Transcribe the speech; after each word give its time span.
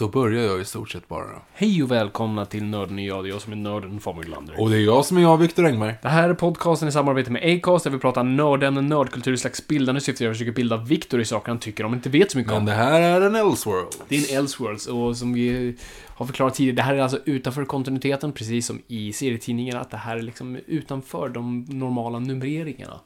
Då 0.00 0.08
börjar 0.08 0.42
jag 0.44 0.60
i 0.60 0.64
stort 0.64 0.90
sett 0.90 1.08
bara. 1.08 1.24
då. 1.24 1.42
Hej 1.52 1.82
och 1.82 1.90
välkomna 1.90 2.46
till 2.46 2.64
Nörden 2.64 2.96
och 2.96 3.04
jag. 3.04 3.24
Det 3.24 3.28
är 3.28 3.30
jag 3.30 3.42
som 3.42 3.52
är 3.52 3.56
nörden 3.56 4.00
Fabian 4.00 4.24
Glander. 4.24 4.60
Och 4.60 4.70
det 4.70 4.76
är 4.76 4.80
jag 4.80 5.04
som 5.04 5.16
är 5.16 5.20
jag, 5.22 5.36
Viktor 5.36 5.66
Engberg. 5.66 5.94
Det 6.02 6.08
här 6.08 6.28
är 6.28 6.34
podcasten 6.34 6.88
i 6.88 6.92
samarbete 6.92 7.30
med 7.30 7.56
Acast 7.56 7.84
där 7.84 7.90
vi 7.90 7.98
pratar 7.98 8.24
nördämnen, 8.24 8.86
nördkultur 8.86 9.32
i 9.32 9.36
slags 9.36 9.66
bildande 9.66 10.00
syfte. 10.00 10.24
Jag 10.24 10.34
försöker 10.34 10.52
bilda 10.52 10.76
Viktor 10.76 11.20
i 11.20 11.24
saker 11.24 11.48
han 11.48 11.58
tycker 11.58 11.84
om, 11.84 11.94
inte 11.94 12.08
vet 12.08 12.30
så 12.30 12.38
mycket 12.38 12.52
Men 12.52 12.58
om. 12.60 12.66
det 12.66 12.72
här 12.72 13.00
är 13.00 13.20
en 13.20 13.34
Elseworld. 13.34 13.88
Det 14.08 14.16
är 14.16 14.32
en 14.32 14.38
Elseworlds 14.38 14.86
och 14.86 15.16
som 15.16 15.32
vi 15.32 15.76
har 16.06 16.26
förklarat 16.26 16.54
tidigare, 16.54 16.76
det 16.76 16.82
här 16.82 16.94
är 16.94 17.00
alltså 17.02 17.18
utanför 17.24 17.64
kontinuiteten, 17.64 18.32
precis 18.32 18.66
som 18.66 18.82
i 18.86 19.12
serietidningarna, 19.12 19.80
att 19.80 19.90
det 19.90 19.96
här 19.96 20.16
är 20.16 20.22
liksom 20.22 20.58
utanför 20.66 21.28
de 21.28 21.64
normala 21.68 22.18
numreringarna. 22.18 23.00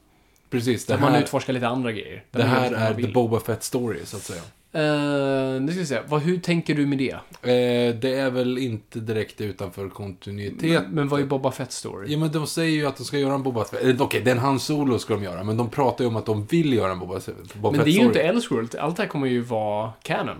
Precis, 0.49 0.85
det 0.85 0.93
Där 0.93 1.01
man 1.01 1.11
här, 1.11 1.21
utforskar 1.21 1.53
lite 1.53 1.67
andra 1.67 1.91
grejer. 1.91 2.23
Det 2.31 2.39
man 2.39 2.47
här 2.47 2.71
man 2.71 2.79
är. 2.81 2.93
The 2.93 3.07
Boba 3.07 3.39
Fett 3.39 3.63
Story, 3.63 3.99
så 4.03 4.17
att 4.17 4.23
säga. 4.23 4.41
Eh, 4.75 5.61
nu 5.61 5.67
ska 5.71 5.79
vi 5.79 5.85
se, 5.85 5.99
vad, 6.07 6.21
hur 6.21 6.37
tänker 6.39 6.75
du 6.75 6.85
med 6.85 6.97
det? 6.97 7.11
Eh, 7.11 7.95
det 7.95 8.15
är 8.19 8.29
väl 8.29 8.57
inte 8.57 8.99
direkt 8.99 9.41
utanför 9.41 9.89
kontinuitet. 9.89 10.83
Men 10.89 11.07
vad 11.07 11.21
är 11.21 11.25
Boba 11.25 11.51
Fett 11.51 11.71
story? 11.71 12.11
Ja, 12.13 12.17
men 12.17 12.31
de 12.31 12.47
säger 12.47 12.71
ju 12.71 12.85
att 12.87 12.97
de 12.97 13.03
ska 13.03 13.17
göra 13.17 13.33
en 13.33 13.43
Boba 13.43 13.65
Fett. 13.65 13.83
eh, 13.83 14.01
Okej, 14.01 14.21
den 14.21 14.37
Han 14.37 14.59
Solo 14.59 14.99
ska 14.99 15.13
de 15.13 15.23
göra, 15.23 15.43
men 15.43 15.57
de 15.57 15.69
pratar 15.69 16.03
ju 16.03 16.07
om 16.07 16.15
att 16.15 16.25
de 16.25 16.45
vill 16.45 16.73
göra 16.73 16.91
en 16.91 16.99
Boba, 16.99 17.19
Boba 17.53 17.71
Men 17.71 17.75
Fett 17.79 17.85
det 17.85 17.91
är 17.91 17.93
ju 17.93 17.93
Story. 17.93 18.05
inte 18.07 18.21
Elseworld, 18.21 18.75
allt 18.75 18.97
det 18.97 19.03
här 19.03 19.09
kommer 19.09 19.27
ju 19.27 19.41
vara 19.41 19.93
canon. 20.01 20.37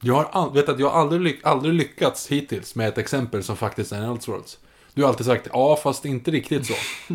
Jag 0.00 0.14
har 0.14 0.28
all, 0.32 0.52
vet 0.52 0.68
att 0.68 0.78
jag 0.80 0.90
har 0.90 1.00
aldrig, 1.00 1.20
lyck, 1.20 1.40
aldrig 1.42 1.74
lyckats 1.74 2.26
hittills 2.28 2.74
med 2.74 2.88
ett 2.88 2.98
exempel 2.98 3.42
som 3.42 3.56
faktiskt 3.56 3.92
är 3.92 3.96
en 3.96 4.10
Elseworlds. 4.10 4.58
Du 4.94 5.02
har 5.02 5.08
alltid 5.08 5.26
sagt 5.26 5.48
ja, 5.52 5.76
fast 5.82 6.04
inte 6.04 6.30
riktigt 6.30 6.66
så. 6.66 6.74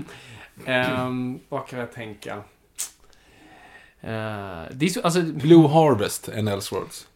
Ehm, 0.66 1.40
vad 1.50 1.68
kan 1.68 1.80
jag 1.80 1.94
tänka? 1.94 2.42
Eh, 4.02 4.64
det 4.72 4.86
är 4.86 4.90
så, 4.90 5.02
alltså, 5.02 5.22
Blue 5.22 5.68
Harvest, 5.68 6.30
en 6.30 6.48
Elseworlds. 6.48 7.08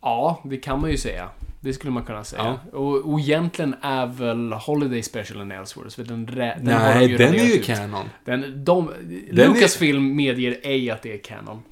ja, 0.00 0.40
det 0.44 0.56
kan 0.56 0.80
man 0.80 0.90
ju 0.90 0.96
säga. 0.96 1.28
Det 1.60 1.72
skulle 1.72 1.92
man 1.92 2.04
kunna 2.04 2.24
säga. 2.24 2.58
Och, 2.72 2.96
och 3.12 3.20
egentligen 3.20 3.74
är 3.82 4.06
väl 4.06 4.52
Holiday 4.52 5.02
Special 5.02 5.40
en 5.40 5.50
Elseworlds, 5.52 5.94
för 5.94 6.04
den, 6.04 6.26
den 6.26 6.38
har 6.40 6.54
de 6.94 7.06
Nej, 7.06 7.08
den 7.08 7.34
är 7.34 7.44
ju 7.44 7.52
ut. 7.54 7.66
canon. 7.66 8.06
Den, 8.24 8.64
de, 8.64 8.86
Den 9.30 9.38
är- 9.38 9.54
Lucasfilm 9.54 10.16
medger 10.16 10.60
ej 10.62 10.90
att 10.90 11.02
det 11.02 11.12
är 11.14 11.18
canon. 11.18 11.62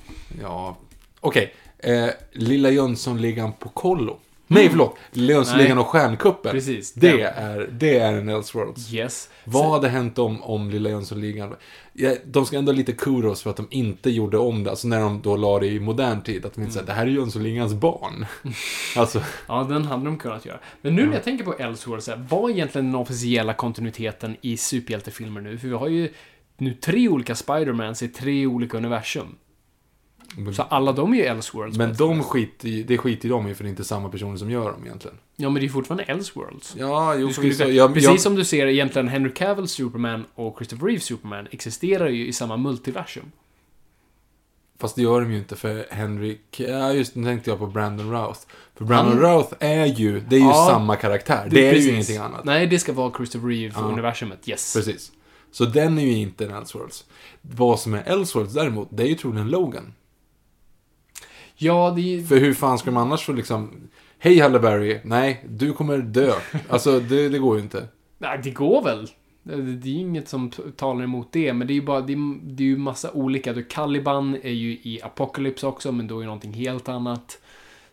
Ja, 0.43 0.77
okej. 1.21 1.55
Eh, 1.79 2.09
Lilla 2.33 2.71
Jönssonligan 2.71 3.53
på 3.53 3.69
kollo. 3.69 4.19
Nej, 4.55 4.69
förlåt. 4.69 4.97
Lilla 5.11 5.33
Jönssonligan 5.33 5.77
Nej. 5.77 5.83
och 5.83 5.89
Stjärnkuppen. 5.91 6.53
Precis, 6.53 6.93
Det 6.93 7.11
den. 7.11 7.21
är, 7.21 7.69
det 7.73 7.99
är 7.99 8.13
en 8.13 8.29
Elseworlds. 8.29 8.93
Yes. 8.93 9.29
Vad 9.45 9.71
hade 9.71 9.89
hänt 9.89 10.19
om, 10.19 10.43
om 10.43 10.71
Lilla 10.71 10.91
Jönssonligan... 10.91 11.55
Ja, 11.93 12.15
de 12.27 12.47
ska 12.47 12.57
ändå 12.59 12.73
ha 12.73 12.77
lite 12.77 12.93
kudos 12.93 13.43
för 13.43 13.51
att 13.51 13.57
de 13.57 13.67
inte 13.71 14.11
gjorde 14.11 14.39
om 14.39 14.65
det. 14.65 14.71
Alltså 14.71 14.89
när 14.89 15.01
de 15.01 15.23
då 15.23 15.37
la 15.37 15.59
det 15.59 15.67
i 15.67 15.81
modern 15.81 16.23
tid. 16.23 16.47
Att 16.47 16.55
de 16.55 16.61
inte 16.61 16.73
säger 16.73 16.87
det 16.87 16.93
här 16.93 17.07
är 17.07 17.11
Jönssonligans 17.11 17.75
barn. 17.75 18.27
alltså, 18.97 19.23
Ja, 19.49 19.67
den 19.69 19.85
hade 19.85 20.05
de 20.05 20.19
kunnat 20.19 20.47
göra. 20.47 20.59
Men 20.83 20.97
nu 20.97 21.07
när 21.07 21.13
jag 21.15 21.25
tänker 21.25 21.45
på 21.45 21.55
Elseworlds, 21.55 22.09
vad 22.29 22.51
är 22.51 22.55
egentligen 22.55 22.87
den 22.87 22.95
officiella 22.95 23.55
kontinuiteten 23.55 24.37
i 24.41 24.57
superhjältefilmer 24.57 25.41
nu? 25.41 25.59
För 25.59 25.69
vi 25.69 25.75
har 25.75 25.89
ju 25.89 26.13
nu 26.59 26.75
tre 26.75 27.09
olika 27.09 27.35
Spidermans 27.35 28.03
i 28.03 28.09
tre 28.09 28.47
olika 28.47 28.77
universum. 28.77 29.37
Så 30.55 30.63
alla 30.63 30.93
de 30.93 31.13
är 31.13 31.17
ju 31.17 31.23
Elseworlds. 31.25 31.79
men 31.79 31.95
de 31.97 32.23
skiter 32.23 32.69
i, 32.69 32.83
det 32.83 32.99
skiter 32.99 33.29
de 33.29 33.49
i 33.49 33.55
för 33.55 33.65
det 33.65 33.69
är 33.69 33.71
inte 33.71 33.85
samma 33.85 34.09
personer 34.09 34.37
som 34.37 34.51
gör 34.51 34.73
dem 34.73 34.85
egentligen. 34.85 35.17
Ja, 35.37 35.51
men 35.51 35.61
det 35.63 35.67
är 35.67 35.71
fortfarande 35.71 36.03
Elseworlds. 36.05 36.75
Ja, 36.79 37.15
jo, 37.15 37.27
Du 37.27 37.33
skulle, 37.33 37.45
förvisso. 37.45 37.63
kunna- 37.65 37.75
Jag, 37.77 37.95
precis 37.95 38.11
jag, 38.11 38.21
som 38.21 38.35
du 38.35 38.45
ser 38.45 38.67
egentligen 38.67 39.09
Henry 39.09 39.35
Cavill 39.35 39.69
Superman 39.69 40.25
och 40.35 40.57
Christopher 40.59 40.87
Reeve 40.87 41.01
Superman 41.01 41.49
existerar 41.51 42.09
ju 42.09 42.27
i 42.27 42.33
samma 42.33 42.57
multiversum. 42.57 43.33
Fast 44.79 44.97
det 44.97 45.03
gör 45.03 45.21
de 45.21 45.33
ju 45.33 45.39
inte 45.39 45.57
för 45.57 45.87
Henry... 45.91 46.39
Ja, 46.57 46.93
just 46.93 47.15
nu 47.15 47.25
tänkte 47.27 47.51
jag 47.51 47.59
på 47.59 47.67
Brandon 47.67 48.11
Routh. 48.11 48.41
För 48.77 48.85
Brandon 48.85 49.13
Han- 49.25 49.35
Routh 49.37 49.55
är 49.61 49.87
ju, 49.87 50.21
det 50.21 50.37
är 50.37 50.41
ju 50.41 50.47
Ja, 50.47 50.67
samma 50.71 50.97
karaktär. 50.97 51.49
Det, 51.51 51.67
är 51.69 51.73
precis. 51.73 51.89
ju 51.89 51.93
ingenting 51.93 52.17
annat. 52.17 52.45
Nej, 52.45 52.67
det 52.67 52.79
ska 52.79 52.93
vara 52.93 53.13
Christopher 53.17 53.49
Reeve-universumet. 53.49 54.49
Yes. 54.49 54.75
Precis. 54.77 55.13
Så 55.53 55.65
den 55.65 55.99
är 55.99 56.03
ju 56.03 56.13
inte 56.13 56.45
en 56.45 56.51
Elseworlds. 56.51 57.05
Vad 57.41 57.81
som 57.81 57.95
är 57.95 58.03
Elseworlds 58.03 58.55
däremot, 58.55 58.89
det 58.91 59.03
är 59.03 59.07
ju 59.07 59.15
troligen 59.15 59.51
Logan. 59.51 59.93
Ja, 61.63 61.93
det. 61.97 62.29
För 62.29 62.37
hur 62.37 62.55
fan 62.55 62.79
ska 62.79 62.91
man 62.91 63.07
annars 63.07 63.25
få 63.25 63.33
liksom... 63.33 63.71
Hej 64.19 64.39
Halle 64.39 64.59
Berry, 64.59 65.01
nej, 65.05 65.45
du 65.49 65.73
kommer 65.73 65.99
dö. 65.99 66.33
Alltså, 66.69 67.01
det, 67.01 67.29
det 67.29 67.39
går 67.39 67.57
ju 67.57 67.63
inte. 67.63 67.89
Nej, 68.19 68.41
det 68.43 68.51
går 68.51 68.83
väl. 68.83 69.09
Det 69.43 69.53
är 69.53 69.93
ju 69.93 70.01
inget 70.01 70.29
som 70.29 70.51
talar 70.77 71.05
emot 71.05 71.29
det, 71.33 71.53
men 71.53 71.67
det 71.67 71.73
är 71.73 71.75
ju 71.75 71.83
bara, 71.83 72.01
det 72.01 72.13
är, 72.13 72.55
det 72.55 72.63
är 72.63 72.67
ju 72.67 72.77
massa 72.77 73.13
olika. 73.13 73.53
Du, 73.53 73.65
Caliban 73.65 74.37
är 74.43 74.51
ju 74.51 74.71
i 74.71 75.01
Apocalypse 75.03 75.67
också, 75.67 75.93
men 75.93 76.07
då 76.07 76.17
är 76.17 76.21
det 76.21 76.27
någonting 76.27 76.53
helt 76.53 76.89
annat. 76.89 77.39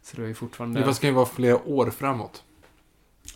Så 0.02 0.18
det 0.18 0.24
är 0.24 0.28
ju 0.28 0.34
fortfarande... 0.34 0.80
Det 0.80 1.00
kan 1.00 1.10
ju 1.10 1.16
vara 1.16 1.26
flera 1.26 1.68
år 1.68 1.90
framåt. 1.90 2.44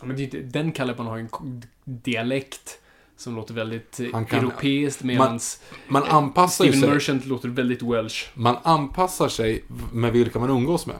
Ja, 0.00 0.06
men 0.06 0.16
det 0.16 0.26
den 0.26 0.72
Caliban 0.72 1.06
har 1.06 1.16
ju 1.16 1.22
en 1.22 1.62
dialekt 1.84 2.80
som 3.16 3.36
låter 3.36 3.54
väldigt 3.54 4.00
eh, 4.00 4.06
Han 4.12 4.24
kan- 4.26 4.38
europeiskt, 4.38 5.02
medans 5.02 5.60
Man 5.88 6.02
anpassar 6.02 6.64
ju 6.64 6.70
Steven 6.70 6.80
sig. 6.88 6.94
Merchant 6.94 7.26
låter 7.26 7.48
väldigt 7.48 7.82
Welsh. 7.82 8.16
Man 8.34 8.56
anpassar 8.62 9.28
sig 9.28 9.64
med 9.92 10.12
vilka 10.12 10.38
man 10.38 10.50
umgås 10.50 10.86
med. 10.86 10.96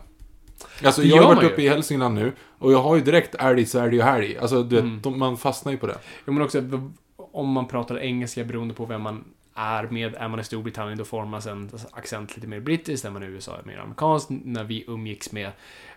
Alltså, 0.84 1.00
Det 1.02 1.08
jag 1.08 1.16
har 1.16 1.22
varit 1.24 1.36
man 1.36 1.44
ju. 1.44 1.50
uppe 1.50 1.62
i 1.62 1.68
Hälsingland 1.68 2.14
nu 2.14 2.32
och 2.58 2.72
jag 2.72 2.82
har 2.82 2.96
ju 2.96 3.02
direkt 3.02 3.34
ärlig, 3.34 3.68
särdig 3.68 4.00
och 4.00 4.06
härlig. 4.06 4.36
Alltså, 4.36 4.62
du 4.62 4.78
Mm. 4.78 4.94
vet, 4.94 5.02
de, 5.02 5.18
man 5.18 5.36
fastnar 5.36 5.72
ju 5.72 5.78
på 5.78 5.86
det. 5.86 5.98
Jo, 6.26 6.32
men 6.32 6.42
också 6.42 6.62
om 7.16 7.48
man 7.48 7.68
pratar 7.68 7.98
engelska 7.98 8.44
beroende 8.44 8.74
på 8.74 8.84
vem 8.86 9.02
man 9.02 9.24
är 9.54 9.84
med. 9.84 10.14
Är 10.14 10.28
man 10.28 10.40
i 10.40 10.44
Storbritannien 10.44 10.98
då 10.98 11.04
formas 11.04 11.46
en 11.46 11.70
accent 11.90 12.36
lite 12.36 12.46
mer 12.48 12.60
brittisk. 12.60 13.04
Är 13.04 13.10
man 13.10 13.22
i 13.22 13.26
USA 13.26 13.56
är 13.58 13.66
mer 13.66 13.78
amerikansk. 13.78 14.26
När 14.30 14.64
vi 14.64 14.84
umgicks 14.88 15.32
med 15.32 15.50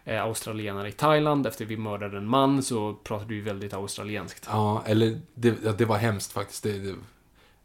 eh, 0.06 0.24
australienare 0.24 0.90
i 0.90 0.92
Thailand 0.92 1.48
efter 1.48 1.66
vi 1.66 1.78
mördade 1.78 2.18
en 2.18 2.28
man 2.28 2.64
så 2.64 2.94
pratade 2.94 3.34
vi 3.34 3.42
väldigt 3.42 3.74
australienskt. 3.74 4.48
Ja, 4.50 4.84
eller 4.86 5.22
det, 5.34 5.56
ja, 5.64 5.72
det 5.72 5.86
var 5.86 5.98
hemskt 5.98 6.32
faktiskt. 6.32 6.64
Det, 6.64 6.80
det, 6.80 6.96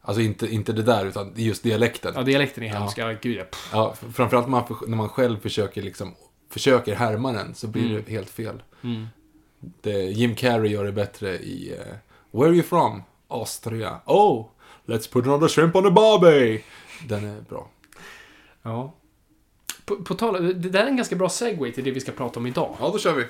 alltså 0.00 0.22
inte, 0.22 0.46
inte 0.54 0.72
det 0.72 0.82
där, 0.82 1.06
utan 1.06 1.32
just 1.36 1.62
dialekten. 1.62 2.12
Ja, 2.16 2.22
dialekten 2.22 2.64
är 2.64 2.68
hemsk. 2.68 2.98
Ja, 2.98 3.14
gud 3.22 3.36
ja. 3.36 3.44
Pff. 3.44 3.70
Ja, 3.72 3.94
framförallt 4.12 4.46
när 4.46 4.50
man, 4.50 4.64
när 4.86 4.96
man 4.96 5.08
själv 5.08 5.40
försöker 5.40 5.82
liksom 5.82 6.14
försöker 6.50 6.94
härma 6.94 7.32
den 7.32 7.54
så 7.54 7.66
blir 7.66 7.90
Mm. 7.90 8.02
det 8.06 8.12
helt 8.12 8.30
fel. 8.30 8.62
Mm. 8.82 9.06
Det, 9.80 9.92
Jim 10.02 10.34
Carrey 10.34 10.72
gör 10.72 10.84
det 10.84 10.92
bättre 10.92 11.36
i 11.38 11.72
eh, 11.72 11.94
Where 12.30 12.48
are 12.48 12.54
you 12.54 12.62
from? 12.62 13.02
Austria. 13.28 14.00
Oh, 14.06 14.46
let's 14.86 15.12
put 15.12 15.26
another 15.26 15.48
shrimp 15.48 15.76
on 15.76 15.84
the 15.84 15.90
barbie. 15.90 16.64
Den 17.08 17.24
är 17.24 17.40
bra. 17.40 17.68
Ja. 18.62 18.94
På, 19.84 19.96
på 19.96 20.14
tal 20.14 20.60
det 20.62 20.68
där 20.68 20.84
är 20.84 20.86
en 20.86 20.96
ganska 20.96 21.16
bra 21.16 21.28
segway 21.28 21.72
till 21.72 21.84
det 21.84 21.90
vi 21.90 22.00
ska 22.00 22.12
prata 22.12 22.40
om 22.40 22.46
idag. 22.46 22.76
Ja, 22.80 22.90
då 22.92 22.98
kör 22.98 23.14
vi. 23.14 23.24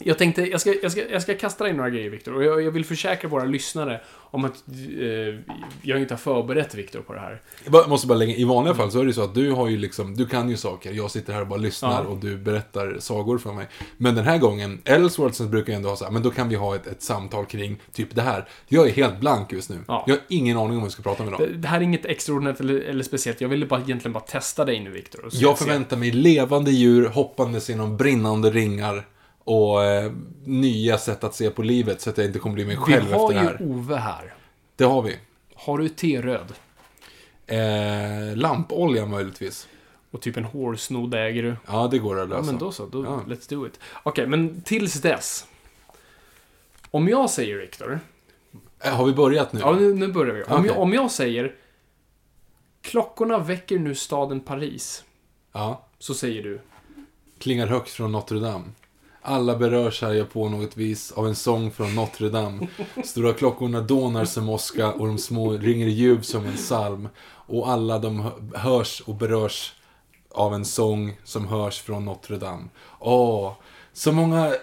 Jag 0.00 0.18
tänkte, 0.18 0.42
jag 0.42 0.60
ska, 0.60 0.74
jag 0.82 0.92
ska, 0.92 1.08
jag 1.10 1.22
ska 1.22 1.34
kasta 1.34 1.68
in 1.68 1.76
några 1.76 1.90
grejer 1.90 2.10
Viktor. 2.10 2.34
Och 2.34 2.44
jag, 2.44 2.62
jag 2.62 2.70
vill 2.70 2.84
försäkra 2.84 3.30
våra 3.30 3.44
lyssnare 3.44 4.00
om 4.30 4.44
att 4.44 4.64
eh, 5.00 5.54
jag 5.82 6.00
inte 6.00 6.14
har 6.14 6.18
förberett 6.18 6.74
Viktor 6.74 7.00
på 7.00 7.12
det 7.12 7.20
här. 7.20 7.40
Jag 7.72 7.88
måste 7.88 8.06
bara 8.06 8.18
lägga, 8.18 8.34
i 8.36 8.44
vanliga 8.44 8.74
fall 8.74 8.90
så 8.90 9.00
är 9.00 9.04
det 9.04 9.12
så 9.12 9.22
att 9.22 9.34
du 9.34 9.50
har 9.50 9.68
ju 9.68 9.76
liksom, 9.76 10.14
du 10.14 10.26
kan 10.26 10.50
ju 10.50 10.56
saker, 10.56 10.92
jag 10.92 11.10
sitter 11.10 11.32
här 11.32 11.40
och 11.40 11.46
bara 11.46 11.58
lyssnar 11.58 12.04
Ja. 12.04 12.08
och 12.10 12.16
du 12.18 12.36
berättar 12.36 12.96
sagor 12.98 13.38
för 13.38 13.52
mig. 13.52 13.66
Men 13.96 14.14
den 14.14 14.24
här 14.24 14.38
gången, 14.38 14.80
Ellsworths 14.84 15.40
brukar 15.40 15.72
ju 15.72 15.76
ändå 15.76 15.88
ha 15.88 15.96
så 15.96 16.04
här, 16.04 16.12
men 16.12 16.22
då 16.22 16.30
kan 16.30 16.48
vi 16.48 16.54
ha 16.54 16.74
ett, 16.74 16.86
ett 16.86 17.02
samtal 17.02 17.46
kring 17.46 17.80
typ 17.92 18.14
det 18.14 18.22
här. 18.22 18.48
Jag 18.68 18.88
är 18.88 18.92
helt 18.92 19.20
blank 19.20 19.52
just 19.52 19.70
nu. 19.70 19.78
Ja. 19.88 20.04
Jag 20.06 20.14
har 20.14 20.22
ingen 20.28 20.56
aning 20.56 20.70
om 20.70 20.76
vad 20.76 20.84
vi 20.84 20.90
ska 20.90 21.02
prata 21.02 21.22
om 21.22 21.28
idag. 21.28 21.40
Det, 21.40 21.46
det 21.56 21.68
här 21.68 21.78
är 21.78 21.82
inget 21.82 22.04
extraordinärt 22.04 22.60
eller, 22.60 22.80
eller 22.80 23.04
speciellt. 23.04 23.40
Jag 23.40 23.48
ville 23.48 23.66
bara 23.66 23.80
egentligen 23.80 24.12
bara 24.12 24.24
testa 24.24 24.64
dig 24.64 24.80
nu 24.80 24.90
Viktor. 24.90 25.28
Jag 25.32 25.58
förväntar 25.58 25.96
mig 25.96 26.12
levande 26.12 26.70
djur 26.70 27.08
hoppandes 27.08 27.68
genom 27.68 27.96
brinnande 27.96 28.50
ringar 28.50 29.04
och 29.46 29.84
eh, 29.84 30.12
nya 30.44 30.98
sätt 30.98 31.24
att 31.24 31.34
se 31.34 31.50
på 31.50 31.62
livet 31.62 32.00
så 32.00 32.10
att 32.10 32.18
jag 32.18 32.26
inte 32.26 32.38
kommer 32.38 32.54
bli 32.54 32.64
mig 32.64 32.76
Vi 32.76 32.82
själv 32.92 33.12
har 33.12 33.22
efter 33.32 33.34
det 33.34 33.48
här. 33.48 33.56
ju 33.60 33.66
Ove 33.66 33.96
här. 33.96 34.34
Det 34.76 34.84
har 34.84 35.02
vi. 35.02 35.18
Har 35.54 35.78
du 35.78 35.88
T-röd? 35.88 36.52
Eh, 37.46 38.36
lampolja 38.36 39.06
möjligtvis. 39.06 39.68
Och 40.10 40.20
typ 40.22 40.36
en 40.36 40.44
hårsnodd 40.44 41.14
äger 41.14 41.42
du? 41.42 41.56
Ja, 41.66 41.88
det 41.90 41.98
går 41.98 42.20
att 42.20 42.28
lösa. 42.28 42.40
Ja, 42.40 42.46
men 42.46 42.58
då 42.58 42.72
så. 42.72 42.86
Då, 42.86 43.04
Ja. 43.04 43.20
Let's 43.26 43.50
do 43.50 43.66
it. 43.66 43.80
Okej, 44.02 44.26
men 44.26 44.60
tills 44.62 44.94
dess. 44.94 45.46
Om 46.90 47.08
jag 47.08 47.30
säger 47.30 47.56
Viktor. 47.58 48.00
Eh, 48.80 48.92
Har 48.96 49.06
vi 49.06 49.12
börjat 49.12 49.52
nu? 49.52 49.60
Ja, 49.60 49.72
nu, 49.72 49.94
nu 49.94 50.08
börjar 50.08 50.34
vi. 50.34 50.42
Om, 50.42 50.52
Okej. 50.52 50.66
jag, 50.66 50.78
om 50.78 50.92
jag 50.92 51.10
säger 51.10 51.54
Klockorna 52.82 53.38
väcker 53.38 53.78
nu 53.78 53.94
staden 53.94 54.40
Paris. 54.40 55.04
Ja. 55.52 55.86
Så 55.98 56.14
säger 56.14 56.42
du. 56.42 56.60
Klingar 57.38 57.66
högt 57.66 57.90
från 57.90 58.12
Notre 58.12 58.38
Dame. 58.38 58.64
Alla 59.28 59.56
berörs 59.56 60.02
här 60.02 60.14
jag 60.14 60.32
på 60.32 60.48
något 60.48 60.76
vis 60.76 61.12
av 61.12 61.26
en 61.26 61.34
sång 61.34 61.70
från 61.70 61.94
Notre 61.94 62.28
Dame. 62.28 62.66
Stora 63.04 63.32
klockorna 63.32 63.80
dånar 63.80 64.24
som 64.24 64.48
åska 64.48 64.92
och 64.92 65.06
de 65.06 65.18
små 65.18 65.52
ringer 65.52 65.86
ljuv 65.86 66.20
som 66.20 66.46
en 66.46 66.56
psalm. 66.56 67.08
Och 67.46 67.70
alla 67.70 67.98
de 67.98 68.30
hörs 68.54 69.00
och 69.06 69.14
berörs 69.14 69.72
av 70.30 70.54
en 70.54 70.64
sång 70.64 71.16
som 71.24 71.46
hörs 71.48 71.80
från 71.80 72.04
Notre 72.04 72.36
Dame. 72.36 72.64
Åh, 73.00 73.52
så 73.92 74.12
många... 74.12 74.54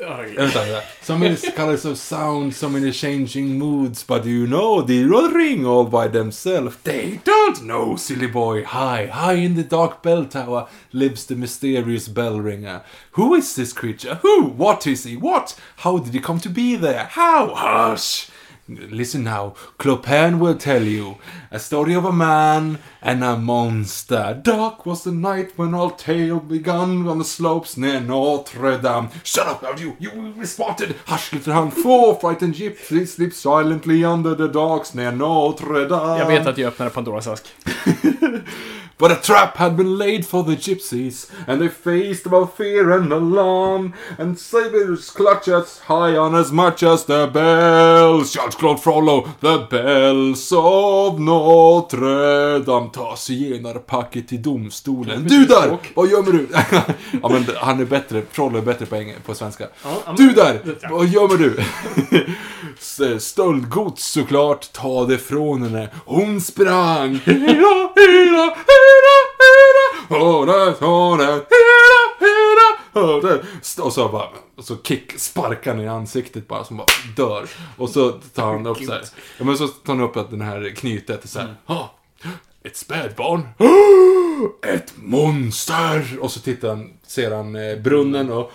Oj. 0.00 0.34
Vänta, 0.34 0.64
vänta. 0.64 0.82
So 1.02 1.18
many 1.18 1.36
colors 1.36 1.84
of 1.84 1.98
sound, 1.98 2.54
so 2.54 2.68
many 2.70 2.90
changing 2.90 3.58
moods, 3.58 4.02
but 4.02 4.24
you 4.24 4.46
know 4.46 4.80
they 4.80 5.02
don't 5.02 5.34
ring 5.34 5.66
all 5.66 5.84
by 5.84 6.08
themselves. 6.08 6.76
They 6.84 7.20
don't 7.22 7.64
know, 7.64 7.96
silly 7.96 8.26
boy. 8.26 8.64
High, 8.64 9.06
high 9.06 9.34
in 9.34 9.56
the 9.56 9.62
dark 9.62 10.02
bell 10.02 10.24
tower 10.24 10.68
lives 10.92 11.26
the 11.26 11.36
mysterious 11.36 12.08
bell 12.08 12.40
ringer. 12.40 12.82
Who 13.12 13.34
is 13.34 13.54
this 13.54 13.74
creature? 13.74 14.14
Who? 14.22 14.44
What 14.44 14.86
is 14.86 15.04
he? 15.04 15.16
What? 15.16 15.54
How 15.76 15.98
did 15.98 16.14
he 16.14 16.20
come 16.20 16.40
to 16.40 16.48
be 16.48 16.76
there? 16.76 17.04
How? 17.04 17.54
Hush! 17.54 18.29
Listen 18.70 19.24
now, 19.24 19.54
Clopin 19.78 20.38
will 20.38 20.54
tell 20.54 20.82
you 20.82 21.16
a 21.50 21.58
story 21.58 21.92
of 21.92 22.04
a 22.04 22.12
man 22.12 22.78
and 23.02 23.24
a 23.24 23.36
monster. 23.36 24.38
Dark 24.40 24.86
was 24.86 25.02
the 25.02 25.10
night 25.10 25.58
when 25.58 25.74
all 25.74 25.90
tale 25.90 26.38
begun 26.38 27.08
on 27.08 27.18
the 27.18 27.24
slopes 27.24 27.76
near 27.76 28.00
Notre 28.00 28.78
Dame. 28.78 29.08
Shut 29.24 29.48
up, 29.48 29.62
now 29.62 29.74
you! 29.76 29.96
You 29.98 30.10
will 30.12 30.32
be 30.32 30.46
spotted! 30.46 30.94
Hush, 31.06 31.32
little 31.32 31.52
hound! 31.52 31.72
Four 31.72 32.20
frightened 32.20 32.54
gypsies 32.54 33.08
sleep 33.08 33.32
silently 33.32 34.04
under 34.04 34.36
the 34.36 34.46
docks 34.46 34.94
near 34.94 35.10
Notre 35.10 35.88
Dame. 35.88 36.18
Jag 36.18 36.26
vet 36.26 36.46
att 36.46 36.58
jag 36.58 36.68
öppnade 36.68 36.90
Pandoras 36.90 37.26
ask. 37.26 37.46
But 39.00 39.10
a 39.12 39.16
trap 39.16 39.56
had 39.56 39.76
been 39.76 39.98
laid 39.98 40.26
for 40.26 40.44
the 40.44 40.56
gypsies, 40.56 41.30
and 41.46 41.60
they 41.60 41.68
faced 41.68 42.26
about 42.26 42.56
fear 42.56 42.90
and 42.92 43.12
alarm, 43.12 43.92
and 44.18 44.38
sabers 44.38 45.10
clutch 45.10 45.48
as 45.48 45.78
high 45.86 46.16
on 46.18 46.34
as 46.34 46.52
much 46.52 46.82
as 46.82 47.04
the 47.04 47.26
bells. 47.32 48.32
Shouts 48.32 48.56
Claude 48.56 48.80
Frollo, 48.80 49.28
the 49.40 49.66
bells 49.70 50.52
of 50.52 51.18
Notre 51.18 52.58
Dame. 52.60 52.90
Ta 52.92 53.16
zigenarpacket 53.16 54.28
till 54.28 54.42
domstolen. 54.42 55.24
Du 55.28 55.44
där! 55.46 55.78
Vad 55.94 56.08
gömmer 56.10 56.32
du? 56.32 56.48
ja 57.22 57.28
men 57.28 57.44
han 57.56 57.80
är 57.80 57.84
bättre, 57.84 58.22
Frollo 58.32 58.58
är 58.58 58.62
bättre 58.62 58.86
på, 58.86 58.94
eng- 58.96 59.14
på 59.26 59.34
svenska. 59.34 59.66
Du 60.16 60.30
där! 60.32 60.60
Vad 60.90 61.06
gömmer 61.06 61.36
du? 61.36 61.56
Stöldgods 63.20 64.12
såklart, 64.12 64.72
ta 64.72 65.04
det 65.04 65.18
från 65.18 65.62
henne. 65.62 65.88
Hon 66.06 66.40
sprang. 66.40 67.20
Hela, 67.24 67.46
hela, 67.46 67.90
hela, 67.96 68.56
Och 73.80 73.92
så 73.92 74.08
bara, 74.08 74.28
och 74.56 74.64
så 74.64 74.76
kick, 74.82 75.18
sparkar 75.20 75.74
ner 75.74 75.84
i 75.84 75.88
ansiktet 75.88 76.48
bara 76.48 76.64
som 76.64 76.76
bara 76.76 76.86
dör. 77.16 77.48
Och 77.76 77.90
så 77.90 78.10
tar 78.12 78.52
han 78.52 78.66
upp 78.66 78.78
så 78.78 78.92
här. 78.92 79.02
Ja 79.38 79.44
men 79.44 79.56
så 79.58 79.68
tar 79.68 79.94
han 79.94 80.02
upp 80.04 80.16
att 80.16 80.30
den 80.30 80.40
här 80.40 80.74
knytet 80.76 81.24
är 81.24 81.28
så 81.28 81.38
här. 81.38 81.54
"Ah, 81.66 81.84
ett 82.64 82.76
spädbarn. 82.76 83.48
Ett 84.66 84.92
monster! 84.96 86.18
Och 86.20 86.30
så 86.32 86.40
tittar 86.40 86.68
han, 86.68 86.90
ser 87.06 87.30
han 87.30 87.56
eh, 87.56 87.76
brunnen 87.76 88.32
och... 88.32 88.52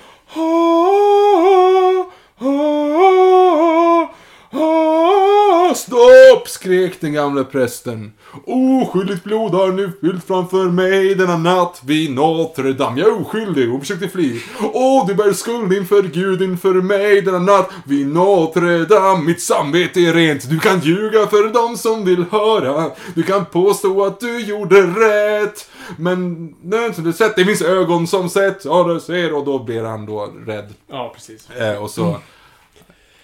Stopp! 6.35 6.49
skrek 6.49 7.01
den 7.01 7.13
gamle 7.13 7.43
prästen. 7.43 8.13
Oskyldigt 8.45 9.23
blod 9.23 9.51
har 9.51 9.71
nu 9.71 9.91
fyllt 10.01 10.27
framför 10.27 10.65
mig 10.65 11.15
denna 11.15 11.37
natt 11.37 11.81
vid 11.85 12.15
Notre 12.15 12.73
Dame. 12.73 12.99
Jag 12.99 13.09
är 13.09 13.21
oskyldig 13.21 13.73
och 13.73 13.79
försökte 13.79 14.07
fly. 14.07 14.39
Åh, 14.73 15.07
du 15.07 15.13
bär 15.13 15.33
skuld 15.33 15.73
inför 15.73 16.01
Gud 16.01 16.41
inför 16.41 16.73
mig 16.73 17.21
denna 17.21 17.39
natt 17.39 17.69
vid 17.85 18.07
Notre 18.07 18.85
Dame. 18.85 19.23
Mitt 19.23 19.41
samvete 19.41 19.99
är 19.99 20.13
rent. 20.13 20.49
Du 20.49 20.59
kan 20.59 20.79
ljuga 20.79 21.27
för 21.27 21.53
dem 21.53 21.77
som 21.77 22.05
vill 22.05 22.25
höra. 22.31 22.91
Du 23.13 23.23
kan 23.23 23.45
påstå 23.45 24.05
att 24.05 24.19
du 24.19 24.39
gjorde 24.39 24.81
rätt. 24.81 25.69
Men 25.97 26.53
som 26.95 27.03
du 27.03 27.13
sett, 27.13 27.35
det 27.35 27.45
finns 27.45 27.61
ögon 27.61 28.07
som 28.07 28.29
sett. 28.29 28.65
Ja, 28.65 28.83
du 28.83 28.99
ser. 28.99 29.33
Och 29.33 29.45
då 29.45 29.59
blir 29.59 29.83
han 29.83 30.05
då 30.05 30.33
rädd. 30.45 30.73
Ja, 30.87 31.11
precis. 31.15 31.49
Eh, 31.49 31.83
och 31.83 31.89
så... 31.89 32.17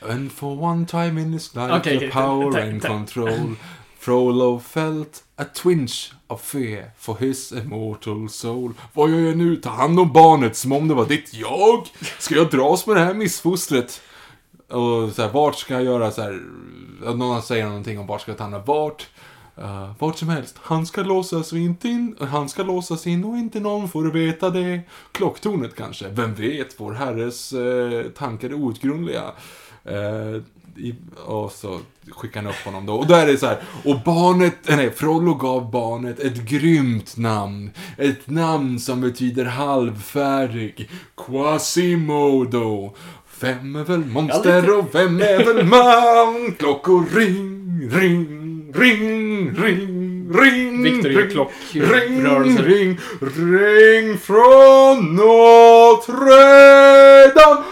And 0.09 0.31
for 0.31 0.63
one 0.63 0.85
time 0.85 1.21
in 1.21 1.33
his 1.33 1.55
life 1.55 1.83
the 1.83 1.97
okej, 1.97 2.11
power 2.11 2.59
and 2.59 2.81
control 2.81 3.55
Frollo 3.99 4.59
felt 4.59 5.23
a 5.37 5.45
twinge 5.53 6.11
of 6.27 6.41
fear 6.41 6.91
for 6.97 7.17
his 7.17 7.51
immortal 7.51 8.29
soul 8.29 8.73
Vad 8.93 9.09
gör 9.09 9.19
jag 9.19 9.37
nu? 9.37 9.55
Ta 9.55 9.69
hand 9.69 9.99
om 9.99 10.13
barnet 10.13 10.57
som 10.57 10.71
om 10.71 10.87
det 10.87 10.93
var 10.93 11.05
ditt 11.05 11.33
jag? 11.33 11.87
Ska 12.19 12.35
jag 12.35 12.49
dras 12.49 12.87
med 12.87 12.95
det 12.95 13.01
här 13.01 13.13
missfostret? 13.13 14.01
Och 14.67 15.11
så 15.11 15.21
här, 15.21 15.29
vart 15.29 15.55
ska 15.55 15.73
jag 15.73 15.83
göra 15.83 16.11
så 16.11 16.21
här? 16.21 16.41
Någon 17.15 17.41
säger 17.41 17.65
någonting 17.65 17.99
om 17.99 18.07
vart 18.07 18.21
ska 18.21 18.31
jag 18.31 18.37
ta 18.37 18.43
hand 18.43 18.65
Vart? 18.65 19.07
Uh, 19.57 19.91
vart 19.99 20.17
som 20.17 20.29
helst. 20.29 20.55
Han 20.61 20.85
ska 20.85 21.03
låsas 21.03 21.53
inte 21.53 21.87
in. 21.87 22.15
Han 22.19 22.49
ska 22.49 22.63
låsas 22.63 23.07
in 23.07 23.23
och 23.23 23.37
inte 23.37 23.59
någon 23.59 23.89
får 23.89 24.05
veta 24.05 24.49
det. 24.49 24.81
Klocktornet 25.11 25.75
kanske. 25.75 26.09
Vem 26.09 26.33
vet? 26.33 26.79
Vår 26.79 26.91
herres 26.91 27.53
eh, 27.53 28.11
tankar 28.11 28.49
är 28.49 28.53
outgrundliga. 28.53 29.31
Eh, 29.85 30.41
i, 30.77 30.95
och 31.25 31.51
så 31.51 31.79
skickar 32.11 32.41
han 32.41 32.49
upp 32.49 32.65
honom 32.65 32.85
då. 32.85 32.93
Och 32.93 33.07
då 33.07 33.13
är 33.15 33.27
det 33.27 33.37
så 33.37 33.45
här. 33.45 33.57
Och 33.85 33.99
barnet, 34.05 34.55
nej, 34.67 34.91
Frollo 34.91 35.33
gav 35.33 35.71
barnet 35.71 36.19
ett 36.19 36.37
grymt 36.37 37.17
namn. 37.17 37.71
Ett 37.97 38.29
namn 38.29 38.79
som 38.79 39.01
betyder 39.01 39.45
halvfärdig. 39.45 40.89
Quasimodo. 41.27 42.95
Vem 43.39 43.75
är 43.75 43.83
väl 43.83 44.05
monster 44.05 44.79
och 44.79 44.95
vem 44.95 45.21
är 45.21 45.53
väl 45.53 45.65
man? 45.65 46.55
Klockor 46.59 47.05
ring, 47.15 47.89
ring, 47.89 48.73
ring, 48.73 49.55
ring, 49.55 50.31
ring. 50.33 50.83
Victor 50.83 51.11
gör 51.11 51.21
ring, 51.21 51.29
klockrörelser. 51.29 52.63
Ring, 52.63 52.97
ring, 53.21 53.57
ring 53.57 54.17
från 54.17 55.15
Notre 55.15 56.31
Dame. 57.35 57.63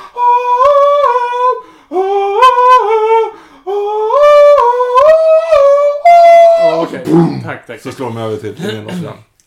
Okej, 7.23 7.41
tack, 7.43 7.67
tack. 7.67 7.81
Så 7.81 7.91
slår 7.91 8.05
de 8.07 8.17
över 8.17 8.37
till. 8.37 8.55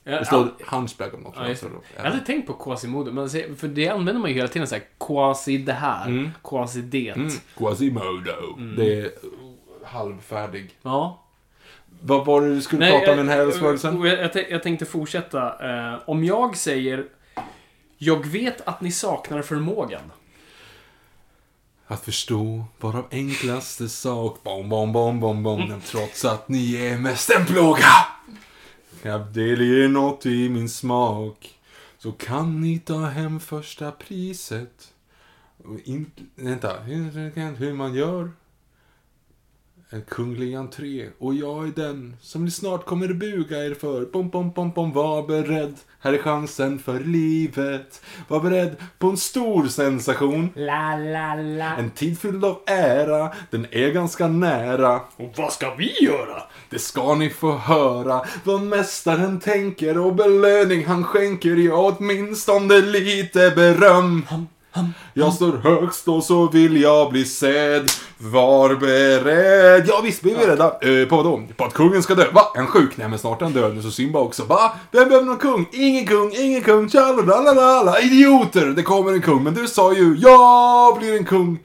Ja, 0.04 0.18
Det 0.18 0.24
står 0.24 0.48
ja. 0.58 0.76
Hunchback 0.76 1.14
of 1.14 1.20
Notre 1.20 1.48
Ja, 1.48 1.54
så 1.54 1.66
Jag 1.96 2.02
hade 2.04 2.20
tänkt 2.20 2.46
på 2.46 2.52
Quasimodo, 2.52 3.12
men 3.12 3.28
för 3.56 3.68
det 3.68 3.88
använder 3.88 4.20
man 4.20 4.30
ju 4.30 4.36
hela 4.36 4.48
tiden 4.48 4.68
såhär 4.68 4.84
quasi 5.00 5.58
det 5.58 5.72
här, 5.72 6.32
quasi 6.44 6.80
det. 6.80 7.08
Mm. 7.08 7.30
Quasimodo. 7.56 8.58
Det 8.76 9.00
är 9.00 9.10
halvfärdig. 9.84 10.70
Ja. 10.82 11.18
Vad 12.00 12.26
var 12.26 12.40
det 12.40 12.54
du 12.54 12.60
skulle 12.60 12.90
prata 12.90 13.10
om 13.10 13.16
den 13.16 13.28
här 13.28 13.38
rörelsen? 13.38 14.02
jag, 14.02 14.18
jag, 14.18 14.50
jag 14.50 14.62
tänkte 14.62 14.86
fortsätta. 14.86 15.68
Eh, 15.92 15.98
om 16.06 16.24
jag 16.24 16.56
säger 16.56 17.04
Jag 17.98 18.26
vet 18.26 18.60
att 18.68 18.80
ni 18.80 18.92
saknar 18.92 19.42
förmågan. 19.42 20.12
Att 21.92 22.04
förstå 22.04 22.64
varav 22.80 23.04
enklaste 23.10 23.88
sak, 23.88 24.42
bom, 24.42 24.68
bom, 24.68 24.92
bom, 24.92 25.20
bom, 25.20 25.42
bom, 25.42 25.60
Mm. 25.62 25.80
trots 25.80 26.24
att 26.24 26.48
ni 26.48 26.74
är 26.74 26.98
mest 26.98 27.30
en 27.30 27.46
plåga. 27.46 27.92
Kan 29.02 29.12
jag 29.12 29.26
delge 29.26 29.88
något 29.88 30.26
i 30.26 30.48
min 30.48 30.68
smak, 30.68 31.58
så 31.98 32.12
kan 32.12 32.60
ni 32.60 32.78
ta 32.78 32.98
hem 33.04 33.40
första 33.40 33.90
priset. 33.90 34.92
Och 35.64 35.78
vänta, 36.34 36.80
hur 36.80 37.72
man 37.72 37.94
gör 37.94 38.30
en 39.92 40.02
kunglig 40.02 40.54
entré 40.54 41.08
och 41.18 41.34
jag 41.34 41.66
är 41.66 41.72
den 41.72 42.16
som 42.20 42.44
ni 42.44 42.50
snart 42.50 42.84
kommer 42.84 43.08
buga 43.08 43.64
er 43.64 43.74
för. 43.74 44.04
Bom, 44.12 44.28
bom, 44.28 44.50
bom, 44.50 44.70
bom, 44.70 44.92
var 44.92 45.26
beredd. 45.26 45.74
Här 46.00 46.12
är 46.12 46.18
chansen 46.18 46.78
för 46.78 47.00
livet. 47.00 48.02
Var 48.28 48.40
beredd 48.40 48.76
på 48.98 49.08
en 49.08 49.16
stor 49.16 49.66
sensation. 49.66 50.50
La, 50.54 50.96
la, 50.96 51.34
la. 51.34 51.76
En 51.76 51.90
tid 51.90 52.18
fylld 52.18 52.44
av 52.44 52.58
ära, 52.66 53.32
den 53.50 53.66
är 53.70 53.90
ganska 53.90 54.28
nära. 54.28 55.00
Och 55.16 55.32
vad 55.36 55.52
ska 55.52 55.74
vi 55.74 56.04
göra? 56.04 56.42
Det 56.70 56.78
ska 56.78 57.14
ni 57.14 57.30
få 57.30 57.52
höra 57.56 58.24
vad 58.44 58.62
mästaren 58.62 59.40
tänker 59.40 59.98
och 59.98 60.14
belöning 60.14 60.84
han 60.86 61.04
skänker, 61.04 61.56
ja 61.56 61.96
åtminstone 61.98 62.80
lite 62.80 63.52
beröm. 63.56 64.26
Jag 65.14 65.32
står 65.32 65.52
högst 65.52 66.08
och 66.08 66.24
så 66.24 66.48
vill 66.48 66.80
jag 66.80 67.10
bli 67.10 67.24
sedd. 67.24 67.90
Var 68.18 68.74
beredd. 68.74 69.84
Ja 69.88 70.00
visst 70.04 70.22
blir 70.22 70.36
vi 70.36 70.46
rädda. 70.46 70.64
Eh, 70.64 71.08
på 71.08 71.22
då? 71.22 71.42
På 71.56 71.64
att 71.64 71.74
kungen 71.74 72.02
ska 72.02 72.14
dö. 72.14 72.30
Va? 72.32 72.52
En 72.54 72.66
sjuk? 72.66 72.96
Nej 72.96 73.08
men 73.08 73.18
snart 73.18 73.40
är 73.40 73.44
han 73.44 73.54
död 73.54 73.74
nu 73.74 73.82
så 73.82 73.90
Simba 73.90 74.18
också. 74.18 74.44
Va? 74.44 74.72
Vem 74.90 75.08
behöver 75.08 75.26
någon 75.26 75.38
kung? 75.38 75.66
Ingen 75.72 76.06
kung, 76.06 76.32
ingen 76.34 76.62
kung. 76.62 76.88
Tjalalala. 76.88 78.00
Idioter! 78.00 78.66
Det 78.66 78.82
kommer 78.82 79.12
en 79.12 79.22
kung. 79.22 79.44
Men 79.44 79.54
du 79.54 79.66
sa 79.68 79.94
ju 79.94 80.16
jag 80.18 80.98
blir 80.98 81.16
en 81.16 81.24
kung. 81.24 81.58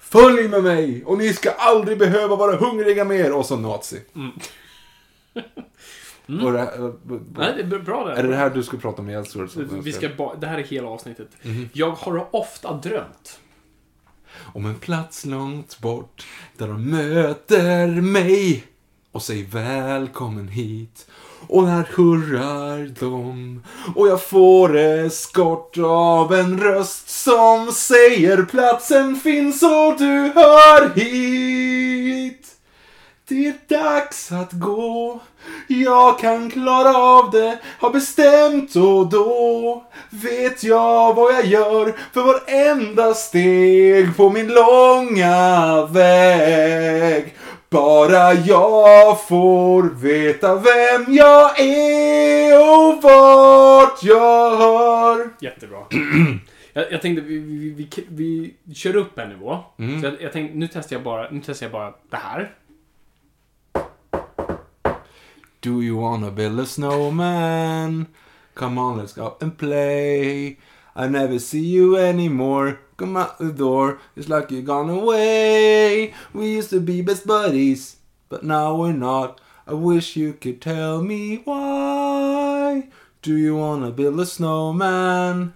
Följ 0.00 0.48
med 0.48 0.62
mig 0.62 1.02
och 1.06 1.18
ni 1.18 1.32
ska 1.32 1.50
aldrig 1.50 1.98
behöva 1.98 2.36
vara 2.36 2.56
hungriga 2.56 3.04
mer. 3.04 3.32
Och 3.32 3.46
så 3.46 3.56
nazi. 3.56 4.00
Och 6.26 6.52
det, 6.52 6.58
här- 6.58 6.92
Nej, 7.36 7.64
det 7.70 7.76
är 7.76 7.80
bra 7.80 8.04
det. 8.04 8.12
är 8.12 8.22
det 8.22 8.36
här 8.36 8.50
du 8.50 8.62
ska 8.62 8.76
prata 8.76 9.02
om 9.02 9.10
i 9.10 9.14
Elseworld? 9.14 9.50
Vi 9.84 9.92
ska 9.92 10.08
ba- 10.08 10.34
det 10.34 10.46
här 10.46 10.58
är 10.58 10.62
hela 10.62 10.88
avsnittet. 10.88 11.28
Jag 11.72 11.90
har 11.90 12.28
ofta 12.36 12.72
drömt. 12.72 13.40
Om 14.52 14.66
en 14.66 14.74
plats 14.74 15.24
långt 15.24 15.78
bort 15.80 16.26
där 16.56 16.68
de 16.68 16.90
möter 16.90 17.86
mig 18.00 18.64
och 19.12 19.22
säger 19.22 19.46
välkommen 19.46 20.48
hit. 20.48 21.06
Och 21.48 21.68
här 21.68 21.88
hurrar 21.92 22.94
de 23.00 23.62
och 23.94 24.08
jag 24.08 24.22
får 24.22 24.76
eskort 24.78 25.78
av 25.84 26.34
en 26.34 26.60
röst 26.60 27.08
som 27.08 27.72
säger 27.72 28.42
platsen 28.42 29.16
finns 29.16 29.62
och 29.62 29.94
du 29.98 30.32
hör 30.34 30.94
hit. 30.94 32.53
Det 33.28 33.46
är 33.46 33.54
dags 33.68 34.32
att 34.32 34.52
gå. 34.52 35.20
Jag 35.68 36.18
kan 36.18 36.50
klara 36.50 36.96
av 36.96 37.30
det, 37.30 37.58
har 37.78 37.90
bestämt 37.90 38.76
och 38.76 39.08
då 39.08 39.84
vet 40.10 40.64
jag 40.64 41.14
vad 41.14 41.34
jag 41.34 41.46
gör 41.46 41.94
för 42.12 42.22
varenda 42.22 43.14
steg 43.14 44.16
på 44.16 44.30
min 44.30 44.48
långa 44.48 45.86
väg. 45.86 47.34
Bara 47.70 48.32
jag 48.32 49.26
får 49.28 49.82
veta 49.82 50.54
vem 50.54 51.14
jag 51.14 51.60
är 51.60 52.58
och 52.58 53.02
vart 53.02 54.02
jag 54.02 54.56
hör. 54.56 55.30
Jättebra. 55.40 55.78
jag, 56.72 56.92
jag 56.92 57.02
tänkte 57.02 57.24
vi, 57.24 57.38
vi, 57.38 57.70
vi, 57.70 57.88
vi, 58.08 58.54
vi 58.62 58.74
kör 58.74 58.96
upp 58.96 59.18
en 59.18 59.28
nivå. 59.28 59.58
Så 59.76 60.06
jag, 60.06 60.14
jag 60.20 60.32
tänkte, 60.32 60.58
nu 60.58 60.68
testar 60.72 60.96
jag 60.96 61.02
bara, 61.02 61.30
nu 61.30 61.40
testar 61.46 61.66
jag 61.66 61.72
bara 61.72 61.90
det 62.10 62.16
här. 62.16 62.50
Do 65.64 65.80
you 65.80 65.96
wanna 65.96 66.30
build 66.30 66.60
a 66.60 66.66
snowman? 66.66 68.08
Come 68.54 68.76
on, 68.76 68.98
let's 68.98 69.14
go 69.14 69.38
and 69.40 69.56
play. 69.56 70.58
I 70.94 71.08
never 71.08 71.38
see 71.38 71.64
you 71.64 71.96
anymore. 71.96 72.80
Come 72.98 73.16
out 73.16 73.38
the 73.38 73.50
door. 73.50 73.98
It's 74.14 74.28
like 74.28 74.50
you're 74.50 74.60
gone 74.60 74.90
away. 74.90 76.12
We 76.34 76.52
used 76.52 76.68
to 76.68 76.80
be 76.80 77.00
best 77.00 77.26
buddies, 77.26 77.96
but 78.28 78.44
now 78.44 78.76
we're 78.76 78.92
not. 78.92 79.40
I 79.66 79.72
wish 79.72 80.16
you 80.16 80.34
could 80.34 80.60
tell 80.60 81.00
me 81.02 81.36
why. 81.46 82.88
Do 83.22 83.34
you 83.34 83.56
wanna 83.56 83.90
build 83.90 84.20
a 84.20 84.26
snowman? 84.26 85.54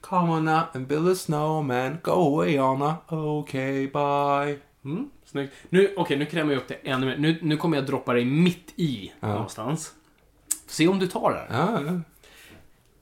Come 0.00 0.30
on 0.30 0.48
out 0.48 0.74
and 0.74 0.88
build 0.88 1.08
a 1.08 1.14
snowman. 1.14 2.00
Go 2.02 2.14
away, 2.14 2.56
Anna. 2.56 3.02
Okay, 3.12 3.84
bye. 3.84 4.60
Mm, 4.86 5.10
snyggt. 5.30 5.54
Nu, 5.68 5.94
okej, 5.96 6.16
nu 6.18 6.26
krämar 6.26 6.52
jag 6.52 6.60
upp 6.60 6.68
det 6.68 6.74
ännu 6.74 7.06
mer. 7.06 7.16
Nu, 7.18 7.38
nu 7.42 7.56
kommer 7.56 7.76
jag 7.76 7.86
droppa 7.86 8.14
dig 8.14 8.24
mitt 8.24 8.72
i 8.76 9.12
någonstans. 9.20 9.94
Se 10.66 10.88
om 10.88 10.98
du 10.98 11.06
tar 11.06 11.30
det 11.32 11.38
här. 11.38 11.72
Ja, 11.72 11.82
ja. 11.86 12.00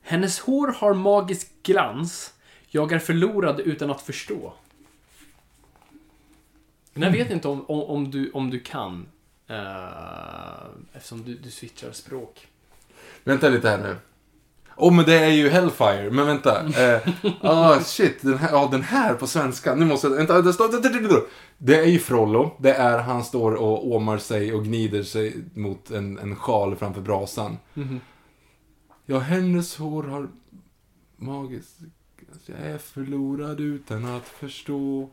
Hennes 0.03 0.41
hår 0.41 0.69
har 0.69 0.95
magisk 0.95 1.49
glans. 1.63 2.35
Jag 2.69 2.93
är 2.93 2.99
förlorad 2.99 3.61
utan 3.61 3.91
att 3.91 4.03
förstå. 4.03 4.53
Men 6.93 7.03
jag 7.03 7.11
vet 7.11 7.31
inte 7.31 7.49
om, 7.49 7.65
om, 7.71 7.83
om, 7.83 8.11
du, 8.11 8.31
om 8.31 8.51
du 8.51 8.61
kan. 8.61 9.09
eh, 9.47 10.67
eftersom 10.93 11.25
du, 11.25 11.35
du 11.35 11.51
switchar 11.51 11.93
språk. 11.93 12.49
Vänta 13.25 13.49
lite 13.49 13.69
här 13.69 13.79
nu. 13.79 13.97
Åh, 14.81 14.89
oh, 14.89 14.95
men 14.95 15.05
det 15.05 15.19
är 15.19 15.31
ju 15.31 15.49
Hellfire. 15.49 16.11
Men 16.11 16.27
vänta. 16.27 16.67
Eh, 16.67 17.09
ah, 17.41 17.81
shit. 17.81 18.23
Den 18.23 18.39
här, 18.39 18.53
ja, 18.53 18.69
den 18.73 18.83
här 18.83 19.15
på 19.15 19.27
svenska. 19.27 19.75
Nu 19.75 19.85
måste 19.85 20.07
jag... 20.07 20.15
Vänta, 20.15 20.43
det 20.43 20.53
står... 20.53 21.29
Det 21.59 21.79
är 21.79 21.87
ju 21.87 21.99
Frollo. 21.99 22.51
Det 22.59 22.75
är 22.75 22.99
han 22.99 23.25
står 23.25 23.53
och 23.53 23.93
åmar 23.93 24.19
sig 24.19 24.55
och 24.55 24.65
gnider 24.65 25.03
sig 25.03 25.37
mot 25.55 25.91
en, 25.91 26.19
en 26.19 26.37
sjal 26.37 26.77
framför 26.77 27.01
brasan. 27.01 27.57
Ja, 29.07 29.19
hennes 29.19 29.77
hår 29.77 30.03
har 30.03 30.29
magiskt... 31.17 31.79
Jag 32.47 32.61
är 32.61 32.79
förlorad 32.79 33.61
utan 33.61 34.17
att 34.17 34.29
förstå. 34.29 35.11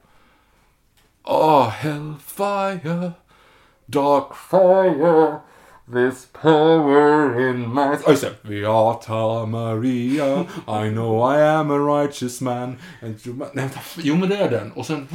Åh, 1.23 1.67
Hellfire. 1.67 3.11
Dark 3.85 4.35
fire. 4.35 5.39
This 5.93 6.27
power 6.41 7.49
in 7.49 7.73
my... 7.73 7.97
Oh, 8.05 8.09
just 8.09 8.23
det. 8.23 8.43
Beata 8.43 9.45
Maria, 9.45 10.45
I 10.67 10.89
know 10.89 11.21
I 11.21 11.41
am 11.41 11.71
a 11.71 11.77
righteous 11.77 12.41
man. 12.41 12.77
And. 13.01 13.15
Nej. 13.53 13.69
Jo, 13.97 14.15
men 14.15 14.29
det 14.29 14.37
är 14.37 14.49
den. 14.49 14.71
Och 14.71 14.85
sen... 14.85 15.07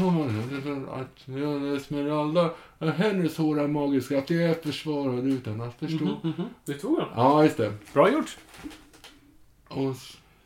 Esmeralda, 1.77 2.50
hennes 2.97 3.37
hår 3.37 3.61
är 3.61 3.67
magiska, 3.69 4.19
att 4.19 4.31
jag 4.31 4.43
är 4.43 4.55
försvarad 4.55 5.27
utan 5.27 5.61
att 5.61 5.75
förstå. 5.79 6.17
Du 6.65 6.75
tog 6.75 6.99
den. 6.99 7.07
Ja, 7.17 7.43
just 7.45 7.57
det. 7.57 7.73
Bra 7.93 8.12
gjort. 8.12 8.37
Och 9.69 9.95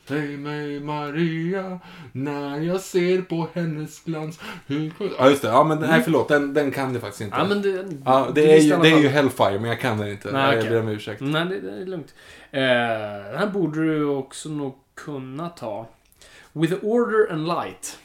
säg 0.09 0.37
mig 0.37 0.81
Maria, 0.81 1.81
när 2.13 2.61
jag 2.61 2.81
ser 2.81 3.23
på 3.23 3.49
hennes 3.55 4.05
glans. 4.05 4.41
Hur... 4.67 4.93
Ja, 5.19 5.31
just 5.31 5.43
det. 5.43 5.49
Ja, 5.49 5.65
men 5.65 5.79
nej, 5.79 6.03
förlåt. 6.03 6.29
Den, 6.29 6.55
den 6.55 6.71
kan 6.71 6.93
jag 6.93 7.01
faktiskt 7.01 7.21
inte. 7.21 7.37
Ja, 7.37 7.45
men 7.45 7.63
det, 7.63 7.87
Ja, 8.05 8.29
det 8.35 8.57
är, 8.57 8.61
ju, 8.61 8.77
det 8.77 8.89
är 8.89 8.99
ju 8.99 9.09
Hellfire, 9.09 9.59
men 9.59 9.65
jag 9.65 9.81
kan 9.81 9.99
den 9.99 10.09
inte. 10.09 10.33
Nej. 10.33 10.57
Jag 10.57 10.69
ber 10.69 10.81
om 10.81 10.89
ursäkt. 10.89 11.21
Nej, 11.21 11.45
det, 11.45 11.61
det 11.61 11.83
är 11.83 11.87
lugnt. 11.87 12.15
Eh, 12.51 12.61
den 12.61 13.39
här 13.39 13.47
borde 13.47 13.85
du 13.85 14.05
också 14.05 14.49
nog 14.49 14.75
kunna 14.95 15.49
ta. 15.49 15.89
With 16.53 16.75
order 16.83 17.33
and 17.33 17.47
light. 17.47 17.99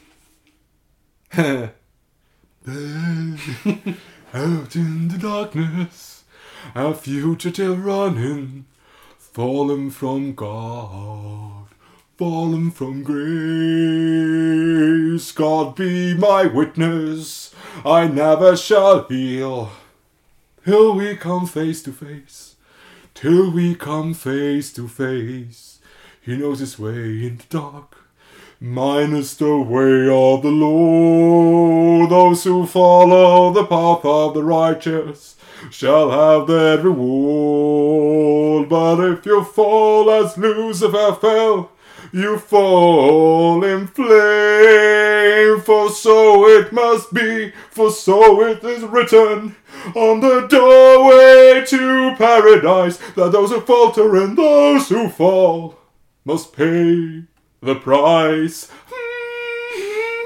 Out 4.34 4.76
in 4.76 5.08
the 5.08 5.18
darkness, 5.18 6.24
a 6.74 6.94
fugitive 6.94 7.84
running, 7.84 8.66
fallen 9.18 9.90
from 9.90 10.34
God, 10.34 11.59
fallen 12.20 12.70
from 12.70 13.02
grace. 13.02 13.32
God 15.32 15.74
be 15.74 16.12
my 16.12 16.44
witness, 16.44 17.54
I 17.82 18.08
never 18.08 18.58
shall 18.58 19.04
heal, 19.04 19.70
till 20.62 20.96
we 20.96 21.16
come 21.16 21.46
face 21.46 21.82
to 21.84 21.92
face, 21.92 22.56
till 23.14 23.50
we 23.50 23.74
come 23.74 24.12
face 24.12 24.70
to 24.74 24.86
face. 24.86 25.78
He 26.20 26.36
knows 26.36 26.58
his 26.58 26.78
way 26.78 27.24
in 27.26 27.38
the 27.38 27.44
dark. 27.48 27.96
Mine 28.60 29.14
is 29.14 29.34
the 29.38 29.56
way 29.56 30.06
of 30.06 30.42
the 30.42 30.50
Lord. 30.50 32.10
Those 32.10 32.44
who 32.44 32.66
follow 32.66 33.50
the 33.50 33.64
path 33.64 34.04
of 34.04 34.34
the 34.34 34.42
righteous 34.42 35.36
shall 35.70 36.10
have 36.10 36.46
their 36.48 36.76
reward. 36.76 38.68
But 38.68 39.00
if 39.00 39.24
you 39.24 39.42
fall 39.42 40.10
as 40.10 40.36
Lucifer 40.36 41.14
fell, 41.14 41.70
you 42.12 42.38
fall 42.38 43.64
in 43.64 43.86
flame. 43.86 45.60
For 45.60 45.90
so 45.90 46.46
it 46.46 46.72
must 46.72 47.12
be, 47.12 47.52
for 47.70 47.90
so 47.90 48.42
it 48.42 48.64
is 48.64 48.82
written 48.82 49.56
on 49.94 50.20
the 50.20 50.46
doorway 50.48 51.64
to 51.66 52.14
paradise 52.16 52.98
that 53.14 53.32
those 53.32 53.50
who 53.50 53.60
falter 53.60 54.16
and 54.16 54.36
those 54.36 54.88
who 54.88 55.08
fall 55.08 55.78
must 56.24 56.52
pay 56.52 57.24
the 57.60 57.74
price. 57.74 58.70
Hmm. 58.90 60.16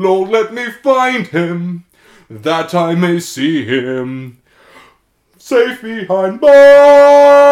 Lord, 0.00 0.30
let 0.30 0.52
me 0.52 0.70
find 0.70 1.26
him, 1.28 1.84
that 2.28 2.74
I 2.74 2.94
may 2.94 3.20
see 3.20 3.64
him. 3.64 4.38
Safe 5.38 5.82
behind 5.82 6.40
bars, 6.40 7.43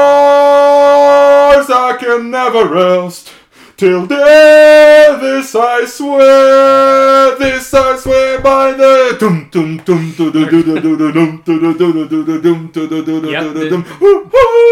I 1.92 1.96
can 1.98 2.30
never 2.30 2.64
rest 2.68 3.32
Till 3.76 4.06
death 4.06 5.20
this 5.20 5.54
I 5.54 5.86
swear, 5.86 7.36
this 7.38 7.74
I 7.74 7.96
swear 7.98 8.38
by 8.38 8.72
the 8.78 9.16
dum 9.20 9.48
dum 9.52 9.80
dum 9.84 10.12
du 10.16 10.30
du 10.30 10.44
du 10.46 10.62
du 10.62 10.80
du 10.80 10.96
du 10.96 11.12
dum 11.12 11.42
du 11.46 11.58
du 11.60 11.74
du 11.74 11.92
du 11.92 12.04
du 12.08 12.24
du 12.24 12.40
dum 12.42 12.70
du 12.74 12.86
du 12.88 13.02
du 13.02 13.20
du 13.20 13.32
Ja, 13.32 13.42
du 13.42 13.52
du 13.54 13.60
det- 13.64 13.70
dum 13.70 13.84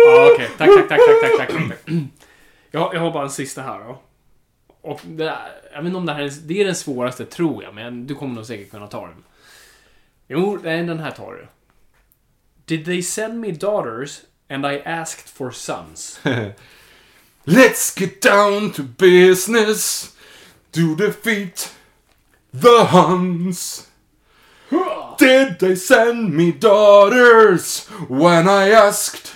Ja, 0.06 0.30
okej. 0.34 0.48
Tack, 0.58 0.70
tack, 0.74 0.88
tack, 0.88 1.00
tack, 1.00 1.20
tack, 1.38 1.48
tack, 1.48 1.68
tack. 1.68 1.92
Jag, 2.70 2.94
jag 2.94 3.00
har 3.00 3.10
bara 3.10 3.24
en 3.24 3.30
sista 3.30 3.62
här 3.62 3.78
då. 3.78 3.98
Och 4.82 5.00
det, 5.04 5.24
jag 5.72 5.78
vet 5.78 5.86
inte 5.86 5.96
om 5.98 6.06
det 6.06 6.12
här 6.12 6.22
är, 6.22 6.30
det 6.46 6.60
är 6.60 6.64
den 6.64 6.74
svåraste, 6.74 7.24
tror 7.24 7.62
jag, 7.64 7.74
men 7.74 8.06
du 8.06 8.14
kommer 8.14 8.34
nog 8.34 8.46
säkert 8.46 8.70
kunna 8.70 8.86
ta 8.86 9.00
den. 9.06 9.24
Jo, 10.28 10.58
nej, 10.64 10.82
den 10.84 10.98
här 10.98 11.10
tar 11.10 11.32
du. 11.32 11.46
Did 12.64 12.84
they 12.84 13.02
send 13.02 13.40
me 13.40 13.50
daughters 13.52 14.20
and 14.50 14.66
I 14.66 14.82
asked 14.84 15.28
for 15.34 15.50
sons? 15.50 16.20
Let's 17.46 17.94
get 17.94 18.20
down 18.20 18.72
to 18.72 18.82
business 18.82 20.14
to 20.72 20.94
defeat 20.94 21.72
the 22.52 22.84
Huns. 22.84 23.88
Did 25.16 25.58
they 25.58 25.74
send 25.74 26.34
me 26.34 26.52
daughters 26.52 27.86
when 28.08 28.48
I 28.48 28.68
asked 28.70 29.32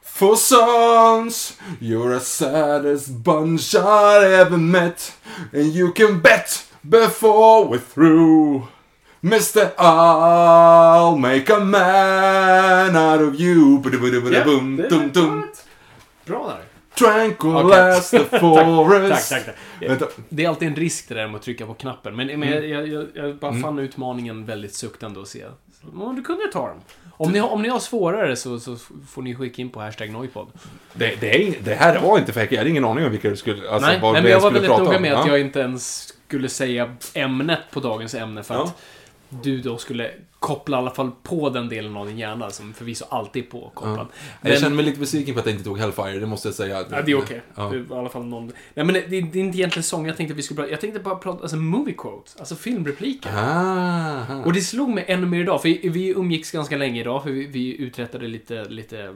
for 0.00 0.36
sons? 0.36 1.56
You're 1.80 2.14
the 2.14 2.20
saddest 2.20 3.24
bunch 3.24 3.74
I 3.74 4.32
ever 4.34 4.58
met, 4.58 5.14
and 5.52 5.72
you 5.72 5.92
can 5.92 6.20
bet 6.20 6.66
before 6.88 7.66
we're 7.66 7.78
through. 7.78 8.68
Mister, 9.22 9.74
I'll 9.78 11.16
make 11.16 11.48
a 11.50 11.60
man 11.60 12.94
out 12.94 13.20
of 13.20 13.40
you. 13.40 13.80
Boom, 13.80 14.76
dum, 14.88 15.10
dum. 15.10 15.50
Bra 16.24 16.46
där. 16.46 16.67
Tranquilize 16.98 18.18
the 18.18 18.38
forest. 18.40 19.30
Tack, 19.30 19.44
tack, 19.46 19.98
tack. 19.98 20.08
Det 20.28 20.44
är 20.44 20.48
alltid 20.48 20.68
en 20.68 20.76
risk 20.76 21.08
det 21.08 21.14
där 21.14 21.26
med 21.26 21.36
att 21.36 21.42
trycka 21.42 21.66
på 21.66 21.74
knappen. 21.74 22.16
Men, 22.16 22.26
men 22.26 22.42
Mm. 22.52 22.70
jag, 22.70 22.88
jag, 22.88 23.06
jag 23.14 23.36
bara 23.36 23.54
fann 23.54 23.78
utmaningen 23.78 24.44
väldigt 24.44 24.74
suktande 24.74 25.20
att 25.20 25.28
se. 25.28 25.44
Ja, 26.00 26.12
du 26.16 26.22
kunde 26.22 26.42
ta 26.52 26.68
den. 26.68 26.76
Om 27.16 27.32
ni, 27.32 27.40
om 27.40 27.62
ni 27.62 27.68
har 27.68 27.78
svårare 27.78 28.36
så, 28.36 28.60
så 28.60 28.76
får 29.08 29.22
ni 29.22 29.34
skicka 29.34 29.62
in 29.62 29.70
på 29.70 29.80
hashtag 29.80 30.10
Noipod. 30.10 30.48
Det, 30.94 31.20
det, 31.20 31.54
det 31.64 31.74
här 31.74 32.00
var 32.00 32.18
inte 32.18 32.32
fake, 32.32 32.48
jag 32.54 32.58
hade 32.58 32.70
ingen 32.70 32.84
aning 32.84 33.04
om 33.04 33.10
vilka 33.10 33.28
du 33.30 33.36
skulle, 33.36 33.70
alltså, 33.70 33.88
Nej, 33.88 33.98
nej, 34.02 34.12
men 34.22 34.30
jag 34.30 34.40
var 34.40 34.50
väldigt 34.50 34.70
noga 34.70 34.96
om. 34.96 35.02
med 35.02 35.12
att 35.14 35.26
Ja. 35.26 35.32
jag 35.32 35.40
inte 35.40 35.60
ens 35.60 36.14
skulle 36.26 36.48
säga 36.48 36.96
ämnet 37.14 37.58
på 37.70 37.80
dagens 37.80 38.14
ämne 38.14 38.42
för 38.42 38.54
Ja. 38.54 38.62
att 38.64 38.82
du 39.42 39.60
då 39.60 39.78
skulle 39.78 40.10
koppla 40.38 40.76
i 40.76 40.80
alla 40.80 40.90
fall 40.90 41.10
på 41.22 41.50
den 41.50 41.68
delen 41.68 41.96
av 41.96 42.06
din 42.06 42.18
hjärna 42.18 42.50
som 42.50 42.74
förvisso 42.74 43.04
alltid 43.08 43.44
är 43.44 43.50
påkopplad. 43.50 44.06
Jag 44.42 44.60
känner 44.60 44.76
mig 44.76 44.84
lite 44.84 45.00
besviken 45.00 45.34
på 45.34 45.40
att 45.40 45.46
jag 45.46 45.52
inte 45.54 45.64
tog 45.64 45.78
Hellfire, 45.78 46.18
det 46.18 46.26
måste 46.26 46.48
jag 46.48 46.54
säga. 46.54 46.84
Ja, 46.90 47.02
det 47.02 47.12
är 47.12 47.18
okej. 47.18 47.42
Ja. 47.54 47.62
Det 47.68 47.76
är 47.76 47.80
i 47.80 47.98
alla 47.98 48.08
fall 48.08 48.24
någon... 48.24 48.46
Nej, 48.74 48.84
men 48.86 48.94
det, 48.94 49.00
det 49.00 49.16
är 49.16 49.36
inte 49.36 49.58
egentligen 49.58 49.82
sång 49.84 50.06
jag 50.06 50.16
tänkte 50.16 50.32
att 50.32 50.38
vi 50.38 50.42
skulle 50.42 50.56
prata... 50.56 50.70
Jag 50.70 50.80
tänkte 50.80 51.00
bara 51.00 51.14
prata, 51.16 51.42
alltså 51.42 51.56
movie 51.56 51.94
quotes, 51.94 52.36
alltså 52.36 52.56
filmrepliker. 52.56 53.30
Ah, 53.36 54.42
Och 54.44 54.52
det 54.52 54.60
slog 54.60 54.88
mig 54.88 55.04
ännu 55.08 55.26
mer 55.26 55.40
idag, 55.40 55.62
för 55.62 55.68
vi- 55.90 56.12
umgicks 56.16 56.50
ganska 56.50 56.76
länge 56.76 57.00
idag, 57.00 57.22
för 57.22 57.30
vi, 57.30 57.46
vi 57.46 57.76
uträttade 57.82 58.28
lite, 58.28 58.64
lite 58.64 59.14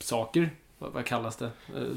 saker. 0.00 0.50
Vad, 0.78 0.92
vad 0.92 1.04
kallas 1.04 1.36
det? 1.36 1.44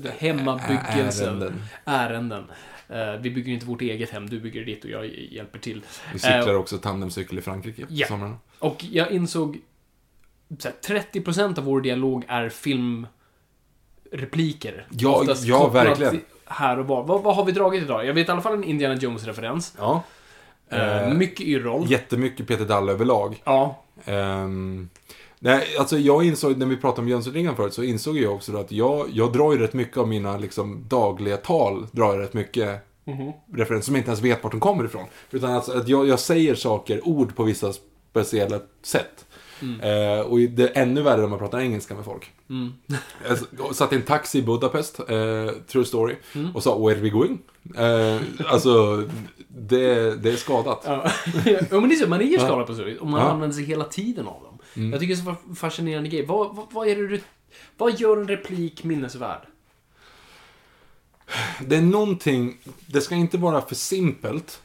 Eh, 0.08 0.12
Hemmabyggelse. 0.18 1.26
Ärenden. 1.26 1.64
Ärenden. 1.86 2.44
Eh, 2.90 3.14
vi 3.22 3.30
bygger 3.30 3.54
inte 3.54 3.66
vårt 3.66 3.82
eget 3.82 4.10
hem, 4.10 4.30
du 4.30 4.40
bygger 4.40 4.66
ditt 4.66 4.84
och 4.84 4.90
jag 4.90 5.06
hjälper 5.08 5.60
till. 5.60 5.82
Vi 6.14 6.20
cyklar 6.20 6.50
Eh, 6.54 6.60
också 6.60 6.78
tandemcykel 6.78 7.38
i 7.38 7.42
Frankrike 7.42 7.82
på 7.82 7.88
Ja. 7.94 8.08
somrarna. 8.08 8.38
och 8.60 8.84
jag 8.92 9.12
insåg 9.12 9.60
så 10.60 10.68
här, 10.68 10.76
30% 10.82 11.58
av 11.60 11.64
vår 11.66 11.82
dialog 11.82 12.26
är 12.28 12.50
filmrepliker. 14.10 14.88
Ja, 14.92 15.24
ja, 15.44 15.68
verkligen. 15.70 16.22
Här 16.46 16.80
och 16.80 16.88
var. 16.88 17.04
Vad, 17.04 17.24
vad 17.24 17.36
har 17.36 17.46
vi 17.46 17.52
dragit 17.52 17.84
idag? 17.84 18.06
Jag 18.06 18.14
vet 18.14 18.28
i 18.28 18.32
alla 18.32 18.42
fall 18.42 18.54
en 18.54 18.64
Indiana 18.64 18.96
Jones-referens. 18.96 19.76
Ja. 19.78 20.04
Eh, 20.70 21.14
mycket 21.14 21.42
Yrrol. 21.42 21.92
Jättemycket 21.92 22.48
Peter 22.48 22.66
Dalle 22.66 22.92
överlag. 22.92 23.42
Ja. 23.44 23.84
Ehm, 24.06 24.90
nej, 25.40 25.68
alltså 25.80 25.98
jag 25.98 26.24
insåg, 26.24 26.58
när 26.58 26.66
vi 26.66 26.78
pratade 26.78 27.02
om 27.02 27.08
Jönssonligan 27.10 27.56
förut, 27.56 27.74
så 27.74 27.84
insåg 27.84 28.18
jag 28.18 28.34
också 28.36 28.58
att 28.58 28.72
jag, 28.72 29.08
jag 29.14 29.34
drar 29.34 29.52
ju 29.54 29.60
rätt 29.60 29.74
mycket 29.74 29.98
av 29.98 30.08
mina 30.08 30.38
liksom, 30.38 30.84
dagliga 30.88 31.38
tal, 31.38 31.88
drar 31.92 32.14
jag 32.14 32.20
rätt 32.20 32.34
mycket 32.34 32.80
referenser 33.54 33.86
som 33.86 33.96
jag 33.96 34.00
inte 34.00 34.10
ens 34.12 34.22
vet 34.22 34.44
vart 34.44 34.52
de 34.52 34.60
kommer 34.60 34.86
ifrån. 34.86 35.06
Utan 35.32 35.52
alltså 35.52 35.78
att 35.78 35.88
jag, 35.88 36.08
jag 36.08 36.20
säger 36.20 36.56
saker, 36.56 37.08
ord 37.08 37.36
på 37.36 37.44
vissa 37.44 37.74
speciella 38.12 38.60
sätt. 38.84 39.26
Eh, 39.62 40.20
och 40.26 40.40
det 40.40 40.64
är 40.78 40.82
ännu 40.82 41.02
värre 41.02 41.24
om 41.24 41.30
man 41.30 41.40
pratar 41.40 41.60
engelska 41.60 41.96
med 41.96 42.06
folk. 42.06 42.32
Jag 43.28 43.32
s- 43.34 43.44
jag 43.58 43.76
satt 43.76 43.94
i 43.94 43.96
en 43.96 44.02
taxi 44.02 44.40
i 44.40 44.42
Budapest, 44.42 45.00
eh, 45.00 45.06
true 45.68 45.86
story, 45.86 46.16
och 46.54 46.64
sa 46.64 46.78
“Where 46.80 46.96
are 46.96 47.02
we 47.02 47.10
going?” 47.10 47.40
eh, 47.78 48.22
Alltså, 48.52 49.04
det, 49.48 50.16
det 50.24 50.30
är 50.32 50.36
skadat. 50.36 50.82
Ja, 50.86 51.10
men 51.72 51.90
det 51.90 51.96
är 51.96 52.04
så, 52.04 52.10
man 52.10 52.22
är 52.22 52.26
ju 52.26 52.40
skadad 52.40 52.68
på 52.68 52.74
vis, 52.74 53.00
och 53.00 53.08
man 53.08 53.20
Ja. 53.22 53.30
använder 53.30 53.56
sig 53.56 53.66
hela 53.66 53.84
tiden 53.86 54.28
av 54.28 54.42
dem. 54.44 54.57
Jag 54.92 55.00
tycker 55.00 55.16
det 55.16 55.22
är 55.22 55.36
så 55.36 55.56
fascinerande 55.56 56.10
grej. 56.10 56.26
Vad, 56.26 56.56
vad, 56.56 56.68
vad 56.72 56.88
är 56.88 56.96
det 56.96 57.08
du... 57.08 57.22
Vad 57.78 58.00
gör 58.00 58.18
en 58.18 58.28
replik 58.28 58.84
minnesvärd? 58.84 59.42
Det 61.60 61.76
är 61.76 61.82
någonting, 61.82 62.58
det 62.86 63.02
ska 63.02 63.16
inte 63.16 63.38
vara 63.38 63.62
för 63.62 63.76
simpelt. 63.76 64.62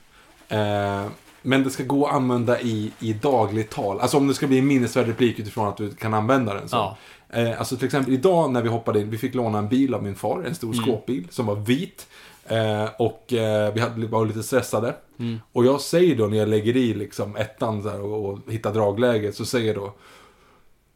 Eh, 0.48 1.06
men 1.42 1.64
det 1.64 1.70
ska 1.70 1.82
gå 1.82 2.06
att 2.06 2.14
använda 2.14 2.60
i, 2.60 2.92
i 2.98 3.12
dagligt 3.12 3.70
tal. 3.70 4.00
Alltså 4.00 4.16
om 4.16 4.28
det 4.28 4.34
ska 4.34 4.46
bli 4.46 4.58
en 4.58 4.66
minnesvärd 4.66 5.06
replik 5.06 5.38
utifrån 5.38 5.68
att 5.68 5.76
du 5.76 5.94
kan 5.94 6.14
använda 6.14 6.54
den. 6.54 6.68
Så. 6.68 6.76
Ja. 6.76 6.96
Eh, 7.28 7.58
alltså 7.58 7.76
till 7.76 7.86
exempel 7.86 8.12
idag 8.12 8.52
när 8.52 8.62
vi 8.62 8.68
hoppade 8.68 9.00
in, 9.00 9.10
vi 9.10 9.18
fick 9.18 9.34
låna 9.34 9.58
en 9.58 9.68
bil 9.68 9.94
av 9.94 10.02
min 10.02 10.14
far, 10.14 10.44
en 10.46 10.54
stor 10.54 10.72
skåpbil 10.72 11.26
som 11.30 11.46
var 11.46 11.56
vit. 11.56 12.06
Eh, 12.52 12.90
och 12.98 13.32
eh, 13.32 13.74
vi 13.74 13.80
hade, 13.80 14.06
var 14.06 14.26
lite 14.26 14.42
stressade. 14.42 14.94
Och 15.52 15.64
jag 15.64 15.80
säger 15.80 16.16
då 16.16 16.26
när 16.26 16.36
jag 16.36 16.48
lägger 16.48 16.76
i 16.76 16.94
liksom 16.94 17.36
ettan 17.36 17.82
här, 17.82 18.00
och, 18.00 18.30
och 18.30 18.52
hittar 18.52 18.72
dragläget, 18.74 19.36
så 19.36 19.44
säger 19.44 19.66
jag 19.66 19.76
då 19.76 19.94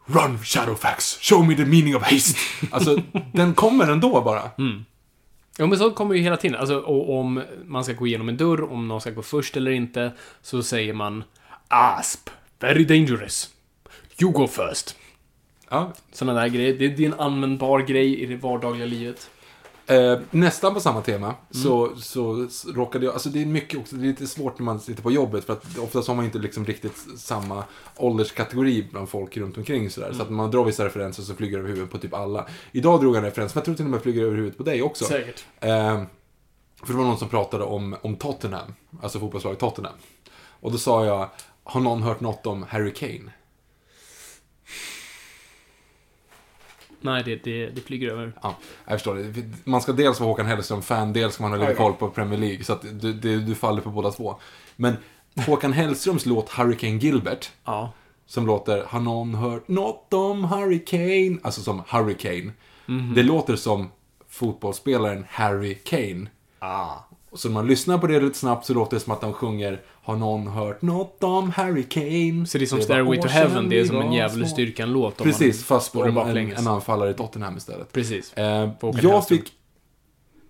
Run 0.07 0.39
Shadowfax, 0.39 1.19
show 1.21 1.49
me 1.49 1.55
the 1.57 1.65
meaning 1.65 1.97
of 1.97 2.03
haste. 2.03 2.39
Alltså, 2.71 2.99
den 3.33 3.55
kommer 3.55 3.89
ändå 3.93 4.21
bara. 4.21 4.51
Ja, 5.59 5.67
men 5.67 5.79
så 5.79 5.91
kommer 5.91 6.15
ju 6.15 6.23
hela 6.23 6.37
tiden. 6.37 6.61
Alltså, 6.61 6.79
och 6.79 7.19
om 7.19 7.43
man 7.65 7.85
ska 7.85 7.93
gå 7.93 8.07
igenom 8.07 8.29
en 8.29 8.37
dörr, 8.37 8.73
om 8.73 8.89
någon 8.89 9.01
ska 9.01 9.11
gå 9.11 9.23
först 9.23 9.57
eller 9.57 9.71
inte, 9.71 10.13
så 10.43 10.63
säger 10.63 10.93
man 10.93 11.25
Asp, 11.69 12.31
very 12.61 12.85
dangerous. 12.85 13.51
You 14.21 14.33
go 14.33 14.47
first. 14.47 14.97
Ja, 15.71 15.93
Sådana 16.13 16.41
där 16.41 16.49
grejer. 16.49 16.79
Det, 16.79 16.89
det 16.89 17.05
är 17.05 17.07
en 17.07 17.21
användbar 17.21 17.81
grej 17.81 18.21
i 18.23 18.27
det 18.27 18.37
vardagliga 18.37 18.87
livet. 18.87 19.31
Eh, 19.89 20.19
nästan 20.31 20.75
på 20.75 20.81
samma 20.81 21.01
tema 21.03 21.35
så, 21.51 21.97
så 21.97 22.45
s- 22.45 22.67
råkade 22.75 23.05
jag, 23.05 23.13
alltså 23.13 23.29
det 23.29 23.43
är 23.43 23.47
mycket 23.47 23.81
också, 23.81 23.97
det 23.97 24.03
är 24.05 24.07
lite 24.07 24.27
svårt 24.27 24.59
när 24.59 24.65
man 24.65 24.81
sitter 24.81 25.03
på 25.03 25.11
jobbet 25.13 25.45
för 25.45 25.53
att 25.53 25.79
oftast 25.79 26.09
har 26.09 26.15
man 26.15 26.25
inte 26.25 26.39
liksom 26.39 26.65
riktigt 26.67 27.05
samma 27.17 27.65
ålderskategori 27.97 28.89
bland 28.91 29.09
folk 29.09 29.37
runt 29.37 29.57
omkring 29.59 29.91
sådär. 29.91 30.13
Så 30.13 30.23
att 30.23 30.29
när 30.31 30.37
man 30.37 30.51
drar 30.51 30.65
vissa 30.65 30.85
referenser 30.85 31.23
så 31.23 31.35
flyger 31.35 31.57
det 31.57 31.59
över 31.63 31.69
huvudet 31.69 31.91
på 31.93 31.99
typ 31.99 32.15
alla. 32.15 32.47
Idag 32.73 33.01
drog 33.01 33.15
jag 33.15 33.19
en 33.19 33.25
referens, 33.25 33.55
men 33.55 33.59
jag 33.61 33.65
tror 33.65 33.75
till 33.75 33.85
och 33.85 33.91
med 33.91 34.03
flyger 34.03 34.23
över 34.23 34.37
huvudet 34.37 34.57
på 34.59 34.63
dig 34.65 34.83
också. 34.83 35.05
Säkert. 35.05 35.45
Eh, 35.61 36.03
för 36.83 36.93
det 36.93 36.99
var 36.99 37.05
någon 37.05 37.19
som 37.19 37.29
pratade 37.29 37.65
om, 37.65 37.97
om 38.03 38.17
Tottenham, 38.17 38.75
alltså 39.03 39.21
fotbollslaget 39.21 39.59
Tottenham. 39.61 39.95
Och 40.61 40.73
då 40.73 40.79
sa 40.79 41.05
jag, 41.07 41.29
har 41.65 41.81
någon 41.81 42.03
hört 42.03 42.21
något 42.21 42.47
om 42.47 42.63
Harry 42.63 42.93
Kane? 42.95 43.33
Nej, 47.01 47.23
det, 47.25 47.45
det, 47.45 47.67
det 47.67 47.81
flyger 47.81 48.11
över. 48.11 48.33
Ja, 48.43 48.55
jag 48.85 48.93
förstår 48.95 49.15
det. 49.15 49.43
Man 49.65 49.81
ska 49.81 49.93
dels 49.93 50.21
vara 50.21 50.31
Håkan 50.31 50.47
Hellström-fan, 50.47 51.13
dels 51.13 51.35
ska 51.35 51.43
man 51.43 51.53
ha 51.53 51.59
lite 51.59 51.75
koll 51.75 51.93
på 51.93 52.09
Premier 52.11 52.41
League. 52.41 52.65
Så 52.65 52.73
att 52.73 52.83
du, 53.01 53.13
du, 53.13 53.41
du 53.41 53.55
faller 53.55 53.83
på 53.83 53.91
båda 53.91 54.11
två. 54.11 54.37
Men 54.77 54.97
Håkan 55.47 55.73
Hellströms 55.73 56.27
låt 56.27 56.51
Hurricane 56.51 56.97
Gilbert, 56.99 57.51
Ja. 57.65 57.93
som 58.27 58.47
låter 58.47 58.85
Har 58.85 59.01
någon 59.01 59.35
hört 59.35 59.69
något 59.69 60.13
om 60.13 60.45
Hurricane? 60.45 61.39
Alltså 61.43 61.61
som 61.61 61.83
Hurricane. 61.89 62.53
Mhm. 62.87 63.15
Det 63.15 63.23
låter 63.23 63.57
som 63.57 63.91
fotbollsspelaren 64.29 65.27
Harry 65.31 65.75
Kane. 65.75 66.27
Ah. 66.59 66.95
Och 67.37 67.41
så 67.41 67.49
när 67.49 67.55
man 67.55 67.67
lyssnar 67.67 67.99
på 67.99 68.07
det 68.07 68.21
lite 68.21 68.39
snabbt 68.39 68.67
så 68.67 68.75
låter 68.75 68.97
det 68.97 69.01
som 69.01 69.13
att 69.13 69.21
de 69.21 69.33
sjunger 69.33 69.81
Har 70.03 70.17
någon 70.17 70.47
hört 70.47 70.83
något 70.83 71.25
om 71.25 71.51
Harry 71.51 71.83
Kane? 71.83 72.47
Så 72.47 72.59
det 72.59 72.65
är 72.65 72.67
som 72.67 72.79
var 72.79 72.85
Stairway 72.85 73.21
to 73.21 73.29
Heaven, 73.29 73.69
det 73.69 73.81
är 73.81 73.85
som 73.85 73.97
en 73.97 74.07
om 74.07 74.13
Precis, 75.25 75.65
fast 75.65 75.97
om 75.97 76.19
en, 76.19 76.53
en 76.53 76.67
anfallare 76.67 77.11
i 77.11 77.15
Tottenham 77.15 77.57
istället. 77.57 77.93
Precis. 77.93 78.33
Eh, 78.33 78.71
jag 79.03 79.29
fick 79.29 79.53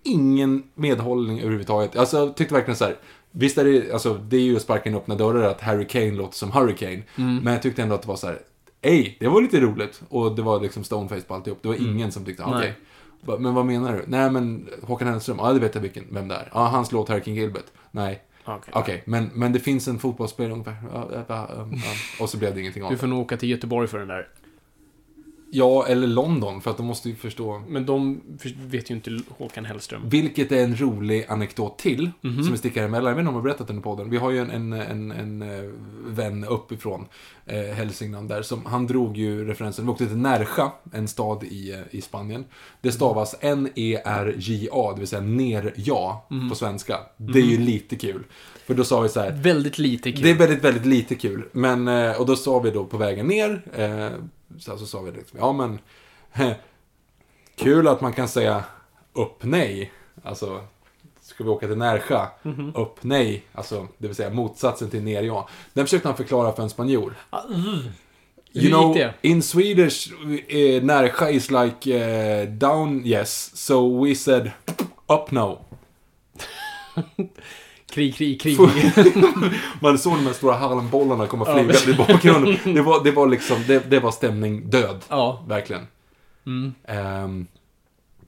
ingen 0.03 0.63
medhållning 0.75 1.39
överhuvudtaget. 1.39 1.95
Alltså, 1.95 2.17
jag 2.17 2.35
tyckte 2.35 2.53
verkligen 2.53 2.77
så 2.77 2.85
här. 2.85 2.95
Visst 3.31 3.57
är 3.57 3.65
det, 3.65 3.91
alltså, 3.91 4.13
det 4.13 4.37
är 4.37 4.41
ju 4.41 4.55
att 4.55 4.61
sparka 4.61 4.89
in 4.89 4.95
öppna 4.95 5.15
dörrar 5.15 5.43
att 5.43 5.61
Harry 5.61 5.87
Kane 5.87 6.11
låter 6.11 6.37
som 6.37 6.51
Hurricane. 6.51 7.03
Mm. 7.15 7.37
Men 7.37 7.53
jag 7.53 7.61
tyckte 7.61 7.81
ändå 7.83 7.95
att 7.95 8.01
det 8.01 8.07
var 8.07 8.15
så 8.15 8.27
här. 8.27 8.39
Ej, 8.81 9.17
det 9.19 9.27
var 9.27 9.41
lite 9.41 9.59
roligt. 9.59 10.01
Och 10.09 10.35
det 10.35 10.41
var 10.41 10.61
liksom 10.61 10.83
stoneface 10.83 11.21
på 11.21 11.33
alltihop. 11.33 11.59
Det 11.61 11.67
var 11.67 11.75
ingen 11.75 12.11
som 12.11 12.25
tyckte, 12.25 12.43
ah, 12.43 12.57
okej. 12.57 12.69
Mm. 12.69 12.81
Men 13.21 13.53
vad 13.53 13.65
menar 13.65 13.93
du? 13.93 14.03
Nej, 14.07 14.31
men 14.31 14.69
Håkan 14.81 15.07
Hellström, 15.07 15.37
ja 15.39 15.53
det 15.53 15.59
vet 15.59 15.75
jag 15.75 15.81
vilken, 15.81 16.03
vem 16.11 16.27
det 16.27 16.35
är. 16.35 16.49
Ja, 16.53 16.59
hans 16.67 16.91
låt 16.91 17.09
Hurricane 17.09 17.37
Gilbert. 17.37 17.65
Nej. 17.91 18.23
Okej. 18.45 18.73
Okej, 18.75 19.03
men, 19.05 19.29
men 19.33 19.53
det 19.53 19.59
finns 19.59 19.87
en 19.87 19.99
fotbollsspelare 19.99 20.53
ungefär. 20.53 20.75
Och 22.19 22.29
så 22.29 22.37
blev 22.37 22.53
det 22.55 22.61
ingenting 22.61 22.83
av 22.83 22.89
Du 22.89 22.95
det. 22.95 22.99
får 22.99 23.07
nog 23.07 23.19
åka 23.21 23.37
till 23.37 23.49
Göteborg 23.49 23.87
för 23.87 23.99
den 23.99 24.07
där. 24.07 24.27
Ja, 25.57 25.85
eller 25.87 26.07
London, 26.07 26.61
för 26.61 26.71
att 26.71 26.77
de 26.77 26.85
måste 26.85 27.09
ju 27.09 27.15
förstå. 27.15 27.61
Men 27.67 27.85
de 27.85 28.21
vet 28.65 28.91
ju 28.91 28.95
inte 28.95 29.19
Håkan 29.37 29.65
Hellström. 29.65 30.09
Vilket 30.09 30.51
är 30.51 30.63
en 30.63 30.75
rolig 30.79 31.25
anekdot 31.29 31.77
till, 31.79 32.11
Mhm. 32.21 32.43
som 32.43 32.51
vi 32.51 32.57
sticker 32.57 32.83
emellan. 32.83 33.09
Jag 33.09 33.15
vet 33.15 33.19
inte 33.21 33.29
om 33.29 33.35
jag 33.35 33.41
har 33.41 33.43
berättat 33.49 33.67
den 33.67 33.77
i 33.79 33.81
podden. 33.81 34.09
Vi 34.09 34.17
har 34.17 34.31
ju 34.31 34.37
en, 34.39 34.49
en, 34.51 34.73
en, 34.73 35.11
en 35.11 35.41
eh, 35.41 35.71
vän 36.07 36.43
uppifrån 36.45 37.05
eh, 37.45 37.59
Hälsingland 37.61 38.29
där, 38.29 38.41
som, 38.41 38.65
han 38.65 38.87
drog 38.87 39.17
ju 39.17 39.47
referensen, 39.47 39.85
vi 39.85 39.91
åkte 39.91 40.07
till 40.07 40.17
Nerja, 40.17 40.71
en 40.93 41.07
stad 41.07 41.43
i, 41.43 41.71
eh, 41.71 41.79
i 41.91 42.01
Spanien. 42.01 42.45
Det 42.81 42.91
stavas 42.91 43.35
N-E-R-J-A, 43.41 44.91
det 44.93 44.99
vill 44.99 45.07
säga 45.07 45.21
ner-ja 45.21 46.27
Mhm. 46.29 46.49
på 46.49 46.55
svenska. 46.55 46.97
Det 47.17 47.39
är 47.39 47.43
ju 47.43 47.57
lite 47.57 47.95
kul. 47.95 48.23
För 48.67 48.73
då 48.73 48.83
sa 48.83 49.01
vi 49.01 49.09
så 49.09 49.19
här, 49.19 49.31
Väldigt 49.31 49.77
lite 49.77 50.11
kul. 50.11 50.21
det 50.21 50.29
är 50.29 50.35
väldigt, 50.35 50.63
väldigt 50.63 50.85
lite 50.85 51.15
kul. 51.15 51.43
Men, 51.51 51.87
eh, 51.87 52.19
och 52.19 52.25
då 52.25 52.35
sa 52.35 52.59
vi 52.59 52.71
då 52.71 52.85
på 52.85 52.97
vägen 52.97 53.27
ner, 53.27 53.61
eh, 53.73 54.09
så, 54.59 54.77
så 54.77 54.85
sa 54.85 55.01
vi 55.01 55.11
liksom, 55.11 55.39
ja 55.39 55.51
men, 55.53 55.79
kul 57.55 57.87
att 57.87 58.01
man 58.01 58.13
kan 58.13 58.27
säga 58.27 58.63
upp 59.13 59.43
nej. 59.43 59.91
Alltså, 60.23 60.61
ska 61.21 61.43
vi 61.43 61.49
åka 61.49 61.67
till 61.67 61.77
Närsjö? 61.77 62.25
Mhm. 62.43 62.75
Upp 62.75 62.95
nej, 63.01 63.43
alltså, 63.53 63.87
det 63.97 64.07
vill 64.07 64.15
säga 64.15 64.29
motsatsen 64.29 64.89
till 64.89 65.03
ner 65.03 65.23
ja. 65.23 65.49
Den 65.73 65.85
försökte 65.85 66.07
han 66.07 66.17
förklara 66.17 66.53
för 66.53 66.63
en 66.63 66.69
spanjor. 66.69 67.15
Uh. 67.33 67.77
Hur 68.53 68.63
You 68.63 68.69
know, 68.69 69.11
in 69.21 69.43
Swedish, 69.43 70.11
uh, 70.11 70.83
Närsjö 70.83 71.29
is 71.29 71.51
like 71.51 71.95
eh, 71.95 72.49
down 72.49 73.05
yes, 73.05 73.51
so 73.55 74.03
we 74.05 74.15
said 74.15 74.51
up 75.07 75.31
no. 75.31 75.65
Krig, 77.97 78.15
krig, 78.15 78.41
krig. 78.41 78.57
Man 79.81 79.97
såg 79.99 80.13
de 80.17 80.25
här 80.25 80.33
stora 80.33 80.55
Harlembollarna 80.55 81.27
komma 81.27 81.45
flygande 81.45 81.91
i 81.91 81.93
bakgrunden. 81.93 82.57
Det 82.75 82.81
var, 82.81 83.03
det 83.03 83.11
var 83.11 83.27
liksom, 83.27 83.63
det, 83.67 83.89
det 83.89 83.99
var 83.99 84.11
stämning 84.11 84.69
död. 84.69 85.01
ja, 85.09 85.43
Verkligen. 85.47 85.87
mm. 86.45 86.73
Ehm, 86.83 87.47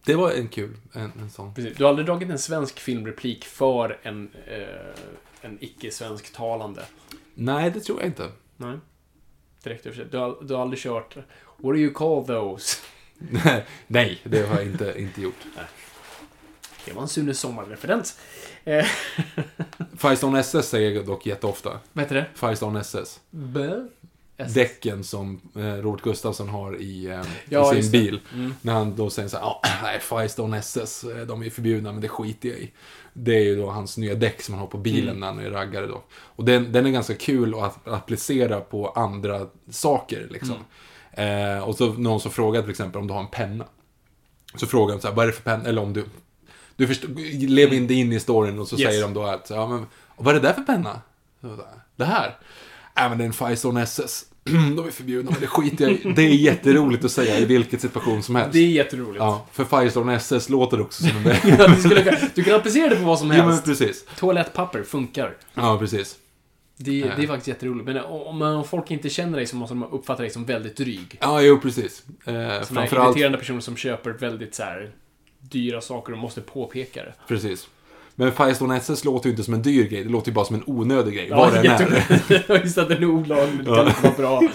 det 0.05 0.15
var 0.15 0.31
en 0.31 0.47
kul, 0.47 0.77
en, 0.93 1.11
en 1.21 1.29
sån. 1.29 1.53
precis. 1.53 1.77
Du 1.77 1.83
har 1.83 1.89
aldrig 1.89 2.05
dragit 2.05 2.29
en 2.29 2.39
svensk 2.39 2.79
filmreplik 2.79 3.45
för 3.45 3.97
en, 4.03 4.29
eh, 4.47 5.01
en 5.41 5.57
icke-svensktalande? 5.61 6.81
Nej, 7.33 7.71
det 7.71 7.79
tror 7.79 7.99
jag 7.99 8.07
inte. 8.09 8.27
Nej. 8.57 8.77
Direkt 9.63 9.85
översatt. 9.85 10.11
Du 10.11 10.17
har, 10.17 10.37
du 10.41 10.53
har 10.53 10.61
aldrig 10.61 10.79
kört 10.79 11.15
What 11.57 11.73
do 11.73 11.75
you 11.77 11.93
call 11.93 12.25
those? 12.25 12.77
Nej, 13.87 14.19
det 14.23 14.47
har 14.49 14.55
jag 14.55 14.65
inte, 14.65 14.93
inte 14.97 15.21
gjort. 15.21 15.45
Det 16.85 16.93
var 16.93 17.01
en 17.01 17.07
Sune 17.07 17.33
Sommar-referens. 17.33 18.19
Eh, 18.69 18.85
Firestone 19.97 20.39
SS 20.39 20.69
säger 20.69 20.91
jag 20.91 21.05
dock 21.05 21.25
jätteofta. 21.25 21.79
vad 21.93 22.03
heter 22.05 22.15
det? 22.15 22.25
Firestone 22.35 22.79
SS. 22.79 23.19
Bö? 23.29 23.85
S- 24.37 24.53
Däcken 24.53 25.03
som 25.03 25.41
eh, 25.55 25.61
Robert 25.61 26.01
Gustafsson 26.03 26.49
har 26.49 26.81
i, 26.81 27.05
eh, 27.05 27.21
Ja, 27.49 27.75
i 27.75 27.83
sin 27.83 27.91
bil. 27.91 28.19
Mm. 28.33 28.53
När 28.61 28.73
han 28.73 28.95
då 28.95 29.09
säger 29.09 29.29
så 29.29 29.37
här, 29.37 29.43
ja, 29.43 29.61
nej, 29.83 29.99
Firestone 29.99 30.57
SS, 30.57 31.03
eh, 31.03 31.17
de 31.27 31.43
är 31.43 31.49
förbjudna, 31.49 31.91
men 31.91 32.01
det 32.01 32.07
skiter 32.09 32.49
jag 32.49 32.57
i. 32.57 32.71
Det 33.13 33.35
är 33.35 33.43
ju 33.43 33.55
då 33.55 33.69
hans 33.69 33.97
nya 33.97 34.15
däck 34.15 34.41
som 34.41 34.53
han 34.53 34.59
har 34.61 34.67
på 34.67 34.77
bilen 34.77 35.09
Mm. 35.09 35.19
när 35.19 35.27
han 35.27 35.39
är 35.39 35.49
raggare 35.49 35.87
då. 35.87 36.03
Och 36.11 36.45
den, 36.45 36.71
den 36.71 36.85
är 36.85 36.89
ganska 36.89 37.15
kul 37.15 37.55
att 37.59 37.87
applicera 37.87 38.59
på 38.61 38.89
andra 38.89 39.47
saker, 39.69 40.27
liksom. 40.31 40.55
Mm. 41.11 41.57
Eh, 41.57 41.63
och 41.63 41.75
så 41.75 41.93
någon 41.93 42.19
som 42.19 42.31
frågar 42.31 42.61
till 42.61 42.71
exempel 42.71 43.01
om 43.01 43.07
du 43.07 43.13
har 43.13 43.21
en 43.21 43.27
penna. 43.27 43.65
Så 44.55 44.67
frågar 44.67 44.95
de 44.95 45.01
så 45.01 45.07
här, 45.07 45.15
vad 45.15 45.23
är 45.23 45.27
det 45.27 45.33
för 45.35 45.43
penna? 45.43 45.69
Eller 45.69 45.81
om 45.81 45.93
du... 45.93 46.05
Du 46.79 46.87
förstår, 46.87 47.09
lev 47.47 47.73
in 47.73 47.87
dig 47.87 47.99
in 47.99 48.11
i 48.13 48.19
storyn 48.19 48.59
och 48.59 48.67
så 48.67 48.75
Yes. 48.79 48.89
säger 48.89 49.01
de 49.01 49.13
då 49.13 49.23
att, 49.23 49.49
ja 49.49 49.67
men, 49.67 49.85
vad 50.17 50.35
är 50.35 50.39
det 50.39 50.47
där 50.47 50.53
för 50.53 50.61
penna? 50.61 51.01
Det 51.95 52.05
här? 52.05 52.37
Nej 52.95 53.09
men 53.09 53.17
det 53.17 53.23
är 53.23 53.25
en 53.25 53.33
Firestone 53.33 53.81
SS. 53.81 54.25
de 54.43 54.87
är 54.87 54.91
förbjudna, 54.91 55.31
men 55.31 55.39
det 55.39 55.47
skiter 55.47 55.85
jag 55.87 55.93
i. 55.93 56.13
Det 56.15 56.21
är 56.21 56.29
jätteroligt 56.29 57.05
att 57.05 57.11
säga 57.11 57.39
i 57.39 57.45
vilken 57.45 57.79
situation 57.79 58.23
som 58.23 58.35
helst. 58.35 58.53
Det 58.53 58.59
är 58.59 58.67
jätteroligt. 58.67 59.17
Ja, 59.19 59.45
för 59.51 59.65
Firestone 59.65 60.15
SS 60.15 60.49
låter 60.49 60.81
också 60.81 61.03
som 61.03 61.17
en 61.17 61.23
väg. 61.23 61.39
Ja, 61.59 61.67
du, 61.67 61.75
skulle, 61.81 62.19
du 62.35 62.43
kan 62.43 62.55
applicera 62.55 62.89
det 62.89 62.95
på 62.95 63.03
vad 63.03 63.19
som 63.19 63.31
Ja, 63.31 63.37
men 63.37 63.47
helst. 63.47 63.65
precis. 63.65 64.05
Toalettpapper 64.17 64.83
funkar. 64.83 65.33
Ja, 65.53 65.77
precis. 65.79 66.15
Det, 66.77 66.91
det 67.01 67.23
är 67.23 67.27
faktiskt 67.27 67.47
jätteroligt. 67.47 67.85
Men 67.85 67.97
om, 68.05 68.41
om 68.41 68.63
folk 68.63 68.91
inte 68.91 69.09
känner 69.09 69.37
dig 69.37 69.45
så 69.47 69.55
måste 69.55 69.73
de 69.75 69.83
uppfatta 69.83 70.21
dig 70.21 70.31
som 70.31 70.45
väldigt 70.45 70.77
dryg. 70.77 71.17
Ja, 71.21 71.41
jo, 71.41 71.59
precis. 71.59 72.03
Eh, 72.25 72.33
är 72.35 72.63
framförallt, 72.63 73.15
irriterande 73.15 73.37
personer 73.37 73.59
som 73.61 73.75
köper 73.75 74.11
väldigt 74.11 74.55
så 74.55 74.63
här 74.63 74.91
dyra 75.39 75.81
saker 75.81 76.13
och 76.13 76.19
måste 76.19 76.41
påpeka 76.41 77.03
det. 77.03 77.13
precis. 77.27 77.69
Men 78.15 78.31
Firestone 78.31 78.77
SS 78.77 79.05
låter 79.05 79.25
ju 79.25 79.31
inte 79.31 79.43
som 79.43 79.53
en 79.53 79.61
dyr 79.61 79.83
grej, 79.87 80.03
det 80.03 80.09
låter 80.09 80.27
ju 80.29 80.33
bara 80.35 80.45
som 80.45 80.55
en 80.55 80.63
onödig 80.65 81.13
grej. 81.13 81.29
vad 81.29 81.53
den 81.53 81.65
är. 81.65 82.59
Just 82.63 82.77
att 82.77 82.89
den 82.89 83.03
är 83.03 83.05
olaglig, 83.09 83.65
det 83.65 83.71
Ja. 83.71 83.75
kan 83.75 83.87
inte 83.87 84.01
vara 84.01 84.39
bra. 84.39 84.49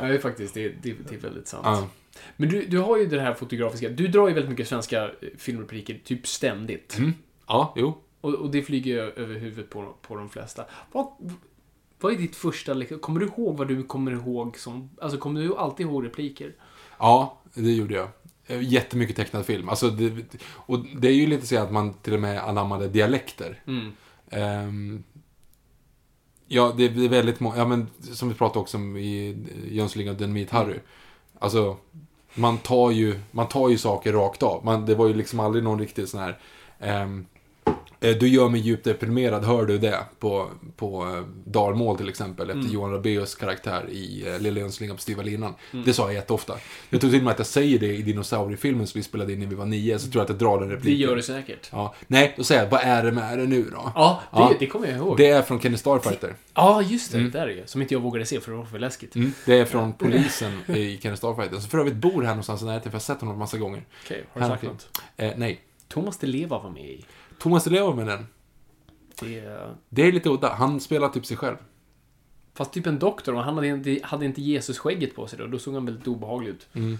Ja, 0.00 0.06
det 0.06 0.14
är 0.14 0.18
faktiskt, 0.18 0.54
det, 0.54 0.68
det, 0.68 0.94
det 1.08 1.14
är 1.14 1.18
väldigt 1.20 1.48
sant. 1.48 1.62
Ja. 1.64 1.88
Men 2.36 2.48
du, 2.48 2.66
du 2.66 2.78
har 2.78 2.96
ju 2.96 3.06
det 3.06 3.20
här 3.20 3.34
fotografiska, 3.34 3.88
du 3.88 4.08
drar 4.08 4.28
ju 4.28 4.34
väldigt 4.34 4.50
mycket 4.50 4.68
svenska 4.68 5.04
eh, 5.04 5.10
filmrepliker, 5.38 6.00
typ 6.04 6.26
ständigt. 6.26 6.98
Mm. 6.98 7.12
Ja, 7.46 7.74
jo. 7.76 7.98
Och, 8.20 8.34
och 8.34 8.50
det 8.50 8.62
flyger 8.62 8.92
ju 8.94 9.00
över 9.00 9.34
huvudet 9.34 9.70
på, 9.70 9.94
på 10.02 10.16
de 10.16 10.28
flesta. 10.28 10.64
Vad, 10.92 11.06
vad 12.00 12.12
är 12.12 12.16
ditt 12.16 12.36
första, 12.36 12.84
kommer 13.00 13.20
du 13.20 13.26
ihåg 13.26 13.56
vad 13.56 13.68
du 13.68 13.82
kommer 13.82 14.12
ihåg 14.12 14.58
som, 14.58 14.90
alltså 15.00 15.18
kommer 15.18 15.40
du 15.40 15.56
alltid 15.56 15.86
ihåg 15.86 16.06
repliker? 16.06 16.52
Ja, 16.98 17.38
det 17.54 17.72
gjorde 17.72 17.94
jag. 17.94 18.08
Eh, 18.48 18.62
Jättemycket 18.62 19.16
tecknad 19.16 19.46
film. 19.46 19.68
Alltså, 19.68 19.90
det, 19.90 20.12
och 20.50 20.78
det 20.96 21.08
är 21.08 21.12
ju 21.12 21.26
lite 21.26 21.46
så 21.46 21.58
att 21.58 21.72
man 21.72 21.94
till 21.94 22.14
och 22.14 22.20
med 22.20 22.48
anammade 22.48 22.88
dialekter. 22.88 23.62
Mm. 23.66 23.92
Ehm, 24.30 25.04
ja, 26.46 26.74
det 26.76 26.84
är 26.84 27.08
väldigt 27.08 27.40
många, 27.40 27.56
ja 27.56 27.66
men 27.66 27.86
som 28.00 28.28
vi 28.28 28.34
pratade 28.34 28.60
också 28.60 28.76
om 28.76 28.96
i 28.96 29.36
Jönssonligan 29.70 30.14
och 30.14 30.20
Dynamit-Harry. 30.20 30.78
Alltså, 31.38 31.76
man 32.34 32.58
tar 32.58 32.90
ju, 32.90 33.20
man 33.30 33.48
tar 33.48 33.68
ju 33.68 33.78
saker 33.78 34.12
rakt 34.12 34.42
av. 34.42 34.64
Man, 34.64 34.86
det 34.86 34.94
var 34.94 35.06
ju 35.08 35.14
liksom 35.14 35.40
aldrig 35.40 35.64
någon 35.64 35.78
riktig 35.78 36.08
sån 36.08 36.20
här... 36.20 36.38
eh, 36.78 37.06
du 38.00 38.28
gör 38.28 38.48
mig 38.48 38.60
djupt 38.60 38.84
deprimerad, 38.84 39.44
hör 39.44 39.66
du 39.66 39.78
det? 39.78 39.98
På, 40.18 40.50
på 40.76 41.04
eh, 41.04 41.24
Dalmål 41.44 41.96
till 41.96 42.08
exempel, 42.08 42.50
efter 42.50 42.72
Johan 42.74 42.92
Rabaeus 42.92 43.34
karaktär 43.34 43.90
i 43.90 44.28
eh, 44.28 44.38
Lilla 44.40 44.60
Jönssonligan 44.60 44.96
på 44.96 45.02
Styva 45.02 45.22
linan. 45.22 45.54
Det 45.84 45.92
sa 45.92 46.02
jag 46.04 46.14
jätteofta. 46.14 46.54
Jag 46.90 47.00
tror 47.00 47.10
till 47.10 47.20
och 47.20 47.24
med 47.24 47.32
att 47.32 47.38
jag 47.38 47.46
säger 47.46 47.78
det 47.78 47.94
i 47.96 48.02
dinosauriefilmen 48.02 48.86
som 48.86 48.98
vi 48.98 49.02
spelade 49.02 49.32
in 49.32 49.38
när 49.40 49.46
vi 49.46 49.54
var 49.54 49.66
nio, 49.66 49.98
så 49.98 50.10
tror 50.10 50.20
jag 50.20 50.22
att 50.24 50.28
jag 50.28 50.38
drar 50.38 50.60
den 50.60 50.68
Det 50.68 50.74
repliken. 50.74 50.98
gör 51.08 51.16
du 51.16 51.22
säkert. 51.22 51.68
Ja. 51.72 51.94
Nej, 52.06 52.34
då 52.36 52.44
säger 52.44 52.62
jag, 52.62 52.70
vad 52.70 52.80
är 52.80 53.02
det 53.04 53.12
med 53.12 53.38
det 53.38 53.46
nu 53.46 53.62
då? 53.62 53.92
Ja, 53.94 54.20
det, 54.32 54.38
Ja. 54.38 54.52
det 54.58 54.66
kommer 54.66 54.88
jag 54.88 54.96
ihåg. 54.96 55.16
Det 55.16 55.26
är 55.28 55.42
från 55.42 55.60
Kenny 55.60 55.76
Starfighter. 55.76 56.34
Ja, 56.54 56.82
just 56.82 57.12
det. 57.12 57.18
Det 57.30 57.38
är 57.38 57.46
det 57.46 57.70
Som 57.70 57.82
inte 57.82 57.94
jag 57.94 58.00
vågade 58.00 58.26
se 58.26 58.40
för 58.40 58.50
det 58.50 58.56
var 58.58 58.64
för 58.64 58.78
läskigt. 58.78 59.14
Mm. 59.16 59.32
Det 59.46 59.58
är 59.58 59.64
från 59.64 59.92
polisen 59.92 60.60
i 60.66 60.98
Kenny 61.02 61.16
Starfighter. 61.16 61.56
Som 61.58 61.70
för 61.70 61.78
övrigt 61.78 61.94
bor 61.94 62.22
här 62.22 62.28
någonstans 62.30 62.62
i 62.62 62.64
närheten, 62.64 62.82
för 62.92 62.96
jag 62.96 63.00
har 63.00 63.14
sett 63.14 63.20
honom 63.20 63.32
en 63.34 63.38
massa 63.38 63.58
gånger. 63.58 63.82
Okej, 64.04 64.24
har 64.32 64.40
du 64.40 64.46
sagt 64.46 64.62
något? 64.62 64.88
Eh, 65.16 65.32
nej. 65.36 65.60
Thomas 65.88 66.18
Di 66.18 66.26
Leva 66.26 66.58
var 66.58 66.70
med 66.70 66.84
i. 66.84 67.04
Thomas 67.38 67.64
Di 67.64 67.70
Leo 67.70 67.94
med 67.94 68.06
den. 68.06 68.26
Det 69.20 69.38
är... 69.38 69.74
Det 69.88 70.02
är 70.02 70.12
lite 70.12 70.28
udda. 70.28 70.54
Han 70.54 70.80
spelar 70.80 71.08
typ 71.08 71.26
sig 71.26 71.36
själv. 71.36 71.56
Fast 72.54 72.72
typ 72.72 72.86
en 72.86 72.98
doktor, 72.98 73.34
och 73.34 73.42
han 73.42 73.54
hade 73.54 73.66
inte, 73.66 73.98
hade 74.02 74.24
inte 74.24 74.42
Jesus-skägget 74.42 75.14
på 75.14 75.26
sig 75.26 75.38
då. 75.38 75.46
Då 75.46 75.58
såg 75.58 75.74
han 75.74 75.86
väldigt 75.86 76.06
obehaglig 76.06 76.50
ut. 76.50 76.66
Mm. 76.72 76.98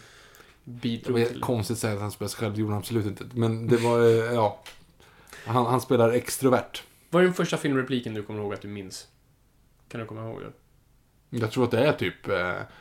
Det 0.64 0.81
Bidrog 0.81 1.18
var 1.18 1.27
till... 1.27 1.40
konstigt 1.40 1.79
säga 1.79 1.94
att 1.94 2.01
han 2.01 2.11
spelar 2.11 2.29
sig 2.29 2.38
själv. 2.40 2.55
Det 2.55 2.61
gjorde 2.61 2.72
han 2.72 2.79
absolut 2.79 3.07
inte. 3.07 3.24
Men 3.35 3.66
det 3.66 3.77
var, 3.77 4.01
eh, 4.01 4.35
ja. 4.35 4.62
Han, 5.46 5.66
han 5.66 5.81
spelar 5.81 6.11
extrovert. 6.11 6.83
Vad 7.11 7.22
är 7.22 7.24
den 7.24 7.35
första 7.35 7.57
filmrepliken 7.57 8.14
du 8.14 8.22
kommer 8.22 8.40
ihåg 8.40 8.55
att 8.55 8.62
du 8.62 8.68
minns? 8.68 9.09
Kan 9.88 10.01
du 10.01 10.07
komma 10.07 10.31
ihåg 10.31 10.40
det? 10.40 10.53
Jag 11.31 11.51
tror 11.51 11.64
att 11.64 11.71
det 11.71 11.87
är 11.87 11.93
typ... 11.93 12.29
Eh, 12.29 12.35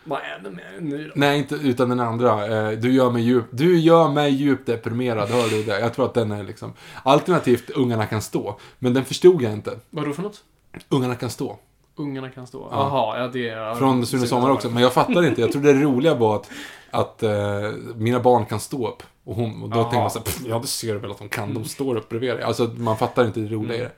Vad 0.03 0.19
är 0.19 0.39
det 0.43 0.49
med 0.49 0.63
nu 0.79 1.07
då? 1.07 1.11
nej, 1.15 1.37
inte 1.37 1.55
utan 1.55 1.89
den 1.89 1.99
andra. 1.99 2.45
Eh, 2.71 2.77
du 2.79 2.91
gör 2.93 3.11
mig 3.11 3.21
djup, 3.23 3.45
du 3.51 3.79
gör 3.79 4.09
mig 4.09 4.31
djupt 4.31 4.65
deprimerad. 4.65 5.29
Hör 5.29 5.49
du 5.49 5.63
det? 5.63 5.79
Jag 5.79 5.93
tror 5.93 6.05
att 6.05 6.13
den 6.13 6.31
är 6.31 6.43
liksom... 6.43 6.73
Alternativt, 7.03 7.69
ungarna 7.69 8.05
kan 8.05 8.21
stå. 8.21 8.59
Men 8.79 8.93
den 8.93 9.05
förstod 9.05 9.41
jag 9.41 9.53
inte. 9.53 9.79
Vadå 9.89 10.13
för 10.13 10.23
något? 10.23 10.43
Ungarna 10.89 11.15
kan 11.15 11.29
stå. 11.29 11.57
Ungarna 11.95 12.29
kan 12.29 12.47
stå. 12.47 12.67
Ja. 12.71 12.77
Jaha, 12.77 13.19
ja 13.19 13.27
det 13.27 13.49
är... 13.49 13.75
Från 13.75 14.05
Sune 14.05 14.27
Sommar 14.27 14.49
också, 14.49 14.69
men 14.69 14.83
jag 14.83 14.93
fattar 14.93 15.25
inte. 15.27 15.41
Jag 15.41 15.51
trodde 15.51 15.73
det 15.73 15.81
roliga 15.81 16.15
var 16.15 16.35
att, 16.35 16.49
att 16.91 17.23
eh, 17.23 17.31
mina 17.95 18.19
barn 18.19 18.45
kan 18.45 18.59
stå 18.59 18.87
upp. 18.87 19.03
Och, 19.23 19.35
hon, 19.35 19.63
och 19.63 19.69
då 19.69 19.77
Jaha. 19.77 19.83
tänker 19.83 19.99
man 19.99 20.11
så 20.11 20.19
här, 20.19 20.23
"Pff, 20.25 20.41
ja 20.47 20.59
det 20.59 20.67
ser 20.67 20.93
du 20.93 20.99
väl 20.99 21.11
att 21.11 21.17
de 21.17 21.29
kan, 21.29 21.53
de 21.53 21.63
står 21.65 21.95
upp 21.95 22.09
bredvid 22.09 22.29
dig. 22.29 22.41
Alltså 22.43 22.63
man 22.77 22.97
fattar 22.97 23.25
inte 23.25 23.39
det 23.39 23.47
roliga 23.55 23.77
i 23.77 23.79
det. 23.81 23.91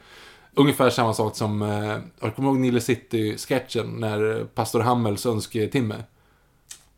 Ungefär 0.60 0.90
samma 0.90 1.14
sak 1.14 1.36
som, 1.36 1.62
eh, 1.62 1.98
du 2.22 2.32
kommer 2.32 2.50
ihåg 2.50 2.60
Nile 2.60 2.82
City-sketchen 2.82 4.00
när 4.00 4.44
pastor 4.44 4.80
Hammels 4.80 5.26
önsketimme? 5.26 5.96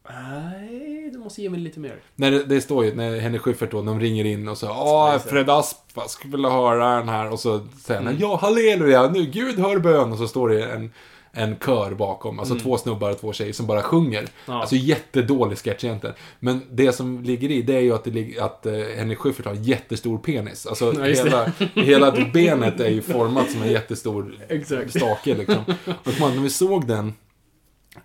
Nej, 0.09 1.09
du 1.13 1.17
måste 1.19 1.41
ge 1.41 1.49
mig 1.49 1.59
lite 1.59 1.79
mer. 1.79 1.95
När 2.15 2.31
det, 2.31 2.43
det 2.43 2.61
står 2.61 2.85
ju, 2.85 2.95
när 2.95 3.19
Henrik 3.19 3.41
Schyffert 3.41 3.71
då, 3.71 3.81
de 3.81 3.99
ringer 3.99 4.25
in 4.25 4.47
och 4.47 4.57
så 4.57 4.69
Åh, 4.69 5.17
Fred 5.17 5.49
Asp, 5.49 5.77
jag 5.93 6.09
skulle 6.09 6.31
vilja 6.31 6.49
höra 6.49 6.95
den 6.95 7.09
här. 7.09 7.31
Och 7.31 7.39
så 7.39 7.67
säger 7.81 8.01
han, 8.01 8.17
ja, 8.19 8.35
halleluja, 8.41 9.09
nu, 9.09 9.25
Gud 9.25 9.59
hör 9.59 9.79
bön. 9.79 10.11
Och 10.11 10.17
så 10.17 10.27
står 10.27 10.49
det 10.49 10.71
en, 10.71 10.91
en 11.33 11.55
kör 11.65 11.91
bakom, 11.91 12.39
alltså 12.39 12.55
två 12.55 12.77
snubbar 12.77 13.11
och 13.11 13.19
två 13.19 13.33
tjejer 13.33 13.53
som 13.53 13.67
bara 13.67 13.81
sjunger. 13.81 14.27
Ja. 14.45 14.61
Alltså 14.61 14.75
jättedålig 14.75 15.57
sketch 15.57 15.83
egentligen. 15.83 16.15
Men 16.39 16.61
det 16.71 16.91
som 16.91 17.23
ligger 17.23 17.51
i, 17.51 17.61
det 17.61 17.75
är 17.75 17.79
ju 17.79 17.93
att, 17.95 18.03
det 18.03 18.39
att 18.39 18.65
eh, 18.65 18.73
Henrik 18.73 19.17
Schyffert 19.19 19.45
har 19.45 19.53
en 19.53 19.63
jättestor 19.63 20.17
penis. 20.17 20.65
Alltså 20.67 20.93
Ja, 20.97 21.03
hela, 21.03 21.51
hela 21.75 22.11
benet 22.33 22.79
är 22.79 22.89
ju 22.89 23.01
format 23.01 23.51
som 23.51 23.61
en 23.61 23.71
jättestor 23.71 24.35
Exakt. 24.49 24.89
stake 24.97 25.35
liksom. 25.35 25.63
Och 26.03 26.19
man, 26.19 26.35
när 26.35 26.41
vi 26.43 26.49
såg 26.49 26.87
den 26.87 27.13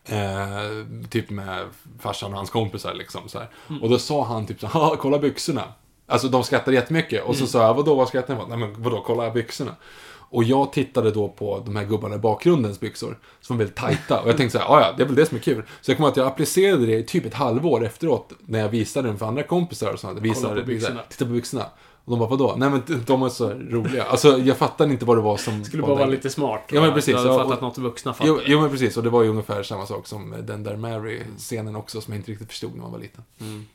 Eh, 0.05 0.87
typ 1.11 1.31
med 1.31 1.65
farsan 2.01 2.31
och 2.31 2.37
hans 2.37 2.51
kompisar 2.51 2.95
liksom 2.95 3.29
så 3.29 3.39
här. 3.39 3.49
Och 3.83 3.91
då 3.91 3.99
sa 3.99 4.25
han 4.25 4.47
typ 4.47 4.61
så 4.61 4.67
här, 4.67 4.81
"Haha, 4.81 4.97
kolla 4.97 5.19
byxorna. 5.19 5.63
Alltså 6.07 6.29
de 6.29 6.45
skrattade 6.45 6.77
jättemycket. 6.77 7.25
Och 7.25 7.37
så 7.37 7.47
sa 7.47 7.63
jag, 7.63 7.75
vadå, 7.75 7.95
vad 7.95 8.09
skrattar 8.09 8.35
ni 8.35 8.41
på? 8.41 8.47
Nej 8.47 8.59
men 8.59 8.83
vadå, 8.83 9.03
kolla 9.07 9.31
byxorna. 9.31 9.75
Och 10.37 10.45
jag 10.45 10.73
tittade 10.73 11.11
då 11.11 11.29
på 11.29 11.63
de 11.67 11.77
här 11.77 11.85
gubbarna 11.85 12.15
i 12.15 12.19
bakgrundens 12.19 12.81
byxor. 12.81 13.19
Som 13.41 13.57
var 13.57 13.59
väldigt 13.65 13.77
tajta. 13.77 14.21
Och 14.21 14.29
jag 14.29 14.37
tänkte 14.37 14.59
så 14.59 14.65
här, 14.65 14.75
"Ah, 14.75 14.81
ja 14.81 14.95
det 14.97 15.03
är 15.03 15.07
väl 15.07 15.15
det 15.17 15.27
som 15.27 15.37
är 15.37 15.41
kul. 15.43 15.63
Så 15.81 15.91
jag 15.91 15.97
kommer 15.97 16.09
att 16.09 16.17
jag 16.17 16.27
applicerade 16.27 16.87
det 16.87 16.99
i 16.99 17.03
typ 17.05 17.27
ett 17.27 17.35
halvår 17.35 17.85
efteråt. 17.85 18.33
När 18.47 18.59
jag 18.59 18.69
visade 18.69 19.09
den 19.09 19.19
för 19.19 19.27
andra 19.27 19.43
kompisar 19.43 19.93
och 19.93 20.01
sånt. 20.01 20.21
Visade, 20.21 20.61
på 20.61 20.67
byxorna. 20.67 21.01
Titta 21.09 21.25
på 21.25 21.31
byxorna. 21.31 21.65
Och 22.05 22.11
de 22.11 22.19
bara, 22.19 22.29
vadå? 22.29 22.55
Nej 22.59 22.71
men 22.71 22.83
de 23.07 23.23
är 23.23 23.29
så 23.29 23.51
roliga. 23.51 24.05
Alltså 24.05 24.39
jag 24.39 24.57
fattade 24.57 24.93
inte 24.93 25.05
vad 25.05 25.17
det 25.17 25.21
var 25.23 25.37
som... 25.37 25.65
Skulle 25.65 25.83
var 25.83 25.89
bara 25.89 25.99
vara 25.99 26.09
lite 26.09 26.31
smart. 26.31 26.63
Ja, 26.73 26.81
men 26.81 26.95
precis. 26.95 27.15
Du 27.15 27.19
hade 27.21 27.35
fattat 27.35 27.57
och- 27.57 27.63
något 27.63 27.79
vuxna 27.79 28.15
fattar. 28.15 28.29
Jo, 28.29 28.41
jo 28.47 28.61
men 28.61 28.71
precis, 28.71 28.97
och 28.97 29.03
det 29.03 29.11
var 29.11 29.23
ju 29.23 29.29
ungefär 29.29 29.63
samma 29.63 29.87
sak 29.87 30.07
som 30.07 30.35
den 30.43 30.63
där 30.63 30.77
Mary-scenen 30.77 31.77
också, 31.77 32.01
som 32.01 32.13
jag 32.13 32.21
inte 32.21 32.31
riktigt 32.33 32.49
förstod 32.49 32.71
när 32.75 32.83
man 32.83 32.93
var 32.93 32.99
liten. 32.99 33.25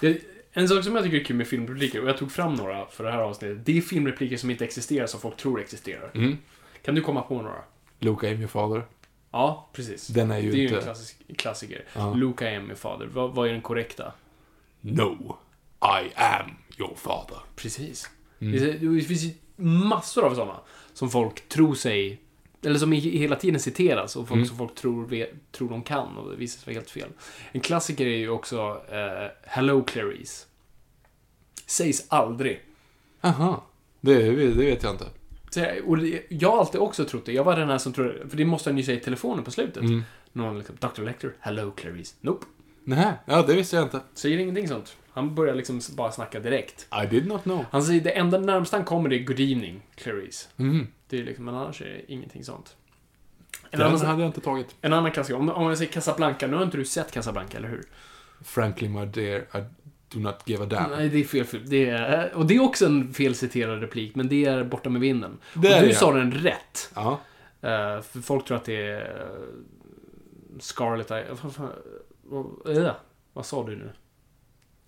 Det, 0.00 0.18
en 0.52 0.68
sak 0.68 0.84
som 0.84 0.94
jag 0.94 1.04
tycker 1.04 1.20
är 1.20 1.24
kul 1.24 1.36
med 1.36 1.46
filmrepliker, 1.46 2.02
och 2.02 2.08
jag 2.08 2.18
tog 2.18 2.32
fram 2.32 2.54
några 2.54 2.86
för 2.86 3.04
det 3.04 3.10
här 3.10 3.18
avsnittet, 3.18 3.66
det 3.66 3.78
är 3.78 3.80
filmrepliker 3.80 4.36
som 4.36 4.50
inte 4.50 4.64
existerar, 4.64 5.06
som 5.06 5.20
folk 5.20 5.36
tror 5.36 5.60
existerar. 5.60 6.10
Mm. 6.14 6.38
Kan 6.82 6.94
du 6.94 7.00
komma 7.00 7.22
på 7.22 7.42
några? 7.42 7.62
Luke, 7.98 8.26
I'm 8.26 8.38
your 8.38 8.48
father. 8.48 8.84
Ja, 9.30 9.70
precis. 9.72 10.06
Den 10.06 10.30
är 10.30 10.38
ju 10.38 10.50
det 10.50 10.56
är 10.56 10.58
ju 10.58 10.64
inte... 10.64 10.76
en 10.76 10.82
klassisk, 10.82 11.36
klassiker. 11.36 11.84
Ja. 11.92 12.14
Luca 12.14 12.50
är 12.50 12.60
min 12.60 12.76
fader. 12.76 13.06
Vad, 13.06 13.34
vad 13.34 13.48
är 13.48 13.52
den 13.52 13.62
korrekta? 13.62 14.12
No, 14.80 15.36
I 15.82 16.12
am 16.14 16.50
your 16.78 16.94
father. 16.94 17.38
Precis. 17.56 18.10
Mm. 18.40 18.52
Det, 18.52 18.72
det 18.72 19.00
finns 19.00 19.22
ju 19.22 19.30
massor 19.64 20.24
av 20.24 20.34
sådana 20.34 20.60
som 20.92 21.10
folk 21.10 21.48
tror 21.48 21.74
sig 21.74 22.20
eller 22.64 22.78
som 22.78 22.92
hela 22.92 23.36
tiden 23.36 23.60
citeras 23.60 24.16
och 24.16 24.28
folk, 24.28 24.36
Mm. 24.36 24.48
som 24.48 24.56
folk 24.56 24.74
tror, 24.74 25.26
tror 25.52 25.68
de 25.70 25.82
kan 25.82 26.16
och 26.16 26.30
det 26.30 26.36
visar 26.36 26.58
sig 26.60 26.66
vara 26.74 26.80
helt 26.80 26.90
fel. 26.90 27.08
En 27.52 27.60
klassiker 27.60 28.06
är 28.06 28.16
ju 28.16 28.28
också 28.28 28.82
eh, 28.90 29.30
Hello 29.44 29.82
Clarice. 29.84 30.46
Sägs 31.66 32.06
aldrig. 32.08 32.60
Aha, 33.20 33.64
det, 34.00 34.22
det 34.32 34.64
vet 34.64 34.82
jag 34.82 34.94
inte. 34.94 35.04
Så 35.50 35.66
och 35.86 35.98
det, 35.98 36.22
jag 36.28 36.50
har 36.50 36.58
alltid 36.58 36.80
också 36.80 37.04
trott 37.04 37.26
det. 37.26 37.32
Jag 37.32 37.44
var 37.44 37.56
den 37.56 37.68
här 37.68 37.78
som 37.78 37.92
trodde, 37.92 38.28
för 38.28 38.36
det 38.36 38.44
måste 38.44 38.70
han 38.70 38.76
ju 38.78 38.84
säga 38.84 38.98
i 38.98 39.00
telefonen 39.00 39.44
på 39.44 39.50
slutet. 39.50 39.82
Mm. 39.82 40.02
Någon 40.32 40.58
liksom, 40.58 40.76
Dr. 40.80 41.02
Lecter, 41.02 41.32
Hello 41.40 41.70
Clarice. 41.70 42.14
Nope. 42.20 42.46
Nej, 42.84 43.12
ja 43.24 43.42
det 43.42 43.54
visste 43.54 43.76
jag 43.76 43.84
inte. 43.84 44.00
Säger 44.14 44.38
ingenting 44.38 44.68
sånt. 44.68 44.96
Han 45.10 45.34
börjar 45.34 45.54
liksom 45.54 45.80
bara 45.96 46.12
snacka 46.12 46.40
direkt. 46.40 46.86
I 47.04 47.06
did 47.06 47.26
not 47.26 47.42
know. 47.42 47.64
Han 47.70 47.82
säger, 47.82 48.00
det 48.00 48.10
enda 48.10 48.38
närmsta 48.38 48.76
han 48.76 48.84
kommer 48.86 49.12
är 49.12 49.18
Good 49.18 49.40
evening, 49.40 49.82
Clarice. 49.94 50.48
Mm. 50.56 50.86
Det 51.08 51.18
är 51.18 51.24
liksom, 51.24 51.44
men 51.44 51.54
annars 51.54 51.82
är 51.82 51.84
det 51.86 52.12
ingenting 52.12 52.44
sånt. 52.44 52.76
En, 53.70 53.78
Den 53.78 53.88
annan, 53.88 54.00
hade 54.06 54.22
jag 54.22 54.28
inte 54.28 54.40
tagit. 54.40 54.74
en 54.80 54.92
annan 54.92 55.10
klassiker, 55.12 55.38
om, 55.38 55.48
om 55.50 55.68
jag 55.68 55.78
säger 55.78 55.92
Casablanca, 55.92 56.46
nu 56.46 56.56
har 56.56 56.62
inte 56.64 56.76
du 56.76 56.84
sett 56.84 57.12
Casablanca, 57.12 57.58
eller 57.58 57.68
hur? 57.68 57.84
Frankly 58.44 58.88
my 58.88 59.06
dear, 59.06 59.38
I 59.40 59.64
do 60.08 60.18
not 60.20 60.42
give 60.44 60.62
a 60.64 60.66
damn. 60.66 60.90
Nej, 60.90 61.08
det 61.08 61.18
är 61.18 61.24
fel. 61.44 61.62
Det 61.66 61.88
är, 61.90 62.34
och 62.34 62.46
det 62.46 62.54
är 62.56 62.60
också 62.62 62.86
en 62.86 63.14
felciterad 63.14 63.80
replik, 63.80 64.14
men 64.14 64.28
det 64.28 64.44
är 64.44 64.64
borta 64.64 64.90
med 64.90 65.00
vinden. 65.00 65.38
Det 65.54 65.74
och 65.74 65.80
du 65.82 65.88
det, 65.88 65.94
sa 65.94 66.12
den 66.12 66.32
rätt. 66.32 66.90
Ja. 66.94 67.20
Eh, 67.60 68.00
för 68.00 68.20
folk 68.20 68.44
tror 68.46 68.56
att 68.56 68.64
det 68.64 68.86
är 68.86 69.00
uh, 69.00 69.38
Scarlett... 70.60 71.10
I- 71.10 71.24
Vad, 71.42 71.68
vad, 72.64 72.76
äh, 72.84 72.92
vad 73.32 73.46
sa 73.46 73.66
du 73.66 73.76
nu? 73.76 73.90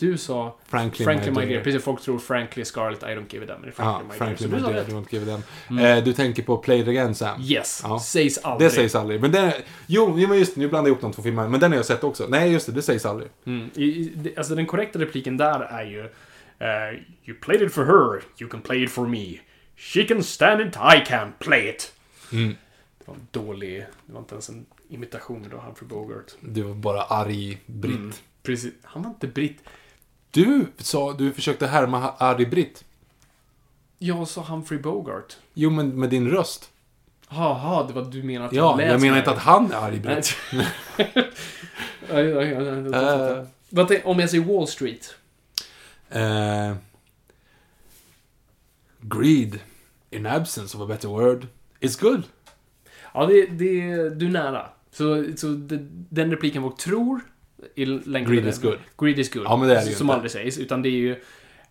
Du 0.00 0.18
sa 0.18 0.56
Frankly, 0.66 1.04
Frankly 1.04 1.30
my 1.30 1.40
My 1.40 1.46
dear. 1.46 1.62
Precis, 1.64 1.82
folk 1.84 2.00
tror 2.02 2.18
Frankly 2.18 2.64
Scarlett 2.64 3.02
I 3.02 3.06
don't 3.06 3.32
give 3.32 3.44
a 3.44 3.46
damn. 3.48 3.60
Men 3.60 3.72
Ja, 3.76 4.02
Frankly 4.08 4.08
My 4.08 4.18
Frankly 4.18 4.46
Dear. 4.48 4.60
my 4.60 4.66
dear, 4.66 4.84
sa 4.84 4.90
do 4.90 4.96
rätt. 4.96 5.02
not 5.02 5.12
give 5.12 5.32
a 5.32 5.40
damn. 5.68 5.78
Eh, 5.78 6.04
du 6.04 6.12
tänker 6.12 6.42
på 6.42 6.56
Play 6.56 6.80
It 6.80 6.88
Again 6.88 7.14
Sam? 7.14 7.40
Yes. 7.42 7.80
Ja. 7.84 8.00
Sägs 8.00 8.38
aldrig. 8.38 8.70
Det 8.70 8.74
sägs 8.74 8.94
aldrig. 8.94 9.20
Men 9.20 9.32
den, 9.32 9.52
jo, 9.86 10.16
men 10.28 10.38
just 10.38 10.56
nu 10.56 10.68
blandar 10.68 10.88
jag 10.88 10.92
ihop 10.92 11.00
de 11.00 11.12
två 11.12 11.22
filmerna. 11.22 11.48
Men 11.48 11.60
den 11.60 11.70
har 11.72 11.76
jag 11.76 11.86
sett 11.86 12.04
också. 12.04 12.26
Nej, 12.28 12.52
just 12.52 12.66
det, 12.66 12.72
det 12.72 12.82
sägs 12.82 13.06
aldrig. 13.06 13.30
Mm. 13.46 13.70
I, 13.74 13.84
i, 13.84 14.34
alltså 14.36 14.54
den 14.54 14.66
korrekta 14.66 14.98
repliken 14.98 15.36
där 15.36 15.60
är 15.60 15.84
ju 15.84 16.00
eh, 16.58 17.00
You 17.24 17.38
played 17.40 17.62
it 17.62 17.72
for 17.74 17.84
her, 17.84 18.22
you 18.38 18.50
can 18.50 18.60
play 18.60 18.82
it 18.82 18.90
for 18.90 19.06
me. 19.06 19.38
She 19.76 20.04
can 20.04 20.22
stand 20.22 20.60
it, 20.60 20.76
I 20.76 21.04
can 21.06 21.32
play 21.38 21.68
it. 21.68 21.92
Mm. 22.32 22.48
Det 22.98 23.04
var 23.08 23.14
en 23.14 23.28
dålig... 23.30 23.86
Det 24.06 24.12
var 24.12 24.20
inte 24.20 24.34
ens 24.34 24.48
en 24.48 24.66
imitation 24.88 25.50
av 25.54 25.60
Humphrey 25.60 25.88
Bogart. 25.88 26.32
Du 26.40 26.62
var 26.62 26.74
bara 26.74 27.02
arg 27.02 27.58
britt. 27.66 27.96
Mm. 27.96 28.12
Precis. 28.42 28.72
Han 28.82 29.02
var 29.02 29.10
inte 29.10 29.26
britt. 29.26 29.58
Du 30.30 30.66
sa, 30.78 31.12
du 31.12 31.32
försökte 31.32 31.66
härma 31.66 31.98
ha- 31.98 32.16
arg 32.18 32.46
britt. 32.46 32.84
Jag 33.98 34.28
sa 34.28 34.42
Humphrey 34.42 34.80
Bogart. 34.80 35.36
Jo, 35.54 35.70
men 35.70 36.00
med 36.00 36.10
din 36.10 36.28
röst. 36.30 36.70
Jaha, 37.28 37.86
det 37.86 37.92
var 37.92 38.02
du 38.02 38.22
menar 38.22 38.46
att 38.46 38.52
Ja, 38.52 38.76
lät 38.76 38.86
jag 38.88 39.00
menar 39.00 39.18
inte 39.18 39.30
att 39.30 39.38
han 39.38 39.72
är 39.72 39.90
Nej. 39.90 40.00
britt. 40.00 40.36
Ja, 42.08 42.20
ja, 42.20 42.42
ja, 42.42 42.62
ja, 42.62 42.76
ja. 42.92 43.36
Eh. 43.38 43.44
Vad 43.68 43.92
Om 44.04 44.18
jag 44.18 44.30
säger 44.30 44.44
Wall 44.44 44.66
Street. 44.66 45.14
Eh, 46.08 46.74
greed, 49.00 49.58
in 50.10 50.26
absence 50.26 50.76
of 50.76 50.82
a 50.82 50.86
better 50.86 51.08
word, 51.08 51.46
is 51.80 51.96
good. 52.00 52.22
Ja, 53.14 53.26
det, 53.26 53.46
det, 53.46 54.08
du 54.10 54.26
är 54.26 54.30
nära. 54.30 54.66
Så, 54.92 55.24
så 55.36 55.46
det, 55.46 55.78
den 55.90 56.30
repliken 56.30 56.62
folk 56.62 56.76
tror 56.76 57.20
i. 57.74 57.84
Greed 58.24 58.46
is 58.46 58.58
good. 58.58 58.78
Greed 58.98 59.18
is 59.18 59.32
good. 59.32 59.44
Ja, 59.44 59.56
men 59.56 59.68
det 59.68 59.74
är 59.78 59.84
det 59.84 59.92
Som 59.92 60.04
inte. 60.06 60.14
aldrig 60.14 60.30
sägs, 60.30 60.58
utan 60.58 60.82
det 60.82 60.88
är 60.88 60.90
ju... 60.90 61.10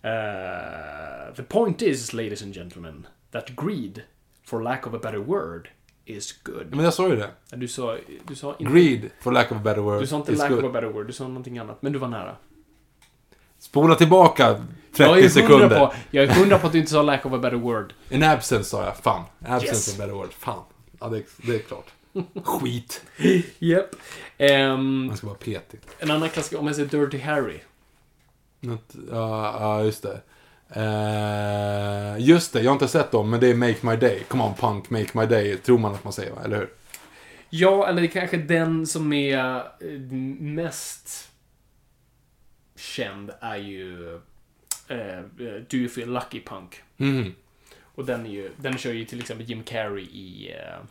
eh, 0.02 1.36
the 1.36 1.44
point 1.44 1.82
is, 1.82 2.14
ladies 2.14 2.44
and 2.44 2.54
gentlemen, 2.56 3.08
that 3.32 3.50
greed, 3.56 4.02
for 4.46 4.62
lack 4.62 4.88
of 4.88 4.94
a 4.94 5.00
better 5.04 5.18
word, 5.20 5.70
is 6.06 6.32
good. 6.44 6.76
Men 6.76 6.86
jag 6.86 6.94
sa 6.94 7.10
ju 7.10 7.16
det. 7.16 7.30
Du 7.56 7.68
sa, 7.68 7.98
du 8.28 8.36
sa 8.36 8.56
inte... 8.60 8.74
Greed, 8.74 9.10
for 9.20 9.32
lack 9.32 9.52
of 9.52 9.58
a 9.58 9.62
better 9.64 9.82
word, 9.82 10.00
Du 10.02 10.08
sa 10.08 10.16
inte 10.18 10.32
lack 10.32 10.50
good. 10.50 10.60
of 10.60 10.66
a 10.66 10.74
better 10.74 10.88
word, 10.88 11.08
du 11.08 11.14
sa 11.14 11.28
någonting 11.28 11.58
annat. 11.58 11.82
Men 11.82 11.94
du 11.94 12.00
var 12.00 12.08
nära. 12.08 12.36
Spola 13.60 13.96
tillbaka 13.96 14.54
30 14.54 14.66
jag 15.04 15.20
är 15.20 15.30
sekunder. 15.30 15.70
på, 15.80 15.94
jag 16.12 16.24
är 16.24 16.28
hundra 16.34 16.58
på 16.60 16.68
att 16.68 16.74
du 16.74 16.80
inte 16.80 16.92
sa 16.92 17.02
lack 17.02 17.26
of 17.26 17.34
a 17.34 17.38
better 17.38 17.58
word. 17.58 17.94
In 18.10 18.24
absence 18.24 18.64
sa 18.70 18.84
jag. 18.86 18.98
Fan. 18.98 19.24
Absence 19.42 19.66
Yes. 19.66 19.88
of 19.88 19.96
a 19.96 19.98
better 20.04 20.14
word. 20.14 20.34
Fan. 20.34 20.64
Ja, 21.00 21.08
det, 21.10 21.24
det 21.48 21.56
är 21.56 21.60
klart. 21.60 21.86
Skit. 22.44 23.06
Japp. 23.60 23.96
Ehm, 24.38 25.06
Man 25.06 25.18
ska 25.18 25.28
vara 25.28 25.38
petig. 25.38 25.80
en 26.00 26.12
annan 26.12 26.30
klassiker, 26.30 26.60
om 26.60 26.68
jag 26.68 26.76
säger 26.76 26.90
Dirty 26.90 27.18
Harry. 27.20 27.60
Något, 28.60 28.96
ja, 29.12 29.58
ja, 29.60 29.84
just 29.84 30.04
det. 30.04 30.22
Eh, 30.72 32.16
just 32.28 32.54
det, 32.54 32.62
jag 32.62 32.70
har 32.72 32.74
inte 32.76 32.88
sett 32.88 33.12
dem, 33.12 33.30
men 33.30 33.40
det 33.40 33.48
är 33.48 33.56
Make 33.56 33.78
My 33.88 33.96
Day. 33.96 34.24
Come 34.28 34.44
on 34.44 34.54
punk, 34.54 34.90
Make 34.90 35.10
My 35.20 35.26
Day, 35.26 35.58
tror 35.58 35.78
man 35.78 35.94
att 35.94 36.04
man 36.04 36.14
säger 36.14 36.32
va? 36.32 36.42
Eller 36.46 36.58
hur? 36.58 36.70
Ja, 37.50 37.88
eller 37.88 38.02
det 38.02 38.08
är 38.08 38.12
kanske 38.12 38.38
den 38.38 38.88
som 38.88 39.14
är 39.14 39.58
eh, 39.58 40.00
mest 40.40 41.32
känd 42.76 43.32
är 43.42 43.58
ju 43.58 44.14
eh, 44.88 45.20
Do 45.70 45.78
You 45.78 45.90
Feel 45.90 46.14
Lucky 46.14 46.42
Punk. 46.44 46.82
Mhm. 46.98 47.34
Och 47.82 48.06
den, 48.06 48.26
är 48.26 48.30
ju, 48.30 48.52
den 48.58 48.78
kör 48.78 48.92
ju 48.94 49.06
till 49.06 49.20
exempel 49.20 49.46
Jim 49.50 49.64
Carrey 49.64 50.04
i 50.06 50.54
eh, 50.54 50.86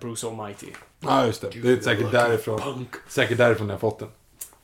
Bruce 0.00 0.26
Almighty. 0.26 0.66
Ja, 1.00 1.26
just 1.26 1.40
det. 1.40 1.50
Det 1.62 1.70
är 1.72 1.80
säkert 1.80 2.12
därifrån, 2.12 2.60
Punk. 2.60 2.88
säkert 3.08 3.38
därifrån 3.38 3.68
jag 3.68 3.74
har 3.74 3.80
fått 3.80 3.98
den. 3.98 4.08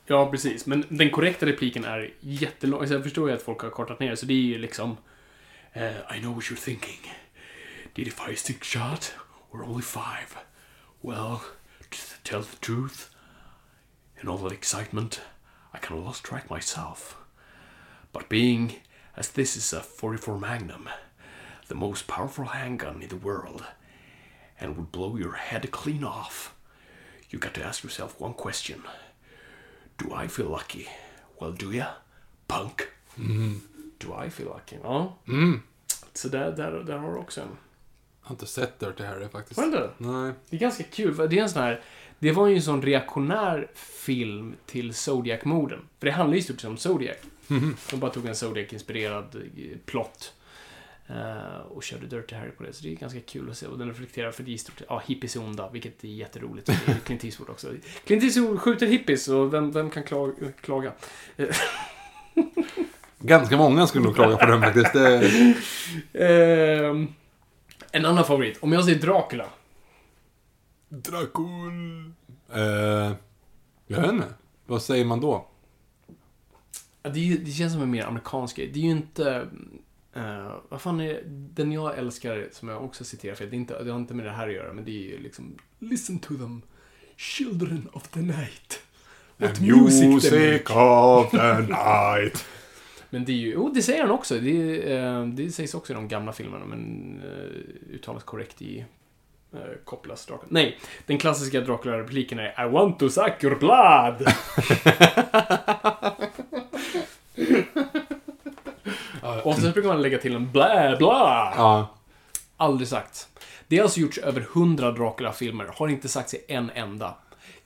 Ja, 0.07 0.31
precis. 0.31 0.67
Men 0.67 0.85
den 0.89 1.11
korrekta 1.11 1.47
repliken 1.47 1.85
är 1.85 2.15
jättelång. 2.21 2.87
Så 2.89 2.95
jag 2.95 3.03
förstår 3.03 3.29
ju 3.31 3.35
att 3.37 3.43
folk 3.43 3.61
har 3.63 3.71
kortat 3.71 4.01
ner 4.01 4.15
så 4.15 4.27
det 4.27 4.33
är 4.35 4.37
ju 4.37 4.59
liksom... 4.59 4.97
eh, 5.73 6.17
I 6.17 6.21
know 6.21 6.35
what 6.35 6.45
you're 6.45 6.65
thinking. 6.65 7.13
Did 7.95 8.07
it 8.07 8.15
five 8.15 8.37
stick 8.37 8.65
shot? 8.65 9.13
Or 9.51 9.63
only 9.63 9.83
five? 9.83 10.37
Well, 11.01 11.39
to 11.91 11.99
tell 12.23 12.43
the 12.43 12.57
truth, 12.61 13.11
in 14.23 14.29
all 14.29 14.39
that 14.39 14.53
excitement, 14.53 15.21
I 15.75 15.79
kind 15.87 16.01
of 16.01 16.07
lost 16.07 16.25
track 16.25 16.51
myself. 16.51 17.17
But 18.13 18.29
being, 18.29 18.73
as 19.17 19.29
this 19.31 19.57
is 19.57 19.73
a 19.73 19.81
44 19.81 20.39
Magnum, 20.39 20.89
the 21.69 21.75
most 21.75 22.07
powerful 22.07 22.45
handgun 22.45 23.03
in 23.03 23.09
the 23.09 23.17
world, 23.17 23.63
and 24.63 24.77
would 24.77 24.93
blow 24.93 25.19
your 25.19 25.33
head 25.33 25.71
clean 25.71 26.05
off, 26.05 26.55
you 27.31 27.41
got 27.41 27.55
to 27.55 27.63
ask 27.63 27.85
yourself 27.85 28.15
one 28.19 28.35
question. 28.35 28.83
Do 29.97 30.07
I 30.25 30.29
feel 30.29 30.49
lucky? 30.49 30.87
Well, 31.41 31.53
do 31.53 31.73
ya? 31.73 31.87
Punk. 32.47 32.83
Do 33.99 34.25
I 34.27 34.31
feel 34.31 34.49
lucky? 34.49 34.77
Ja. 34.83 35.17
Så 36.15 36.29
där, 36.29 36.53
där, 36.53 36.73
där 36.73 36.99
har 36.99 37.13
du 37.13 37.19
också 37.19 37.41
en. 37.41 37.49
Jag 38.23 38.29
har 38.29 38.35
inte 38.35 38.47
sett 38.47 38.81
Dirty 38.81 39.05
Harry 39.05 39.29
faktiskt. 39.29 39.61
Har 39.61 39.67
inte? 39.67 39.91
Nej. 39.99 40.33
Det 40.51 40.57
är 40.57 40.61
ganska 40.61 40.85
kul, 40.85 41.15
för 41.15 41.29
det 41.29 41.39
är 41.39 41.43
en 41.43 41.51
sån 41.51 41.63
här... 41.63 41.81
Det 42.19 42.33
var 42.33 42.47
ju 42.47 42.57
en 42.57 42.63
sån 42.63 42.83
reaktionär 42.83 43.71
film 43.75 44.55
till 44.67 44.95
Zodiac-morden. 44.95 45.81
För 45.99 46.07
det 46.07 46.13
handlar 46.13 46.35
ju 46.35 46.41
i 46.41 46.43
stort 46.45 46.61
sett 46.61 46.71
om 46.71 46.77
Zodiac. 46.77 47.17
De 47.91 48.01
bara 48.01 48.11
tog 48.11 48.27
en 48.27 48.35
Zodiac-inspirerad 48.35 49.35
eh, 49.35 49.79
plott. 49.87 50.35
Eh, 51.09 51.57
och 51.71 51.83
körde 51.83 52.07
Dirty 52.07 52.35
Harry 52.35 52.51
på 52.51 52.63
det. 52.63 52.73
Så 52.73 52.83
det 52.83 52.93
är 52.93 52.97
ganska 52.97 53.21
kul 53.21 53.51
att 53.51 53.57
se. 53.57 53.67
Och 53.67 53.79
den 53.79 53.89
reflekterar 53.89 54.31
för 54.31 54.43
det 54.43 54.53
är 54.55 54.57
stort. 54.57 54.83
Ja, 54.89 55.03
hippies 55.07 55.37
är 55.37 55.41
onda, 55.43 55.71
vilket 55.71 56.05
är 56.05 56.09
jätteroligt. 56.09 56.67
Det 56.67 56.73
är 56.93 56.95
Clint 57.05 57.25
Eastwood 57.25 57.51
också. 57.51 57.69
Clint 58.05 58.23
Eastwood 58.25 58.61
skjuter 58.61 58.87
hippies 58.87 59.29
och 59.29 59.55
vem, 59.55 59.73
vem 59.73 59.91
kan 59.91 60.03
klaga? 60.03 60.33
klaga? 60.61 60.93
Ganska 63.19 63.57
många 63.57 63.87
skulle 63.87 64.05
nog 64.05 64.15
klaga 64.15 64.37
på 64.37 64.47
den 64.47 64.61
faktiskt. 64.63 64.93
Det... 64.93 65.55
Ehm, 66.13 67.09
en 67.93 68.05
annan 68.05 68.25
favorit. 68.25 68.59
Om 68.63 68.73
jag 68.73 68.85
säger 68.85 68.99
Dracula. 69.01 69.47
Dracul. 70.89 72.13
Eh, 72.53 73.13
jag 73.87 74.01
vet 74.01 74.11
inte. 74.13 74.27
Vad 74.67 74.83
säger 74.83 75.05
man 75.05 75.21
då? 75.21 75.47
Det, 77.03 77.21
ju- 77.21 77.37
det 77.39 77.51
känns 77.51 77.73
som 77.73 77.83
en 77.83 77.91
mer 77.91 78.05
amerikansk 78.05 78.57
grej. 78.57 78.71
Det 78.75 78.79
är 78.81 78.85
ju 78.85 78.91
inte... 78.91 79.47
eh, 80.15 80.55
vad 80.69 80.81
fan 80.81 81.01
är 81.01 81.23
Den 81.27 81.73
jag 81.73 81.99
älskar, 81.99 82.49
som 82.53 82.69
jag 82.69 82.85
också 82.85 83.05
citerar 83.05 83.35
för, 83.35 83.47
det, 83.47 83.57
är 83.57 83.59
inte, 83.59 83.85
det 83.85 83.91
har 83.91 83.99
inte 83.99 84.15
med 84.15 84.27
det 84.27 84.31
här 84.31 84.49
att 84.49 84.55
göra, 84.55 84.73
men 84.73 84.85
det 84.85 84.91
är 84.91 85.11
ju 85.11 85.19
liksom... 85.19 85.59
Listen 85.79 86.19
to 86.19 86.35
them, 86.35 86.63
children 87.17 87.89
of 87.93 88.09
the 88.09 88.21
night. 88.21 88.83
What 89.37 89.61
music 89.61 90.31
they 90.31 90.53
make. 90.53 90.75
of 90.75 91.31
the 91.31 91.61
night. 91.69 92.45
Men 93.11 93.25
det 93.25 93.33
är 93.33 93.37
ju, 93.37 93.53
jo 93.53 93.69
det 93.69 93.83
säger 93.83 94.03
han 94.03 94.11
också. 94.11 94.39
Det, 94.41 94.93
eh, 94.93 95.27
det 95.27 95.51
sägs 95.51 95.75
också 95.75 95.93
i 95.93 95.97
de 95.97 96.09
gamla 96.09 96.33
filmerna, 96.33 96.65
men 96.65 97.23
uh, 97.25 97.95
uttalas 97.95 98.23
korrekt 98.23 98.63
i 98.63 98.85
uh, 99.55 99.61
Coppolas 99.85 100.27
Dracula. 100.27 100.49
Nej, 100.51 100.79
den 101.07 101.19
klassiska 101.19 101.61
Dracula-repliken 101.61 102.39
är 102.39 102.67
I 102.67 102.71
want 102.71 102.99
to 102.99 103.09
suck 103.09 103.45
your 103.45 103.57
blood! 103.59 104.27
Oftast 109.45 109.73
brukar 109.73 109.89
man 109.89 110.03
lägga 110.03 110.19
till 110.19 110.35
en 110.35 110.53
blä 110.53 110.97
blä. 110.99 111.07
Ja. 111.07 111.89
Aldrig 112.57 112.89
sagt. 112.89 113.29
Det 113.69 113.77
har 113.77 113.85
alltså 113.85 114.01
gjorts 114.01 114.19
över 114.19 114.41
100 114.41 114.93
Dracula-filmer, 114.93 115.71
har 115.75 115.89
inte 115.89 116.09
sagts 116.09 116.35
i 116.35 116.45
en 116.49 116.71
enda. 116.71 117.15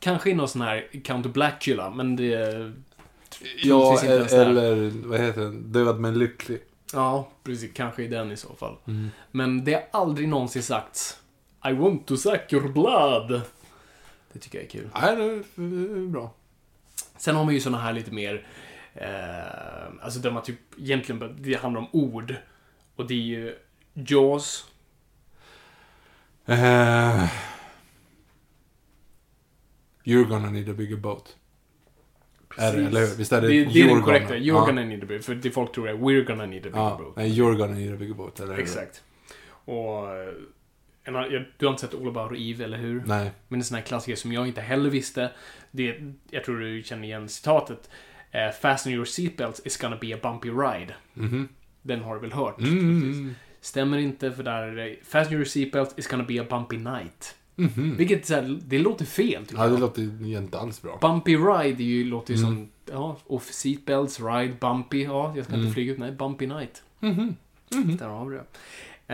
Kanske 0.00 0.31
i 0.31 0.35
någon 0.35 0.48
sån 0.48 0.62
här 0.62 0.88
Count 1.05 1.26
Blackula, 1.26 1.90
men 1.90 2.16
det... 2.16 2.72
Ja, 3.62 4.00
eller 4.00 5.09
vad 5.09 5.20
heter 5.20 5.40
den? 5.40 5.72
Död 5.72 6.00
men 6.00 6.18
lycklig. 6.18 6.62
Ja, 6.92 7.29
precis. 7.44 7.70
Kanske 7.74 8.02
i 8.02 8.09
den 8.09 8.33
i 8.33 8.37
så 8.37 8.55
fall. 8.55 8.76
Men 9.31 9.64
det 9.64 9.72
har 9.72 10.00
aldrig 10.00 10.29
någonsin 10.29 10.62
sagts 10.62 11.18
I 11.68 11.72
want 11.72 12.07
to 12.07 12.16
suck 12.16 12.52
your 12.52 12.68
blood. 12.68 13.40
Det 14.33 14.38
tycker 14.38 14.59
jag 14.59 14.64
är 14.64 14.70
kul. 14.70 14.88
Nej, 14.94 15.16
det 15.16 15.22
är 15.62 16.09
bra. 16.09 16.33
Sen 17.18 17.37
har 17.37 17.44
man 17.44 17.55
ju 17.55 17.61
såna 17.61 17.79
här 17.79 17.92
lite 17.92 18.11
mer... 18.11 18.46
Eh, 18.96 20.04
alltså 20.04 20.20
där 20.20 20.30
man 20.30 20.42
typ 20.42 20.59
egentligen... 20.78 21.37
Det 21.40 21.54
handlar 21.54 21.80
om 21.80 21.88
ord. 21.92 22.35
Och 22.96 23.06
det 23.06 23.14
är 23.14 23.18
ju 23.18 23.54
Jaws. 23.94 24.64
Eh, 26.46 27.24
you're 30.04 30.24
gonna 30.28 30.50
need 30.50 30.68
a 30.68 30.72
bigger 30.72 30.96
boat. 30.96 31.37
Är 32.59 32.72
det, 32.76 32.87
eller 32.87 33.00
hur? 33.00 33.16
Visst 33.16 33.32
är 33.32 33.40
det, 33.40 33.48
Det, 33.48 33.54
det 33.54 33.61
är 33.80 33.85
you're 33.85 33.94
den 33.94 34.02
korrekta. 34.02 34.35
gonna- 34.35 34.38
You're 34.42 34.66
gonna 34.66 34.85
need 34.85 35.02
a 35.02 35.06
bigger... 35.09 35.22
För 35.22 35.35
det 35.35 35.50
folk 35.50 35.72
tror 35.74 35.88
är 35.88 35.94
We're 35.94 36.24
gonna 36.24 36.46
need 36.46 36.59
a 36.61 36.62
bigger 36.70 36.78
Ja, 36.78 36.96
boat. 37.02 37.16
nej, 37.16 37.30
you're 37.40 37.56
gonna 37.56 37.74
need 37.74 37.92
a 37.94 37.96
bigger 37.96 38.14
boat. 38.14 38.40
Eller? 38.40 38.59
Exakt. 38.59 39.02
Och... 39.48 40.11
eh, 40.16 40.32
du 41.59 41.66
har 41.66 41.70
inte 41.72 41.80
sett 41.80 41.94
All 41.94 42.09
about 42.09 42.38
Eve, 42.38 42.64
eller 42.64 42.78
hur? 42.78 43.02
Nej. 43.06 43.30
Men 43.48 43.61
en 43.61 43.64
sån 43.64 43.74
här 43.74 43.82
klassiker 43.82 44.16
som 44.16 44.32
jag 44.32 44.46
inte 44.48 44.61
heller 44.61 44.90
visste. 44.90 45.32
Det, 45.70 46.00
jag 46.30 46.44
tror 46.44 46.61
du 46.61 46.82
känner 46.82 47.04
igen 47.04 47.28
citatet. 47.28 47.90
Eh, 48.37 48.51
Fasten 48.61 48.92
your 48.92 49.05
seatbelts 49.05 49.61
is 49.64 49.77
gonna 49.77 49.96
be 50.01 50.14
a 50.14 50.18
bumpy 50.22 50.49
ride. 50.51 50.94
Mhm. 51.14 51.49
Den 51.83 52.01
har 52.03 52.14
du 52.14 52.20
väl 52.20 52.33
hört? 52.33 52.61
Mm, 52.61 52.79
mm, 52.79 53.35
Stämmer 53.61 53.99
inte 53.99 54.33
för 54.33 54.42
där 54.42 54.62
är 54.62 54.77
det 54.77 54.96
Fasten 55.05 55.35
your 55.37 55.44
seatbelts 55.44 55.94
is 55.99 56.07
gonna 56.09 56.25
be 56.25 56.40
a 56.40 56.46
bumpy 56.51 56.77
night. 56.77 57.37
mhm. 57.55 57.96
Vilket 57.96 58.27
så 58.27 58.35
här, 58.35 58.59
det 58.62 58.79
låter 58.79 59.05
fel 59.05 59.46
tycker 59.46 59.62
Ja, 59.62 59.66
det 59.66 59.72
jag. 59.75 59.81
låter 59.81 60.03
ju 60.03 60.38
inte 60.38 60.59
alls 60.59 60.83
bra. 60.83 60.99
Bumpy 61.01 61.37
ride 61.37 61.83
är 61.83 61.87
ju, 61.87 62.05
låter 62.05 62.35
ju 62.35 62.38
Mm. 62.40 62.51
som, 62.55 62.68
ja, 62.94 63.16
off 63.27 63.53
seatbelts, 63.53 64.20
ride, 64.20 64.55
bumpy, 64.61 65.03
ja, 65.05 65.33
jag 65.37 65.44
ska 65.44 65.55
Mm. 65.55 65.64
inte 65.66 65.75
flyga 65.75 65.92
ut, 65.92 65.99
nej, 65.99 66.12
bumpy 66.12 66.46
night. 66.46 66.83
Mhm. 67.01 67.37
Mhm. 67.75 67.96
Där 67.96 68.09
har 68.09 68.27
vi 68.27 68.37
det. 68.37 68.44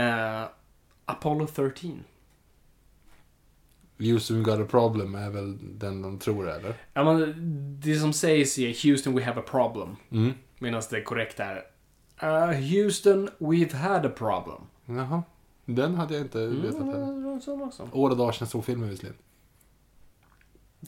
Eh, 0.00 0.48
Apollo 1.04 1.46
13. 1.46 2.04
Houston 3.98 4.42
got 4.42 4.60
a 4.60 4.66
problem 4.70 5.14
är 5.14 5.30
väl 5.30 5.78
den 5.78 6.02
de 6.02 6.18
tror 6.18 6.50
eller? 6.50 6.74
Ja, 6.94 7.04
men 7.04 7.34
det 7.80 7.96
som 7.96 8.12
sägs 8.12 8.58
är 8.58 8.84
Houston, 8.90 9.14
we 9.14 9.24
have 9.24 9.40
a 9.40 9.44
problem. 9.46 9.96
Mm. 10.10 10.32
Medan 10.58 10.82
det 10.90 11.02
korrekta 11.02 11.44
är 11.44 11.62
"Uh, 12.22 12.60
Houston, 12.60 13.28
we've 13.38 13.74
had 13.76 14.06
a 14.06 14.10
problem. 14.16 14.60
Jaha. 14.98 15.22
Den 15.64 15.94
hade 15.94 16.14
jag 16.14 16.22
inte 16.22 16.46
vetat 16.46 16.78
heller. 16.80 17.02
Mm, 17.02 17.40
sån 17.40 17.62
också. 17.62 17.88
År 17.92 18.10
och 18.10 18.16
dagar 18.16 18.32
sedan 18.32 18.48
såg 18.48 18.64
filmen 18.64 18.88
visserligen. 18.90 19.16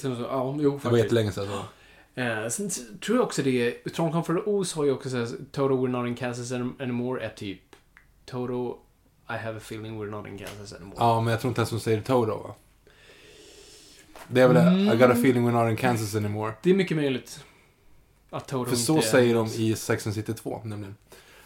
Ja, 0.03 0.57
jo, 0.61 0.81
Det 0.83 0.89
var 0.89 0.99
jättelänge 0.99 1.33
sedan. 1.33 1.47
Så. 1.47 2.21
Eh, 2.21 2.49
sen 2.49 2.71
tror 3.01 3.17
jag 3.19 3.25
också 3.27 3.43
det 3.43 3.51
är, 3.85 3.89
Tron 3.91 4.13
Comfort 4.13 4.43
Oz 4.47 4.73
har 4.75 4.85
ju 4.85 4.93
också 4.93 5.11
såhär, 5.11 5.29
Toto 5.53 5.75
we're 5.87 5.89
not 5.89 6.07
in 6.09 6.15
Kansas 6.15 6.53
any- 6.53 6.83
anymore 6.83 7.25
är 7.25 7.29
typ 7.31 7.61
Toto, 8.27 8.79
I 9.29 9.33
have 9.33 9.57
a 9.57 9.61
feeling 9.61 10.03
we're 10.03 10.11
not 10.11 10.27
in 10.27 10.39
Kansas 10.39 10.73
anymore. 10.73 10.97
Ja, 10.99 11.21
men 11.21 11.31
jag 11.31 11.41
tror 11.41 11.49
inte 11.49 11.61
ens 11.61 11.71
hon 11.71 11.81
säger 11.81 12.01
Toto 12.01 12.39
va? 12.39 12.55
Det 14.35 14.41
är 14.41 14.49
väl 14.49 14.87
det. 14.87 14.95
I 14.95 14.97
got 14.97 15.11
a 15.11 15.13
feeling 15.13 15.49
we're 15.49 15.63
not 15.65 15.71
in 15.71 15.77
Kansas 15.77 16.15
anymore. 16.15 16.53
Det 16.63 16.71
är 16.71 16.75
mycket 16.75 16.97
möjligt. 16.97 17.45
Att 18.31 18.49
Toto 18.49 18.71
För 18.71 18.77
så 18.77 19.03
säger 19.03 19.35
de 19.35 19.47
i 19.47 19.75
Sex 19.77 20.07
and 20.07 20.15
City 20.15 20.35
2 20.35 20.63
nämligen. 20.65 20.97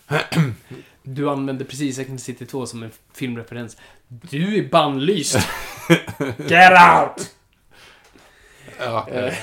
Du 1.03 1.31
använde 1.31 1.65
precis 1.65 1.97
Sex 1.97 2.11
and 2.11 2.21
City 2.21 2.47
2 2.47 2.67
som 2.67 2.83
en 2.83 2.91
filmreferens. 3.15 3.77
Du 4.09 4.59
är 4.59 4.69
bannlyst! 4.69 5.35
Get 6.39 6.73
out! 6.73 7.35
Ja. 8.79 9.09
Eh, 9.09 9.35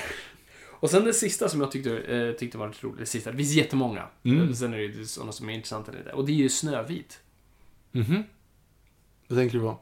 och 0.69 0.89
sen 0.89 1.05
det 1.05 1.13
sista 1.13 1.49
som 1.49 1.61
jag 1.61 1.71
tyckte, 1.71 1.97
eh, 1.97 2.31
tyckte 2.31 2.57
var 2.57 2.67
lite 2.67 2.85
roligt, 2.87 2.99
det 2.99 3.05
sista, 3.05 3.31
det 3.31 3.37
finns 3.37 3.53
jättemånga. 3.53 4.07
Mm. 4.23 4.55
Sen 4.55 4.73
är 4.73 4.77
det 4.77 4.83
ju 4.83 5.05
sådana 5.05 5.31
som 5.31 5.49
är 5.49 5.53
intressanta. 5.53 5.91
Och 6.13 6.25
det 6.25 6.31
är 6.31 6.35
ju 6.35 6.49
Snövit. 6.49 7.19
Mhm. 7.91 8.23
Vad 9.27 9.39
tänker 9.39 9.57
du 9.57 9.63
på? 9.63 9.79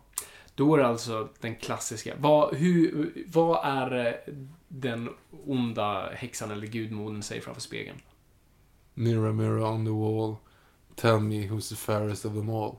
Då 0.56 0.74
är 0.74 0.78
det 0.78 0.88
alltså 0.88 1.30
den 1.40 1.56
klassiska. 1.56 2.14
Vad, 2.18 2.56
hur, 2.56 3.12
vad 3.28 3.60
är 3.64 4.06
eh, 4.06 4.34
den 4.68 5.10
onda 5.46 6.10
häxan 6.10 6.52
eller 6.52 6.68
gudmodern 6.68 7.22
säger 7.24 7.42
framför 7.42 7.62
spegeln? 7.62 7.98
Mirror, 8.94 9.34
mirror 9.34 9.64
on 9.64 9.86
the 9.86 9.92
wall. 9.92 10.36
Tell 10.96 11.20
me 11.20 11.48
who's 11.48 11.70
the 11.70 11.76
fairest 11.76 12.26
of 12.26 12.34
them 12.34 12.50
all. 12.50 12.76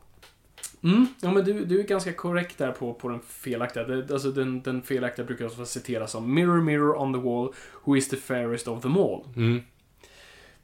Mm, 0.83 1.07
ja 1.21 1.33
men 1.33 1.45
du, 1.45 1.65
du 1.65 1.81
är 1.81 1.85
ganska 1.85 2.13
korrekt 2.13 2.59
där 2.59 2.73
på, 2.73 2.95
på 2.95 3.09
den 3.09 3.21
felaktiga. 3.21 3.85
Det, 3.85 4.13
alltså 4.13 4.31
den, 4.31 4.63
den 4.63 4.83
felaktiga 4.83 5.27
brukar 5.27 5.45
också 5.45 5.67
citeras 5.67 6.11
som 6.11 6.35
Mirror, 6.35 6.61
mirror 6.61 6.97
on 6.97 7.13
the 7.13 7.21
wall, 7.21 7.53
who 7.85 7.97
is 7.97 8.09
the 8.09 8.17
fairest 8.17 8.69
of 8.69 8.83
them 8.83 8.97
all? 8.97 9.25
Mm. 9.37 9.63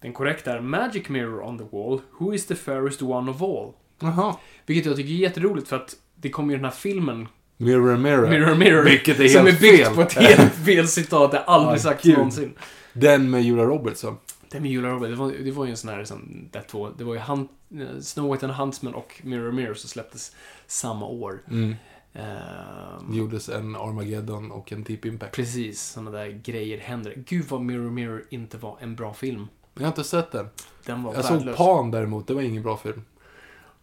Den 0.00 0.12
korrekta 0.12 0.52
är 0.52 0.60
Magic 0.60 1.08
mirror 1.08 1.42
on 1.42 1.58
the 1.58 1.64
wall, 1.64 2.00
who 2.18 2.34
is 2.34 2.46
the 2.46 2.54
fairest 2.54 3.02
one 3.02 3.30
of 3.30 3.42
all? 3.42 3.72
Jaha. 3.98 4.36
Vilket 4.66 4.86
jag 4.86 4.96
tycker 4.96 5.10
är 5.10 5.16
jätteroligt 5.16 5.68
för 5.68 5.76
att 5.76 5.96
det 6.20 6.30
kommer 6.30 6.50
ju 6.52 6.56
den 6.58 6.64
här 6.64 6.72
filmen, 6.72 7.28
Mirror, 7.56 7.96
mirror. 7.96 8.28
Mirror, 8.30 8.54
mirror, 8.54 8.84
Vilket 8.84 9.20
är 9.20 9.28
som 9.28 9.46
helt 9.46 9.56
är 9.58 9.60
byggt 9.62 9.84
fel. 9.86 9.94
på 9.94 10.02
ett 10.02 10.12
helt 10.12 10.54
fel 10.66 10.88
citat, 10.88 11.30
det 11.32 11.38
har 11.46 11.54
aldrig 11.54 11.74
Ah, 11.76 11.82
sagts 11.82 12.04
gud. 12.04 12.14
någonsin. 12.16 12.52
Den 12.92 13.30
med 13.30 13.42
Julia 13.42 13.64
Roberts. 13.64 14.04
Det 14.50 14.60
med 14.60 14.70
Julia 14.70 14.90
Roberts, 14.90 15.10
det 15.10 15.16
var, 15.16 15.32
det 15.44 15.50
var 15.50 15.64
ju 15.64 15.70
en 15.70 15.76
sån 15.76 15.90
här, 15.90 16.04
som, 16.04 16.48
där 16.50 16.62
två, 16.70 16.88
det 16.98 17.04
var 17.04 17.14
ju 17.14 17.20
eh, 17.20 18.00
Snow 18.00 18.32
White 18.32 18.46
and 18.46 18.54
Huntsman 18.54 18.94
och 18.94 19.20
Mirror 19.24 19.52
Mirror 19.52 19.74
som 19.74 19.88
släpptes 19.88 20.36
samma 20.66 21.06
år. 21.06 21.42
Mm. 21.50 21.74
Ehm, 22.14 23.10
Det 23.10 23.16
gjordes 23.16 23.48
en 23.48 23.76
Armageddon 23.76 24.50
och 24.50 24.72
en 24.72 24.84
Deep 24.84 25.04
Impact. 25.04 25.34
Precis, 25.34 25.82
såna 25.82 26.10
där 26.10 26.26
grejer 26.44 26.78
händer. 26.78 27.14
Gud 27.26 27.44
vad 27.48 27.60
Mirror 27.60 27.90
Mirror 27.90 28.24
inte 28.30 28.56
var 28.58 28.76
en 28.80 28.96
bra 28.96 29.14
film. 29.14 29.46
Jag 29.74 29.82
har 29.82 29.88
inte 29.88 30.04
sett 30.04 30.32
den. 30.32 30.48
Den 30.86 31.02
var 31.02 31.14
Jag 31.14 31.24
såg 31.24 31.36
värdelös. 31.36 31.56
Pan 31.56 31.90
däremot, 31.90 32.26
det 32.26 32.34
var 32.34 32.42
ingen 32.42 32.62
bra 32.62 32.76
film. 32.76 33.02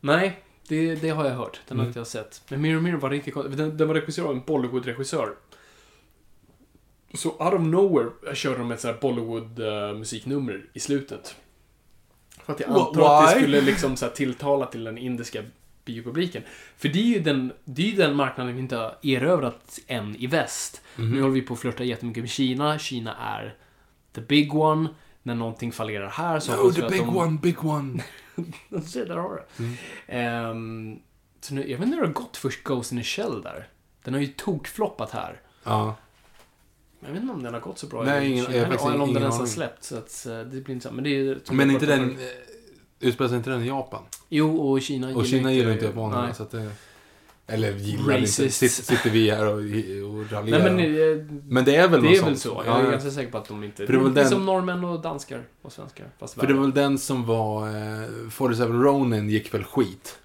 Nej, 0.01 0.39
det, 0.67 0.95
det 0.95 1.09
har 1.09 1.25
jag 1.25 1.35
hört. 1.35 1.59
Den 1.67 1.77
har 1.77 1.83
Mm. 1.85 1.89
inte 1.89 1.99
jag 1.99 2.07
sett. 2.07 2.41
Men 2.49 2.61
Mirror 2.61 2.81
Mirror 2.81 2.97
var 2.97 3.09
riktigt 3.09 3.33
konstigt. 3.33 3.57
Den, 3.57 3.77
den 3.77 3.87
var 3.87 3.95
regisserad 3.95 4.27
av 4.29 4.35
en 4.35 4.41
Bollywood-regissör. 4.45 5.33
Så 7.13 7.29
out 7.29 7.53
of 7.53 7.61
nowhere 7.61 8.35
körde 8.35 8.57
de 8.57 8.71
ett 8.71 8.79
sånt 8.81 8.93
här 8.93 9.01
Bollywood-musiknummer 9.01 10.65
i 10.73 10.79
slutet. 10.79 11.35
För 12.45 12.53
att 12.53 12.59
jag 12.59 12.69
antar 12.69 13.19
att 13.19 13.27
det 13.29 13.35
why? 13.35 13.41
skulle 13.41 13.61
liksom 13.61 13.95
så 13.95 14.07
tilltala 14.07 14.65
till 14.65 14.83
den 14.83 14.97
indiska 14.97 15.43
biopubliken. 15.85 16.43
För 16.77 16.89
det 16.89 16.99
är 16.99 17.03
ju 17.03 17.19
den, 17.19 17.51
det 17.65 17.81
är 17.81 17.85
ju 17.87 17.95
den 17.95 18.15
marknaden 18.15 18.55
vi 18.55 18.61
inte 18.61 18.75
har 18.75 18.95
erövrat 19.01 19.79
än 19.87 20.15
i 20.15 20.27
väst. 20.27 20.81
Nu 20.95 21.21
håller 21.21 21.33
vi 21.33 21.41
på 21.41 21.53
att 21.53 21.59
flirta 21.59 21.83
jättemycket 21.83 22.23
med 22.23 22.29
Kina. 22.29 22.79
Kina 22.79 23.15
är 23.15 23.55
the 24.13 24.21
big 24.21 24.55
one. 24.55 24.89
När 25.23 25.35
någonting 25.35 25.71
fallerar 25.71 26.09
här 26.09 26.39
så 26.39 26.63
No, 26.63 26.71
the 26.71 26.81
big 26.89 26.99
de... 27.05 27.17
one, 27.17 27.37
big 27.41 27.65
one. 27.65 28.03
Se, 28.85 29.05
där 29.05 29.15
har 29.17 29.43
du. 29.57 29.63
Mm. 29.63 29.73
Ehm, 30.07 30.99
så 31.41 31.53
nu, 31.53 31.61
jag 31.71 31.77
vet 31.77 31.85
inte 31.85 31.95
hur 31.95 32.01
det 32.01 32.07
har 32.07 32.13
gått 32.13 32.37
för 32.37 32.53
Ghost 32.63 32.91
in 32.91 32.97
the 32.97 33.03
Shell 33.03 33.41
där. 33.41 33.67
Den 34.03 34.13
har 34.13 34.21
ju 34.21 34.27
tokfloppat 34.27 35.11
här. 35.11 35.41
Ja. 35.63 35.95
Jag 36.99 37.09
vet 37.11 37.21
inte 37.21 37.33
om 37.33 37.43
den 37.43 37.53
har 37.53 37.61
gått 37.61 37.79
så 37.79 37.87
bra 37.87 38.03
Nej, 38.03 38.31
ingen- 38.31 38.43
jag 38.43 38.53
eller 38.55 39.01
om 39.01 39.13
den 39.13 39.23
ens 39.23 39.37
har 39.39 39.45
släppt. 39.45 39.83
Så 39.83 39.97
att, 39.97 40.25
eh, 40.25 40.39
det 40.39 40.45
blir 40.45 40.69
intressant. 40.69 40.95
Men 40.95 41.03
det 41.03 41.09
är 41.09 41.39
som 41.43 41.57
Men 41.57 41.71
inte 41.71 41.85
den... 41.85 42.11
eh, 42.11 42.17
Utspelar 42.99 43.27
sig 43.29 43.37
inte 43.37 43.49
den 43.49 43.63
i 43.63 43.67
Japan? 43.67 44.01
Jo, 44.29 44.57
och 44.57 44.81
Kina 44.81 45.15
Och 45.15 45.25
Kina 45.25 45.51
gillar 45.53 45.71
inte 45.71 45.85
japanerna, 45.85 46.21
Nej. 46.25 46.35
så 46.35 46.43
att 46.43 46.51
det... 46.51 46.71
Eller 47.49 47.71
gillar 47.73 48.17
inte. 48.17 48.49
Sitter, 48.49 49.09
vi 49.09 49.29
här 49.31 49.45
och, 49.47 49.53
och 49.53 50.31
raljerar. 50.31 50.69
Nej, 50.71 50.71
men 50.71 51.19
eh, 51.19 51.25
men 51.47 51.65
det 51.65 51.75
är 51.75 51.87
väl 51.87 52.01
det 52.03 52.15
är 52.17 52.23
väl 52.23 52.37
så. 52.39 52.49
Ja, 52.49 52.71
Jag 52.71 52.79
är 52.79 52.85
ja. 52.85 52.91
ganska 52.91 53.11
säker 53.11 53.31
på 53.31 53.37
att 53.37 53.47
de 53.47 53.63
inte... 53.63 53.85
För 53.85 53.93
det 53.93 53.99
är 53.99 54.03
det 54.03 54.09
den- 54.09 54.29
som 54.29 54.45
norrmän 54.45 54.83
och 54.83 55.01
danskar 55.01 55.43
och 55.61 55.71
svenskar. 55.71 56.05
Fast 56.19 56.33
För 56.33 56.47
det 56.47 56.53
var 56.53 56.61
väl 56.61 56.71
den 56.73 56.97
som 56.97 57.25
var... 57.25 57.67
Eh, 57.67 58.29
47 58.29 58.73
Ronin 58.73 59.29
gick 59.29 59.53
väl 59.53 59.63
skit. 59.63 60.19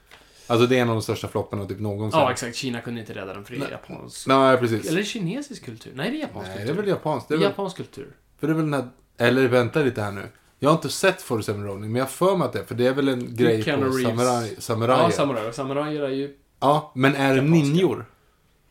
Alltså 0.46 0.66
det 0.66 0.76
är 0.78 0.82
en 0.82 0.88
av 0.88 0.94
de 0.94 1.02
största 1.02 1.28
flopparna 1.28 1.64
typ 1.66 1.80
någonsin. 1.80 2.20
Ja, 2.20 2.30
exakt. 2.32 2.56
Kina 2.56 2.80
kunde 2.80 3.00
inte 3.00 3.14
rädda 3.14 3.34
den 3.34 3.44
för 3.44 3.54
det 3.56 3.66
är 3.66 3.70
japansk. 3.70 4.26
Nej, 4.26 4.56
precis. 4.58 4.90
Eller 4.90 5.02
kinesisk 5.02 5.64
kultur? 5.64 5.92
Nej, 5.94 6.10
det 6.10 6.16
är 6.16 6.20
japansk 6.20 6.48
Nej, 6.48 6.56
det 6.58 6.62
kultur. 6.62 6.78
är 6.78 6.82
väl 6.82 6.88
japanskt. 6.90 7.28
Det 7.28 7.34
Det 7.34 7.36
är 7.36 7.38
väl, 7.38 7.48
japansk 7.50 7.76
kultur. 7.76 8.08
för 8.40 8.46
det 8.46 8.52
är 8.52 8.54
väl 8.54 8.70
den 8.70 8.74
här, 8.74 8.88
eller 9.18 9.48
vänta 9.48 9.80
lite 9.82 10.02
här 10.02 10.12
nu. 10.12 10.22
Jag 10.58 10.68
har 10.70 10.74
inte 10.76 10.88
sett 10.88 11.22
Forrest 11.22 11.48
Ronin, 11.48 11.80
men 11.80 11.94
jag 11.94 12.02
har 12.04 12.08
för 12.10 12.36
mig 12.36 12.46
att 12.46 12.52
det 12.52 12.58
är, 12.58 12.64
för 12.64 12.74
det 12.74 12.86
är 12.86 12.92
väl 12.92 13.08
en 13.08 13.36
grej 13.36 13.58
på 13.64 13.70
samurai, 13.92 14.56
samurajer. 14.58 15.02
Ja, 15.04 15.10
samurajer. 15.10 15.52
Samurajer 15.52 16.02
är 16.02 16.08
ju... 16.08 16.36
Ja, 16.62 16.92
men 16.94 17.14
är 17.14 17.28
det 17.28 17.42
Japanska. 17.42 17.68
ninjor? 17.68 18.04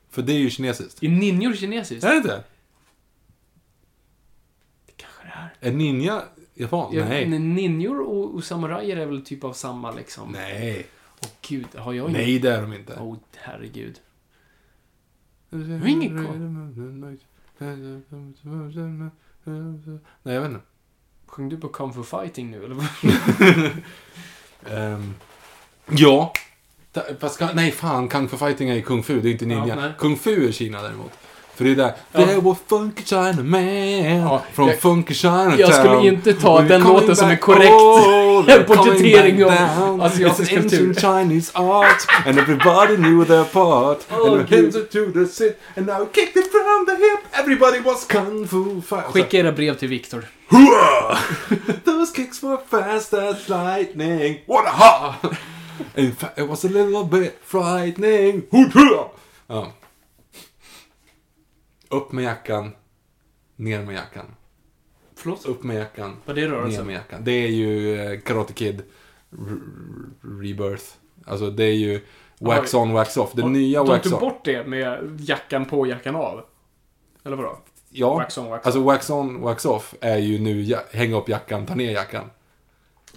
För 0.10 0.22
det 0.22 0.34
är 0.34 0.38
ju 0.38 0.50
kinesiskt. 0.50 1.04
Är 1.04 1.10
ninjor 1.10 1.54
kinesiskt? 1.54 2.04
Är 2.04 2.10
det 2.10 2.18
inte? 2.18 2.44
Det 4.86 4.92
kanske 4.96 5.24
det 5.24 5.68
är. 5.68 5.72
Är 5.72 5.76
ninja 5.76 6.24
japan? 6.54 6.90
Ja, 6.94 7.06
Nej. 7.06 7.40
Ninjor 7.40 8.00
och, 8.00 8.36
och 8.36 8.44
samurajer 8.44 8.98
är 8.98 9.06
väl 9.06 9.26
typ 9.26 9.44
av 9.44 9.54
samma 9.54 9.92
liksom... 9.92 10.32
Nej. 10.32 10.88
Åh 11.24 11.30
gud, 11.42 11.68
har 11.76 11.94
jag 11.94 12.12
Nej, 12.12 12.40
det 12.40 12.52
är 12.52 12.62
de 12.62 12.74
inte. 12.74 12.98
Åh, 13.02 13.18
herregud. 13.36 14.00
har 15.52 15.88
ingen 15.88 16.16
Nej, 20.24 20.36
jag 20.36 20.42
vet 20.42 20.52
inte. 20.52 20.66
Sjöng 21.26 21.50
du 21.50 21.58
på 21.58 21.68
Kung 21.68 21.94
Fu 21.94 22.04
Fighting 22.04 22.52
nu 22.52 22.66
eller? 22.66 22.78
Ehm, 24.70 25.14
ja. 25.90 26.34
Fast, 27.20 27.42
nej, 27.54 27.72
fan. 27.72 28.08
Kung 28.08 28.28
Fu 28.30 28.38
Fighting 28.38 28.70
är 28.70 28.76
ju 28.76 28.82
Kung 28.82 29.04
Fu, 29.04 29.20
det 29.22 29.30
är 29.30 29.32
inte 29.32 29.46
ninja. 29.46 29.76
Ja. 29.82 29.92
Kung 30.00 30.18
Fu 30.18 30.48
är 30.48 30.52
Kina 30.52 30.82
däremot. 30.82 31.12
För 31.56 31.64
det 31.66 31.72
är 31.72 31.76
där. 31.76 31.94
Ja. 32.12 32.26
There 32.26 32.40
was 32.42 32.58
funky 32.68 33.04
China 33.04 33.44
man 33.44 33.64
Ja, 34.22 34.42
from 34.54 34.68
jag- 34.68 34.80
funky 34.80 35.14
Chinatown. 35.14 35.60
jag 35.60 35.74
skulle 35.74 36.08
inte 36.08 36.34
ta 36.34 36.60
We're 36.62 36.68
den 36.68 36.82
låten 36.84 37.16
som 37.16 37.26
en 37.30 37.34
back. 37.34 37.42
korrekt 37.42 37.72
Oh, 37.72 38.46
porträttering 38.68 39.44
av 39.46 40.02
asiatisk 40.02 40.52
kultur. 40.52 40.94
Chinese 40.94 41.52
art 41.56 42.28
and 42.28 42.40
everybody 42.40 42.96
knew 42.98 43.26
their 43.26 43.44
part. 43.44 44.00
Oh, 44.12 44.40
and 44.40 44.50
hinted 44.50 44.92
to 44.92 45.12
the 45.14 45.26
sit 45.28 45.60
and 45.78 45.86
now 45.88 46.06
kicked 46.14 46.36
it 46.36 46.52
from 46.52 46.86
the 46.86 46.96
hip. 46.96 47.20
Everybody 47.42 47.80
was 47.80 48.06
kung 48.06 48.48
fu 48.48 48.82
fight. 48.82 49.06
Skicka 49.14 49.38
era 49.38 49.52
brev 49.52 49.76
till 49.76 49.90
Viktor. 49.90 50.24
Those 51.86 52.12
kicks 52.16 52.44
were 52.44 52.58
fast 52.70 53.14
as 53.14 53.50
lightning. 53.50 54.40
What 54.46 54.66
a 54.68 54.70
ha! 54.72 55.16
In 55.96 56.12
fact, 56.12 56.38
it 56.40 56.50
was 56.50 56.66
a 56.66 56.68
little 56.68 57.04
bit 57.20 57.40
frightening. 57.44 58.42
Ja. 59.48 59.72
Upp 61.90 62.12
med 62.12 62.24
jackan. 62.24 62.72
Ner 63.56 63.82
med 63.86 63.96
jackan. 63.96 64.26
Förlåt? 65.16 65.46
Upp 65.46 65.64
med 65.64 65.76
jackan. 65.78 66.16
Vad 66.26 66.38
är 66.38 66.42
det 66.42 66.48
Ner 66.48 66.56
rörelsen? 66.56 66.86
med 66.86 66.96
jackan. 66.96 67.24
Det 67.24 67.32
är 67.32 67.48
ju 67.48 68.00
eh, 68.00 68.20
Karate 68.20 68.54
Kid 68.54 68.84
Rebirth. 70.42 70.86
Alltså 71.26 71.50
det 71.50 71.64
är 71.64 71.74
ju 71.76 72.02
Wax 72.40 72.74
on, 72.74 72.92
wax 72.94 73.18
off. 73.18 73.32
Det 73.34 73.48
nya 73.48 73.80
De 73.84 73.88
wax 73.90 74.04
tog 74.04 74.14
on. 74.14 74.20
bort 74.20 74.46
det 74.46 74.68
med 74.68 75.18
jackan 75.22 75.66
på, 75.66 75.88
jackan 75.88 76.16
av. 76.16 76.42
Eller 77.24 77.36
vadå? 77.36 77.60
Ja, 77.90 78.14
wax 78.16 78.38
on, 78.38 78.50
wax 78.50 78.66
alltså 78.66 78.84
wax 78.84 79.10
on, 79.10 79.42
wax 79.42 79.66
off 79.66 79.96
är 80.02 80.18
ju 80.18 80.40
nu 80.40 80.62
ja, 80.62 80.80
hänga 80.92 81.18
upp 81.18 81.30
jackan, 81.30 81.66
ta 81.66 81.76
ner 81.76 81.92
jackan. 81.92 82.30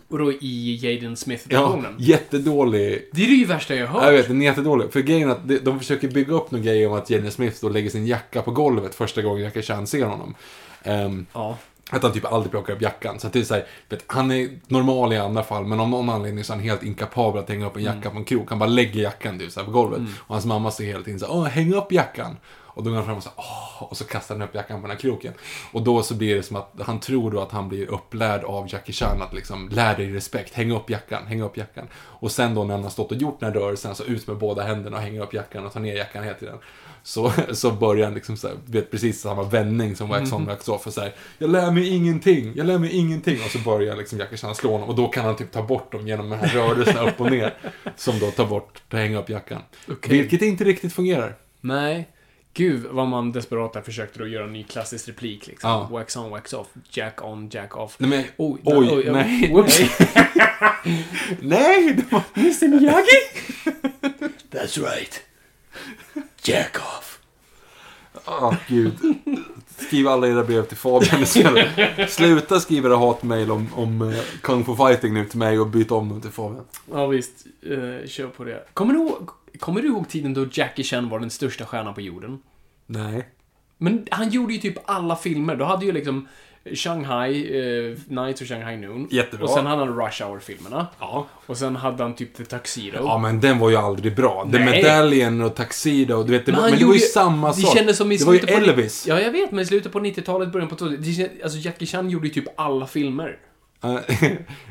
Och 0.09 0.19
då 0.19 0.33
i 0.33 0.79
Jaden 0.83 1.11
Ja, 1.11 1.17
Smith-versionen. 1.17 1.95
jättedålig 1.99 3.09
Det 3.13 3.23
är 3.23 3.27
det 3.27 3.33
ju 3.35 3.45
värsta 3.45 3.75
jag 3.75 3.87
har 3.87 4.01
hört. 4.01 4.05
Jag 4.11 4.13
vet, 4.19 4.29
den 4.29 4.43
är 4.43 4.47
jättedålig. 4.47 4.93
För 4.93 5.01
grejen 5.01 5.29
är 5.29 5.33
att 5.33 5.49
de, 5.49 5.59
de 5.59 5.79
försöker 5.79 6.09
bygga 6.09 6.33
upp 6.35 6.51
någon 6.51 6.63
grej 6.63 6.87
om 6.87 6.93
att 6.95 7.11
Jenny 7.11 7.31
Smith 7.31 7.57
då 7.61 7.69
lägger 7.69 7.91
sin 7.91 8.07
jacka 8.07 8.43
på 8.43 8.51
golvet 8.51 8.95
första 8.95 9.23
gången 9.23 9.45
Jackie 9.45 9.63
Chan 9.63 9.87
ser 9.87 10.05
honom. 10.05 10.35
Ehm, 10.83 11.27
Ja. 11.33 11.59
att 11.91 12.03
han 12.03 12.13
typ 12.13 12.25
aldrig 12.33 12.51
plockar 12.51 12.73
upp 12.75 12.83
jackan. 12.83 13.21
Så 13.21 13.27
att 13.27 13.33
det 13.33 13.39
är 13.39 13.45
så 13.45 13.55
här, 13.55 13.67
vet, 13.89 14.05
han 14.07 14.31
är 14.31 14.49
normal 14.69 15.13
i 15.13 15.19
andra 15.19 15.43
fall, 15.43 15.65
men 15.67 15.81
av 15.81 15.89
någon 15.89 16.11
anledning 16.11 16.45
så 16.45 16.53
är 16.53 16.57
han 16.57 16.65
helt 16.65 16.83
inkapabel 16.83 17.43
att 17.43 17.49
hänga 17.49 17.67
upp 17.67 17.77
en 17.77 17.83
jacka 17.83 18.11
på 18.11 18.17
en 18.17 18.25
krok. 18.25 18.51
Han 18.51 18.59
bara 18.59 18.69
lägger 18.69 19.03
jackan 19.03 19.39
typ, 19.39 19.53
så 19.53 19.61
här, 19.61 19.65
på 19.65 19.73
golvet. 19.73 20.01
Och 20.19 20.35
hans 20.35 20.45
mamma 20.47 20.71
säger 20.71 20.93
hela 20.93 21.05
tiden 21.05 21.21
så 21.21 21.27
här, 21.27 21.35
åh, 21.35 21.45
häng 21.45 21.75
upp 21.75 21.93
jackan. 21.93 22.37
Och 22.75 22.83
då 22.83 22.91
går 22.91 22.97
han 22.97 23.07
fram 23.07 23.17
och 23.17 23.23
så 23.23 23.31
åh, 23.37 23.83
och 23.83 23.97
så 23.97 24.05
kastar 24.05 24.35
han 24.35 24.49
upp 24.49 24.55
jackan 24.55 24.81
på 24.81 24.87
den 24.87 24.97
här 24.97 25.01
kroken. 25.01 25.33
Och 25.73 25.83
då 25.83 26.03
så 26.03 26.15
blir 26.15 26.35
det 26.35 26.43
som 26.43 26.57
att 26.57 26.73
han 26.81 27.01
tror 27.01 27.31
då 27.31 27.41
att 27.41 27.53
han 27.53 27.69
blir 27.69 27.91
upplärd 27.91 28.45
av 28.45 28.67
Jackie 28.69 28.93
Chan 28.93 29.23
att 29.23 29.35
liksom, 29.35 29.69
lär 29.69 29.97
dig 29.97 30.13
respekt, 30.13 30.55
häng 30.55 30.73
upp 30.73 30.91
jackan, 30.91 31.27
häng 31.27 31.43
upp 31.43 31.57
jackan. 31.57 31.89
Och 31.95 32.33
sen 32.33 32.55
då 32.55 32.65
när 32.65 32.75
han 32.75 32.83
har 32.83 32.91
stått 32.91 33.11
och 33.11 33.17
gjort 33.17 33.41
den 33.41 33.53
här 33.53 33.61
rörelsen, 33.61 33.95
så 33.95 34.05
ut 34.05 34.27
med 34.27 34.37
båda 34.37 34.63
händerna 34.63 34.97
och 34.97 35.03
hänga 35.03 35.23
upp 35.23 35.35
jackan 35.35 35.67
och 35.67 35.73
ta 35.73 35.79
ner 35.79 35.97
jackan 35.97 36.25
hela 36.25 36.37
tiden. 36.37 36.59
Så, 37.03 37.33
så 37.53 37.71
börjar 37.71 38.05
han 38.05 38.15
liksom 38.15 38.37
så 38.37 38.49
här, 38.49 38.57
vet 38.67 38.91
precis 38.91 39.21
samma 39.21 39.43
vändning 39.43 39.97
som 39.97 40.09
wax 40.09 40.33
on, 40.33 40.47
wax 40.47 40.69
off. 40.69 40.87
Och 40.87 40.93
så 40.93 41.01
här, 41.01 41.15
jag 41.39 41.51
lär 41.51 41.71
mig 41.71 41.89
ingenting, 41.89 42.53
jag 42.57 42.67
lär 42.67 42.79
mig 42.79 42.91
ingenting. 42.97 43.39
Och 43.45 43.51
så 43.51 43.59
börjar 43.59 43.97
liksom 43.97 44.19
Jackie 44.19 44.39
Chan 44.39 44.55
slå 44.55 44.73
honom. 44.73 44.89
Och 44.89 44.95
då 44.95 45.09
kan 45.09 45.25
han 45.25 45.37
typ 45.37 45.53
ta 45.53 45.63
bort 45.63 45.93
dem 45.93 46.09
genom 46.09 46.31
de 46.31 46.37
här 46.37 46.49
rörelserna 46.55 47.11
upp 47.11 47.21
och 47.21 47.31
ner. 47.31 47.55
Som 47.97 48.19
då 48.19 48.31
tar 48.31 48.47
bort, 48.47 48.83
tar 48.91 48.99
hänga 48.99 49.19
upp 49.19 49.29
jackan. 49.29 49.63
Okej. 49.89 50.19
Vilket 50.19 50.43
inte 50.43 50.65
riktigt 50.65 50.93
fungerar. 50.93 51.37
Nej. 51.61 52.09
Gud 52.55 52.87
vad 52.91 53.09
man 53.09 53.33
desperat 53.33 53.73
där 53.73 53.81
försökte 53.83 54.19
då 54.19 54.27
göra 54.27 54.45
en 54.45 54.53
ny 54.53 54.63
klassisk 54.63 55.09
replik 55.09 55.47
liksom. 55.47 55.71
Ja. 55.71 55.89
Wax 55.91 56.17
on, 56.17 56.31
wax 56.31 56.53
off. 56.53 56.67
Jack 56.91 57.25
on, 57.25 57.49
jack 57.53 57.77
off. 57.77 57.97
Nej, 57.99 58.11
men, 58.11 58.25
Oj, 58.37 58.61
oj, 58.65 58.89
oj, 58.91 59.05
nej, 59.13 59.53
whoops. 59.53 59.81
nej. 59.81 61.05
nej, 61.41 61.95
det 61.95 62.13
var... 62.13 62.23
Mr 62.35 62.69
Miyagi? 62.69 63.21
That's 64.51 64.95
right. 64.95 65.23
Jack 66.43 66.77
off. 66.77 67.21
Åh, 68.27 68.55
gud. 68.69 68.99
Skriv 69.77 70.09
alla 70.09 70.29
era 70.29 70.45
brev 70.45 70.63
till 70.63 70.77
Fabian 70.77 71.23
istället. 71.23 72.11
Sluta 72.11 72.61
skriva 72.61 72.89
era 72.89 72.97
hatmejl 72.97 73.51
om, 73.51 73.69
om 73.75 74.03
uh, 74.03 74.21
Kung 74.41 74.65
Fu 74.65 74.77
Fighting 74.77 75.15
nu 75.15 75.25
till 75.25 75.39
mig 75.39 75.59
och 75.59 75.67
byt 75.67 75.91
om 75.91 76.09
dem 76.09 76.21
till 76.21 76.31
Fabian. 76.31 76.65
Ja 76.93 77.07
visst, 77.07 77.47
uh, 77.71 78.07
kör 78.07 78.27
på 78.27 78.45
det. 78.45 78.65
Kommer 78.75 78.95
du, 78.95 79.01
ihåg, 79.01 79.31
kommer 79.59 79.83
du 79.83 79.89
ihåg 79.89 80.09
tiden 80.09 80.35
då 80.35 80.47
Jackie 80.53 80.85
Chan 80.85 81.09
var 81.09 81.19
den 81.21 81.31
största 81.31 81.65
stjärnan 81.67 81.95
på 81.95 82.01
jorden? 82.01 82.39
Nej. 82.87 83.29
Men 83.79 84.07
han 84.11 84.31
gjorde 84.31 84.53
ju 84.53 84.59
typ 84.61 84.79
alla 84.85 85.17
filmer. 85.17 85.57
Då 85.57 85.65
hade 85.65 85.87
ju 85.87 85.93
liksom 85.93 86.29
Shanghai, 86.75 87.61
uh, 87.61 87.99
Nights 88.09 88.41
och 88.41 88.49
Shanghai 88.49 88.77
Noon. 88.77 89.09
Jättebra. 89.11 89.45
Och 89.45 89.51
sen 89.51 89.67
hade 89.67 89.85
han 89.85 89.97
Rush 90.07 90.23
Hour-filmerna. 90.23 90.87
Ja. 91.01 91.27
Och 91.47 91.57
sen 91.57 91.77
hade 91.77 92.03
han 92.03 92.15
typ 92.15 92.35
The 92.35 92.45
Tuxedo. 92.45 92.99
Ja, 93.01 93.19
men 93.19 93.41
den 93.41 93.59
var 93.59 93.71
ju 93.71 93.77
aldrig 93.77 94.17
bra. 94.17 94.49
The 94.53 94.59
Nej. 94.59 94.83
Medallion 94.83 95.43
och 95.43 95.55
Tuxedo, 95.55 96.23
du 96.23 96.33
vet, 96.33 96.47
det, 96.47 96.53
Men 96.53 96.61
men 96.61 96.79
det 96.79 96.85
var 96.85 96.95
ju 96.95 97.01
samma 97.01 97.49
det 97.49 97.55
sak. 97.55 97.77
kändes 97.77 97.97
som 97.97 98.13
i 98.13 98.17
det 98.17 98.25
var 98.25 98.33
ju 98.33 98.39
på 98.39 98.47
Elvis. 98.47 99.07
Ja, 99.07 99.21
jag 99.21 99.31
vet, 99.33 99.51
men 99.51 99.61
i 99.61 99.67
slutet 99.67 99.93
på 99.93 100.01
90-talet, 100.01 100.53
början 100.53 100.69
på 100.69 100.77
2000 100.77 101.03
det 101.03 101.13
kändes- 101.13 101.43
Alltså 101.43 101.59
Jackie 101.59 101.87
Chan 101.89 102.11
gjorde 102.11 102.29
ju 102.29 102.35
typ 102.35 102.49
alla 102.57 102.87
filmer. 102.87 103.39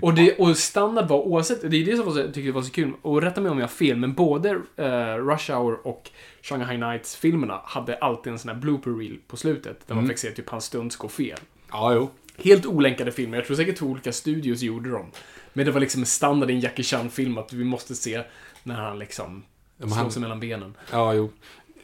Och, 0.01 0.14
det, 0.14 0.36
och 0.39 0.57
standard 0.57 1.07
var 1.07 1.18
oavsett, 1.18 1.72
det 1.72 1.78
är 1.78 1.86
det 1.86 1.97
som 1.97 2.18
jag 2.18 2.34
tycker 2.34 2.51
var 2.51 2.61
så 2.61 2.72
kul, 2.72 2.91
och 3.01 3.22
rätta 3.22 3.41
mig 3.41 3.51
om 3.51 3.57
jag 3.59 3.64
har 3.64 3.70
fel, 3.72 3.97
men 3.97 4.14
både 4.14 4.49
eh, 4.76 5.16
Rush 5.18 5.51
Hour 5.51 5.88
och 5.88 6.09
Shanghai 6.41 6.78
Nights-filmerna 6.78 7.61
hade 7.66 7.97
alltid 7.97 8.34
en 8.34 8.39
sån 8.39 8.49
här 8.49 8.57
blooper 8.57 8.91
reel 8.91 9.18
på 9.28 9.38
slutet, 9.38 9.88
där 9.88 9.95
man 9.95 10.07
fick 10.07 10.18
se 10.18 10.32
typ 10.32 10.49
hans 10.49 10.66
stunts 10.66 10.95
gå 10.95 11.07
fel. 11.09 11.39
ja, 11.72 11.93
jo. 11.93 12.09
Helt 12.38 12.66
olänkade 12.66 13.11
filmer, 13.11 13.38
jag 13.38 13.45
tror 13.47 13.55
säkert 13.57 13.78
två 13.78 13.86
olika 13.86 14.11
studios 14.14 14.61
gjorde 14.61 14.89
dem. 14.89 15.11
Men 15.53 15.66
det 15.66 15.72
var 15.72 15.80
liksom 15.80 16.05
standard 16.05 16.49
i 16.51 16.53
en 16.53 16.59
Jackie 16.59 16.84
Chan-film 16.86 17.38
att 17.38 17.53
vi 17.53 17.64
måste 17.64 17.95
se 17.95 18.24
när 18.64 18.76
han 18.76 18.99
liksom 18.99 19.43
men 19.78 19.89
slår 19.89 19.97
han- 19.97 20.11
sig 20.11 20.22
mellan 20.22 20.39
benen. 20.39 20.78
Ja, 20.91 21.14
jo. 21.14 21.32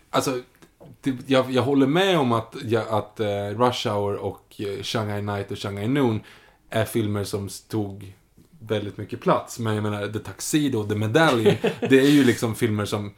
Alltså, 0.10 0.40
det, 1.02 1.16
jag, 1.28 1.52
jag 1.52 1.62
håller 1.62 1.88
med 1.88 2.20
om 2.20 2.32
att, 2.32 2.56
ja, 2.64 2.82
att 2.90 3.20
eh, 3.20 3.26
Rush 3.60 3.88
Hour 3.90 4.16
och 4.16 4.56
eh, 4.62 4.84
Shanghai 4.84 5.22
Night 5.22 5.52
och 5.52 5.58
Shanghai 5.58 5.88
Noon 5.88 6.20
är 6.70 6.86
filmer 6.86 7.24
som 7.24 7.50
tog 7.70 8.14
väldigt 8.62 8.98
mycket 8.98 9.22
plats. 9.22 9.60
Men 9.60 9.76
jag 9.76 9.84
menar, 9.84 10.08
The 10.08 10.20
Tuxedo, 10.20 10.84
The 10.84 10.96
Medallion, 10.96 11.54
det 11.90 12.00
är 12.00 12.10
ju 12.10 12.24
liksom 12.24 12.56
filmer 12.56 12.86
som... 12.86 13.14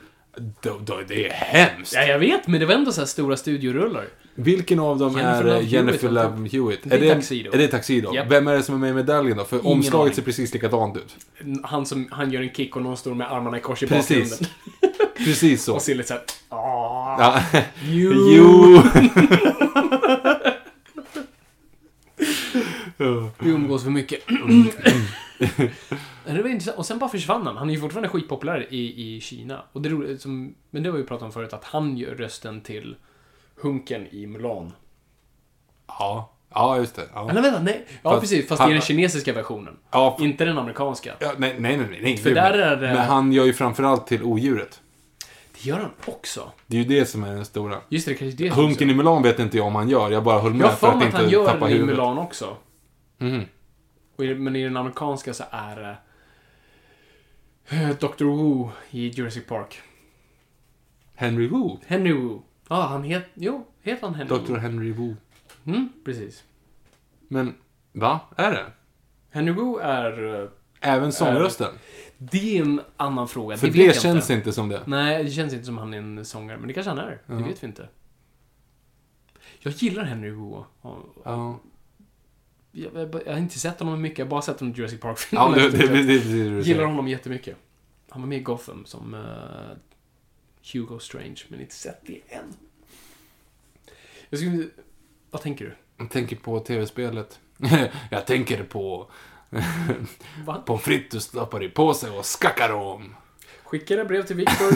Då, 0.61 0.77
då, 0.85 0.99
det 1.07 1.27
är 1.27 1.31
hemskt. 1.33 1.93
Ja, 1.95 2.01
jag 2.03 2.19
vet, 2.19 2.47
men 2.47 2.59
det 2.59 2.65
var 2.65 2.73
ändå 2.73 2.91
så 2.91 3.01
här 3.01 3.05
stora 3.05 3.37
studiorullar. 3.37 4.05
Vilken 4.35 4.79
av 4.79 4.97
dem 4.99 5.11
Jennifer 5.17 5.39
är 5.39 5.43
Love 5.43 5.59
eh, 5.59 5.73
Jennifer 5.73 6.07
Hewitt, 6.09 6.13
Love 6.13 6.49
Hewitt? 6.49 6.79
Det 6.83 6.95
är 6.95 6.99
det, 6.99 7.15
Tuxedo. 7.15 7.51
Är 7.53 7.57
det 7.57 7.67
Tuxedo? 7.67 8.15
Japp. 8.15 8.31
Vem 8.31 8.47
är 8.47 8.53
det 8.53 8.63
som 8.63 8.75
är 8.75 8.79
med 8.79 8.89
i 8.89 8.93
medaljen 8.93 9.37
då? 9.37 9.43
För 9.45 9.57
Ingen 9.59 9.71
omslaget 9.71 10.03
aning. 10.05 10.15
ser 10.15 10.21
precis 10.21 10.53
likadant 10.53 10.97
ut. 10.97 11.15
Han 11.63 11.85
som, 11.85 12.07
han 12.11 12.31
gör 12.31 12.41
en 12.41 12.49
kick 12.53 12.75
och 12.75 12.81
någon 12.81 12.97
står 12.97 13.13
med 13.15 13.31
armarna 13.31 13.57
i 13.57 13.61
kors 13.61 13.83
i 13.83 13.87
Precis. 13.87 14.39
bakgrunden. 14.39 14.47
Precis 15.17 15.63
så. 15.63 15.75
Och 15.75 15.81
ser 15.81 15.95
lite 15.95 16.07
såhär... 16.07 16.23
"Ah, 16.49 17.41
Ja. 17.53 17.61
You. 17.89 18.35
jo! 18.35 18.81
Vi 23.39 23.49
umgås 23.49 23.83
för 23.83 23.89
mycket. 23.91 24.19
Men 24.27 24.69
det 26.35 26.41
var 26.41 26.49
intressant. 26.49 26.77
Och 26.77 26.85
sen 26.85 26.99
bara 26.99 27.09
försvann 27.09 27.47
han. 27.47 27.57
Han 27.57 27.69
är 27.69 27.73
ju 27.73 27.79
fortfarande 27.79 28.09
skitpopulär 28.09 28.67
i, 28.73 29.15
i 29.15 29.21
Kina. 29.21 29.61
Och 29.71 29.81
det 29.81 29.89
är 29.89 29.91
roligt, 29.91 30.21
som, 30.21 30.55
men 30.69 30.83
det 30.83 30.89
har 30.89 30.97
vi 30.97 31.03
pratat 31.03 31.23
om 31.25 31.31
förut, 31.31 31.53
att 31.53 31.63
han 31.63 31.97
gör 31.97 32.15
rösten 32.15 32.61
till 32.61 32.95
Hunken 33.61 34.07
i 34.11 34.27
Mulan. 34.27 34.73
Ja. 35.87 36.31
Ja, 36.53 36.77
just 36.77 36.95
det. 36.95 37.01
Ja. 37.13 37.29
Eller 37.29 37.41
vänta, 37.41 37.59
nej. 37.61 37.85
Ja, 38.03 38.09
Fast 38.09 38.21
precis. 38.21 38.47
Fast 38.47 38.59
han- 38.61 38.69
är 38.69 38.73
den 38.73 38.81
kinesiska 38.81 39.33
versionen. 39.33 39.77
Ja, 39.91 40.15
f- 40.17 40.25
Inte 40.25 40.45
den 40.45 40.57
amerikanska. 40.57 41.13
ja, 41.19 41.33
nej, 41.37 41.55
nej, 41.59 41.77
nej, 41.77 41.99
nej. 42.03 42.17
För 42.17 42.29
där 42.31 42.51
men- 42.51 42.59
är 42.59 42.75
det- 42.75 42.93
Men 42.93 42.97
han 43.07 43.33
gör 43.33 43.45
ju 43.45 43.53
framförallt 43.53 44.07
till 44.07 44.23
odjuret. 44.23 44.81
Det 45.53 45.65
gör 45.69 45.77
han 45.77 45.89
också. 46.05 46.51
Det 46.67 46.77
är 46.77 46.81
ju 46.83 46.99
det 46.99 47.05
som 47.05 47.23
är 47.23 47.33
den 47.35 47.45
stora. 47.45 47.77
Just 47.89 48.05
det, 48.05 48.11
det 48.11 48.17
kanske 48.17 48.43
är 48.45 48.49
det 48.49 48.55
Hunken 48.55 48.89
i 48.89 48.93
Mulan 48.93 49.23
vet 49.23 49.39
inte 49.39 49.57
jag 49.57 49.67
om 49.67 49.75
han 49.75 49.89
gör. 49.89 50.11
Jag 50.11 50.23
bara 50.23 50.39
höll 50.39 50.53
med 50.53 50.61
Jag 50.61 50.67
har 50.67 50.75
för 50.75 50.79
för 50.79 50.87
att 50.87 50.95
mig 50.97 51.07
att 51.07 51.13
inte 51.13 51.17
han 51.23 51.29
gör 51.29 51.45
tappa 51.45 51.65
det 51.65 51.71
i 51.71 51.73
huvudet. 51.73 51.95
Mulan 51.97 52.17
också. 52.17 52.57
Och 54.15 54.25
i, 54.25 54.35
men 54.35 54.55
i 54.55 54.63
den 54.63 54.77
amerikanska 54.77 55.33
så 55.33 55.43
är 55.51 55.75
det... 55.75 55.97
Dr. 57.99 58.23
Wu 58.25 58.69
i 58.91 59.07
Jurassic 59.09 59.45
Park. 59.47 59.81
Henry 61.15 61.47
Wu. 61.47 61.77
Henry 61.87 62.13
Wu. 62.13 62.39
Ja, 62.69 62.81
han 62.81 63.03
heter... 63.03 63.29
Jo, 63.33 63.67
heter 63.81 64.07
han 64.07 64.15
Henry 64.15 64.37
Dr. 64.37 64.53
Wu? 64.53 64.57
Henry 64.59 64.91
Wu. 64.91 65.15
Mm, 65.65 65.89
precis. 66.05 66.43
Men, 67.27 67.55
va? 67.91 68.19
Är 68.35 68.51
det? 68.51 68.65
Henry 69.29 69.53
Wu 69.53 69.79
är... 69.79 70.41
eh, 70.43 70.49
Även 70.83 71.11
sångrösten? 71.11 71.73
Det 72.17 72.57
är 72.57 72.61
en 72.61 72.81
annan 72.97 73.27
fråga. 73.27 73.57
För 73.57 73.67
det 73.67 73.87
det, 73.87 74.01
känns 74.01 74.23
inte. 74.29 74.33
inte 74.33 74.53
som 74.53 74.69
det. 74.69 74.81
Nej, 74.87 75.23
det 75.23 75.29
känns 75.31 75.53
inte 75.53 75.65
som 75.65 75.77
han 75.77 75.93
är 75.93 75.97
en 75.97 76.25
sångare. 76.25 76.57
Men 76.57 76.67
det 76.67 76.73
kanske 76.73 76.89
han 76.89 76.99
är. 76.99 77.09
Det 77.27 77.33
Ja. 77.33 77.35
vet 77.47 77.63
vi 77.63 77.67
inte. 77.67 77.89
Jag 79.59 79.73
gillar 79.73 80.03
Henry 80.03 80.29
Wu. 80.29 80.63
Ja, 81.25 81.59
Jag, 82.71 82.95
jag, 82.95 83.21
jag 83.25 83.31
har 83.31 83.39
inte 83.39 83.59
sett 83.59 83.79
honom 83.79 84.01
mycket. 84.01 84.17
Jag 84.17 84.25
har 84.25 84.29
bara 84.29 84.41
sett 84.41 84.59
honom 84.59 84.75
i 84.75 84.77
Jurassic 84.77 84.99
park 84.99 85.19
ja 85.31 85.53
det, 85.55 85.69
det, 85.69 85.77
det, 85.77 85.87
det, 85.87 86.03
det, 86.03 86.19
det, 86.19 86.49
det 86.49 86.61
Gillar 86.61 86.83
honom 86.83 87.07
jättemycket. 87.07 87.57
Han 88.09 88.21
var 88.21 88.29
med 88.29 88.37
i 88.37 88.41
Gotham 88.41 88.85
som 88.85 89.13
eh, 89.13 89.77
Hugo 90.73 90.99
Strange, 90.99 91.41
men 91.47 91.61
inte 91.61 91.75
sett 91.75 92.01
det 92.05 92.21
än. 92.29 92.53
Jag 94.29 94.39
skulle... 94.39 94.67
Vad 95.31 95.41
tänker 95.41 95.65
du? 95.65 95.75
Jag 95.97 96.09
tänker 96.09 96.35
på 96.35 96.59
tv-spelet. 96.59 97.39
jag 98.11 98.27
tänker 98.27 98.63
på 98.63 99.11
pommes 100.65 100.83
frites 100.83 101.09
du 101.11 101.19
stoppar 101.19 101.63
i 101.63 101.69
påse 101.69 102.09
och 102.09 102.25
skackar 102.25 102.73
om. 102.73 103.15
Skickar 103.63 103.97
ett 103.97 104.07
brev 104.07 104.23
till 104.23 104.35
Victor. 104.35 104.71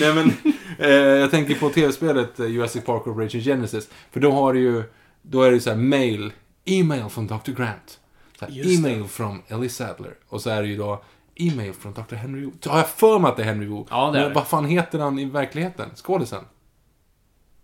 Nej 0.00 0.14
men, 0.14 0.54
eh, 0.78 0.90
jag 0.90 1.30
tänker 1.30 1.54
på 1.54 1.70
tv-spelet 1.70 2.40
eh, 2.40 2.46
Jurassic 2.46 2.84
Park 2.84 3.06
Operation 3.06 3.40
Genesis. 3.40 3.90
För 4.10 4.20
då 4.20 4.32
har 4.32 4.52
du 4.52 4.60
ju, 4.60 4.82
då 5.22 5.42
är 5.42 5.50
det 5.50 5.60
så 5.60 5.70
här 5.70 5.76
mail, 5.76 6.32
e-mail 6.64 7.08
från 7.08 7.26
Dr. 7.26 7.52
Grant. 7.52 8.00
E-mail 8.48 9.04
från 9.04 9.42
Ellie 9.48 9.68
Sadler. 9.68 10.14
Och 10.28 10.40
så 10.40 10.50
är 10.50 10.62
det 10.62 10.68
ju 10.68 10.76
då 10.76 11.02
e-mail 11.34 11.72
från 11.72 11.92
Dr. 11.92 12.14
Henry 12.14 12.40
Wu. 12.40 12.50
Har 12.66 12.78
jag 12.78 12.88
för 12.88 13.18
mig 13.18 13.28
att 13.30 13.36
det 13.36 13.42
är 13.42 13.46
Henry 13.46 13.66
Wu. 13.66 13.84
Ja, 13.90 14.10
det 14.10 14.18
är 14.18 14.22
Men 14.22 14.28
det. 14.28 14.34
vad 14.34 14.46
fan 14.46 14.64
heter 14.64 14.98
han 14.98 15.18
i 15.18 15.24
verkligheten? 15.24 15.90
Skådisen? 15.94 16.44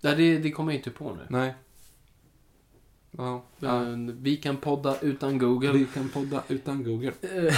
Nej, 0.00 0.16
det, 0.16 0.38
det 0.38 0.50
kommer 0.50 0.72
jag 0.72 0.78
inte 0.78 0.90
på 0.90 1.14
nu. 1.14 1.26
Nej. 1.28 1.54
Ja. 3.10 3.44
ja. 3.58 3.80
Men 3.80 4.22
Vi 4.22 4.36
kan 4.36 4.56
podda 4.56 5.00
utan 5.00 5.38
Google. 5.38 5.72
Vi 5.72 5.86
kan 5.94 6.08
podda 6.08 6.42
utan 6.48 6.84
Google. 6.84 7.12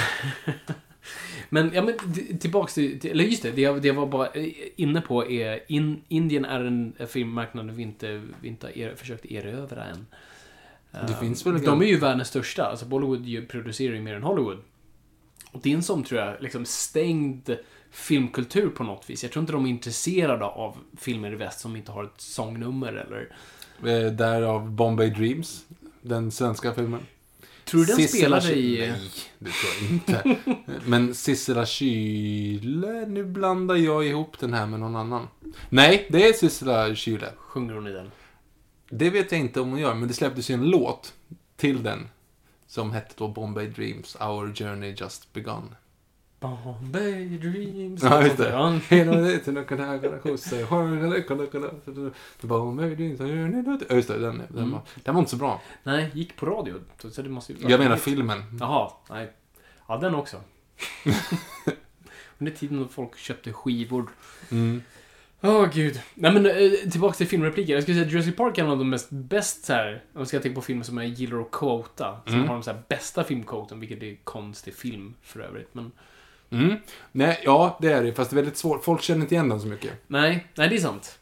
Men, 1.49 1.71
ja, 1.75 1.83
men 1.83 1.95
tillbaks 2.39 2.75
till, 2.75 3.01
till 3.01 3.11
eller 3.11 3.25
just 3.25 3.43
det, 3.43 3.51
det 3.51 3.61
jag, 3.61 3.83
det 3.83 3.89
jag 3.89 3.95
var 3.95 4.07
bara 4.07 4.27
eh, 4.27 4.53
inne 4.77 5.01
på 5.01 5.31
är 5.31 5.73
in, 5.73 6.03
Indien 6.09 6.45
är 6.45 6.65
en 6.65 6.97
filmmarknad 7.09 7.71
vi 7.71 7.83
inte, 7.83 8.23
vi 8.41 8.49
inte 8.49 8.67
har 8.67 8.79
er, 8.79 8.95
försökt 8.95 9.25
erövra 9.25 9.85
än. 9.85 10.07
Det 11.07 11.13
Eh, 11.13 11.21
finns 11.21 11.47
väl 11.47 11.63
De 11.63 11.83
är 11.83 11.87
ju 11.87 11.99
världens 11.99 12.29
största, 12.29 12.65
alltså 12.65 12.87
Bollywood 12.87 13.49
producerar 13.49 13.95
ju 13.95 14.01
mer 14.01 14.15
än 14.15 14.23
Hollywood. 14.23 14.59
Och 15.53 15.61
det 15.63 15.71
är 15.71 15.75
en 15.75 15.83
sån, 15.83 16.03
tror 16.05 16.21
jag, 16.21 16.43
liksom 16.43 16.65
stängd 16.65 17.57
filmkultur 17.91 18.69
på 18.69 18.85
något 18.85 19.11
vis. 19.11 19.23
Jag 19.23 19.33
tror 19.33 19.41
inte 19.41 19.53
de 19.53 19.67
är 19.67 19.71
intresserade 19.71 20.45
av 20.45 20.77
filmer 20.97 21.33
i 21.33 21.35
väst 21.35 21.61
som 21.61 21.77
inte 21.77 21.93
har 21.93 22.05
ett 22.05 22.21
sångnummer 22.21 22.93
eller... 22.93 23.29
Eh, 23.93 24.13
därav 24.13 24.71
Bombay 24.71 25.11
Dreams. 25.11 25.65
Den 26.03 26.31
svenska 26.31 26.75
filmen. 26.75 27.01
Tror 27.65 27.81
du 27.81 27.87
den 27.87 27.97
Sissela 27.97 28.41
spelade 28.41 28.61
i... 28.61 28.79
Nej, 28.79 29.01
det 29.39 29.51
tror 29.51 29.73
jag 29.81 29.91
inte. 29.91 30.37
Men 30.87 31.15
Sissela 31.15 31.67
Kyle, 31.67 33.05
nu 33.09 33.25
blandar 33.25 33.77
jag 33.77 34.07
ihop 34.07 34.39
den 34.39 34.55
här 34.55 34.67
med 34.67 34.81
någon 34.81 34.97
annan. 34.97 35.29
Nej, 35.69 36.07
det 36.11 36.29
är 36.29 36.33
Sissela 36.33 36.95
Kyle. 36.95 37.27
Sjunger 37.37 37.75
hon 37.75 37.87
i 37.87 37.93
den? 37.93 38.11
Det 38.91 39.11
vet 39.11 39.33
jag 39.33 39.41
inte 39.41 39.61
om 39.61 39.71
hon 39.71 39.79
gör, 39.79 39.95
men 39.95 40.09
det 40.09 40.15
släpptes 40.15 40.51
ju 40.51 40.55
en 40.55 40.71
låt 40.71 41.15
till 41.57 41.83
den. 41.83 42.09
Som 42.67 42.91
hette 42.93 43.15
då 43.19 43.29
Bombay 43.29 43.67
Dreams, 43.67 44.17
Our 44.21 44.55
Journey 44.55 44.95
Just 44.99 45.33
Begun. 45.33 45.75
Bombay 46.41 47.39
Dreams. 47.39 48.03
Ja, 48.03 48.23
just 48.23 48.37
det. 48.37 48.81
Hela 48.89 49.13
skjutsa, 50.21 50.57
Bombay 52.41 52.95
Dreams, 52.95 53.21
our 53.21 53.27
journey 53.29 53.63
just- 53.73 53.85
Ja, 53.89 53.97
just 53.97 54.09
det, 54.09 54.19
den, 54.19 54.43
den, 54.49 54.59
Mm. 54.59 54.71
var, 54.71 54.81
den 55.05 55.15
var 55.15 55.19
inte 55.21 55.31
så 55.31 55.37
bra. 55.37 55.61
Nej, 55.83 56.11
gick 56.15 56.37
på 56.37 56.47
radio. 56.47 56.75
Så 56.99 57.23
det 57.23 57.29
måste 57.29 57.53
ju... 57.53 57.59
Jag 57.69 57.81
menar 57.81 57.97
filmen. 57.97 58.43
Jaha, 58.61 58.93
nej. 59.11 59.33
Ja, 59.89 59.97
den 59.97 60.15
också. 60.15 60.41
Under 62.39 62.53
tiden 62.53 62.79
då 62.79 62.89
folk 62.89 63.17
köpte 63.19 63.53
skivor. 63.53 64.09
Mm. 64.51 64.83
Åh, 65.43 65.67
gud. 65.75 66.01
Nej, 66.15 66.33
men 66.33 66.47
eh, 66.47 66.91
tillbaka 66.91 67.15
till 67.17 67.27
filmrepliker. 67.27 67.75
Jag 67.75 67.83
skulle 67.83 67.95
säga 67.97 68.07
att 68.07 68.13
Jurassic 68.13 68.37
Park 68.37 68.59
är 68.59 68.65
en 68.65 68.71
av 68.71 68.79
de 68.79 68.91
mest 68.91 69.11
bäst 69.11 69.65
så 69.65 69.73
här, 69.73 69.93
om 70.15 70.19
jag 70.21 70.29
ska 70.29 70.41
tänka 70.41 70.55
på 70.55 70.63
filmer 70.63 70.85
som 70.85 70.99
jag 70.99 71.07
gillar 71.07 71.41
att 71.41 71.51
quota. 71.51 72.21
Som 72.27 72.35
Mm. 72.35 72.47
har 72.49 72.55
de 72.55 72.63
så 72.63 72.71
här 72.71 72.83
bästa 72.89 73.25
filmquoten, 73.25 73.81
vilket 73.81 74.03
är 74.03 74.17
konstig 74.25 74.75
film 74.75 75.15
för 75.23 75.41
övrigt. 75.41 75.69
Men 75.75 75.93
Mm. 76.51 76.77
Nej, 77.13 77.41
ja, 77.45 77.79
det 77.81 77.93
är 77.93 78.03
det. 78.05 78.13
Fast 78.13 78.31
det 78.31 78.35
är 78.35 78.37
väldigt 78.37 78.57
svårt. 78.57 78.85
Folk 78.85 79.03
känner 79.03 79.21
inte 79.21 79.35
igen 79.35 79.49
den 79.49 79.61
så 79.61 79.67
mycket. 79.67 79.93
nej, 80.07 80.47
nej, 80.55 80.69
det 80.69 80.75
är 80.77 80.81
sant. 80.81 81.19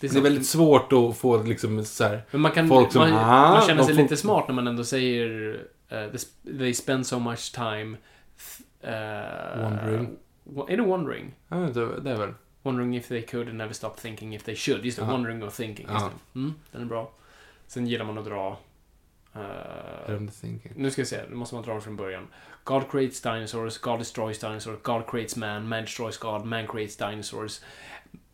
Det 0.00 0.06
är 0.06 0.10
sant. 0.10 0.24
väldigt 0.24 0.46
svårt 0.46 0.92
att 0.92 1.16
få 1.18 1.42
liksom 1.42 1.84
så 1.84 2.04
här. 2.04 2.22
Men 2.30 2.40
man 2.40 2.52
kan... 2.52 2.68
folk 2.68 2.92
som, 2.92 3.00
man, 3.00 3.12
ah, 3.12 3.50
man 3.52 3.66
känner 3.66 3.82
sig 3.82 3.94
får- 3.94 4.02
lite 4.02 4.16
smart 4.16 4.44
när 4.48 4.54
man 4.54 4.66
ändå 4.66 4.84
säger 4.84 5.54
eh, 5.88 5.96
they 5.98 6.08
sp- 6.10 6.58
they 6.58 6.74
spend 6.74 7.06
so 7.06 7.18
much 7.18 7.54
time... 7.54 7.96
Uh, 8.84 9.62
Wondering. 9.64 10.16
Är 10.68 10.76
det 10.76 10.82
wondering? 10.82 11.34
Vet 11.48 11.68
inte, 11.68 11.80
det 12.00 12.10
är 12.10 12.16
väl. 12.16 12.34
Wondering 12.62 12.96
if 12.96 13.08
they 13.08 13.22
could 13.22 13.48
and 13.48 13.58
never 13.58 13.72
stop 13.72 14.00
thinking 14.00 14.34
if 14.34 14.42
they 14.42 14.56
should. 14.56 14.84
Just 14.84 14.98
det, 14.98 15.04
Ja. 15.04 15.12
wondering 15.12 15.42
or 15.42 15.50
thinking. 15.50 15.86
Just 15.92 16.06
det. 16.06 16.38
Mm, 16.38 16.54
den 16.72 16.82
är 16.82 16.86
bra. 16.86 17.10
Sen 17.66 17.86
gillar 17.86 18.04
man 18.04 18.18
att 18.18 18.24
dra... 18.24 18.58
thinking. 20.40 20.72
nu 20.76 20.90
ska 20.90 21.00
jag 21.00 21.08
se, 21.08 21.22
nu 21.28 21.34
måste 21.36 21.54
man 21.54 21.64
dra 21.64 21.74
det 21.74 21.80
från 21.80 21.96
början. 21.96 22.28
God 22.64 22.90
creates 22.90 23.20
dinosaurs, 23.20 23.78
God 23.78 23.98
destroys 23.98 24.38
dinosaurs, 24.38 24.78
God 24.82 25.06
creates 25.06 25.36
man, 25.36 25.68
man 25.68 25.80
destroys 25.80 26.18
God, 26.18 26.44
man 26.44 26.66
creates 26.66 26.96
dinosaurs. 26.96 27.60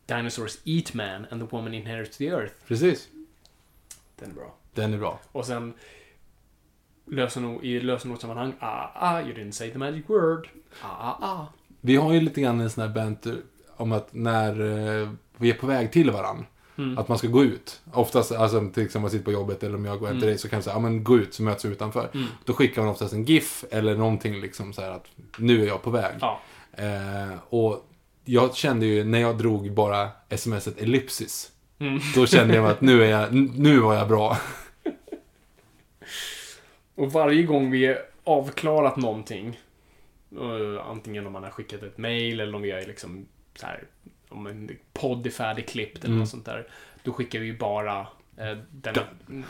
Dinosaurs 0.07 0.59
eat 0.65 0.95
man 0.95 1.27
and 1.31 1.41
the 1.41 1.57
woman 1.57 1.75
inherits 1.75 2.17
the 2.17 2.27
earth. 2.29 2.55
Precis. 2.67 3.09
Den 4.17 4.31
är 4.31 4.35
bra. 4.35 4.55
Den 4.75 4.95
är 4.95 4.99
bra. 4.99 5.21
Och 5.33 5.47
sen 5.47 5.75
lösenord, 7.07 7.65
i 7.65 7.81
lösenordssammanhang, 7.81 8.55
ah, 8.61 8.91
ah, 8.95 9.21
you 9.21 9.33
didn't 9.35 9.53
say 9.53 9.71
the 9.71 9.79
magic 9.79 10.09
word. 10.09 10.49
Ah, 10.83 10.89
ah, 10.89 11.19
ah. 11.21 11.47
Vi 11.81 11.97
har 11.97 12.13
ju 12.13 12.21
lite 12.21 12.41
grann 12.41 12.61
en 12.61 12.71
sån 12.71 12.83
här 12.83 12.95
banter 12.95 13.43
om 13.77 13.93
att 13.93 14.09
när 14.15 14.61
eh, 15.03 15.09
vi 15.37 15.51
är 15.51 15.55
på 15.55 15.67
väg 15.67 15.93
till 15.93 16.11
varann. 16.11 16.47
Mm. 16.79 16.99
Att 16.99 17.09
man 17.09 17.19
ska 17.19 17.29
gå 17.29 17.45
ut. 17.45 17.81
Oftast, 17.93 18.33
alltså 18.33 18.59
till 18.61 18.69
exempel 18.69 18.97
om 18.97 19.03
man 19.03 19.11
sitter 19.11 19.25
på 19.25 19.33
jobbet 19.33 19.63
eller 19.63 19.75
om 19.75 19.85
jag 19.85 19.99
går 19.99 20.07
hem 20.07 20.17
till 20.17 20.23
Mm. 20.23 20.33
dig 20.33 20.39
så 20.39 20.49
kan 20.49 20.57
jag 20.57 20.65
säga, 20.65 20.77
ja 20.77 20.81
men 20.81 21.05
gå 21.05 21.19
ut 21.19 21.35
så 21.35 21.43
möts 21.43 21.65
vi 21.65 21.69
utanför. 21.69 22.11
Mm. 22.15 22.27
Då 22.45 22.53
skickar 22.53 22.83
man 22.83 22.91
oftast 22.91 23.13
en 23.13 23.25
GIF 23.25 23.65
eller 23.71 23.97
någonting 23.97 24.41
liksom 24.41 24.73
så 24.73 24.83
här 24.83 24.91
att 24.91 25.07
nu 25.39 25.63
är 25.63 25.67
jag 25.67 25.83
på 25.83 25.91
väg. 25.91 26.15
Ja. 26.21 26.41
Eh, 26.73 27.39
och 27.49 27.87
jag 28.25 28.55
kände 28.55 28.87
ju 28.87 29.05
när 29.05 29.21
jag 29.21 29.39
drog 29.39 29.73
bara 29.73 30.09
smset 30.37 30.83
ellipsis. 30.83 31.51
Mm. 31.79 32.01
Då 32.15 32.27
kände 32.27 32.55
jag 32.55 32.67
att 32.67 32.81
nu 32.81 33.05
är 33.05 33.09
jag, 33.09 33.35
nu 33.59 33.79
var 33.79 33.95
jag 33.95 34.09
bra. 34.09 34.39
Och 36.95 37.13
varje 37.13 37.43
gång 37.43 37.71
vi 37.71 37.97
avklarat 38.25 38.97
någonting, 38.97 39.61
eh, 40.33 40.87
antingen 40.91 41.27
om 41.27 41.33
man 41.33 41.43
har 41.43 41.51
skickat 41.51 41.83
ett 41.83 41.99
mail 41.99 42.41
eller 42.41 42.55
om 42.55 42.63
vi 42.63 42.71
har 42.71 42.81
liksom 42.81 43.27
så 43.55 43.67
här, 43.67 43.85
om 44.29 44.47
en 44.47 44.71
podd 44.93 45.27
är 45.27 45.31
färdigklippt 45.31 45.99
eller 45.99 46.07
Mm. 46.07 46.19
något 46.19 46.29
sånt 46.29 46.45
där, 46.45 46.69
då 47.03 47.13
skickar 47.13 47.39
vi 47.41 47.53
bara 47.53 48.01
eh, 48.37 48.59
den... 48.71 48.95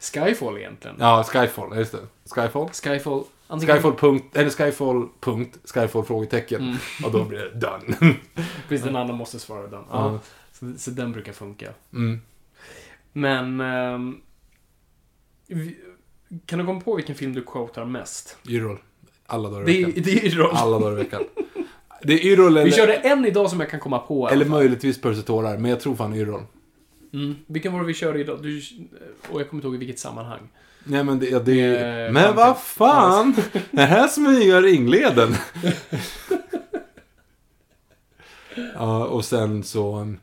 Skyfall 0.00 0.58
egentligen. 0.58 0.96
Ja, 1.00 1.24
Skyfall, 1.24 1.78
just 1.78 1.92
det. 1.92 2.06
Skyfall. 2.30 2.68
Skyfall. 2.68 3.24
Antingen, 3.46 3.76
Skyfall 3.76 3.94
punkt, 3.96 4.36
eller 4.36 4.50
Skyfall 4.50 5.08
punkt, 5.20 5.58
Skyfall 5.64 6.04
frågetecken. 6.04 6.62
Mm. 6.62 6.76
Och 7.04 7.12
då 7.12 7.24
blir 7.24 7.38
det 7.38 7.50
done. 7.54 8.16
Precis, 8.68 8.84
den 8.86 8.96
andra 8.96 9.14
måste 9.14 9.38
svara 9.38 9.66
den. 9.66 9.84
Ja. 9.90 10.20
Så, 10.52 10.72
så 10.78 10.90
den 10.90 11.12
brukar 11.12 11.32
funka. 11.32 11.72
Mm. 11.92 12.20
Men... 13.12 13.58
vi- 15.46 15.78
kan 16.46 16.58
du 16.58 16.66
komma 16.66 16.80
på 16.80 16.94
vilken 16.96 17.14
film 17.14 17.32
du 17.34 17.42
quotar 17.42 17.84
mest? 17.84 18.36
Yrrol. 18.48 18.78
Alla 19.26 19.50
dagar 19.50 19.68
i 19.68 19.72
Det, 19.72 19.86
veckan. 19.86 20.02
är- 20.02 20.04
det 20.04 20.26
är 20.26 20.30
ju 20.30 20.42
Alla 20.44 20.78
dagar 20.78 20.92
i 20.92 21.02
veckan. 21.04 21.24
Det 22.02 22.12
är 22.12 22.26
Yrrol 22.26 22.46
eller, 22.46 22.64
Vi 22.64 22.72
körde 22.72 22.94
en 22.94 23.24
idag 23.24 23.50
som 23.50 23.60
jag 23.60 23.70
kan 23.70 23.80
komma 23.80 23.98
på. 23.98 24.14
i 24.14 24.22
alla 24.22 24.30
eller 24.32 24.44
fall. 24.44 24.50
möjligtvis 24.58 25.00
Percy 25.00 25.22
Tårar, 25.22 25.58
men 25.58 25.70
jag 25.70 25.80
tror 25.80 25.96
fan 25.96 26.14
Yrrol. 26.14 26.42
Mm. 27.12 27.36
Vilken 27.46 27.72
var 27.72 27.80
det 27.80 27.86
vi 27.86 27.94
körde 27.94 28.20
idag? 28.20 28.42
Du, 28.42 28.62
och 29.30 29.40
jag 29.40 29.50
kommer 29.50 29.58
inte 29.58 29.66
ihåg 29.66 29.74
i 29.74 29.78
vilket 29.78 29.98
sammanhang. 29.98 30.40
Nej 30.84 31.04
men 31.04 31.18
det, 31.18 31.28
ja, 31.28 31.38
det 31.38 31.76
Eh, 32.06 32.12
Men 32.12 32.36
vad 32.36 32.58
fan! 32.60 33.34
Det 33.70 33.82
här 33.82 34.08
smyger 34.08 34.62
ringleden. 34.62 35.34
ja, 38.74 39.04
och 39.06 39.24
sen 39.24 39.62
så... 39.64 40.14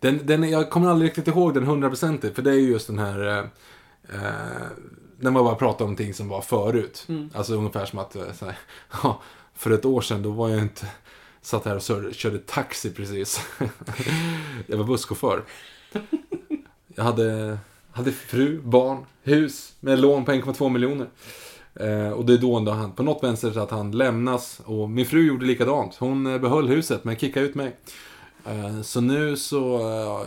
Den, 0.00 0.20
den, 0.26 0.50
jag 0.50 0.70
kommer 0.70 0.88
aldrig 0.90 1.08
riktigt 1.10 1.28
ihåg 1.28 1.54
den 1.54 1.64
hundraprocentigt, 1.64 2.34
för 2.34 2.42
det 2.42 2.50
är 2.50 2.54
ju 2.54 2.70
just 2.70 2.86
den 2.86 2.98
här... 2.98 3.26
Eh, 3.26 3.38
eh, 4.14 4.66
när 5.18 5.30
man 5.30 5.44
bara 5.44 5.54
pratar 5.54 5.84
om 5.84 5.96
ting 5.96 6.14
som 6.14 6.28
var 6.28 6.40
förut. 6.40 7.04
Mm. 7.08 7.30
Alltså 7.34 7.54
ungefär 7.54 7.86
som 7.86 7.98
att, 7.98 8.16
eh, 8.16 8.32
så 8.38 8.44
här, 8.44 8.58
ja, 9.02 9.22
för 9.56 9.70
ett 9.70 9.84
år 9.84 10.00
sedan 10.00 10.22
då 10.22 10.30
var 10.30 10.48
jag 10.48 10.62
inte... 10.62 10.86
Satt 11.40 11.64
här 11.64 11.76
och 11.76 12.14
körde, 12.14 12.38
taxi 12.38 12.90
precis. 12.90 13.40
jag 14.66 14.76
var 14.76 14.84
busschaufför. 14.84 15.44
Jag 16.94 17.04
hade, 17.04 17.58
hade 17.92 18.12
fru, 18.12 18.60
barn, 18.62 19.04
hus 19.22 19.72
med 19.80 19.98
lån 19.98 20.24
på 20.24 20.32
1,2 20.32 20.68
miljoner. 20.68 21.08
Eh, 21.74 22.10
och 22.10 22.26
det 22.26 22.32
är 22.32 22.38
då, 22.38 22.70
han, 22.70 22.92
på 22.92 23.02
något 23.02 23.22
vänster 23.22 23.52
så 23.52 23.60
att 23.60 23.70
han 23.70 23.90
lämnas. 23.90 24.60
Och 24.64 24.90
min 24.90 25.06
fru 25.06 25.26
gjorde 25.26 25.46
likadant. 25.46 25.96
Hon 25.96 26.26
eh, 26.26 26.38
behöll 26.38 26.68
huset 26.68 27.04
men 27.04 27.16
kickade 27.16 27.46
ut 27.46 27.54
mig. 27.54 27.76
Eh, 28.46 28.82
så 28.82 29.00
nu 29.00 29.36
så 29.36 29.76
eh, 29.78 30.26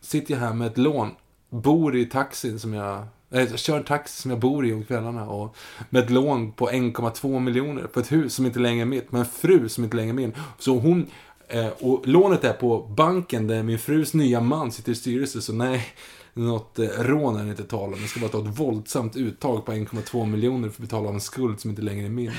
sitter 0.00 0.34
jag 0.34 0.40
här 0.40 0.54
med 0.54 0.66
ett 0.66 0.78
lån. 0.78 1.10
Bor 1.50 1.96
i 1.96 2.06
taxin 2.06 2.58
som 2.58 2.74
jag... 2.74 3.06
Jag 3.32 3.58
kör 3.58 3.76
en 3.76 3.84
taxi 3.84 4.22
som 4.22 4.30
jag 4.30 4.40
bor 4.40 4.66
i 4.66 4.72
om 4.72 4.84
kvällarna. 4.84 5.28
Och 5.28 5.56
med 5.90 6.04
ett 6.04 6.10
lån 6.10 6.52
på 6.52 6.70
1,2 6.70 7.40
miljoner 7.40 7.82
på 7.82 8.00
ett 8.00 8.12
hus 8.12 8.34
som 8.34 8.46
inte 8.46 8.58
längre 8.58 8.82
är 8.82 8.86
mitt. 8.86 9.12
Med 9.12 9.18
en 9.18 9.26
fru 9.26 9.68
som 9.68 9.84
inte 9.84 9.96
längre 9.96 10.10
är 10.10 10.14
min. 10.14 10.34
Så 10.58 10.78
hon... 10.78 11.06
Eh, 11.48 11.68
och 11.68 12.08
lånet 12.08 12.44
är 12.44 12.52
på 12.52 12.82
banken 12.82 13.46
där 13.46 13.62
min 13.62 13.78
frus 13.78 14.14
nya 14.14 14.40
man 14.40 14.72
sitter 14.72 14.92
i 14.92 14.94
styrelse. 14.94 15.42
Så 15.42 15.52
nej, 15.52 15.86
något 16.34 16.78
eh, 16.78 16.88
rån 16.88 17.36
är 17.36 17.44
det 17.44 17.50
inte 17.50 17.64
tal 17.64 17.94
om. 17.94 18.00
Jag 18.00 18.08
ska 18.08 18.20
bara 18.20 18.30
ta 18.30 18.40
ett 18.40 18.58
våldsamt 18.58 19.16
uttag 19.16 19.66
på 19.66 19.72
1,2 19.72 20.26
miljoner 20.26 20.68
för 20.68 20.82
att 20.82 20.88
betala 20.88 21.08
av 21.08 21.14
en 21.14 21.20
skuld 21.20 21.60
som 21.60 21.70
inte 21.70 21.82
längre 21.82 22.06
är 22.06 22.10
min. 22.10 22.32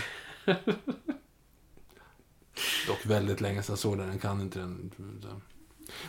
Dock 2.87 3.05
väldigt 3.05 3.41
länge 3.41 3.63
sedan 3.63 3.73
jag 3.73 3.79
såg 3.79 3.97
den, 3.97 4.07
jag 4.11 4.21
kan 4.21 4.41
inte 4.41 4.59
den. 4.59 4.91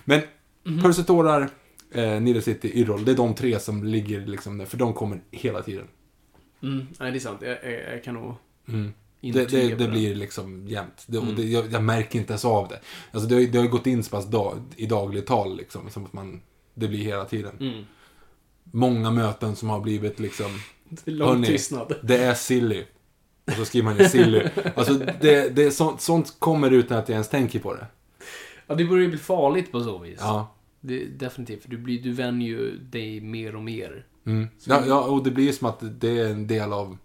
Men. 0.04 0.20
Percy 0.82 1.04
tårar, 1.04 1.50
eh, 1.94 2.20
Nile 2.20 2.42
City, 2.42 2.70
Yrrol, 2.80 3.04
det 3.04 3.12
är 3.12 3.16
de 3.16 3.34
tre 3.34 3.58
som 3.60 3.84
ligger 3.84 4.26
liksom 4.26 4.58
där, 4.58 4.66
för 4.66 4.76
de 4.76 4.94
kommer 4.94 5.20
hela 5.30 5.62
tiden. 5.62 5.86
Mm, 6.62 6.86
nej, 7.00 7.10
det 7.12 7.18
är 7.18 7.20
sant. 7.20 7.38
Jag, 7.42 7.50
jag, 7.64 7.94
jag 7.94 8.04
kan 8.04 8.14
nog 8.14 8.34
Mm. 8.68 8.92
Det, 9.20 9.32
det, 9.32 9.68
det 9.68 9.74
det. 9.74 9.88
blir 9.88 10.14
liksom 10.14 10.66
jämnt. 10.68 11.04
Det, 11.06 11.18
Mm. 11.18 11.50
jag, 11.50 11.72
jag 11.72 11.82
märker 11.82 12.18
inte 12.18 12.32
ens 12.32 12.44
av 12.44 12.68
det. 12.68 12.80
Alltså 13.10 13.28
det, 13.28 13.34
har- 13.34 13.42
det 13.42 13.58
har 13.58 13.64
ju 13.64 13.70
gått 13.70 13.86
in 13.86 14.02
så 14.04 14.10
pass 14.10 14.26
dag, 14.26 14.62
i 14.76 14.86
dagligt 14.86 15.26
tal 15.26 15.56
liksom, 15.56 15.90
som 15.90 16.04
att 16.04 16.12
man, 16.12 16.40
det 16.74 16.88
blir 16.88 16.98
hela 17.04 17.24
tiden. 17.24 17.56
Mm. 17.60 17.84
Många 18.64 19.10
möten 19.10 19.56
som 19.56 19.70
har 19.70 19.80
blivit 19.80 20.20
liksom, 20.20 20.58
lång 21.04 21.28
Hörni. 21.28 21.46
tystnad. 21.46 21.94
det 22.02 22.16
är 22.16 22.34
silly. 22.34 22.84
Och 23.46 23.52
så 23.52 23.64
skriver 23.64 23.84
man 23.84 23.98
ju 23.98 24.04
silly. 24.08 24.42
Alltså 24.76 24.94
det 25.20 25.58
är 25.58 25.70
sånt, 25.70 26.00
sånt 26.00 26.36
kommer 26.38 26.70
utan 26.70 26.98
att 26.98 27.08
jag 27.08 27.14
ens 27.14 27.28
tänker 27.28 27.58
på 27.58 27.74
det. 27.74 27.86
Ja, 28.66 28.74
det 28.74 28.84
börjar 28.84 29.02
ju 29.02 29.08
bli 29.08 29.18
farligt 29.18 29.72
på 29.72 29.80
så 29.84 29.98
vis. 29.98 30.18
Ja. 30.20 30.54
Det, 30.84 31.04
definitivt. 31.04 31.64
Du, 31.66 31.78
blir, 31.78 32.02
du 32.02 32.12
vänjer 32.12 32.48
ju 32.48 32.78
dig 32.78 33.20
mer 33.20 33.56
och 33.56 33.62
mer. 33.62 34.06
Mm. 34.26 34.48
Ja, 34.64 34.82
ja, 34.86 35.00
och 35.04 35.24
det 35.24 35.30
blir 35.30 35.44
ju 35.44 35.52
som 35.52 35.68
att 35.68 36.00
det 36.00 36.18
är 36.18 36.28
en 36.28 36.46
del 36.46 36.72
av 36.72 36.98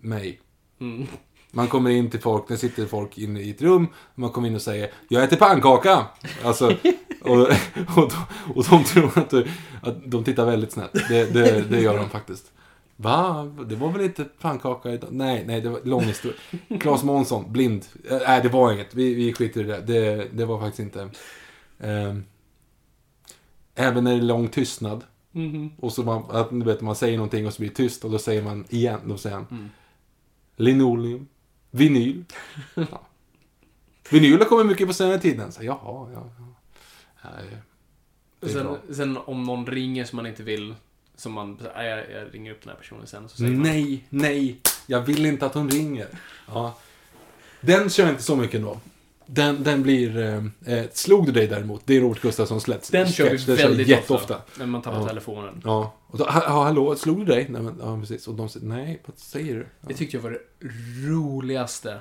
mig. 0.00 0.40
Mm. 0.80 1.06
Man 1.50 1.68
kommer 1.68 1.90
in 1.90 2.10
till 2.10 2.20
folk, 2.20 2.48
det 2.48 2.56
sitter 2.56 2.86
folk 2.86 3.18
inne 3.18 3.40
i 3.40 3.50
ett 3.50 3.62
rum, 3.62 3.86
man 4.14 4.30
kommer 4.30 4.48
in 4.48 4.54
och 4.54 4.62
säger 4.62 4.90
Jag 5.08 5.24
äter 5.24 5.36
pannkaka! 5.36 6.06
Alltså, 6.44 6.66
och, 7.20 7.38
och, 7.96 8.10
de, 8.10 8.16
och 8.54 8.64
de 8.70 8.84
tror 8.84 9.18
att, 9.18 9.30
du, 9.30 9.46
att 9.82 10.10
de 10.10 10.24
tittar 10.24 10.46
väldigt 10.46 10.72
snett. 10.72 10.92
Det, 11.08 11.34
det, 11.34 11.70
det 11.70 11.80
gör 11.80 11.96
de 11.96 12.08
faktiskt. 12.08 12.52
Va? 12.96 13.44
Det 13.68 13.76
var 13.76 13.92
väl 13.92 14.00
inte 14.00 14.24
pannkaka 14.24 14.90
idag? 14.90 15.08
Nej, 15.12 15.44
nej, 15.46 15.60
det 15.60 15.68
var 15.68 15.80
lång 15.84 16.02
historia. 16.02 16.36
Claes 16.80 17.02
Månsson, 17.02 17.52
blind. 17.52 17.84
Eh, 18.10 18.18
Nej, 18.26 18.40
det 18.42 18.48
var 18.48 18.72
inget. 18.72 18.94
Vi, 18.94 19.14
vi 19.14 19.32
skiter 19.32 19.60
i 19.60 19.64
det. 19.64 19.80
Det, 19.80 20.28
det 20.32 20.44
var 20.44 20.60
faktiskt 20.60 20.80
inte... 20.80 21.08
ehm, 21.80 22.24
även 23.78 24.04
när 24.04 24.10
det 24.10 24.16
är 24.18 24.22
lång 24.22 24.48
tystnad. 24.48 25.04
Mhm. 25.32 25.70
Och 25.78 25.92
så 25.92 26.02
man, 26.02 26.24
att, 26.30 26.50
du 26.50 26.64
vet, 26.64 26.80
man 26.80 26.96
säger 26.96 27.16
någonting 27.16 27.46
och 27.46 27.52
så 27.54 27.58
blir 27.58 27.68
det 27.68 27.74
tyst 27.74 28.04
och 28.04 28.10
då 28.10 28.18
säger 28.18 28.42
man 28.42 28.64
igen. 28.70 29.00
Då 29.06 29.16
säger 29.16 29.36
han 29.36 29.46
Mm. 29.50 29.68
linoleum, 30.56 31.28
vinyl. 31.70 32.24
Ja. 32.74 33.00
Vinyl 34.10 34.38
har 34.38 34.44
kommit 34.44 34.66
mycket 34.66 34.86
på 34.86 34.92
senare 34.94 35.18
tiden. 35.18 35.52
Så, 35.52 35.64
jaha, 35.64 35.78
ja, 35.82 36.30
ja. 36.38 36.44
Nej, 37.24 37.56
det 38.40 38.48
Sen, 38.48 38.76
sen 38.94 39.16
om 39.16 39.42
någon 39.44 39.66
ringer 39.66 40.04
som 40.04 40.16
man 40.16 40.26
inte 40.26 40.42
vill, 40.42 40.74
som 41.16 41.32
man, 41.32 41.58
"Nej, 41.76 41.86
jag, 41.88 42.10
jag 42.10 42.34
ringer 42.34 42.52
upp 42.52 42.62
den 42.62 42.68
här 42.70 42.76
personen 42.76 43.06
sen. 43.06 43.28
Så 43.28 43.36
säger 43.36 43.50
man, 43.50 43.62
Nej, 43.62 44.04
nej. 44.10 44.60
Jag 44.86 45.00
vill 45.00 45.26
inte 45.26 45.46
att 45.46 45.54
hon 45.54 45.70
ringer. 45.70 46.08
Ja. 46.46 46.78
Den 47.60 47.90
kör 47.90 48.04
jag 48.04 48.12
inte 48.12 48.22
så 48.22 48.36
mycket 48.36 48.54
ändå. 48.54 48.80
Den, 49.30 49.62
den 49.62 49.82
blir... 49.82 50.16
Eh, 50.18 50.74
eh, 50.74 50.84
slog 50.92 51.26
du 51.26 51.32
dig 51.32 51.46
däremot? 51.46 51.82
Det 51.86 51.96
är 51.96 52.00
Robert 52.00 52.20
Gustafssons 52.22 52.68
lätt. 52.68 52.92
Den 52.92 53.06
kör 53.08 53.30
vi 53.30 53.36
jag 53.36 53.56
väldigt 53.56 53.88
jätteofta. 53.88 54.36
ofta. 54.36 54.58
När 54.58 54.66
man 54.66 54.82
tappar 54.82 55.00
Ja. 55.00 55.08
telefonen. 55.08 55.60
Ja. 55.64 55.94
Och 56.06 56.18
då, 56.18 56.24
ha, 56.24 56.48
ha, 56.48 56.64
hallå, 56.64 56.96
slog 56.96 57.18
du 57.18 57.24
dig? 57.24 57.46
Nej, 57.48 57.62
men, 57.62 57.76
ja, 57.80 58.00
precis. 58.00 58.28
Och 58.28 58.34
de 58.34 58.48
säger, 58.48 58.66
nej, 58.66 59.02
vad 59.06 59.18
säger 59.18 59.54
du? 59.54 59.60
Ja. 59.80 59.88
Det 59.88 59.94
tyckte 59.94 60.16
jag 60.16 60.22
var 60.22 60.30
det 60.30 60.68
roligaste. 61.08 61.98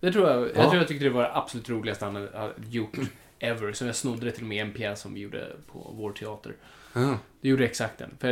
Det 0.00 0.12
tror 0.12 0.28
jag, 0.28 0.40
jag 0.40 0.50
Ja. 0.56 0.62
tror 0.62 0.76
jag 0.76 0.88
tyckte 0.88 1.04
det 1.04 1.10
var 1.10 1.22
det 1.22 1.36
absolut 1.36 1.68
roligaste 1.68 2.04
han 2.04 2.14
hade 2.14 2.52
gjort 2.70 2.96
ever. 3.38 3.72
Så 3.72 3.84
jag 3.86 3.96
snodde 3.96 4.24
det 4.26 4.30
till 4.32 4.42
och 4.44 4.48
med 4.48 4.56
i 4.56 4.60
en 4.60 4.72
pjäs 4.72 5.00
som 5.00 5.14
vi 5.14 5.20
gjorde 5.20 5.56
på 5.72 5.94
vår 5.98 6.12
teater. 6.12 6.54
Ja. 6.92 7.18
Det 7.40 7.48
gjorde 7.48 7.64
exakt 7.64 7.98
den. 7.98 8.10
För 8.18 8.28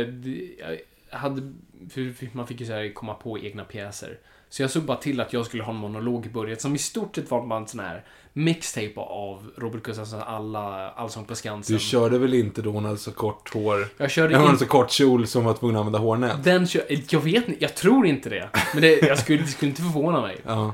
jag 1.09 1.17
hade, 1.17 1.53
för 1.89 2.35
man 2.37 2.47
fick 2.47 2.59
ju 2.59 2.65
så 2.65 2.73
här 2.73 2.93
komma 2.93 3.13
på 3.13 3.39
egna 3.39 3.63
pjäser. 3.63 4.19
Så 4.51 4.61
jag 4.61 4.71
såg 4.71 4.83
bara 4.83 4.97
till 4.97 5.21
att 5.21 5.33
jag 5.33 5.45
skulle 5.45 5.63
ha 5.63 5.73
en 5.73 5.79
monolog 5.79 6.25
i 6.25 6.29
början 6.29 6.59
som 6.59 6.75
i 6.75 6.77
stort 6.77 7.15
sett 7.15 7.31
var 7.31 7.47
bara 7.47 7.59
en 7.59 7.67
sån 7.67 7.79
här 7.79 8.03
mixtape 8.33 8.93
av 8.99 9.51
Robert 9.57 9.83
Gustafssons 9.83 10.23
alla 10.23 10.91
Allsång 10.91 11.25
på 11.25 11.35
Skansen. 11.35 11.75
Du 11.75 11.79
körde 11.79 12.17
väl 12.17 12.33
inte 12.33 12.61
då 12.61 12.71
hon 12.71 12.85
hade 12.85 12.97
så 12.97 13.11
kort 13.11 13.53
hår? 13.53 13.87
Jag 13.97 14.11
körde 14.11 14.37
Hon 14.37 14.45
hade 14.45 14.59
så 14.59 14.65
kort 14.65 14.91
kjol 14.91 15.27
som 15.27 15.43
var 15.45 15.53
tvungen 15.53 15.75
att 15.75 15.79
använda 15.79 15.99
hårnät? 15.99 16.43
Den 16.43 16.67
kör... 16.67 16.83
Jag 17.09 17.19
vet 17.19 17.47
inte, 17.47 17.63
jag 17.63 17.75
tror 17.75 18.05
inte 18.07 18.29
det. 18.29 18.49
Men 18.73 18.81
det, 18.81 19.01
jag 19.01 19.19
skulle, 19.19 19.41
det 19.41 19.47
skulle 19.47 19.69
inte 19.69 19.81
förvåna 19.81 20.21
mig. 20.21 20.37
Ja. 20.45 20.73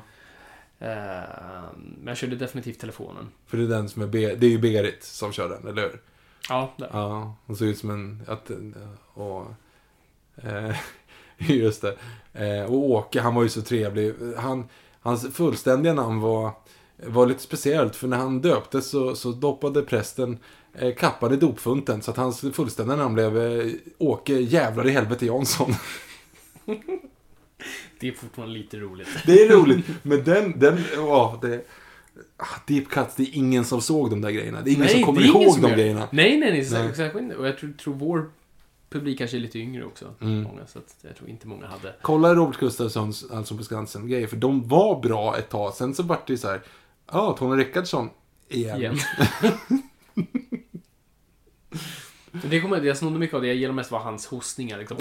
Eh, 0.80 0.88
men 1.75 2.07
jag 2.07 2.17
körde 2.17 2.36
definitivt 2.36 2.80
telefonen. 2.80 3.30
För 3.47 3.57
det 3.57 3.63
är 3.63 3.67
den 3.67 3.89
som 3.89 4.01
är, 4.01 4.07
Be- 4.07 4.36
det 4.36 4.45
är 4.45 4.51
ju 4.51 4.57
Berit 4.59 5.03
som 5.03 5.32
kör 5.32 5.49
den, 5.49 5.67
eller 5.67 5.82
hur? 5.82 6.01
Ja, 6.49 6.73
där. 6.78 6.89
Ja, 6.93 7.36
hon 7.45 7.55
ser 7.55 7.65
ut 7.65 7.78
som 7.78 7.89
en... 7.89 8.23
Att, 8.28 8.51
och, 9.13 9.45
eh, 10.43 10.75
just 11.54 11.82
det. 11.82 11.98
Eh, 12.34 12.64
och 12.64 12.90
Åke, 12.90 13.22
han 13.22 13.36
var 13.36 13.44
ju 13.44 13.50
så 13.50 13.62
trevlig. 13.62 14.14
Han, 14.38 14.66
hans 15.00 15.34
fullständiga 15.34 15.94
namn 15.94 16.20
var, 16.22 16.52
var 17.06 17.28
lite 17.28 17.42
speciellt. 17.42 17.96
För 17.96 18.08
när 18.08 18.18
han 18.18 18.42
döptes 18.42 18.90
så, 18.90 19.16
så 19.16 19.32
doppade 19.32 19.82
prästen 19.82 20.38
eh, 20.74 20.96
kappan 20.96 21.34
i 21.34 21.36
dopfunten. 21.36 22.02
Så 22.02 22.12
att 22.12 22.18
hans 22.18 22.42
fullständiga 22.42 22.98
namn 22.98 23.14
blev 23.14 23.38
eh, 23.38 23.72
Åke 23.98 24.34
Jävlar 24.34 24.88
i 24.88 24.92
helvete 24.92 25.26
Jansson. 25.26 25.74
Det 28.00 28.08
är 28.08 28.12
fortfarande 28.12 28.54
lite 28.54 28.78
roligt. 28.78 29.08
Det 29.26 29.44
är 29.44 29.50
roligt. 29.50 29.86
Men 30.04 30.24
den, 30.24 30.60
den, 30.60 30.84
ja, 30.96 31.40
det... 31.42 31.66
ah, 32.38 32.46
Deep 32.68 32.90
cuts, 32.90 33.16
det 33.16 33.24
är 33.24 33.36
ingen 33.36 33.66
som 33.66 33.82
såg 33.82 34.10
de 34.10 34.22
där 34.22 34.32
grejerna. 34.32 34.62
Det 34.62 34.72
är 34.72 34.74
ingen 34.74 34.88
som 34.88 35.04
kommer 35.04 35.26
ihåg 35.26 35.62
de 35.62 35.72
grejerna. 35.72 36.08
Nej, 36.12 36.38
nej, 36.38 36.52
nej. 36.52 36.68
Nej. 36.72 36.96
Särskilt 36.96 37.16
inte. 37.16 37.36
Och 37.36 37.48
jag 37.48 37.58
tror, 37.58 37.72
tror 37.72 37.94
vår 37.94 38.30
publik 38.90 39.18
kanske 39.18 39.38
är 39.38 39.42
lite 39.42 39.60
yngre 39.60 39.86
också. 39.86 40.14
Mm. 40.22 40.44
Många, 40.44 40.68
så 40.68 40.80
att 40.80 40.96
jag 41.02 41.16
tror 41.16 41.30
inte 41.30 41.48
många 41.48 41.68
hade. 41.68 41.96
Kolla 42.02 42.36
Robert 42.36 42.60
Gustafssons 42.60 43.32
Allsång 43.32 43.58
på 43.58 43.64
Skansen-grejer, 43.64 44.28
för 44.28 44.38
de 44.38 44.68
var 44.68 45.02
bra 45.02 45.38
ett 45.38 45.50
tag. 45.50 45.74
Sen 45.74 45.96
så 45.96 46.04
vart 46.04 46.28
det 46.28 46.34
ju 46.34 46.38
så 46.38 46.48
här, 46.48 46.62
ja, 47.12 47.36
Tony 47.40 47.64
Rickardsson 47.64 48.10
igen. 48.50 48.78
Igen. 48.78 48.98
Det 52.50 52.62
kommer, 52.62 52.82
jag 52.82 52.98
snodde 52.98 53.20
mycket 53.20 53.36
av 53.36 53.42
det. 53.42 53.48
Jag 53.48 53.56
gillar 53.56 53.74
mest 53.74 53.92
var 53.92 54.00
hans 54.00 54.28
hostningar. 54.28 54.78
Liksom. 54.78 54.98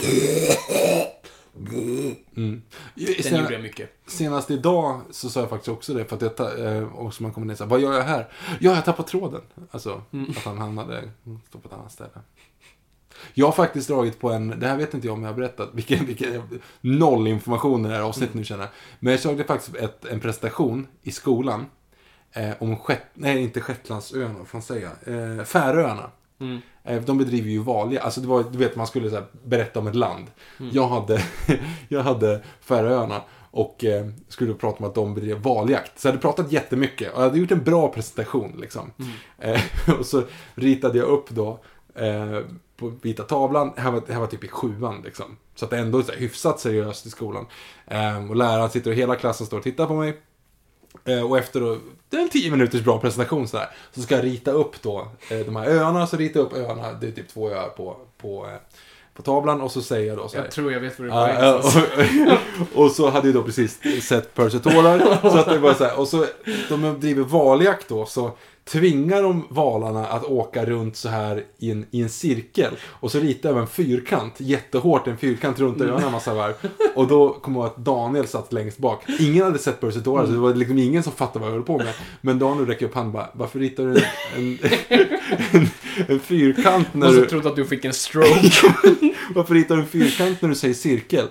Mm. 2.37 2.63
Den 2.95 3.23
Sen, 3.23 3.41
gjorde 3.41 3.53
jag 3.53 3.63
mycket. 3.63 3.91
senast 4.07 4.51
idag 4.51 5.01
så 5.11 5.31
sa 5.31 5.41
jag 5.41 5.51
faktiskt 5.51 5.69
också 5.69 5.95
det, 5.95 6.05
för 6.05 6.17
att 6.17 6.23
jag, 6.23 6.37
ta- 6.37 6.57
eh, 6.57 6.83
och 6.83 7.15
så 7.15 7.23
man 7.23 7.33
kommer 7.33 7.47
ner 7.47 7.55
så 7.55 7.65
här, 7.65 7.71
vad 7.71 7.81
gör 7.81 7.93
jag 7.93 8.03
här? 8.03 8.29
Ja, 8.61 8.75
jag 8.75 8.85
tappade 8.85 9.09
tråden. 9.09 9.41
Alltså, 9.71 10.03
Mm. 10.13 10.31
att 10.31 10.37
han 10.45 10.59
hamnade 10.59 11.11
på 11.51 11.59
ett 11.65 11.73
annat 11.73 11.93
ställe. 11.93 12.11
Jag 13.35 13.47
har 13.47 13.53
faktiskt 13.53 13.89
dragit 13.89 14.21
på 14.21 14.31
en, 14.33 14.61
det 14.61 14.67
här 14.67 14.77
vet 14.77 14.95
inte 14.95 15.07
jag 15.07 15.15
om 15.15 15.23
jag 15.23 15.31
har 15.31 15.37
berättat, 15.37 15.69
vilken, 15.73 16.07
vilken 16.07 16.43
noll 16.81 17.27
information 17.29 17.87
i 17.87 17.89
det 17.89 17.95
här 17.95 18.03
avsnittet 18.03 18.35
Mm. 18.35 18.41
nu 18.41 18.45
känner. 18.45 18.69
Men 19.01 19.11
jag 19.11 19.21
körde 19.21 19.45
faktiskt 19.45 19.77
ett, 19.77 20.05
en 20.05 20.21
presentation 20.21 20.87
i 21.03 21.11
skolan 21.11 21.67
eh, 22.33 22.51
om 22.59 22.77
Shet, 22.77 23.03
nej 23.15 23.43
inte 23.43 23.61
Shetlandsöarna, 23.61 24.35
vad 24.39 24.49
fan 24.49 24.63
säger 24.63 24.89
jag? 25.05 25.15
Eh, 25.39 25.45
Färöarna. 25.45 26.11
Mm. 26.41 26.61
Eh, 26.85 27.03
De 27.03 27.19
bedriver 27.19 27.51
ju 27.51 27.59
valja, 27.59 28.03
alltså 28.03 28.21
det 28.21 28.27
var, 28.27 28.45
du 28.53 28.59
vet 28.59 28.77
man 28.77 28.87
skulle 28.87 29.11
så 29.11 29.17
här, 29.17 29.25
berätta 29.45 29.79
om 29.81 29.87
ett 29.87 29.95
land. 29.95 30.27
Mm. 30.61 30.71
Jag 30.75 30.89
hade, 30.89 31.23
jag 31.89 32.03
hade 32.03 32.43
Färöarna 32.61 33.23
och 33.51 33.85
eh, 33.85 34.07
skulle 34.29 34.55
prata 34.55 34.79
om 34.79 34.85
att 34.89 34.95
de 34.95 35.15
bedrev 35.15 35.43
valjakt. 35.43 35.99
Så 35.99 36.07
jag 36.09 36.13
hade 36.13 36.23
pratat 36.23 36.53
jättemycket 36.53 37.13
och 37.13 37.19
jag 37.21 37.25
hade 37.27 37.39
gjort 37.39 37.51
en 37.51 37.65
bra 37.65 37.89
presentation 37.93 38.57
liksom. 38.61 38.91
Eh, 39.39 39.61
och 39.99 40.07
så 40.07 40.23
ritade 40.55 40.99
jag 40.99 41.09
upp 41.09 41.31
då 41.31 41.59
eh, 41.95 42.41
på 42.77 42.93
vita 43.03 43.23
tavlan, 43.23 43.73
det 43.77 43.81
här 43.81 43.91
var, 43.91 44.03
det 44.07 44.13
här 44.13 44.21
var 44.21 44.27
typ 44.27 44.45
i 44.45 44.49
sjuan 44.49 45.03
liksom. 45.05 45.37
Så 45.55 45.65
att 45.65 45.71
det 45.71 45.79
ändå 45.79 45.99
är 45.99 46.03
så 46.03 46.13
här, 46.13 46.19
hyfsat 46.19 46.61
seriöst 46.61 47.07
i 47.07 47.11
skolan. 47.11 47.47
Eh, 47.87 48.31
och 48.31 48.37
läraren 48.37 48.71
sitter 48.71 48.91
och 48.91 48.97
hela 48.97 49.17
klassen 49.17 49.47
står 49.47 49.59
och 49.59 49.65
tittar 49.65 49.87
på 49.87 49.95
mig. 49.95 50.21
Eh, 51.05 51.31
och 51.31 51.39
efter 51.39 51.61
då, 51.61 51.79
det 52.09 52.17
är 52.17 52.21
en 52.21 52.29
tio 52.29 52.51
minuters 52.51 52.85
bra 52.85 53.01
presentation 53.01 53.49
sådär. 53.49 53.69
Så 53.93 54.03
ska 54.03 54.15
jag 54.15 54.25
rita 54.25 54.51
upp 54.51 54.83
då 54.83 55.09
eh, 55.31 55.39
de 55.39 55.57
här 55.57 55.67
öarna, 55.67 56.07
så 56.07 56.17
ritar 56.17 56.41
jag 56.41 56.47
upp 56.47 56.57
öarna, 56.57 56.93
det 56.93 57.07
är 57.07 57.11
typ 57.11 57.29
två 57.29 57.51
öar 57.51 57.69
på, 57.69 57.97
på, 58.19 58.47
eh, 58.47 58.53
på 59.15 59.23
tavlan. 59.23 59.61
Och 59.61 59.73
så 59.73 59.83
säger 59.83 60.09
jag 60.09 60.19
då 60.19 60.29
så 60.29 60.37
här. 60.37 60.45
Jag 60.45 60.53
tror 60.53 60.73
jag 60.73 60.81
vet 60.81 60.99
vad 60.99 61.09
du 61.09 61.15
ja, 61.15 61.51
någonstans. 61.51 61.87
och, 62.75 62.85
och 62.85 62.91
så 62.91 63.11
hade 63.11 63.29
jag 63.29 63.35
då 63.35 63.43
precis 63.43 63.81
sett 64.03 64.35
Percy 64.35 64.59
tårar. 64.59 65.31
Så 65.31 65.39
att 65.39 65.47
det 65.47 65.59
var 65.59 65.75
så 65.75 65.85
här, 65.85 65.99
och 65.99 66.09
så, 66.09 66.27
de 66.69 67.01
driver 67.01 67.23
valjakt 67.23 67.89
då, 67.89 68.07
så 68.07 68.31
tvingar 68.71 69.23
de 69.23 69.45
valarna 69.49 70.07
att 70.07 70.25
åka 70.25 70.65
runt 70.65 70.97
så 70.97 71.09
här 71.09 71.45
i 71.59 71.71
en, 71.71 71.87
i 71.91 72.03
en 72.03 72.09
cirkel. 72.09 72.73
Och 72.85 73.13
så 73.13 73.21
ritar 73.21 73.51
jag 73.51 73.59
en 73.59 73.67
fyrkant, 73.67 74.35
jättehårt 74.37 75.07
en 75.07 75.17
fyrkant 75.17 75.59
runt 75.59 75.81
öarna 75.81 76.07
en 76.07 76.13
massa 76.13 76.35
varv. 76.35 76.55
Och 76.95 77.07
då 77.09 77.33
kommer 77.33 77.61
jag 77.61 77.67
att 77.67 77.77
Daniel 77.77 78.27
satt 78.27 78.53
längst 78.53 78.79
bak. 78.79 79.05
Ingen 79.21 79.45
hade 79.45 79.59
sett 79.59 79.81
Percy 79.81 80.01
Dora, 80.01 80.27
så 80.27 80.33
det 80.33 80.39
var 80.39 80.55
liksom 80.55 80.79
ingen 80.79 81.03
som 81.03 81.13
fattade 81.13 81.39
vad 81.39 81.49
jag 81.49 81.55
höll 81.55 81.63
på 81.63 81.79
med. 81.79 81.95
Men 82.21 82.39
Daniel 82.39 82.67
räcker 82.67 82.87
upp 82.87 82.95
handen 82.95 83.13
bara, 83.13 83.29
varför 83.33 83.59
ritar 83.59 83.85
du 83.85 83.91
en, 83.91 84.59
en, 84.89 85.09
en, 85.53 85.69
en 86.09 86.21
fyrkant 86.21 86.95
när 86.95 87.07
Och 87.07 87.15
så 87.15 87.21
du... 87.21 87.27
trodde 87.27 87.49
att 87.49 87.57
du 87.57 87.65
fick 87.65 87.85
en 87.85 87.95
stroke. 87.95 88.51
Varför 89.35 89.55
ritar 89.55 89.77
du 89.77 89.83
en 89.83 89.89
fyrkant 89.89 90.43
när 90.43 90.49
du 90.49 90.55
säger 90.55 90.75
cirkel? 90.75 91.27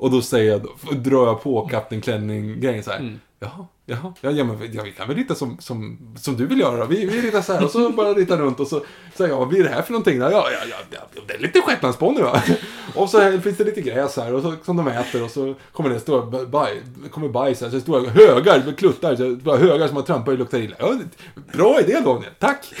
Och 0.00 0.10
då 0.10 0.22
säger 0.22 0.50
jag, 0.50 0.66
drar 1.02 1.26
jag 1.26 1.42
på 1.42 1.66
Kapten 1.66 2.00
Klänning-grejen 2.00 2.82
så 2.82 2.90
här. 2.90 2.98
Mm. 2.98 3.20
Jaha, 3.40 3.66
jaha, 3.86 4.14
ja, 4.20 4.30
ja, 4.30 4.44
men, 4.44 4.72
ja, 4.72 4.82
vi 4.82 4.92
kan 4.92 5.08
väl 5.08 5.16
rita 5.16 5.34
som, 5.34 5.56
som, 5.60 5.98
som 6.18 6.36
du 6.36 6.46
vill 6.46 6.60
göra. 6.60 6.86
Vi, 6.86 7.06
vi 7.06 7.20
ritar 7.20 7.42
så 7.42 7.52
här 7.52 7.64
och 7.64 7.70
så 7.70 7.90
bara 7.96 8.14
ritar 8.14 8.36
runt 8.38 8.60
och 8.60 8.66
så 8.66 8.84
säger 9.14 9.30
jag, 9.30 9.38
vad 9.38 9.48
blir 9.48 9.64
det 9.64 9.70
här 9.70 9.82
för 9.82 9.92
någonting? 9.92 10.20
Ja, 10.20 10.30
ja, 10.30 10.44
ja, 10.70 10.76
ja 10.90 11.00
det 11.26 11.34
är 11.34 11.38
lite 11.38 11.60
shetlandsponny 11.60 12.20
va? 12.22 12.42
Och 12.94 13.10
så 13.10 13.20
här, 13.20 13.38
finns 13.38 13.56
det 13.56 13.64
lite 13.64 13.80
gräs 13.80 14.16
här 14.16 14.34
och 14.34 14.42
så, 14.42 14.54
som 14.64 14.76
de 14.76 14.88
äter 14.88 15.24
och 15.24 15.30
så 15.30 15.54
kommer 15.72 15.90
det 15.90 16.00
stora 16.00 16.46
baj, 16.46 16.82
kommer 17.10 17.28
bajs 17.28 17.60
här, 17.60 17.70
så 17.70 17.80
stora 17.80 18.10
högar 18.10 18.62
med 18.64 18.78
kluttar, 18.78 19.16
så 19.16 19.36
bara 19.36 19.56
högar 19.56 19.86
som 19.86 19.94
man 19.94 20.04
trampar 20.04 20.32
och 20.32 20.38
luktar 20.38 20.58
illa. 20.58 20.76
Ja, 20.78 20.98
bra 21.52 21.80
idé 21.80 22.00
Daniel, 22.04 22.32
tack! 22.38 22.74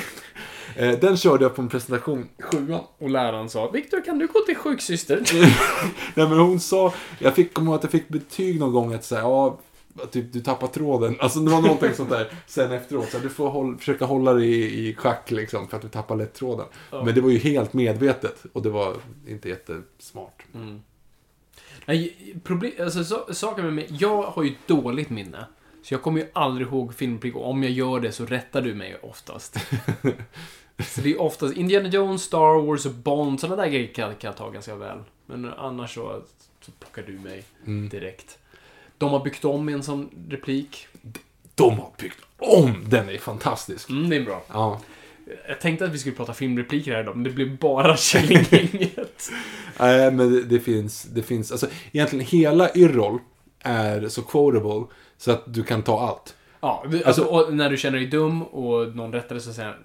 Eh, 0.76 0.98
Den 0.98 1.16
körde 1.16 1.44
jag 1.44 1.54
på 1.56 1.62
en 1.62 1.68
presentation, 1.68 2.28
sjuan. 2.42 2.80
Och 2.98 3.10
läraren 3.10 3.48
sa, 3.48 3.70
Viktor 3.70 4.04
kan 4.04 4.18
du 4.18 4.26
gå 4.26 4.40
till 4.40 4.56
sjuksyster? 4.56 5.22
Nej 6.14 6.28
men 6.28 6.38
hon 6.38 6.60
sa, 6.60 6.92
jag 7.18 7.34
fick 7.34 7.54
komma 7.54 7.66
ihåg 7.70 7.76
att 7.76 7.82
jag 7.82 7.92
fick 7.92 8.08
betyg 8.08 8.60
någon 8.60 8.72
gång 8.72 8.94
att 8.94 9.04
säga, 9.04 9.20
ja, 9.20 9.58
typ 10.10 10.32
du 10.32 10.40
tappar 10.40 10.66
tråden. 10.66 11.16
Alltså 11.20 11.38
det 11.40 11.50
var 11.50 11.60
någonting 11.62 11.94
sånt 11.94 12.10
där 12.10 12.32
sen 12.46 12.72
efteråt. 12.72 13.10
Så 13.10 13.18
du 13.18 13.28
får 13.28 13.50
håll, 13.50 13.76
försöka 13.78 14.04
hålla 14.04 14.32
dig 14.34 14.48
i, 14.48 14.88
i 14.88 14.94
schack 14.94 15.30
liksom 15.30 15.68
för 15.68 15.76
att 15.76 15.82
du 15.82 15.88
tappar 15.88 16.16
lätt 16.16 16.34
tråden. 16.34 16.66
Men 16.90 17.14
det 17.14 17.20
var 17.20 17.30
ju 17.30 17.38
helt 17.38 17.72
medvetet 17.72 18.44
och 18.52 18.62
det 18.62 18.70
var 18.70 18.96
inte 19.28 19.48
jättesmart. 19.48 20.42
Nej, 21.86 22.16
problem, 22.44 22.72
alltså, 22.80 23.04
så, 23.04 23.34
saken 23.34 23.64
med 23.64 23.74
mig, 23.74 23.86
jag 23.90 24.22
har 24.22 24.42
ju 24.42 24.54
dåligt 24.66 25.10
minne. 25.10 25.44
Så 25.82 25.94
jag 25.94 26.02
kommer 26.02 26.20
ju 26.20 26.26
aldrig 26.32 26.66
ihåg 26.66 26.94
filmreplik 26.94 27.36
och 27.36 27.50
om 27.50 27.62
jag 27.62 27.72
gör 27.72 28.00
det 28.00 28.12
så 28.12 28.26
rättar 28.26 28.62
du 28.62 28.74
mig 28.74 28.98
oftast. 29.02 29.56
så 30.82 31.00
det 31.00 31.10
är 31.10 31.20
oftast 31.20 31.56
Indiana 31.56 31.88
Jones, 31.88 32.22
Star 32.22 32.66
Wars 32.66 32.86
och 32.86 32.92
Bond, 32.92 33.40
sådana 33.40 33.62
där 33.62 33.70
grejer 33.70 33.94
kan, 33.94 34.14
kan 34.14 34.28
jag 34.28 34.36
ta 34.36 34.50
ganska 34.50 34.76
väl. 34.76 34.98
Men 35.26 35.52
annars 35.52 35.94
så, 35.94 36.22
så 36.60 36.72
plockar 36.72 37.02
du 37.02 37.18
mig 37.18 37.44
direkt. 37.90 38.38
De 38.98 39.10
har 39.10 39.24
byggt 39.24 39.44
om 39.44 39.68
en 39.68 39.82
sån 39.82 40.10
replik. 40.28 40.86
De 41.54 41.78
har 41.78 41.90
byggt 41.98 42.18
om! 42.38 42.84
Den 42.88 43.08
är 43.08 43.18
fantastisk. 43.18 43.90
Mm, 43.90 44.10
det 44.10 44.16
är 44.16 44.24
bra. 44.24 44.42
Ja. 44.48 44.80
Jag 45.48 45.60
tänkte 45.60 45.84
att 45.84 45.90
vi 45.90 45.98
skulle 45.98 46.16
prata 46.16 46.34
filmrepliker 46.34 46.92
här 46.92 47.00
idag, 47.00 47.16
men 47.16 47.24
det 47.24 47.30
blev 47.30 47.58
bara 47.58 47.96
Killinggänget. 47.98 49.30
Nej, 49.78 50.10
men 50.10 50.32
det, 50.32 50.42
det 50.42 50.60
finns, 50.60 51.02
det 51.02 51.22
finns, 51.22 51.52
alltså 51.52 51.66
egentligen 51.92 52.26
hela 52.26 52.74
Yrrol 52.74 53.18
är 53.60 54.08
så 54.08 54.22
quotable 54.22 54.94
så 55.16 55.30
att 55.30 55.54
du 55.54 55.62
kan 55.62 55.82
ta 55.82 56.00
allt. 56.08 56.34
ja, 56.60 56.84
alltså, 57.04 57.24
och 57.24 57.54
när 57.54 57.70
du 57.70 57.76
känner 57.76 57.98
dig 57.98 58.06
dum 58.06 58.42
och 58.42 58.96
någon 58.96 59.12
rättar 59.12 59.34
dig 59.34 59.44
så 59.44 59.52
säger 59.52 59.78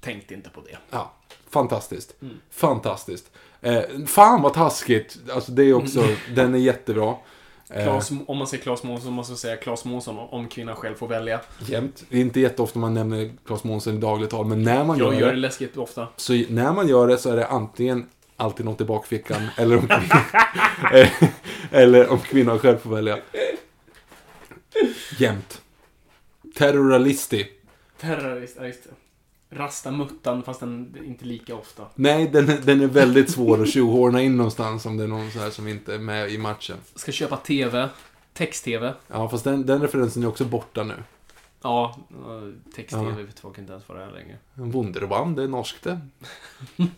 tänkte 0.00 0.34
inte 0.34 0.50
på 0.50 0.60
det. 0.60 0.76
Ja, 0.90 1.12
fantastiskt. 1.50 2.14
Fantastiskt. 2.50 3.30
Eh, 3.60 3.82
fan 4.06 4.42
vad 4.42 4.54
taskigt. 4.54 5.18
Alltså 5.34 5.52
det 5.52 5.62
är 5.64 5.74
också, 5.74 6.04
den 6.34 6.54
är 6.54 6.58
jättebra. 6.58 7.14
Eh, 7.70 7.84
Klas, 7.84 8.10
om 8.26 8.36
man 8.38 8.46
säger 8.46 8.62
Klas 8.62 8.82
Månsson 8.82 9.12
måste 9.12 9.30
man 9.30 9.36
säga 9.38 9.56
Klas 9.56 9.84
Månsson 9.84 10.18
om 10.18 10.48
kvinnan 10.48 10.76
själv 10.76 10.94
får 10.94 11.08
välja. 11.08 11.40
jämt. 11.66 12.04
Det 12.08 12.16
är 12.16 12.20
inte 12.20 12.40
jätteofta 12.40 12.78
man 12.78 12.94
nämner 12.94 13.30
Claes 13.46 13.64
Månsson 13.64 13.94
i 13.94 13.98
dagligt 13.98 14.30
tal, 14.30 14.46
men 14.46 14.62
när 14.62 14.84
man 14.84 14.98
Jag 14.98 15.14
gör 15.14 15.20
gör 15.20 15.26
det 15.28 15.32
det, 15.34 15.40
läskigt 15.40 15.76
ofta. 15.76 16.08
så 16.16 16.32
när 16.48 16.72
man 16.72 16.88
gör 16.88 17.08
det 17.08 17.18
så 17.18 17.30
är 17.30 17.36
det 17.36 17.46
antingen 17.46 18.08
alltid 18.36 18.66
något 18.66 18.80
i 18.80 18.84
bakfickan, 18.84 19.48
eller 19.56 19.76
om, 19.78 19.88
eller 21.70 22.08
om 22.12 22.18
kvinnan 22.18 22.58
själv 22.58 22.78
får 22.78 22.90
välja. 22.90 23.18
Jämt. 25.18 25.62
Terroralisti. 26.56 27.46
Terrorist, 28.00 28.56
ja 28.60 28.66
just 28.66 28.84
det. 28.84 28.90
Rasta 29.52 29.90
muttan, 29.90 30.42
fast 30.42 30.60
den 30.60 30.96
inte 31.04 31.24
lika 31.24 31.54
ofta. 31.54 31.86
Nej, 31.94 32.28
den, 32.32 32.48
är- 32.48 32.58
den 32.64 32.80
är 32.80 32.86
väldigt 32.86 33.30
svår 33.30 33.62
att 33.62 33.68
tjohorna 33.68 34.22
in 34.22 34.36
någonstans 34.36 34.86
om 34.86 34.96
det 34.96 35.04
är 35.04 35.08
någon 35.08 35.30
så 35.30 35.38
här 35.38 35.50
som 35.50 35.68
inte 35.68 35.94
är 35.94 35.98
med 35.98 36.30
i 36.32 36.38
matchen. 36.38 36.76
Ska 36.94 37.12
köpa 37.12 37.36
TV. 37.36 37.88
Text-TV. 38.32 38.94
Ja, 39.08 39.28
fast 39.28 39.44
den, 39.44 39.66
den 39.66 39.80
referensen 39.82 40.22
är 40.22 40.26
också 40.28 40.44
borta 40.44 40.82
nu. 40.82 40.94
Ja, 41.62 41.98
text-TV 42.76 43.10
Ja. 43.20 43.26
vet 43.26 43.40
folk 43.40 43.58
inte 43.58 43.72
ens 43.72 43.88
vad 43.88 43.98
det 43.98 44.04
är 44.04 44.10
längre. 44.12 44.36
Wunderbaum, 44.54 45.34
det 45.34 45.42
är 45.42 45.48
norskt 45.48 45.82
det. 45.84 46.00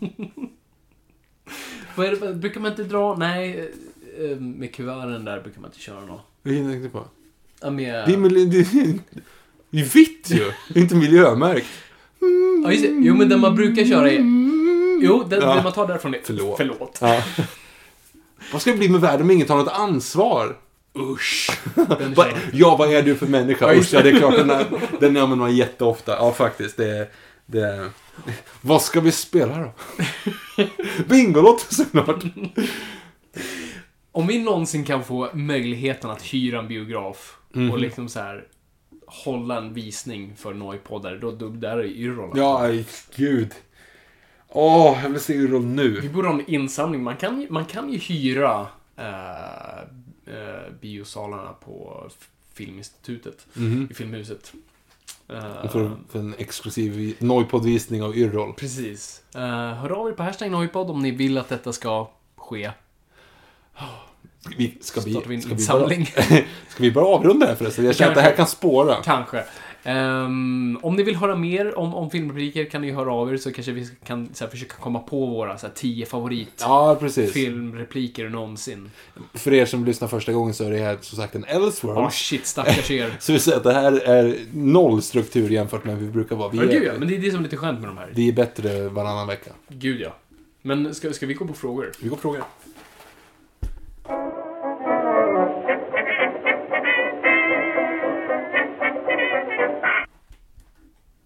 Vad 1.95 2.05
är 2.05 2.15
det, 2.15 2.33
brukar 2.33 2.59
man 2.61 2.71
inte 2.71 2.83
dra? 2.83 3.15
Nej, 3.15 3.71
eh, 4.19 4.37
med 4.39 4.73
kuverten 4.75 5.25
där 5.25 5.41
brukar 5.41 5.61
man 5.61 5.69
inte 5.69 5.79
köra 5.81 6.05
något. 6.05 6.21
Jag 6.43 6.55
tänkte 6.71 6.89
på? 6.89 7.05
Ja, 7.61 7.69
med... 7.69 7.93
Det 8.07 8.13
är, 8.13 8.17
miljö, 8.17 8.45
det, 8.45 8.57
är, 8.59 8.99
det 9.69 9.79
är 9.79 9.85
vitt 9.85 10.29
ju! 10.31 10.51
Inte 10.81 10.95
miljömärkt. 10.95 11.67
Ja, 12.63 12.71
just 12.71 12.83
det. 12.83 12.89
Jo, 13.01 13.15
men 13.15 13.29
den 13.29 13.39
man 13.39 13.55
brukar 13.55 13.85
köra 13.85 14.11
är... 14.11 14.19
Jo, 15.01 15.23
den, 15.29 15.41
Ja. 15.41 15.53
den 15.55 15.63
man 15.63 15.73
tar 15.73 15.87
därifrån 15.87 16.13
är... 16.13 16.19
Förlåt. 16.23 16.57
Förlåt. 16.57 16.97
Ja. 17.01 17.21
Vad 18.53 18.61
ska 18.61 18.71
det 18.71 18.77
bli 18.77 18.89
med 18.89 19.01
världen 19.01 19.21
om 19.21 19.31
ingen 19.31 19.47
tar 19.47 19.57
något 19.57 19.73
ansvar? 19.73 20.57
Usch. 20.99 21.49
Ja, 22.53 22.75
vad 22.75 22.93
är 22.93 23.01
du 23.01 23.15
för 23.15 23.25
människa? 23.27 23.73
Usch, 23.73 23.93
ja, 23.93 24.01
det 24.01 24.09
är 24.09 24.17
klart, 24.19 24.35
den, 24.35 24.49
här, 24.49 24.65
den 24.99 25.09
använder 25.17 25.35
man 25.35 25.55
jätteofta. 25.55 26.11
Ja, 26.11 26.31
faktiskt. 26.31 26.77
Det, 26.77 27.07
det, 27.45 27.89
vad 28.61 28.81
ska 28.81 28.99
vi 29.01 29.11
spela 29.11 29.57
då? 29.57 29.71
Bingolotto 31.09 31.65
såklart. 31.75 32.23
Om 34.11 34.27
vi 34.27 34.39
någonsin 34.43 34.85
kan 34.85 35.03
få 35.03 35.29
möjligheten 35.33 36.09
att 36.09 36.21
hyra 36.21 36.59
en 36.59 36.67
biograf 36.67 37.37
Mhm. 37.55 37.71
och 37.71 37.79
liksom 37.79 38.09
så 38.09 38.19
här 38.19 38.43
hålla 39.13 39.57
en 39.57 39.73
visning 39.73 40.35
för 40.35 40.53
Noipodare, 40.53 41.17
då, 41.17 41.31
då 41.31 41.49
där 41.49 41.77
är 41.77 41.83
Yrrol. 41.83 42.37
Ja, 42.37 42.61
aj, 42.61 42.85
gud. 43.15 43.53
Åh, 44.49 44.99
jag 45.03 45.09
vill 45.09 45.19
se 45.19 45.33
Yrrol 45.33 45.61
Vi 45.61 45.67
nu. 45.67 46.09
borde 46.09 46.27
ha 46.27 46.35
en 46.39 46.49
insamling. 46.49 47.03
Man 47.03 47.17
kan, 47.17 47.47
man 47.49 47.65
kan 47.65 47.93
ju 47.93 47.97
hyra 47.97 48.67
eh, 48.95 49.79
eh, 50.25 50.71
biosalarna 50.81 51.53
på 51.53 52.07
Filminstitutet 52.53 53.47
i 53.89 53.93
Filmhuset. 53.93 54.53
Eh, 55.29 55.69
För, 55.71 55.91
för 56.09 56.19
en 56.19 56.35
exklusiv 56.37 57.15
Noipod-visning 57.19 58.03
av 58.03 58.17
Yrrol. 58.17 58.53
Precis. 58.53 59.23
Uh, 59.35 59.41
hör 59.73 59.89
av 59.89 60.09
er 60.09 60.11
på 60.13 60.23
hashtag 60.23 60.51
Noipod 60.51 60.89
om 60.89 61.01
ni 61.01 61.11
vill 61.11 61.37
att 61.37 61.49
detta 61.49 61.73
ska 61.73 62.09
ske. 62.35 62.71
Vi, 64.57 64.77
ska, 64.81 65.01
vi, 65.01 65.11
vi 65.11 65.19
ska, 65.21 65.29
vi 65.29 65.37
bara, 65.37 65.53
insamling? 65.53 66.05
ska 66.67 66.83
vi 66.83 66.91
bara 66.91 67.05
avrunda 67.05 67.45
här 67.45 67.55
förresten? 67.55 67.85
Jag 67.85 67.95
känner 67.95 68.11
att 68.11 68.15
det 68.15 68.21
här 68.21 68.35
kan 68.35 68.47
spåra. 68.47 68.95
Kanske. 69.03 69.43
Ehm, 69.85 70.79
om 70.81 70.95
ni 70.95 71.03
vill 71.03 71.15
höra 71.15 71.35
mer 71.35 71.77
om, 71.77 71.95
om 71.95 72.09
filmrepliker 72.09 72.65
kan 72.65 72.81
ni 72.81 72.91
höra 72.91 73.13
av 73.13 73.33
er 73.33 73.37
så 73.37 73.51
kanske 73.51 73.71
vi 73.71 73.87
kan 74.05 74.29
så 74.33 74.43
här, 74.43 74.51
försöka 74.51 74.75
komma 74.75 74.99
på 74.99 75.25
våra 75.25 75.57
så 75.57 75.67
här, 75.67 75.73
tio 75.73 76.05
favorit 76.05 76.49
Ja, 76.59 76.99
filmrepliker 77.33 78.29
någonsin. 78.29 78.91
För 79.33 79.53
er 79.53 79.65
som 79.65 79.85
lyssnar 79.85 80.07
första 80.07 80.33
gången 80.33 80.53
så 80.53 80.63
är 80.63 80.71
det 80.71 80.77
här 80.77 80.97
som 81.01 81.17
sagt 81.17 81.35
en 81.35 81.43
Elseworld. 81.43 81.99
Åh 81.99 82.09
shit, 82.09 82.45
stackars 82.45 82.91
er. 82.91 83.13
Så 83.19 83.33
vi 83.33 83.39
säger 83.39 83.57
att 83.57 83.63
det 83.63 83.73
här 83.73 83.91
är 83.91 84.35
noll 84.53 85.01
struktur 85.01 85.49
jämfört 85.49 85.85
med 85.85 85.97
hur 85.97 86.05
vi 86.05 86.11
brukar 86.11 86.35
vara. 86.35 86.49
Vi, 86.49 86.57
Ja, 86.57 86.63
gud 86.63 86.83
ja, 86.83 86.91
är, 86.93 86.99
men 86.99 87.07
det 87.07 87.15
är 87.15 87.19
det 87.19 87.29
som 87.29 87.39
är 87.39 87.43
lite 87.43 87.57
skönt 87.57 87.79
med 87.79 87.89
de 87.89 87.97
här. 87.97 88.11
vi 88.15 88.29
är 88.29 88.33
bättre 88.33 88.89
varannan 88.89 89.27
vecka. 89.27 89.51
Gud 89.67 90.01
ja. 90.01 90.15
Men 90.61 90.95
ska, 90.95 91.13
ska 91.13 91.25
vi 91.25 91.33
gå 91.33 91.47
på 91.47 91.53
frågor? 91.53 91.91
Vi 91.99 92.09
går 92.09 92.15
på 92.15 92.21
frågor. 92.21 92.43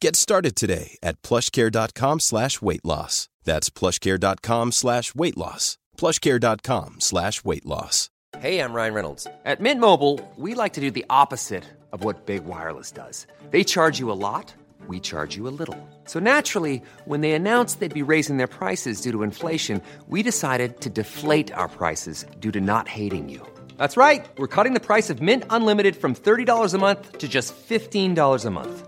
Get 0.00 0.14
started 0.14 0.54
today 0.54 0.96
at 1.02 1.22
plushcare.com 1.22 2.20
slash 2.20 2.62
weight 2.62 2.84
loss. 2.84 3.28
That's 3.44 3.68
plushcare.com 3.68 4.72
slash 4.72 5.14
weight 5.14 5.36
loss. 5.36 5.76
plushcare.com 5.96 6.96
slash 7.00 7.44
weight 7.44 7.66
loss. 7.66 8.08
Hey, 8.38 8.60
I'm 8.60 8.72
Ryan 8.72 8.94
Reynolds. 8.94 9.26
At 9.44 9.60
Mint 9.60 9.80
Mobile, 9.80 10.20
we 10.36 10.54
like 10.54 10.74
to 10.74 10.80
do 10.80 10.92
the 10.92 11.04
opposite 11.10 11.64
of 11.92 12.04
what 12.04 12.26
Big 12.26 12.44
Wireless 12.44 12.92
does. 12.92 13.26
They 13.50 13.64
charge 13.64 13.98
you 13.98 14.12
a 14.12 14.20
lot, 14.28 14.54
we 14.86 15.00
charge 15.00 15.36
you 15.36 15.48
a 15.48 15.56
little. 15.60 15.76
So 16.04 16.20
naturally, 16.20 16.80
when 17.06 17.22
they 17.22 17.32
announced 17.32 17.80
they'd 17.80 17.92
be 18.06 18.12
raising 18.12 18.36
their 18.36 18.46
prices 18.46 19.00
due 19.00 19.10
to 19.12 19.22
inflation, 19.24 19.82
we 20.06 20.22
decided 20.22 20.80
to 20.82 20.90
deflate 20.90 21.52
our 21.52 21.68
prices 21.68 22.24
due 22.38 22.52
to 22.52 22.60
not 22.60 22.86
hating 22.86 23.28
you. 23.28 23.44
That's 23.78 23.96
right. 23.96 24.24
We're 24.38 24.46
cutting 24.46 24.74
the 24.74 24.86
price 24.92 25.10
of 25.10 25.20
Mint 25.20 25.44
Unlimited 25.50 25.96
from 25.96 26.14
$30 26.14 26.74
a 26.74 26.78
month 26.78 27.18
to 27.18 27.26
just 27.26 27.54
$15 27.68 28.44
a 28.44 28.50
month. 28.50 28.87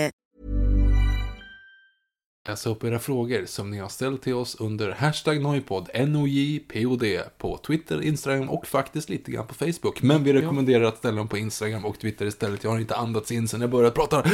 Läsa 2.47 2.69
upp 2.69 2.83
era 2.83 2.99
frågor 2.99 3.45
som 3.45 3.71
ni 3.71 3.77
har 3.77 3.89
ställt 3.89 4.21
till 4.21 4.33
oss 4.33 4.55
under 4.59 4.91
hashtag 4.91 5.41
Noipod, 5.41 5.89
N-O-J-P-O-D, 5.93 7.21
på 7.37 7.57
Twitter, 7.57 8.01
Instagram 8.01 8.49
och 8.49 8.67
faktiskt 8.67 9.09
lite 9.09 9.31
grann 9.31 9.47
på 9.47 9.53
Facebook. 9.53 10.01
Men 10.01 10.23
vi 10.23 10.33
rekommenderar 10.33 10.83
att 10.83 10.97
ställa 10.97 11.17
dem 11.17 11.27
på 11.27 11.37
Instagram 11.37 11.85
och 11.85 11.99
Twitter 11.99 12.25
istället. 12.25 12.63
Jag 12.63 12.71
har 12.71 12.79
inte 12.79 12.95
andats 12.95 13.31
in 13.31 13.47
sen 13.47 13.61
jag 13.61 13.69
började 13.69 13.95
prata. 13.95 14.23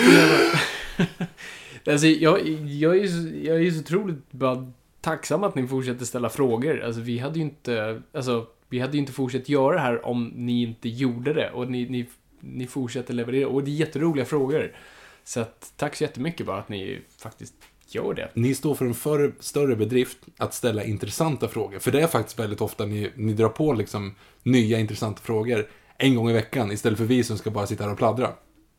Alltså, 1.86 2.08
jag, 2.08 2.48
jag, 2.68 2.98
är 2.98 3.08
så, 3.08 3.48
jag 3.48 3.66
är 3.66 3.72
så 3.72 3.80
otroligt 3.80 4.32
bara 4.32 4.72
tacksam 5.02 5.44
att 5.44 5.56
ni 5.56 5.68
fortsätter 5.68 6.06
ställa 6.06 6.30
frågor. 6.30 6.84
Alltså, 6.84 7.02
vi 7.02 7.20
hade 7.20 7.40
ju 7.40 7.42
inte, 7.46 8.02
alltså, 8.14 8.48
vi 8.70 8.80
hade 8.80 8.94
ju 8.94 9.00
inte 9.00 9.12
fortsatt 9.12 9.50
göra 9.50 9.76
det 9.76 9.82
här 9.82 10.06
om 10.06 10.32
ni 10.36 10.62
inte 10.62 10.90
gjorde 10.90 11.34
det. 11.34 11.52
Och 11.52 11.72
ni, 11.72 11.90
ni, 11.90 12.06
ni 12.40 12.68
fortsätter 12.68 13.14
leverera. 13.14 13.48
Och 13.48 13.64
det 13.64 13.72
är 13.72 13.76
jätteroliga 13.76 14.26
frågor. 14.26 14.76
Så 15.24 15.40
att, 15.40 15.74
tack 15.76 15.96
så 15.96 16.04
jättemycket 16.04 16.46
bara 16.46 16.60
att 16.60 16.70
ni 16.70 17.02
faktiskt 17.18 17.54
gör 17.96 18.14
det. 18.14 18.30
Ni 18.34 18.56
står 18.56 18.76
för 18.76 18.86
en 18.86 18.94
för, 18.94 19.32
större 19.40 19.76
bedrift 19.76 20.18
att 20.38 20.54
ställa 20.54 20.84
intressanta 20.84 21.48
frågor. 21.48 21.80
För 21.80 21.92
det 21.92 22.02
är 22.02 22.08
faktiskt 22.08 22.40
väldigt 22.40 22.62
ofta 22.62 22.86
ni, 22.86 23.12
ni 23.16 23.34
drar 23.34 23.50
på 23.50 23.74
liksom 23.74 24.16
nya 24.44 24.80
intressanta 24.80 25.22
frågor 25.22 25.68
en 25.98 26.16
gång 26.16 26.30
i 26.30 26.34
veckan 26.34 26.72
istället 26.72 26.98
för 26.98 27.06
vi 27.06 27.24
som 27.24 27.38
ska 27.38 27.50
bara 27.50 27.68
sitta 27.68 27.84
här 27.84 27.92
och 27.92 27.98
pladdra. 27.98 28.34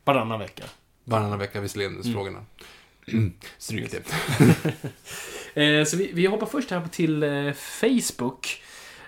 Varannan 0.04 0.38
vecka. 0.38 0.64
Varannan 1.04 1.38
vecka 1.38 1.60
visserligen, 1.60 2.02
frågorna. 2.02 2.44
Stryk 3.58 3.90
det. 3.90 4.02
Eh, 5.54 5.84
så 5.84 5.96
vi, 5.96 6.10
vi 6.12 6.26
hoppar 6.26 6.46
först 6.46 6.70
här 6.70 6.88
till 6.88 7.22
eh, 7.22 7.52
Facebook. 7.52 8.62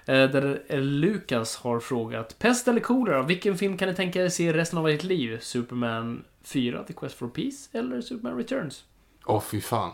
Eh, 0.07 0.30
där 0.30 0.80
Lukas 0.80 1.57
har 1.57 1.80
frågat 1.80 2.38
Pest 2.38 2.68
eller 2.68 2.80
kolera? 2.80 3.22
Vilken 3.22 3.59
film 3.59 3.76
kan 3.76 3.88
ni 3.88 3.94
tänka 3.94 4.24
er 4.24 4.28
se 4.28 4.53
resten 4.53 4.78
av 4.78 4.88
ert 4.88 5.03
liv? 5.03 5.38
Superman 5.40 6.24
4, 6.42 6.84
The 6.84 6.92
Quest 6.92 7.14
for 7.14 7.28
Peace 7.28 7.78
eller 7.78 8.01
Superman 8.01 8.36
Returns? 8.36 8.84
Åh, 9.24 9.42
fy 9.50 9.60
fan. 9.60 9.90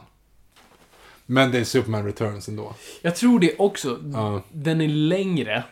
Men 1.26 1.50
det 1.50 1.58
är 1.58 1.64
Superman 1.64 2.04
Returns 2.04 2.48
ändå. 2.48 2.74
Jag 3.02 3.16
tror 3.16 3.40
det 3.40 3.56
också. 3.58 3.98
Ja. 4.12 4.42
Den 4.52 4.80
är 4.80 4.88
längre. 4.88 5.64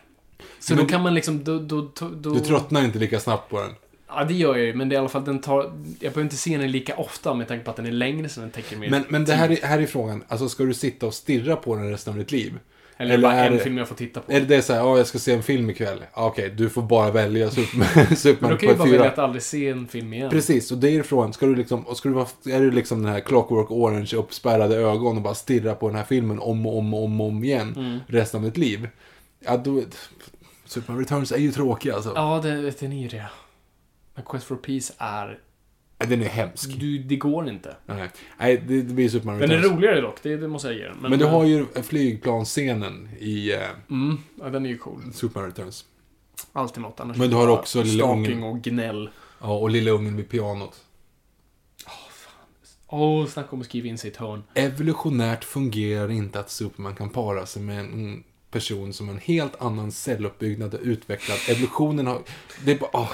Så 0.58 0.74
Men 0.74 0.84
då 0.84 0.90
kan 0.90 1.02
man 1.02 1.14
liksom... 1.14 1.44
Då, 1.44 1.58
då, 1.58 1.90
då... 2.14 2.34
Du 2.34 2.40
tröttnar 2.40 2.84
inte 2.84 2.98
lika 2.98 3.20
snabbt 3.20 3.50
på 3.50 3.60
den. 3.60 3.70
Ja, 4.08 4.24
det 4.24 4.34
gör 4.34 4.56
jag 4.56 4.66
ju. 4.66 4.74
Men 4.74 4.88
det 4.88 4.94
är 4.94 4.96
i 4.96 5.00
alla 5.00 5.08
fall 5.08 5.24
den 5.24 5.40
tar... 5.40 5.62
Jag 5.62 5.72
behöver 5.98 6.22
inte 6.22 6.36
se 6.36 6.58
den 6.58 6.70
lika 6.70 6.96
ofta 6.96 7.34
med 7.34 7.48
tanke 7.48 7.64
på 7.64 7.70
att 7.70 7.76
den 7.76 7.86
är 7.86 7.92
längre 7.92 8.28
så 8.28 8.40
den 8.40 8.50
täcker 8.50 8.76
mer 8.76 8.90
Men, 8.90 9.04
men 9.08 9.24
det 9.24 9.34
här 9.34 9.50
är, 9.50 9.66
här 9.66 9.80
är 9.80 9.86
frågan. 9.86 10.24
Alltså, 10.28 10.48
ska 10.48 10.64
du 10.64 10.74
sitta 10.74 11.06
och 11.06 11.14
stirra 11.14 11.56
på 11.56 11.76
den 11.76 11.90
resten 11.90 12.12
av 12.12 12.18
ditt 12.18 12.32
liv? 12.32 12.58
Eller, 12.96 13.18
bara 13.18 13.32
är 13.32 13.46
en 13.46 13.52
det- 13.52 13.58
film 13.58 13.78
jag 13.78 13.88
får 13.88 13.94
titta 13.94 14.20
på. 14.20 14.32
Är 14.32 14.40
det 14.40 14.46
det 14.46 14.62
så 14.62 14.72
här, 14.72 14.80
ja, 14.80 14.96
jag 14.98 15.06
ska 15.06 15.18
se 15.18 15.32
en 15.34 15.42
film 15.42 15.70
ikväll. 15.70 16.04
Ja, 16.14 16.26
Okej, 16.26 16.50
du 16.50 16.68
får 16.70 16.82
bara 16.82 17.10
välja 17.10 17.50
Superman, 17.50 17.88
Men 18.08 18.16
Superman 18.16 18.50
då 18.50 18.56
kan 18.56 18.68
ju 18.68 18.74
bara 18.74 18.88
välja 18.88 19.08
att 19.08 19.18
aldrig 19.18 19.42
se 19.42 19.68
en 19.68 19.88
film 19.88 20.12
igen. 20.14 20.30
Precis, 20.30 20.72
och 20.72 20.78
det 20.78 20.88
är 20.96 21.02
frågan. 21.02 21.32
Ska 21.32 21.46
du 21.46 21.54
liksom, 21.54 21.86
och 21.86 21.96
ska 21.96 22.08
du 22.08 22.14
vara, 22.14 22.26
är 22.50 22.60
du 22.60 22.70
liksom 22.70 23.02
den 23.02 23.12
här 23.12 23.20
Clockwork 23.20 23.70
Orange 23.70 24.16
uppspärrade 24.16 24.76
ögon 24.76 25.16
och 25.16 25.22
bara 25.22 25.34
stirra 25.34 25.74
på 25.74 25.88
den 25.88 25.96
här 25.96 26.04
filmen 26.04 26.38
om 26.38 26.66
och 26.66 26.78
om 26.78 26.94
och 26.94 27.04
om, 27.04 27.20
om 27.20 27.44
igen 27.44 27.74
Mm. 27.76 27.98
resten 28.06 28.40
av 28.40 28.44
ditt 28.44 28.56
liv? 28.56 28.88
Ja, 29.44 29.56
då... 29.56 29.82
Superman 30.66 31.00
Returns 31.00 31.32
är 31.32 31.36
ju 31.38 31.52
tråkig 31.52 31.90
alltså. 31.90 32.12
Ja, 32.14 32.40
det, 32.42 32.80
den 32.80 32.92
är 32.92 33.02
ju 33.02 33.08
det. 33.08 33.26
Men 34.14 34.24
Quest 34.24 34.46
for 34.46 34.56
Peace 34.56 34.92
är... 34.98 35.38
Den 36.08 36.22
är 36.22 36.28
hemsk. 36.28 36.70
Du, 36.80 36.98
det 36.98 37.16
går 37.16 37.48
inte. 37.48 37.76
Nej, 37.86 38.08
Nej 38.38 38.62
det, 38.68 38.82
det 38.82 38.94
blir 38.94 39.08
Superman 39.08 39.38
Den 39.38 39.50
är 39.50 39.56
Returns. 39.56 39.72
roligare 39.74 40.00
dock, 40.00 40.16
det, 40.22 40.36
det 40.36 40.48
måste 40.48 40.68
jag 40.68 40.76
ge 40.76 40.84
den. 40.84 40.96
Men, 41.00 41.18
du 41.18 41.24
har 41.24 41.44
ju 41.44 41.66
flygplansscenen 41.82 43.08
i 43.18 43.52
eh, 43.52 43.58
Mm, 43.90 44.18
ja, 44.40 44.48
den 44.48 44.66
är 44.66 44.70
ju 44.70 44.78
cool. 44.78 45.02
Superman 45.12 45.48
Returns. 45.50 45.84
Alltid 46.52 46.82
något 46.82 47.00
annars. 47.00 47.16
Men 47.16 47.30
du 47.30 47.36
har 47.36 47.46
bara 47.46 47.58
också 47.58 47.82
lilla 47.82 48.04
Stalking 48.04 48.42
och 48.42 48.62
gnäll. 48.62 49.10
Ja, 49.40 49.56
och 49.58 49.70
lilla 49.70 49.90
ungen 49.90 50.16
vid 50.16 50.28
pianot. 50.28 50.80
Åh, 52.86 53.26
snacka 53.26 53.48
om 53.50 53.60
att 53.60 53.66
skriva 53.66 53.88
in 53.88 53.98
sig 53.98 54.10
i 54.10 54.12
ett 54.12 54.18
hörn. 54.18 54.42
Evolutionärt 54.54 55.44
fungerar 55.44 56.10
inte 56.10 56.40
att 56.40 56.50
Superman 56.50 56.94
kan 56.94 57.10
para 57.10 57.46
sig 57.46 57.62
med 57.62 57.80
en 57.80 58.24
person 58.50 58.92
som 58.92 59.08
har 59.08 59.14
en 59.14 59.20
helt 59.20 59.62
annan 59.62 59.92
celluppbyggnad 59.92 60.74
och 60.74 60.80
utvecklad. 60.82 61.38
Evolutionen 61.48 62.06
har... 62.06 62.22
Det 62.64 62.72
är 62.72 62.78
bara... 62.78 62.90
åh. 62.92 63.10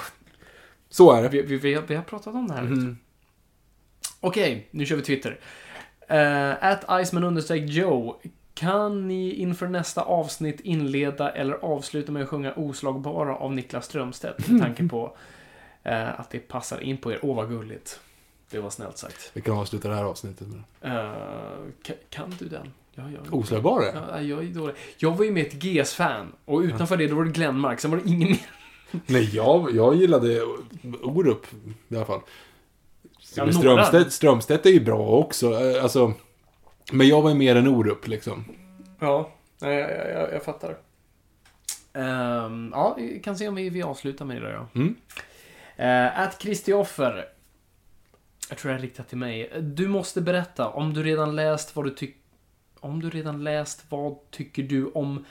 Så 0.91 1.13
är 1.13 1.23
det. 1.23 1.29
Vi, 1.29 1.43
vi, 1.43 1.57
vi, 1.57 1.75
har, 1.75 1.83
vi 1.83 1.95
har 1.95 2.03
pratat 2.03 2.35
om 2.35 2.49
det 2.49 2.55
här. 2.55 2.63
Mhm. 2.63 2.99
Okej, 4.21 4.69
nu 4.71 4.87
kör 4.87 4.97
vi 4.97 5.03
Twitter. 5.03 5.41
Uh, 6.11 6.65
at 6.65 6.85
Iceman 7.03 7.25
understreck 7.25 7.63
Joe. 7.63 8.21
Kan 8.55 9.09
ni 9.09 9.33
inför 9.35 9.69
nästa 9.69 10.03
avsnitt 10.03 10.61
inleda 10.61 11.31
eller 11.31 11.55
avsluta 11.55 12.13
med 12.13 12.23
att 12.23 12.29
sjunga 12.29 12.53
Oslagbara 12.53 13.37
av 13.37 13.53
Niklas 13.55 13.85
Strömstedt? 13.85 14.49
Med 14.49 14.61
tanke 14.63 14.89
på 14.89 15.17
eh, 15.83 16.21
att 16.21 16.31
det 16.31 16.39
passar 16.39 16.81
in 16.81 16.97
på 16.97 17.13
er. 17.13 17.19
Åh, 17.23 17.37
vad 17.37 17.49
gulligt. 17.49 18.01
Det 18.51 18.59
var 18.59 18.71
snällt 18.71 18.99
sagt. 18.99 19.31
Vi 19.33 19.41
kan 19.41 19.59
avsluta 19.59 19.89
det 19.89 19.95
här 19.95 20.05
avsnittet 20.05 20.49
med 20.49 20.63
Eh, 20.81 21.13
kan, 22.11 22.35
du 22.39 22.49
den? 22.49 22.73
Ja, 22.95 23.03
ja. 23.11 23.37
Oslagbara? 23.37 23.85
Ja, 23.95 24.21
jag 24.21 24.45
är 24.45 24.49
dålig. 24.49 24.75
Jag 24.97 25.17
var 25.17 25.25
ju 25.25 25.33
med 25.33 25.47
ett 25.47 25.53
GS-fan 25.53 26.33
och 26.45 26.61
utanför 26.61 26.97
det 26.97 27.07
då 27.07 27.15
var 27.15 27.25
det 27.25 27.31
Glenmark, 27.31 27.81
sen 27.81 27.91
var 27.91 27.99
det 27.99 28.11
ingen 28.11 28.29
mer. 28.29 28.60
Nej, 29.07 29.37
jag, 29.37 29.75
jag 29.77 29.95
gillade 29.95 30.43
Orup 31.03 31.47
i 31.89 31.97
alla 31.97 32.05
fall. 32.05 32.21
Ja. 33.37 33.53
Strömstedt, 33.53 34.13
Strömstedt 34.13 34.67
är 34.67 34.71
ju 34.71 34.81
bra 34.81 35.09
också. 35.09 35.61
eh, 35.61 35.83
Alltså, 35.83 36.13
men 36.93 37.09
jag 37.09 37.23
var 37.23 37.31
ju 37.31 37.37
mer 37.37 37.57
än 37.57 37.69
Orup 37.69 38.07
liksom. 38.09 38.45
Ja, 38.99 39.31
nej, 39.59 39.75
jag, 39.75 39.91
jag, 39.91 40.11
jag, 40.11 40.35
jag 40.35 40.43
fattar. 40.43 40.77
Ehm, 41.93 42.71
ja, 42.75 42.95
vi 42.99 43.21
kan 43.21 43.37
se 43.37 43.49
om 43.49 43.55
vi, 43.55 43.71
vi 43.71 43.83
avslutar 43.83 44.25
med 44.25 44.43
det 44.43 44.49
då. 44.53 44.55
Ja. 44.55 44.69
Mm. 44.75 44.97
Uh, 45.81 46.21
att 46.21 46.39
Kristoffer. 46.39 47.25
Jag 48.49 48.59
tror 48.59 48.73
det 48.73 48.79
är 48.79 48.83
riktat 48.83 49.09
till 49.09 49.19
mig. 49.19 49.51
Du 49.61 49.89
måste 49.89 50.21
berätta 50.21 50.69
om 50.69 50.95
du 50.95 51.03
redan 51.03 51.37
läst 51.37 51.77
vad 51.77 51.85
du 51.85 51.91
tycker 51.91 52.21
om 52.81 53.01
du 53.01 53.11
redan 53.11 53.45
läst 53.45 53.85
vad 53.89 54.31
tycker 54.31 54.63
du 54.63 54.87
om 54.87 55.25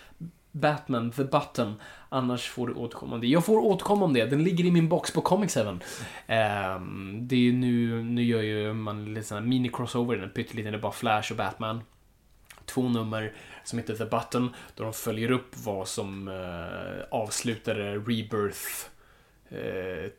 Batman, 0.52 1.12
The 1.12 1.24
Button. 1.24 1.74
Annars 2.10 2.50
får 2.50 2.68
du 2.68 2.74
återkomma 2.74 3.16
om 3.16 3.22
det. 3.22 3.28
Jag 3.28 3.46
får 3.46 3.58
återkomma 3.58 4.06
om 4.06 4.14
det. 4.14 4.26
Den 4.26 4.44
ligger 4.44 4.66
i 4.66 4.72
min 4.72 4.90
box 4.90 5.12
på 5.12 5.22
Comic 5.22 5.54
7. 5.54 5.60
Ehm, 6.28 7.28
det 7.28 7.36
är 7.36 7.54
nu, 7.54 8.04
nu 8.04 8.24
gör 8.24 8.42
ju 8.42 8.74
man 8.74 9.14
lite 9.14 9.28
sån 9.28 9.38
här 9.38 9.46
mini-crossover. 9.46 10.18
Den 10.18 10.30
pytteliten. 10.30 10.72
Det 10.72 10.78
är 10.78 10.82
bara 10.82 10.92
Flash 10.92 11.32
och 11.32 11.38
Batman 11.38 11.82
två 12.70 12.90
nummer 12.90 13.34
som 13.64 13.80
heter 13.80 13.96
The 13.96 14.06
Button, 14.06 14.56
då 14.76 14.84
de 14.84 14.94
följer 14.94 15.32
upp 15.32 15.58
vad 15.64 15.88
som 15.88 16.28
eh, 16.28 17.06
avslutade 17.12 17.96
Rebirth 17.96 18.88
eh, 19.50 20.12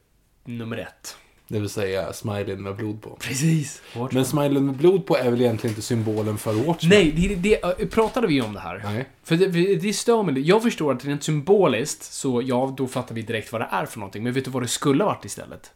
nummer 0.45 0.77
ett. 0.77 1.17
Det 1.51 1.61
vill 1.61 1.69
säga 1.69 2.13
Smilen 2.13 2.63
med 2.63 2.77
blod 2.77 3.03
på. 3.03 3.17
Precis. 3.21 3.83
Men 4.11 4.25
Smilen 4.25 4.67
med 4.67 4.75
blod 4.75 5.07
på 5.07 5.17
är 5.17 5.31
väl 5.31 5.41
egentligen 5.41 5.73
inte 5.73 5.83
symbolen 5.83 6.39
för 6.39 6.53
Watchmen? 6.53 6.91
Nej, 6.91 7.13
det, 7.13 7.35
det, 7.35 7.65
eh, 7.83 7.89
pratade 7.89 8.27
vi 8.27 8.41
om 8.43 8.53
det 8.53 8.61
här? 8.61 8.81
Nej. 8.85 9.09
För 9.23 9.37
det, 9.37 9.77
det 9.77 9.93
stör 9.93 10.23
mig. 10.23 10.41
Jag 10.49 10.63
förstår 10.63 10.93
att 10.93 11.05
rent 11.05 11.23
symboliskt, 11.23 12.03
så 12.03 12.43
ja, 12.43 12.75
då 12.77 12.89
fattar 12.89 13.15
vi 13.15 13.23
direkt 13.23 13.53
vad 13.53 13.61
det 13.61 13.69
är 13.71 13.87
för 13.87 13.99
någonting. 13.99 14.23
Men 14.23 14.33
vet 14.33 14.45
du 14.45 14.51
vad 14.51 14.63
det 14.63 14.69
skulle 14.69 15.05
ha 15.05 15.11
varit 15.11 15.25
istället? 15.25 15.73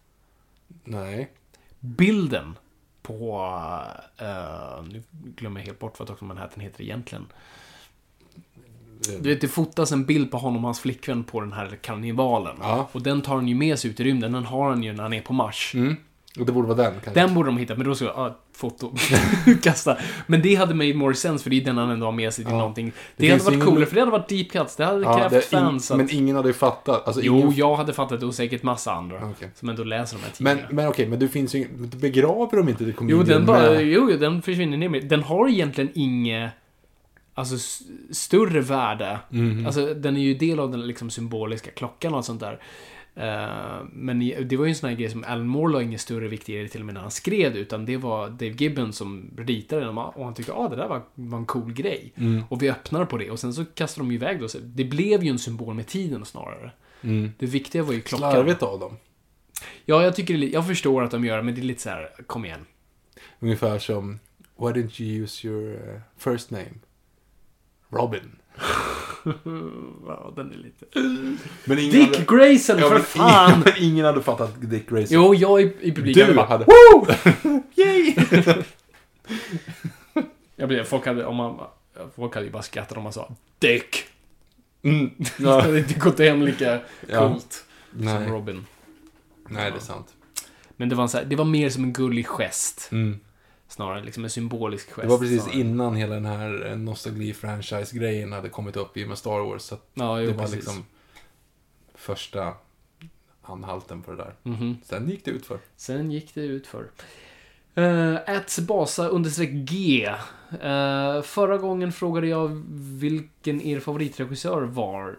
Nej. 0.85 1.31
Bilden 1.81 2.59
på... 3.03 3.45
eh, 4.16 4.85
nu 4.93 5.03
glömmer 5.37 5.61
jag 5.61 5.66
helt 5.66 5.79
bort 5.79 5.99
vad 5.99 6.09
Dr. 6.09 6.25
Manhattan 6.25 6.61
heter 6.61 6.83
egentligen. 6.83 7.27
Du 9.20 9.28
vet, 9.28 9.40
det 9.40 9.49
fotas 9.49 9.92
en 9.92 10.05
bild 10.05 10.30
på 10.30 10.36
honom 10.38 10.57
och 10.64 10.68
hans 10.68 10.80
flickvän 10.80 11.24
på 11.24 11.40
den 11.40 11.53
här 11.53 11.78
karnevalen. 11.82 12.57
Ja. 12.61 12.88
Och 12.92 13.03
den 13.03 13.22
tar 13.22 13.34
han 13.34 13.49
ju 13.49 13.55
med 13.55 13.78
sig 13.78 13.90
ut 13.90 14.01
i 14.01 14.05
rymden. 14.05 14.32
Den 14.32 14.45
har 14.45 14.68
han 14.68 14.82
ju 14.82 14.92
när 14.92 15.03
han 15.03 15.12
är 15.12 15.20
på 15.20 15.32
Mars. 15.32 15.72
Mm. 15.74 15.97
Och 16.40 16.47
det 16.47 16.53
borde 16.53 16.68
vara 16.68 16.76
den 16.82 16.92
kanske. 17.05 17.20
Den 17.20 17.34
borde 17.34 17.49
de 17.49 17.57
hitta, 17.59 17.74
men 17.74 17.86
då 17.86 17.95
ska 17.95 18.05
jag, 18.05 18.18
ah, 18.18 18.36
foto, 18.53 18.95
kasta. 19.62 19.97
Men 20.26 20.42
det 20.42 20.55
hade 20.55 20.74
made 20.74 20.95
more 20.95 21.14
sense, 21.14 21.42
för 21.42 21.51
det 21.51 21.57
är 21.57 21.64
den 21.64 21.76
han 21.78 21.90
ändå 21.90 22.07
har 22.07 22.12
med 22.12 22.34
sig 22.34 22.45
till 22.45 22.53
Ja. 22.53 22.59
någonting. 22.59 22.92
Det, 23.16 23.26
Det 23.26 23.30
hade 23.32 23.45
varit 23.45 23.55
ingen- 23.55 23.66
coolare, 23.66 23.86
för 23.86 23.95
det 23.95 24.01
hade 24.01 24.12
varit 24.12 24.28
deep 24.28 24.51
cuts. 24.51 24.76
Det 24.76 24.84
hade 24.84 25.03
Ja, 25.03 25.18
krävt 25.18 25.30
det 25.32 25.40
fans. 25.40 25.90
ing- 25.90 25.95
att... 25.95 25.99
Men 25.99 26.11
ingen 26.11 26.36
hade 26.36 26.49
ju 26.49 26.55
fattat. 26.55 27.07
Alltså, 27.07 27.22
Jo, 27.22 27.36
ingen... 27.38 27.55
jag 27.55 27.76
hade 27.76 27.92
fattat 27.92 28.20
det 28.20 28.26
och 28.26 28.34
säkert 28.34 28.62
massa 28.62 28.92
andra. 28.92 29.16
Okej. 29.30 29.49
Som 29.55 29.68
ändå 29.68 29.84
läser 29.84 30.16
de 30.16 30.22
här 30.22 30.32
Men, 30.38 30.57
tidningarna. 30.57 30.74
men 30.82 30.88
okej, 30.88 31.07
men 31.09 31.18
du 31.18 31.28
finns 31.28 31.55
ju 31.55 31.68
begraver 31.78 32.57
de 32.57 32.68
inte 32.68 32.84
det 32.84 32.95
Jo, 33.01 33.22
den 33.22 33.47
bara, 33.47 33.61
med? 33.62 33.82
jo, 33.86 34.09
jo, 34.11 34.16
den 34.16 34.42
försvinner 34.42 34.76
ner 34.76 34.88
med. 34.88 35.09
Den 35.09 35.22
har 35.22 35.49
egentligen 35.49 35.90
inget, 35.95 36.51
alltså, 37.35 37.57
större 38.11 38.61
värde. 38.61 39.20
Mhm. 39.28 39.66
Alltså, 39.66 39.95
den 39.95 40.16
är 40.16 40.20
ju 40.20 40.35
del 40.35 40.61
av 40.61 40.70
den 40.70 40.87
liksom 40.87 41.11
symboliska 41.11 41.70
klockan 41.70 42.14
och 42.14 42.24
sånt 42.24 42.41
där. 42.41 42.61
Eh, 43.16 43.85
men 43.93 44.32
det 44.49 44.57
var 44.57 44.64
ju 44.64 44.68
en 44.68 44.74
sån 44.74 44.89
här 44.89 44.97
grej 44.97 45.11
som 45.11 45.24
Alan 45.24 45.47
Moore 45.47 45.72
la 45.72 45.82
ingen 45.82 45.99
större 45.99 46.28
vikt 46.28 46.49
i 46.49 46.62
det 46.62 46.68
till 46.68 46.80
och 46.80 46.87
med 46.87 46.95
när 46.95 47.01
han 47.01 47.11
skrev 47.11 47.53
det, 47.53 47.59
utan 47.59 47.87
det 47.87 47.97
var 47.97 48.28
Dave 48.28 48.55
Gibbons 48.59 48.97
som 48.97 49.30
ritade 49.39 49.85
den 49.85 49.99
och 49.99 50.24
han 50.24 50.35
tyckte 50.35 50.53
att 50.53 50.59
ah, 50.59 50.68
det 50.68 50.76
där 50.76 50.89
var, 50.89 51.03
var 51.14 51.39
en 51.39 51.47
cool 51.47 51.72
grej. 51.72 52.12
Mm. 52.16 52.45
Och 52.49 52.62
vi 52.62 52.70
öppnar 52.70 53.05
på 53.05 53.18
det 53.18 53.30
och 53.30 53.41
sen 53.41 53.55
så 53.55 53.64
kastar 53.64 54.03
de 54.03 54.12
iväg. 54.12 54.51
Så 54.51 54.59
Det 54.62 54.85
blev 54.85 55.24
ju 55.24 55.30
en 55.30 55.39
symbol 55.39 55.74
med 55.74 55.87
tiden 55.87 56.24
snarare. 56.24 56.72
Det 57.39 57.47
viktiga 57.47 57.82
var 57.82 57.93
ju 57.93 58.01
klockan. 58.01 58.28
Mm. 58.28 58.37
Slarvigt 58.37 58.62
av 58.62 58.80
dem. 58.80 58.97
Ja, 59.85 60.03
jag 60.03 60.16
tycker 60.16 60.39
det 60.39 60.47
jag 60.47 60.66
förstår 60.66 61.03
att 61.03 61.11
de 61.11 61.24
gör 61.24 61.37
det, 61.37 61.43
men 61.43 61.55
det 61.55 61.61
är 61.61 61.62
lite 61.62 61.82
så 61.82 61.89
här, 61.89 62.11
kom 62.26 62.45
igen. 62.45 62.66
Ungefär 63.41 63.78
som 63.78 64.18
Why 64.57 64.66
didn't 64.66 65.03
you 65.03 65.22
use 65.22 65.47
your 65.47 65.72
uh, 65.72 66.01
first 66.16 66.51
name? 66.51 66.74
Robin. 67.95 68.36
Ja, 70.07 70.32
den 70.36 70.53
är 70.53 70.57
lite... 70.57 70.86
Men 71.64 71.78
ingen 71.78 71.90
Dick 71.92 72.16
hade... 72.16 72.36
Grayson, 72.36 72.78
Ja, 72.78 72.88
för 72.88 72.95
men 72.95 73.05
fan! 73.05 73.51
Ingen, 73.76 73.92
ingen 73.92 74.05
hade 74.05 74.22
fattat 74.22 74.51
Dick 74.61 74.88
Grayson. 74.88 75.14
Jo, 75.16 75.34
jag 75.34 75.62
i, 75.62 75.76
i 75.80 75.92
publiken 75.95 76.26
Du 76.28 76.34
bara, 76.34 76.47
hade. 76.47 76.64
Woo! 76.64 77.07
Yay! 77.74 78.14
jag 80.57 80.68
blev, 80.68 80.84
folk 80.84 81.07
hade, 81.07 81.24
om 81.26 81.36
man, 81.36 81.61
folk 82.16 82.34
hade 82.34 82.47
ju 82.47 82.53
bara 82.53 82.62
skrattat 82.62 82.97
om 82.97 83.03
man 83.03 83.12
sa 83.12 83.34
Dick. 83.59 84.05
Mm. 84.82 85.11
Det 85.38 85.49
hade 85.51 85.78
inte 85.78 85.95
gått 85.95 86.18
hem 86.18 86.42
lika 86.42 86.80
Ja. 87.09 87.28
coolt 87.28 87.64
Nej. 87.90 88.14
som 88.24 88.34
Robin. 88.34 88.66
Nej, 89.49 89.70
det 89.70 89.76
är 89.76 89.80
sant. 89.80 90.07
Men 90.76 90.88
det 90.88 90.95
var, 90.95 91.03
en 91.03 91.09
så 91.09 91.18
här, 91.18 91.24
det 91.24 91.36
var 91.36 91.45
mer 91.45 91.70
som 91.70 91.84
en 91.84 91.92
gullig 91.92 92.26
gest. 92.26 92.88
Mm. 92.92 93.20
Snarare 93.68 94.04
liksom 94.04 94.24
en 94.24 94.30
symbolisk 94.30 94.86
gest. 94.90 95.00
Det 95.02 95.06
var 95.08 95.18
precis 95.18 95.42
snarare. 95.42 95.60
innan 95.60 95.96
hela 95.96 96.14
den 96.14 96.26
här 96.26 96.66
eh, 96.66 96.76
nostalgi-franchise-grejen 96.76 98.32
hade 98.32 98.48
kommit 98.48 98.76
upp 98.76 98.96
i 98.96 99.04
och 99.04 99.08
med 99.08 99.18
Star 99.18 99.40
Wars. 99.40 99.62
Så 99.62 99.76
Ja, 99.94 100.20
jo, 100.20 100.26
det 100.26 100.32
var 100.32 100.42
precis. 100.42 100.56
liksom 100.56 100.84
första 101.94 102.52
anhalten 103.42 104.02
på 104.02 104.10
det 104.10 104.16
där. 104.16 104.34
Mhm. 104.42 104.76
Sen 104.84 105.08
gick 105.10 105.24
det 105.24 105.30
ut 105.30 105.46
för. 105.46 105.58
Sen 105.76 106.10
gick 106.10 106.34
det 106.34 106.40
ut 106.40 106.66
för. 106.66 106.90
Uh, 107.78 108.16
at 108.26 108.58
basa 108.68 109.08
understreck 109.08 109.50
G. 109.50 110.04
Eh, 110.62 111.22
förra 111.22 111.58
gången 111.58 111.92
frågade 111.92 112.26
jag 112.26 112.62
vilken 112.98 113.60
er 113.60 113.80
favoritregissör 113.80 114.62
var. 114.62 115.18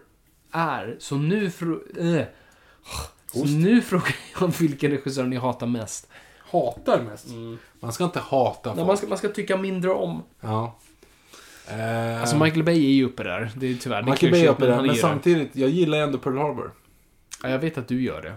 Är. 0.50 0.96
Så 0.98 1.16
nu 1.16 1.48
fro- 1.50 2.16
eh. 2.18 2.26
Så 3.32 3.44
nu 3.44 3.82
frågar 3.82 4.16
jag 4.40 4.58
vilken 4.58 4.90
regissör 4.90 5.24
ni 5.24 5.36
hatar 5.36 5.66
mest. 5.66 6.08
Hatar 6.50 7.02
mest. 7.02 7.26
Man 7.80 7.92
ska 7.92 8.04
inte 8.04 8.20
hata 8.20 8.62
folk. 8.70 8.76
Nej, 8.76 8.86
man, 8.86 8.96
ska, 8.96 9.06
man 9.06 9.18
ska 9.18 9.28
tycka 9.28 9.56
mindre 9.56 9.90
om. 9.90 10.22
Ja. 10.40 10.78
Eh, 11.70 12.20
Alltså 12.20 12.36
Michael 12.36 12.62
Bay 12.64 12.84
är 12.84 12.90
ju 12.94 13.04
uppe 13.04 13.22
där. 13.22 13.50
Det 13.56 13.66
är 13.66 13.74
tyvärr. 13.74 14.02
det 14.02 14.08
är 14.08 14.10
Michael 14.10 14.32
Bay 14.32 14.44
är 14.46 14.48
uppe 14.50 14.66
där, 14.66 14.76
men 14.76 14.94
ju 14.94 15.00
samtidigt, 15.00 15.56
jag 15.56 15.70
gillar 15.70 15.98
ändå 15.98 16.18
Pearl 16.18 16.38
Harbor. 16.38 16.72
Ja, 17.42 17.48
jag 17.48 17.58
vet 17.58 17.78
att 17.78 17.88
du 17.88 18.02
gör 18.02 18.22
det. 18.22 18.34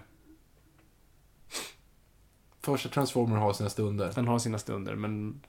Första 2.64 2.90
Transformer 2.90 3.38
har 3.38 3.54
sina 3.54 3.70
stunder. 3.70 4.12
Den 4.16 4.28
har 4.28 4.40
sina 4.40 4.58
stunder, 4.58 4.96
men 4.96 5.42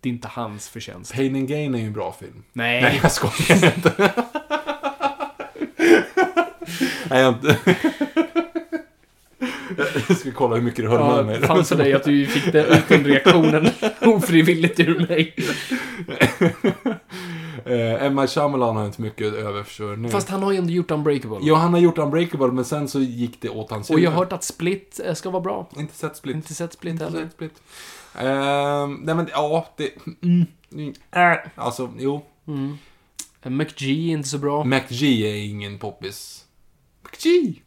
det 0.00 0.08
är 0.08 0.12
inte 0.12 0.28
hans 0.28 0.68
förtjänst. 0.68 1.14
Pain 1.14 1.34
and 1.36 1.48
Gain 1.48 1.74
är 1.74 1.78
ju 1.78 1.86
en 1.86 1.92
bra 1.92 2.12
film. 2.12 2.44
Nej. 2.52 2.82
Nej, 2.82 3.00
jag 3.02 3.12
skojar 3.12 3.74
inte. 3.76 4.12
Nej, 7.10 7.22
jag 7.22 7.34
inte. 7.34 7.58
Jag 10.08 10.16
ska 10.16 10.32
kolla 10.32 10.54
hur 10.54 10.62
mycket 10.62 10.84
du 10.84 10.88
höll 10.88 11.00
med 11.00 11.18
Ja, 11.18 11.22
mig. 11.22 11.48
fan 11.48 11.64
för 11.64 11.76
dig 11.76 11.92
att 11.92 12.04
du 12.04 12.26
fick 12.26 12.52
det, 12.52 12.66
ut 12.66 12.88
den 12.88 13.04
reaktionen 13.04 13.68
ofrivilligt 14.00 14.80
ur 14.80 15.06
mig. 15.08 15.34
Eh, 17.64 18.04
Emma 18.06 18.26
Shyamalan 18.26 18.76
har 18.76 18.86
inte 18.86 19.02
mycket 19.02 19.34
över 19.34 19.62
för 19.62 19.96
nu. 19.96 20.08
Fast 20.08 20.28
han 20.28 20.42
har 20.42 20.52
ju 20.52 20.58
ändå 20.58 20.70
gjort 20.72 20.90
Unbreakable. 20.90 21.38
Ja, 21.42 21.54
han 21.54 21.72
har 21.72 21.80
gjort 21.80 21.98
Unbreakable, 21.98 22.46
men 22.46 22.64
sen 22.64 22.88
så 22.88 23.00
gick 23.00 23.40
det 23.40 23.48
åt 23.48 23.70
hans 23.70 23.90
Och 23.90 24.00
jag 24.00 24.10
har 24.10 24.18
hört 24.18 24.32
att 24.32 24.44
Split 24.44 25.00
eh, 25.04 25.14
ska 25.14 25.30
vara 25.30 25.42
bra. 25.42 25.68
Inte 25.76 25.94
sett 25.94 26.16
Split. 26.16 26.36
Inte 26.36 26.54
sett 26.54 26.72
Split 26.72 26.92
Inte 26.92 27.04
heller. 27.04 27.22
sett 27.22 27.32
Split. 27.32 27.62
Ehm, 28.18 28.94
nej 28.94 29.14
men, 29.14 29.28
ja, 29.32 29.66
det... 29.76 29.90
Mm, 30.22 30.46
mm, 30.72 30.94
äh, 31.10 31.38
alltså, 31.54 31.90
jo. 31.98 32.24
Mm. 32.48 32.78
Eh, 33.42 33.50
McG 33.50 33.82
är 33.82 34.12
inte 34.12 34.28
så 34.28 34.38
bra. 34.38 34.64
MacG 34.64 35.02
är 35.02 35.34
ingen 35.34 35.78
poppis. 35.78 36.44
MacG! 37.02 37.62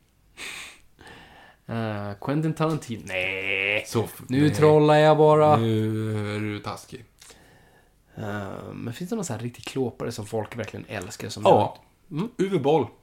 Uh, 1.70 2.13
Quentin 2.22 2.53
Tarantino. 2.53 3.01
Nej. 3.05 3.84
Så, 3.88 4.07
Nu 4.28 4.41
nej. 4.41 4.55
trollar 4.55 4.95
jag 4.95 5.17
bara. 5.17 5.57
Nu 5.57 6.36
är 6.36 6.39
du 6.39 6.59
taskig. 6.59 7.05
Eh, 8.15 8.74
men 8.74 8.93
finns 8.93 9.09
det 9.09 9.15
någon 9.15 9.26
sån 9.26 9.36
här 9.36 9.43
riktig 9.43 9.63
klåpare 9.65 10.11
som 10.11 10.26
folk 10.26 10.57
verkligen 10.57 10.86
älskar? 10.89 11.30
Som 11.30 11.43
Ja. 11.43 11.78
Mm. 12.11 12.30
Uwe 12.38 12.59
Boll. 12.59 12.86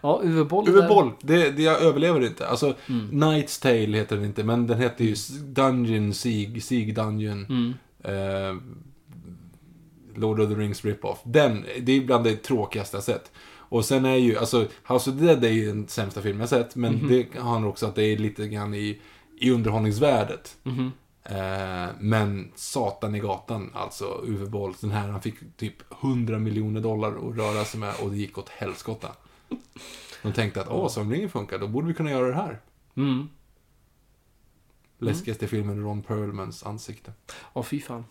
Ja, 0.00 0.20
Uwe 0.24 0.44
Boll. 0.44 0.68
Uwe 0.68 0.80
där. 0.80 0.88
Boll, 0.88 1.10
det, 1.20 1.50
det 1.50 1.62
jag 1.62 1.82
överlever 1.82 2.20
inte. 2.26 2.48
Alltså, 2.48 2.74
Mm. 2.88 3.10
Knight's 3.10 3.62
Tale 3.62 3.98
heter 3.98 4.16
den 4.16 4.24
inte, 4.24 4.44
men 4.44 4.66
den 4.66 4.80
heter 4.80 5.04
ju 5.04 5.14
Dungeon, 5.44 6.14
Sieg, 6.14 6.62
Sieg 6.62 6.94
Dungeon. 6.94 7.46
Mm. 7.48 7.74
Eh, 8.04 8.56
Lord 10.14 10.40
of 10.40 10.48
the 10.48 10.54
Rings 10.54 10.84
rip-off. 10.84 11.18
Den, 11.24 11.64
det 11.82 11.92
är 11.92 12.00
bland 12.00 12.24
det 12.24 12.36
tråkigaste 12.36 12.96
jag 12.96 13.04
sett. 13.04 13.32
Och 13.74 13.84
sen 13.84 14.04
är 14.04 14.14
ju, 14.16 14.38
alltså, 14.38 14.58
House 14.88 15.10
of 15.10 15.18
the 15.18 15.24
Dead 15.26 15.44
är 15.44 15.48
ju 15.48 15.66
den 15.66 15.88
sämsta 15.88 16.22
film 16.22 16.40
jag 16.40 16.48
sett, 16.48 16.76
men 16.76 16.94
Mhm. 16.94 17.08
det 17.08 17.38
handlar 17.40 17.68
också 17.70 17.86
att 17.86 17.94
det 17.94 18.02
är 18.04 18.16
lite 18.16 18.48
grann 18.48 18.74
i, 18.74 19.00
i 19.38 19.50
underhållningsvärdet. 19.50 20.56
Mhm. 20.62 20.92
Eh, 21.22 21.86
men 22.00 22.52
Satan 22.54 23.14
i 23.14 23.18
gatan, 23.18 23.70
alltså 23.74 24.04
Uwe 24.24 24.46
Boll, 24.46 24.74
den 24.80 24.90
här, 24.90 25.08
han 25.08 25.22
fick 25.22 25.34
typ 25.56 25.74
100 26.02 26.38
miljoner 26.38 26.80
dollar 26.80 27.08
att 27.08 27.36
röra 27.36 27.64
sig 27.64 27.80
med 27.80 27.94
och 28.02 28.10
det 28.10 28.16
gick 28.16 28.38
åt 28.38 28.48
helskotta. 28.48 29.08
De 30.22 30.32
tänkte 30.32 30.60
att, 30.60 30.68
åh, 30.68 30.88
Sagan 30.88 31.28
funkar, 31.28 31.58
då 31.58 31.68
borde 31.68 31.86
vi 31.86 31.94
kunna 31.94 32.10
göra 32.10 32.28
det 32.28 32.34
här. 32.34 32.60
Mm. 32.96 33.28
Läskigaste 34.98 35.46
filmen, 35.46 35.82
Ron 35.82 36.02
Perlmans 36.02 36.62
ansikte. 36.62 37.12
Åh, 37.52 37.62
fy 37.62 37.80
fan. 37.80 38.04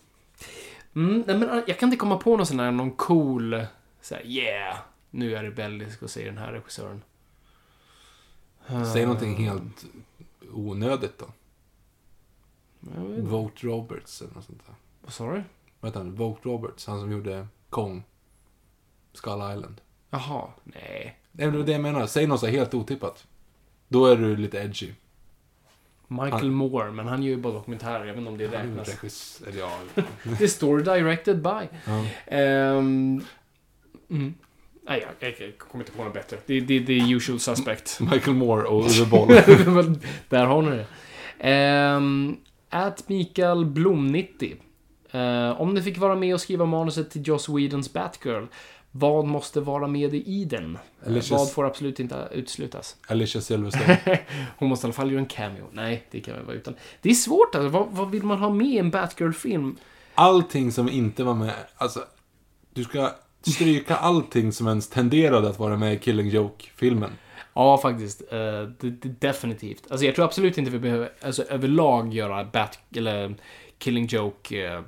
Mm, 0.94 1.24
nej, 1.26 1.38
men 1.38 1.62
jag 1.66 1.78
kan 1.78 1.86
inte 1.86 1.96
komma 1.96 2.16
på 2.16 2.36
någon 2.36 2.46
sån 2.46 2.60
här, 2.60 2.70
någon 2.70 2.90
cool, 2.90 3.66
så 4.00 4.14
här, 4.14 4.26
yeah, 4.26 4.76
nu 5.14 5.30
är 5.30 5.36
jag 5.36 5.44
rebellisk 5.44 6.02
och 6.02 6.10
säger 6.10 6.26
den 6.26 6.38
här 6.38 6.52
regissören. 6.52 7.02
Säg 8.92 9.02
någonting 9.06 9.34
helt 9.36 9.84
onödigt 10.52 11.18
då. 11.18 11.26
Vote 13.20 13.66
Roberts 13.66 14.22
eller 14.22 14.34
något 14.34 14.44
sånt 14.44 14.66
där. 14.66 14.74
Vad 15.02 15.12
sa 15.12 15.32
du? 15.32 15.42
Vad 15.80 15.88
heter 15.90 16.00
han? 16.00 16.14
Vote 16.14 16.40
Roberts, 16.48 16.86
han 16.86 17.00
som 17.00 17.12
gjorde 17.12 17.46
Kong. 17.70 18.02
Skull 19.12 19.32
Island. 19.56 19.80
Jaha, 20.10 20.48
nej. 20.64 21.18
Det 21.32 21.44
är 21.44 21.50
det 21.50 21.72
jag 21.72 21.80
menar. 21.80 22.06
Säg 22.06 22.26
något 22.26 22.40
så 22.40 22.46
helt 22.46 22.74
otippat. 22.74 23.26
Då 23.88 24.06
är 24.06 24.16
du 24.16 24.36
lite 24.36 24.58
edgy. 24.58 24.92
Michael 26.08 26.32
Han- 26.32 26.54
Moore, 26.54 26.90
men 26.92 27.06
han 27.06 27.22
gör 27.22 27.30
ju 27.30 27.36
bara 27.36 27.52
dokumentärer. 27.52 28.04
Jag 28.04 28.12
vet 28.14 28.16
inte 28.18 28.30
om 28.30 28.38
det 28.38 28.46
Han 28.46 28.54
är 28.54 28.62
räknas. 28.68 28.88
regis- 28.88 29.42
eller 29.48 29.58
ja. 29.60 29.78
Det 30.38 30.48
står 30.48 30.78
directed 30.80 31.42
by. 31.42 31.68
ja. 31.86 32.04
Ehm, 32.26 33.24
mm. 34.10 34.34
Nej, 34.86 35.06
jag, 35.20 35.28
jag, 35.30 35.40
jag 35.48 35.58
kommer 35.58 35.84
inte 35.84 35.96
på 35.96 36.04
något 36.04 36.14
bättre. 36.14 36.36
Det, 36.46 36.60
det, 36.60 36.78
det 36.78 36.92
är 36.92 37.14
usual 37.16 37.40
suspect. 37.40 38.00
Michael 38.12 38.36
Moore 38.36 38.64
och 38.64 38.84
Uwe 38.84 39.06
Boll. 39.06 39.28
Där 40.28 40.46
har 40.46 40.62
ni 40.62 40.70
det. 40.76 40.86
Um, 41.96 42.36
at 42.70 43.08
Mikael 43.08 43.64
Blom 43.66 44.06
90. 44.06 44.56
Eh, 45.10 45.60
om 45.60 45.74
ni 45.74 45.82
fick 45.82 45.98
vara 45.98 46.14
med 46.14 46.34
och 46.34 46.40
skriva 46.40 46.64
manuset 46.66 47.10
till 47.10 47.28
Joss 47.28 47.48
Whedons 47.48 47.92
Batgirl, 47.92 48.44
vad 48.90 49.24
måste 49.24 49.60
vara 49.60 49.86
med 49.86 50.14
i 50.14 50.44
den? 50.44 50.78
Eh, 51.02 51.08
Alicia- 51.12 51.36
Vad 51.36 51.52
får 51.52 51.64
absolut 51.66 52.00
inte 52.00 52.28
uteslutas? 52.32 52.96
Alicia 53.08 53.40
Silverstone. 53.40 53.98
Hon 54.58 54.68
måste 54.68 54.86
i 54.86 54.88
alla 54.88 54.92
fall 54.94 55.10
göra 55.10 55.20
en 55.20 55.26
cameo. 55.26 55.64
Nej, 55.72 56.06
det 56.10 56.20
kan 56.20 56.38
vi 56.38 56.42
vara 56.44 56.56
utan. 56.56 56.74
Det 57.02 57.10
är 57.10 57.14
svårt 57.14 57.54
alltså. 57.54 57.68
Vad, 57.68 57.86
vad 57.90 58.10
vill 58.10 58.22
man 58.22 58.38
ha 58.38 58.50
med 58.50 58.66
i 58.66 58.78
en 58.78 58.90
Batgirl-film? 58.90 59.76
Allting 60.14 60.72
som 60.72 60.88
inte 60.88 61.24
var 61.24 61.34
med, 61.34 61.54
alltså. 61.76 62.00
Du 62.72 62.84
ska 62.84 63.10
stryka 63.46 63.96
allting 63.96 64.52
som 64.52 64.68
ens 64.68 64.88
tenderade 64.88 65.48
att 65.48 65.58
vara 65.58 65.76
med 65.76 65.94
i 65.94 65.98
Killing 65.98 66.28
Joke-filmen. 66.28 67.10
Ja, 67.54 67.78
faktiskt. 67.78 68.30
Det, 68.30 68.74
det, 68.80 69.20
definitivt. 69.20 69.90
Alltså, 69.90 70.06
jag 70.06 70.14
tror 70.14 70.24
absolut 70.24 70.58
inte 70.58 70.70
vi 70.70 70.78
behöver, 70.78 71.12
alltså 71.22 71.42
överlag 71.42 72.14
göra 72.14 72.44
Bat, 72.44 72.78
eller 72.96 73.34
Killing 73.78 74.06
Joke, 74.06 74.78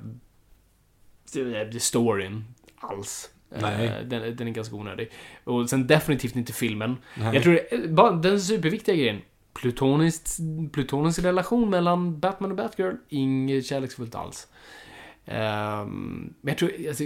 uh, 1.35 1.77
storyn 1.79 2.45
alls. 2.79 3.29
Eh, 3.51 3.61
Nej. 3.61 4.05
den, 4.05 4.35
den 4.35 4.47
är 4.47 4.51
ganska 4.51 4.75
onödig. 4.75 5.11
Och 5.43 5.69
sen 5.69 5.87
definitivt 5.87 6.35
inte 6.35 6.53
filmen. 6.53 6.97
Nej. 7.15 7.33
Jag 7.33 7.43
tror 7.43 7.53
det, 7.53 7.87
bara 7.89 8.11
den 8.11 8.41
superviktiga 8.41 8.95
grejen. 8.95 9.21
plutonisk, 9.53 10.27
plutonisk 10.71 11.19
relation 11.19 11.69
mellan 11.69 12.19
Batman 12.19 12.51
och 12.51 12.57
Batgirl. 12.57 12.95
Inget 13.09 13.65
kärleksfullt 13.65 14.15
alls. 14.15 14.47
Ehm, 15.25 16.33
men 16.41 16.51
jag 16.51 16.57
tror, 16.57 16.71
alltså, 16.87 17.03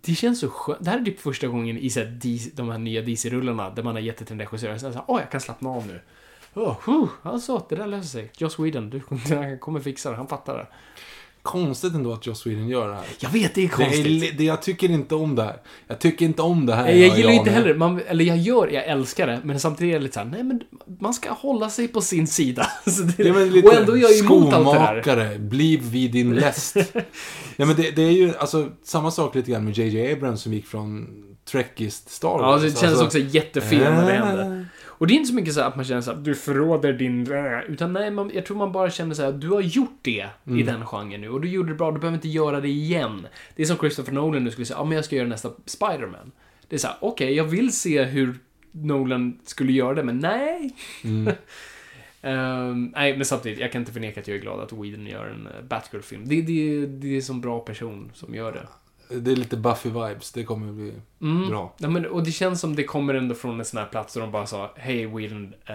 det 0.00 0.14
känns 0.14 0.40
så 0.40 0.48
skönt. 0.48 0.84
Det 0.84 0.90
här 0.90 1.00
är 1.00 1.04
typ 1.04 1.20
första 1.20 1.46
gången 1.46 1.78
i 1.78 1.90
så 1.90 2.00
här, 2.00 2.06
DC, 2.06 2.50
de 2.54 2.68
här 2.68 2.78
nya 2.78 3.02
DC-rullarna 3.02 3.70
där 3.70 3.82
man 3.82 3.94
har 3.94 4.00
gett 4.00 4.16
det 4.16 4.24
till 4.24 4.32
en 4.32 4.40
regissör. 4.40 4.78
Så 4.78 4.90
här, 4.90 5.02
åh, 5.06 5.20
jag 5.20 5.30
kan 5.30 5.40
slappna 5.40 5.70
av 5.70 5.86
nu. 5.86 6.00
Oh, 6.54 6.76
huh, 6.86 7.08
alltså, 7.22 7.66
det 7.68 7.76
där 7.76 7.86
löser 7.86 8.08
sig. 8.08 8.30
Joss 8.38 8.58
Whedon, 8.58 8.90
du 8.90 9.02
han 9.34 9.58
kommer 9.58 9.80
fixa 9.80 10.10
det. 10.10 10.16
Han 10.16 10.28
fattar 10.28 10.58
det. 10.58 10.66
Konstigt 11.48 11.94
ändå 11.94 12.12
att 12.12 12.26
Joss 12.26 12.46
Whedon 12.46 12.68
gör 12.68 12.88
det 12.88 12.94
här. 12.94 13.04
Jag 13.20 13.30
vet, 13.30 13.54
det 13.54 13.60
är 13.64 13.68
Det 13.78 13.84
är, 13.84 13.86
konstigt. 13.86 14.38
det, 14.38 14.44
jag 14.44 14.62
tycker 14.62 14.90
inte 14.90 15.14
om 15.14 15.34
det 15.34 15.42
här. 15.42 15.56
Jag 15.86 15.98
tycker 15.98 16.24
inte 16.26 16.42
om 16.42 16.66
det 16.66 16.74
här. 16.74 16.88
Jag 16.88 17.10
har 17.10 17.16
gillar 17.16 17.30
inte 17.32 17.44
med. 17.50 17.54
heller, 17.54 17.74
man, 17.74 18.00
eller 18.08 18.24
jag 18.24 18.36
gör, 18.38 18.68
jag 18.68 18.84
älskar 18.84 19.26
det, 19.26 19.40
men 19.44 19.60
samtidigt 19.60 19.94
är 19.94 19.98
det 19.98 20.02
lite 20.02 20.14
såhär, 20.14 20.26
nej 20.26 20.42
men 20.42 20.60
man 21.00 21.14
ska 21.14 21.30
hålla 21.32 21.70
sig 21.70 21.88
på 21.88 22.00
sin 22.00 22.26
sida. 22.26 22.66
Det, 23.16 23.24
Ja, 23.24 23.32
men 23.34 23.50
lite 23.52 23.68
och 23.68 23.74
ändå 23.74 23.92
är 23.96 24.00
jag 24.00 24.18
emot 24.18 24.54
allt 24.54 24.64
det 24.64 24.80
här. 24.80 25.02
skomakare, 25.02 25.38
bliv 25.38 25.82
vid 25.82 26.12
din 26.12 26.34
läst. 26.34 26.76
ja, 27.56 27.66
men 27.66 27.76
det, 27.76 27.90
det 27.96 28.02
är 28.02 28.12
ju 28.12 28.36
alltså 28.38 28.68
samma 28.84 29.10
sak 29.10 29.34
lite 29.34 29.50
grann 29.50 29.64
med 29.64 29.78
JJ 29.78 30.12
Abrams 30.12 30.42
som 30.42 30.52
gick 30.52 30.66
från 30.66 31.08
Trekist 31.50 32.10
Star 32.10 32.28
Wars. 32.28 32.62
Ja, 32.62 32.68
det 32.68 32.70
känns 32.80 32.82
Alltså, 32.84 33.04
också 33.04 33.18
jättefel 33.18 33.78
när 33.78 34.06
det 34.06 34.12
äh. 34.14 34.24
hände. 34.26 34.66
Och 34.98 35.06
det 35.06 35.12
är 35.12 35.16
inte 35.16 35.28
så 35.28 35.34
mycket 35.34 35.54
så 35.54 35.60
att 35.60 35.76
man 35.76 35.84
känner 35.84 36.00
så 36.00 36.10
att 36.10 36.24
du 36.24 36.34
förråder 36.34 36.92
din... 36.92 37.32
Utan 37.68 37.92
nej, 37.92 38.10
man, 38.10 38.30
jag 38.34 38.46
tror 38.46 38.56
man 38.56 38.72
bara 38.72 38.90
känner 38.90 39.14
så 39.14 39.22
här 39.22 39.28
att 39.28 39.40
du 39.40 39.48
har 39.48 39.60
gjort 39.60 39.98
det 40.02 40.26
Mm. 40.46 40.58
i 40.58 40.62
den 40.62 40.86
genren 40.86 41.20
nu 41.20 41.28
och 41.28 41.40
du 41.40 41.48
gjorde 41.48 41.68
det 41.68 41.74
bra, 41.74 41.90
du 41.90 41.98
behöver 41.98 42.16
inte 42.16 42.28
göra 42.28 42.60
det 42.60 42.68
igen. 42.68 43.26
Det 43.56 43.62
är 43.62 43.66
som 43.66 43.76
Christopher 43.76 44.12
Nolan 44.12 44.44
nu 44.44 44.50
skulle 44.50 44.66
säga, 44.66 44.78
ja 44.78 44.84
men 44.84 44.96
jag 44.96 45.04
ska 45.04 45.16
göra 45.16 45.28
nästa 45.28 45.50
Spider-Man. 45.64 46.32
Det 46.68 46.76
är 46.76 46.80
så 46.80 46.86
här, 46.86 46.96
okej, 47.00 47.34
jag 47.34 47.44
vill 47.44 47.72
se 47.76 48.04
hur 48.04 48.34
Nolan 48.72 49.38
skulle 49.44 49.72
göra 49.72 49.94
det, 49.94 50.02
men 50.02 50.18
nej. 50.18 50.74
Mm. 51.04 51.32
Ehm, 52.22 52.92
nej, 52.96 53.16
men 53.16 53.24
samtidigt, 53.24 53.58
jag 53.58 53.72
kan 53.72 53.82
inte 53.82 53.92
förneka 53.92 54.20
att 54.20 54.28
jag 54.28 54.36
är 54.36 54.40
glad 54.40 54.60
att 54.60 54.72
Whedon 54.72 55.06
gör 55.06 55.26
en 55.26 55.46
uh, 55.46 55.68
Batgirl-film. 55.68 56.22
Det, 56.26 56.42
det, 56.42 56.86
det 56.86 57.08
är 57.08 57.16
en 57.16 57.22
sån 57.22 57.40
bra 57.40 57.60
person 57.60 58.10
som 58.14 58.34
gör 58.34 58.52
det. 58.52 58.66
Det 59.10 59.32
är 59.32 59.36
lite 59.36 59.56
Buffy-vibes. 59.56 60.34
Det 60.34 60.44
kommer 60.44 60.72
bli 60.72 60.92
Mm. 61.20 61.48
bra. 61.48 61.74
Ja, 61.78 61.88
men, 61.88 62.06
och 62.06 62.22
det 62.22 62.32
känns 62.32 62.60
som 62.60 62.76
det 62.76 62.84
kommer 62.84 63.14
ändå 63.14 63.34
från 63.34 63.58
en 63.58 63.64
sån 63.64 63.78
här 63.78 63.86
plats 63.86 64.14
där 64.14 64.20
de 64.20 64.30
bara 64.32 64.46
sa 64.46 64.72
Hej 64.76 65.06
Whedon, 65.06 65.54
eh, 65.66 65.74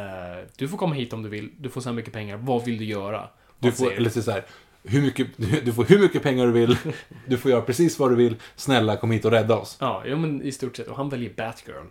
du 0.58 0.68
får 0.68 0.78
komma 0.78 0.96
hit 0.96 1.14
om 1.14 1.24
du 1.24 1.30
vill. 1.30 1.50
Du 1.58 1.70
får 1.70 1.82
så 1.82 1.90
här 1.90 1.96
mycket 1.96 2.14
pengar. 2.14 2.38
Vad 2.38 2.66
vill 2.66 2.78
du 2.78 2.86
göra? 2.86 3.28
Du 3.60 3.72
får 3.72 3.92
lite 4.00 4.22
så 4.22 4.32
här, 4.32 4.46
hur 4.84 5.02
mycket, 5.02 5.28
du 5.66 5.74
får 5.74 5.84
hur 5.86 6.00
mycket 6.00 6.24
pengar 6.24 6.46
du 6.46 6.52
vill. 6.52 6.78
Du 7.28 7.38
får 7.38 7.52
göra 7.52 7.62
precis 7.62 8.00
vad 8.00 8.12
du 8.12 8.16
vill. 8.16 8.36
Snälla, 8.56 8.98
kom 8.98 9.12
hit 9.12 9.26
och 9.26 9.32
rädda 9.32 9.56
oss. 9.58 9.78
Ja, 9.80 10.04
ja, 10.06 10.16
men 10.16 10.42
i 10.42 10.52
stort 10.52 10.76
sett. 10.78 10.88
Och 10.88 10.98
han 10.98 11.10
väljer 11.10 11.34
Batgirl. 11.38 11.86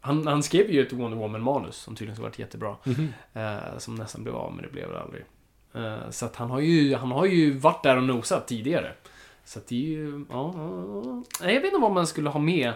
Han, 0.00 0.26
han 0.26 0.42
skrev 0.42 0.70
ju 0.70 0.82
ett 0.86 0.92
Wonder 0.92 1.18
Woman-manus 1.18 1.76
som 1.76 1.96
tydligen 1.96 2.16
har 2.16 2.24
varit 2.28 2.38
jättebra. 2.38 2.76
Mhm. 2.84 3.08
Eh, 3.32 3.78
som 3.78 3.94
nästan 3.94 4.22
blev 4.22 4.36
av, 4.36 4.52
men 4.52 4.62
det 4.64 4.72
blev 4.72 4.88
det 4.90 5.00
aldrig. 5.00 5.24
Eh, 5.74 6.10
så 6.10 6.26
att 6.26 6.36
han 6.36 6.50
har, 6.50 6.60
ju, 6.60 6.94
han 6.94 7.10
har 7.10 7.26
ju 7.26 7.58
varit 7.58 7.82
där 7.82 7.96
och 7.96 8.02
nosat 8.02 8.48
tidigare. 8.48 8.92
Så 9.48 9.58
att 9.58 9.66
det 9.66 9.74
är 9.74 9.88
ju... 9.88 10.24
Ja, 10.30 10.52
ja, 11.40 11.50
jag 11.50 11.60
vet 11.60 11.64
inte 11.64 11.78
vad 11.78 11.92
man 11.92 12.06
skulle 12.06 12.28
ha 12.28 12.40
med. 12.40 12.68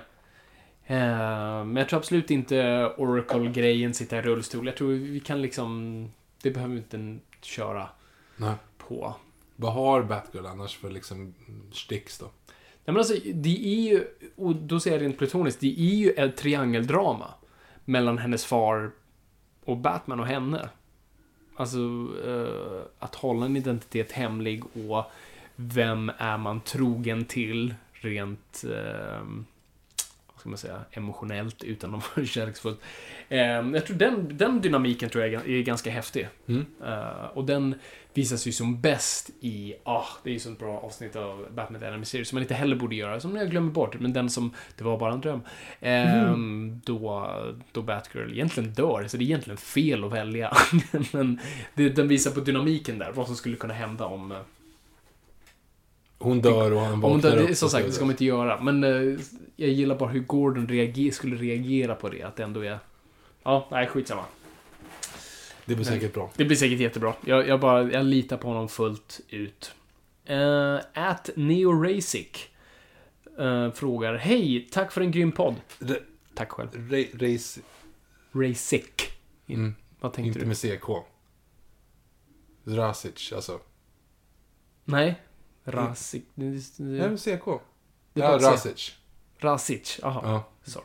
Eh, 0.87 1.65
men 1.65 1.77
jag 1.77 1.89
tror 1.89 1.99
absolut 1.99 2.31
inte 2.31 2.87
Oracle-grejen, 2.97 3.95
sitta 3.95 4.19
i 4.19 4.23
rullstol. 4.23 4.67
Jag 4.67 4.77
tror 4.77 4.89
vi 4.89 5.21
kan 5.21 5.43
liksom... 5.43 6.09
Det 6.43 6.51
behöver 6.51 6.75
vi 6.75 6.81
inte 6.81 7.19
köra 7.41 7.89
Nej. 8.37 8.55
på. 8.79 9.15
Vad 9.57 9.73
har 9.73 10.03
Batgirl 10.03 10.47
annars 10.47 10.77
för 10.77 10.91
liksom 10.91 11.35
sticks 11.73 12.19
då? 12.19 12.27
Nej 12.47 12.55
men 12.85 12.97
alltså, 12.97 13.15
det 13.35 13.67
är 13.67 13.91
ju, 13.91 14.05
och 14.37 14.57
då 14.57 14.81
säger 14.81 14.97
jag 14.97 15.05
rent 15.05 15.19
plutoniskt, 15.19 15.61
det 15.61 15.81
är 15.81 15.95
ju 15.95 16.11
ett 16.11 16.37
triangeldrama. 16.37 17.35
Mellan 17.85 18.19
hennes 18.19 18.45
far 18.45 18.91
och 19.65 19.77
Batman 19.77 20.21
och 20.21 20.27
henne. 20.27 20.69
Alltså, 21.57 21.79
eh, 22.27 22.83
att 22.99 23.15
hålla 23.15 23.47
en 23.47 23.57
identitet 23.57 24.13
hemlig 24.13 24.65
och 24.89 25.05
vem 25.57 26.13
är 26.19 26.39
man 26.39 26.61
trogen 26.61 27.25
till 27.25 27.75
rent, 27.93 28.65
eh, 28.65 29.27
vad 30.33 30.41
ska 30.41 30.49
man 30.49 30.59
säga, 30.59 30.81
emotionellt 30.91 31.63
utan 31.63 31.95
att 31.95 32.17
vara 32.17 32.27
kärleksfullt. 32.27 32.81
Eh, 33.29 33.41
jag 33.41 33.87
tror 33.87 33.97
den, 33.97 34.37
den 34.37 34.61
dynamiken 34.61 35.11
tror 35.11 35.25
jag 35.25 35.49
är, 35.49 35.63
ganska 35.63 35.91
häftig. 35.91 36.29
Mm. 36.49 36.67
Eh, 36.85 37.25
och 37.35 37.45
den 37.45 37.75
visas 38.15 38.47
ju 38.47 38.53
som 38.53 38.81
bäst 38.81 39.31
i, 39.41 39.75
ah, 39.85 40.07
det 40.23 40.31
är 40.31 40.35
ju 40.35 40.41
sånt 40.41 40.59
bra 40.59 40.79
avsnitt 40.79 41.17
av 41.17 41.47
Batman 41.55 41.81
The 41.81 41.87
Animated 41.87 42.09
Series 42.09 42.29
som 42.29 42.37
man 42.37 42.43
inte 42.43 42.55
heller 42.55 42.77
borde 42.77 42.95
göra, 42.95 43.21
som 43.21 43.37
jag 43.37 43.51
glömmer 43.51 43.73
bort, 43.73 44.01
men 44.01 44.13
den 44.13 44.31
som, 44.31 44.55
det 44.77 44.85
var 44.85 44.99
bara 44.99 45.13
en 45.13 45.21
dröm. 45.21 45.41
Ehm, 45.81 46.81
då, 46.85 47.31
då 47.73 47.83
Batgirl 47.83 48.33
egentligen 48.33 48.73
dör, 48.73 49.05
så 49.09 49.17
det 49.17 49.23
är 49.23 49.27
egentligen 49.27 49.57
fel 49.57 50.05
att 50.05 50.13
välja. 50.13 50.57
men 51.13 51.41
det, 51.75 51.89
den 51.89 52.09
visar 52.09 52.31
på 52.31 52.41
dynamiken 52.41 52.99
där, 52.99 53.13
vad 53.13 53.27
som 53.27 53.37
skulle 53.37 53.57
kunna 53.57 53.75
hända 53.75 54.05
om... 54.05 54.35
Hon 56.23 56.41
dör 56.41 56.73
och 56.73 56.81
han 56.81 57.01
vaknar 57.01 57.31
det, 57.31 57.43
upp. 57.43 57.49
det, 57.49 57.55
som 57.55 57.69
sagt, 57.69 57.87
det 57.87 57.93
ska 57.93 58.05
man 58.05 58.11
inte 58.11 58.25
göra. 58.25 58.61
Men 58.61 58.85
eh, 58.85 59.21
jag 59.57 59.71
gillar 59.71 59.99
bara 59.99 60.11
hur 60.11 60.21
Gordon 60.21 60.69
reager, 60.69 61.11
skulle 61.11 61.37
reagera 61.37 61.95
på 61.95 62.09
det, 62.09 62.23
att 62.23 62.37
det 62.37 62.43
ändå 62.43 62.65
är... 62.65 62.79
Ja, 63.43 63.69
nej, 63.71 63.87
skitsamma. 63.87 64.25
Det 65.65 65.75
blir 65.75 65.85
säkert 65.85 66.15
bra. 66.15 66.31
Det 66.37 66.45
blir 66.45 66.57
säkert 66.57 66.81
jättebra. 66.81 67.15
Jag, 67.27 67.49
jag 67.49 67.61
bara, 67.61 67.93
jag 67.93 68.05
litar 68.05 68.37
på 68.37 68.49
honom 68.49 68.69
fullt 68.69 69.21
ut. 69.29 69.75
Uh, 70.31 70.79
at 70.95 71.31
Neo 71.37 71.83
Rasic 71.83 72.27
eh, 73.39 73.73
frågar 73.73 74.15
Hej, 74.15 74.69
tack 74.73 74.93
för 74.93 75.01
en 75.01 75.11
grym 75.11 75.33
podd. 75.33 75.55
Re- 75.79 76.03
Tack 76.35 76.51
själv. 76.53 76.71
Ra- 76.75 77.33
race... 77.33 77.61
Rasic. 78.33 78.85
Mm, 79.47 79.75
Vad 80.01 80.13
tänkte 80.13 80.29
inte 80.29 80.41
du? 80.41 80.47
med 80.71 80.81
CK. 80.81 80.89
Rasic, 82.65 83.33
alltså. 83.33 83.61
Nej. 84.85 85.21
Rasic. 85.65 86.23
Nej, 86.35 86.61
med 87.11 87.21
CK. 87.21 87.27
det 88.13 88.21
är 88.21 88.25
Ja. 88.25 88.39
Rasic. 88.53 88.93
Rasic. 89.39 89.99
Jaha. 90.03 90.21
Ja. 90.25 90.45
Sorry. 90.65 90.85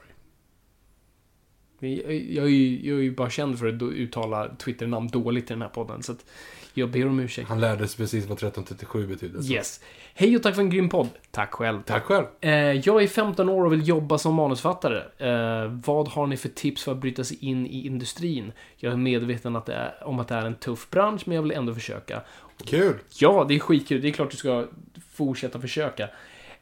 Men 1.80 1.95
Jag, 1.95 2.13
jag, 2.13 2.45
är 2.45 2.49
ju, 2.49 2.88
jag 2.89 2.97
är 2.99 3.03
ju 3.03 3.11
bara 3.15 3.30
känd 3.30 3.59
för 3.59 3.67
att 3.67 3.82
uttala 3.82 4.55
Twitter-namn 4.55 5.07
dåligt 5.07 5.43
i 5.51 5.53
den 5.53 5.61
här 5.61 5.69
podden, 5.69 6.03
så 6.03 6.11
att 6.11 6.25
jag 6.73 6.91
ber 6.91 7.07
om 7.07 7.19
ursäkt. 7.19 7.49
Han 7.49 7.59
lärde 7.61 7.88
sig 7.88 7.97
precis 7.97 8.25
vad 8.25 8.38
1337 8.38 9.07
betyder. 9.07 9.41
så. 9.41 9.53
Yes. 9.53 9.82
Hej 10.13 10.36
och 10.36 10.43
tack 10.43 10.55
för 10.55 10.61
en 10.61 10.69
grym 10.69 10.89
podd. 10.89 11.09
Tack 11.32 11.53
själv. 11.53 11.84
Tack 11.84 12.03
själv. 12.03 12.25
Eh, 12.41 12.51
jag 12.53 13.03
är 13.03 13.07
15 13.07 13.49
år 13.49 13.65
och 13.65 13.73
vill 13.73 13.88
jobba 13.88 14.17
som 14.17 14.34
manusfattare. 14.36 15.03
Eh, 15.17 15.71
vad 15.86 16.07
har 16.07 16.28
ni 16.28 16.38
för 16.38 16.49
tips 16.49 16.84
för 16.84 16.91
att 16.91 16.97
bryta 16.97 17.23
sig 17.23 17.38
in 17.45 17.67
i 17.67 17.86
industrin? 17.86 18.51
Jag 18.78 18.93
är 18.93 18.97
medveten 18.97 19.55
att 19.55 19.65
det 19.65 19.73
är, 19.73 20.03
om 20.07 20.19
att 20.19 20.28
det 20.28 20.36
är 20.36 20.45
en 20.45 20.55
tuff 20.55 20.89
bransch, 20.89 21.21
men 21.25 21.36
jag 21.36 21.41
vill 21.41 21.51
ändå 21.51 21.73
försöka. 21.73 22.21
Kul. 22.66 22.99
Ja, 23.20 23.45
det 23.47 23.55
är 23.55 23.60
skitkul. 23.60 24.01
Det 24.01 24.08
är 24.08 24.12
klart 24.12 24.32
du 24.32 24.38
ska 24.38 24.68
fortsätta 25.14 25.62
försöka. 25.62 26.10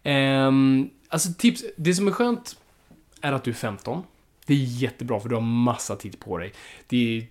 Um, 0.04 0.90
alltså 1.08 1.30
tips, 1.38 1.64
det 1.76 1.94
som 1.94 2.08
är 2.08 2.12
skönt 2.12 2.58
är 3.22 3.32
att 3.32 3.44
du 3.44 3.52
är 3.52 3.56
15. 3.56 4.04
Det 4.46 4.54
är 4.54 4.58
jättebra 4.58 5.20
för 5.20 5.30
du 5.30 5.36
har 5.36 5.42
massa 5.42 5.96
tid 5.96 6.20
på 6.20 6.38
dig. 6.38 6.54
Det 6.88 7.18
är, 7.18 7.28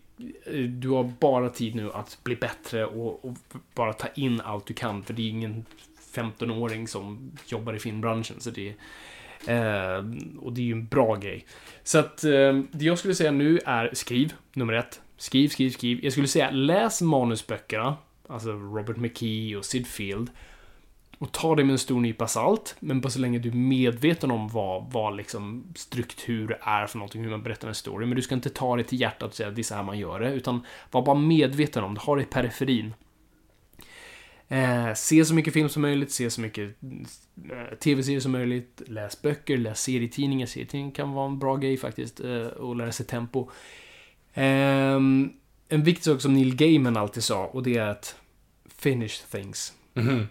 eh, 0.54 0.64
du 0.64 0.88
har 0.88 1.12
bara 1.20 1.48
tid 1.48 1.74
nu 1.74 1.92
att 1.92 2.18
bli 2.22 2.36
bättre 2.36 2.86
och, 2.86 3.24
och 3.24 3.36
bara 3.74 3.92
ta 3.92 4.08
in 4.14 4.40
allt 4.40 4.66
du 4.66 4.74
kan. 4.74 5.02
För 5.02 5.14
det 5.14 5.22
är 5.22 5.30
ingen 5.30 5.64
15-åring 6.14 6.88
som 6.88 7.32
jobbar 7.46 7.74
i 7.74 7.78
filmbranschen. 7.78 8.40
Så 8.40 8.50
det 8.50 8.74
är, 9.46 9.96
eh, 9.96 10.04
och 10.40 10.52
det 10.52 10.60
är 10.60 10.64
ju 10.64 10.72
en 10.72 10.86
bra 10.86 11.14
grej. 11.14 11.46
Så 11.82 11.98
att 11.98 12.24
eh, 12.24 12.60
det 12.70 12.84
jag 12.84 12.98
skulle 12.98 13.14
säga 13.14 13.30
nu 13.30 13.58
är 13.66 13.90
skriv, 13.92 14.32
nummer 14.52 14.72
ett. 14.72 15.00
Skriv, 15.16 15.48
skriv, 15.48 15.70
skriv. 15.70 16.04
Jag 16.04 16.12
skulle 16.12 16.28
säga 16.28 16.50
läs 16.50 17.02
manusböckerna. 17.02 17.96
Alltså 18.28 18.52
Robert 18.52 18.96
McKee 18.96 19.56
och 19.56 19.64
Sid 19.64 19.86
Field. 19.86 20.30
Och 21.18 21.32
ta 21.32 21.54
det 21.54 21.64
med 21.64 21.72
en 21.72 21.78
stor 21.78 22.00
nypa 22.00 22.26
salt, 22.26 22.76
men 22.80 23.00
bara 23.00 23.10
så 23.10 23.18
länge 23.18 23.38
du 23.38 23.48
är 23.48 23.52
medveten 23.52 24.30
om 24.30 24.48
vad, 24.48 24.92
vad 24.92 25.16
liksom 25.16 25.64
struktur 25.76 26.58
är 26.60 26.86
för 26.86 26.98
någonting, 26.98 27.22
hur 27.22 27.30
man 27.30 27.42
berättar 27.42 27.68
en 27.68 27.74
story. 27.74 28.06
Men 28.06 28.16
du 28.16 28.22
ska 28.22 28.34
inte 28.34 28.50
ta 28.50 28.76
det 28.76 28.84
till 28.84 29.00
hjärtat 29.00 29.28
och 29.28 29.34
säga 29.34 29.48
att 29.48 29.54
det 29.54 29.60
är 29.60 29.62
så 29.62 29.74
här 29.74 29.82
man 29.82 29.98
gör 29.98 30.20
det, 30.20 30.32
utan 30.32 30.66
var 30.90 31.02
bara 31.02 31.18
medveten 31.18 31.84
om 31.84 31.94
det, 31.94 32.00
ha 32.00 32.16
det 32.16 32.22
i 32.22 32.26
periferin. 32.26 32.94
Eh, 34.48 34.94
se 34.94 35.24
så 35.24 35.34
mycket 35.34 35.52
film 35.52 35.68
som 35.68 35.82
möjligt, 35.82 36.12
se 36.12 36.30
så 36.30 36.40
mycket 36.40 36.76
eh, 37.50 37.78
tv-serier 37.78 38.20
som 38.20 38.32
möjligt, 38.32 38.82
läs 38.86 39.22
böcker, 39.22 39.56
läs 39.56 39.82
serietidningar. 39.82 40.46
Serietidningar 40.46 40.94
kan 40.94 41.12
vara 41.12 41.26
en 41.26 41.38
bra 41.38 41.56
grej 41.56 41.76
faktiskt, 41.76 42.20
eh, 42.20 42.46
och 42.46 42.76
lära 42.76 42.92
sig 42.92 43.06
tempo. 43.06 43.50
Ehm, 44.34 45.32
en 45.68 45.82
viktig 45.82 46.04
sak 46.04 46.20
som 46.20 46.34
Neil 46.34 46.56
Gaiman 46.56 46.96
alltid 46.96 47.24
sa, 47.24 47.46
och 47.46 47.62
det 47.62 47.76
är 47.76 47.88
att 47.88 48.16
finish 48.84 49.22
things. 49.30 49.72
Mhm. 49.94 50.26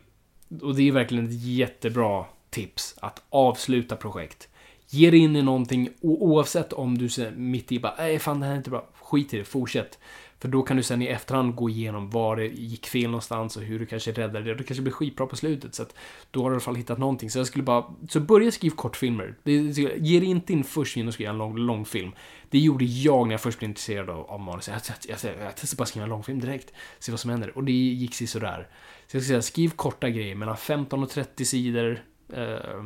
Och 0.62 0.76
det 0.76 0.88
är 0.88 0.92
verkligen 0.92 1.26
ett 1.26 1.44
jättebra 1.44 2.26
tips 2.50 2.96
att 3.02 3.22
avsluta 3.30 3.96
projekt. 3.96 4.48
Ge 4.90 5.12
dig 5.12 5.20
in 5.20 5.36
i 5.36 5.42
någonting, 5.42 5.90
o- 6.02 6.18
oavsett 6.22 6.74
om 6.74 6.98
du 6.98 7.10
säger 7.10 7.32
mitt 7.32 7.72
i 7.72 7.80
bara, 7.80 7.96
nej 7.98 8.20
fan 8.20 8.40
det 8.40 8.46
här 8.46 8.54
är 8.54 8.58
inte 8.58 8.70
bra, 8.70 8.88
skit 9.02 9.34
i 9.34 9.38
det, 9.38 9.44
fortsätt. 9.44 10.00
För 10.44 10.48
då 10.50 10.62
kan 10.62 10.78
du 10.78 10.84
sen 10.84 11.02
i 11.02 11.06
efterhand 11.06 11.56
gå 11.56 11.70
igenom 11.70 12.10
var 12.10 12.36
det 12.36 12.48
gick 12.48 12.88
fel 12.88 13.10
någonstans 13.10 13.58
och 13.58 13.64
hur 13.64 13.80
du 13.80 13.86
kanske 13.86 14.12
räddade 14.12 14.42
det. 14.46 14.56
Det 14.56 14.64
kanske 14.64 14.82
blir 14.82 14.94
skitbra 14.94 15.26
på 15.26 15.36
slutet. 15.36 15.76
Så 15.76 15.84
att 15.84 15.96
då 16.32 16.42
har 16.42 16.50
du 16.50 16.54
i 16.54 16.56
alla 16.56 16.62
fall 16.62 16.76
hittat 16.76 16.98
någonting. 16.98 17.30
Så 17.30 17.40
jag 17.40 17.48
skulle 17.48 17.64
bara... 17.64 17.86
Så 18.10 18.20
börja 18.20 18.52
skriva 18.52 18.76
kortfilmer. 18.76 19.36
Det, 19.44 19.52
ge 19.52 20.20
dig 20.20 20.30
inte 20.30 20.54
in 20.54 20.64
först 20.64 20.98
in 20.98 21.08
att 21.08 21.14
skriva 21.14 21.32
en 21.32 21.38
lång, 21.38 21.58
långfilm. 21.58 22.12
Det 22.50 22.60
gjorde 22.60 22.86
jag 22.86 23.28
när 23.28 23.34
jag 23.34 23.42
först 23.42 23.60
blev 23.60 23.70
intresserad 23.70 24.10
av, 24.10 24.32
av 24.32 24.40
manus. 24.40 24.68
Jag, 24.68 24.82
jag, 25.08 25.18
jag, 25.24 25.46
jag 25.46 25.56
testade 25.56 25.78
bara 25.78 25.86
skriva 25.86 26.04
en 26.04 26.10
långfilm 26.10 26.40
direkt. 26.40 26.74
Se 27.00 27.12
vad 27.12 27.20
som 27.20 27.30
händer. 27.30 27.58
Och 27.58 27.64
det 27.64 27.72
gick 27.72 28.16
sig 28.16 28.28
sådär. 28.28 28.68
Så 29.08 29.16
jag 29.18 29.24
skulle 29.24 29.24
säga, 29.24 29.42
skriv 29.42 29.70
korta 29.70 30.10
grejer 30.10 30.36
mellan 30.36 30.58
15 30.58 31.04
och 31.04 31.10
30 31.10 31.46
sidor. 31.46 32.00
Eh, 32.34 32.84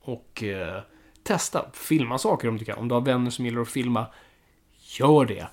och 0.00 0.42
eh, 0.42 0.82
testa. 1.22 1.70
Filma 1.72 2.18
saker 2.18 2.48
om 2.48 2.58
du 2.58 2.64
kan. 2.64 2.78
Om 2.78 2.88
du 2.88 2.94
har 2.94 3.02
vänner 3.02 3.30
som 3.30 3.44
gillar 3.44 3.60
att 3.60 3.68
filma, 3.68 4.06
gör 4.98 5.24
det. 5.24 5.48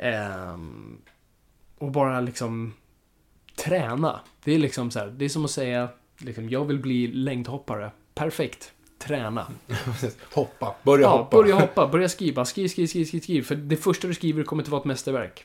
Ehm, 0.00 0.98
och 1.78 1.90
bara 1.90 2.20
liksom 2.20 2.74
träna. 3.56 4.20
Det 4.44 4.52
är 4.54 4.58
liksom 4.58 4.90
så 4.90 4.98
här, 4.98 5.06
det 5.06 5.24
är 5.24 5.28
som 5.28 5.44
att 5.44 5.50
säga, 5.50 5.88
liksom, 6.18 6.48
jag 6.48 6.64
vill 6.64 6.78
bli 6.78 7.06
längdhoppare. 7.06 7.90
Perfekt. 8.14 8.72
Träna. 8.98 9.46
Hoppa. 10.34 10.74
Börja 10.82 11.02
ja, 11.02 11.16
hoppa. 11.16 11.36
börja 11.36 11.54
hoppa, 11.54 11.86
börja 11.92 12.08
skriva. 12.08 12.44
Skriv, 12.44 12.68
skriv, 12.68 12.86
skriv, 12.86 13.04
skriv, 13.04 13.20
skriv. 13.20 13.42
För 13.42 13.54
det 13.54 13.76
första 13.76 14.08
du 14.08 14.14
skriver 14.14 14.42
kommer 14.44 14.62
inte 14.62 14.70
vara 14.70 14.80
ett 14.80 14.86
mästerverk. 14.86 15.44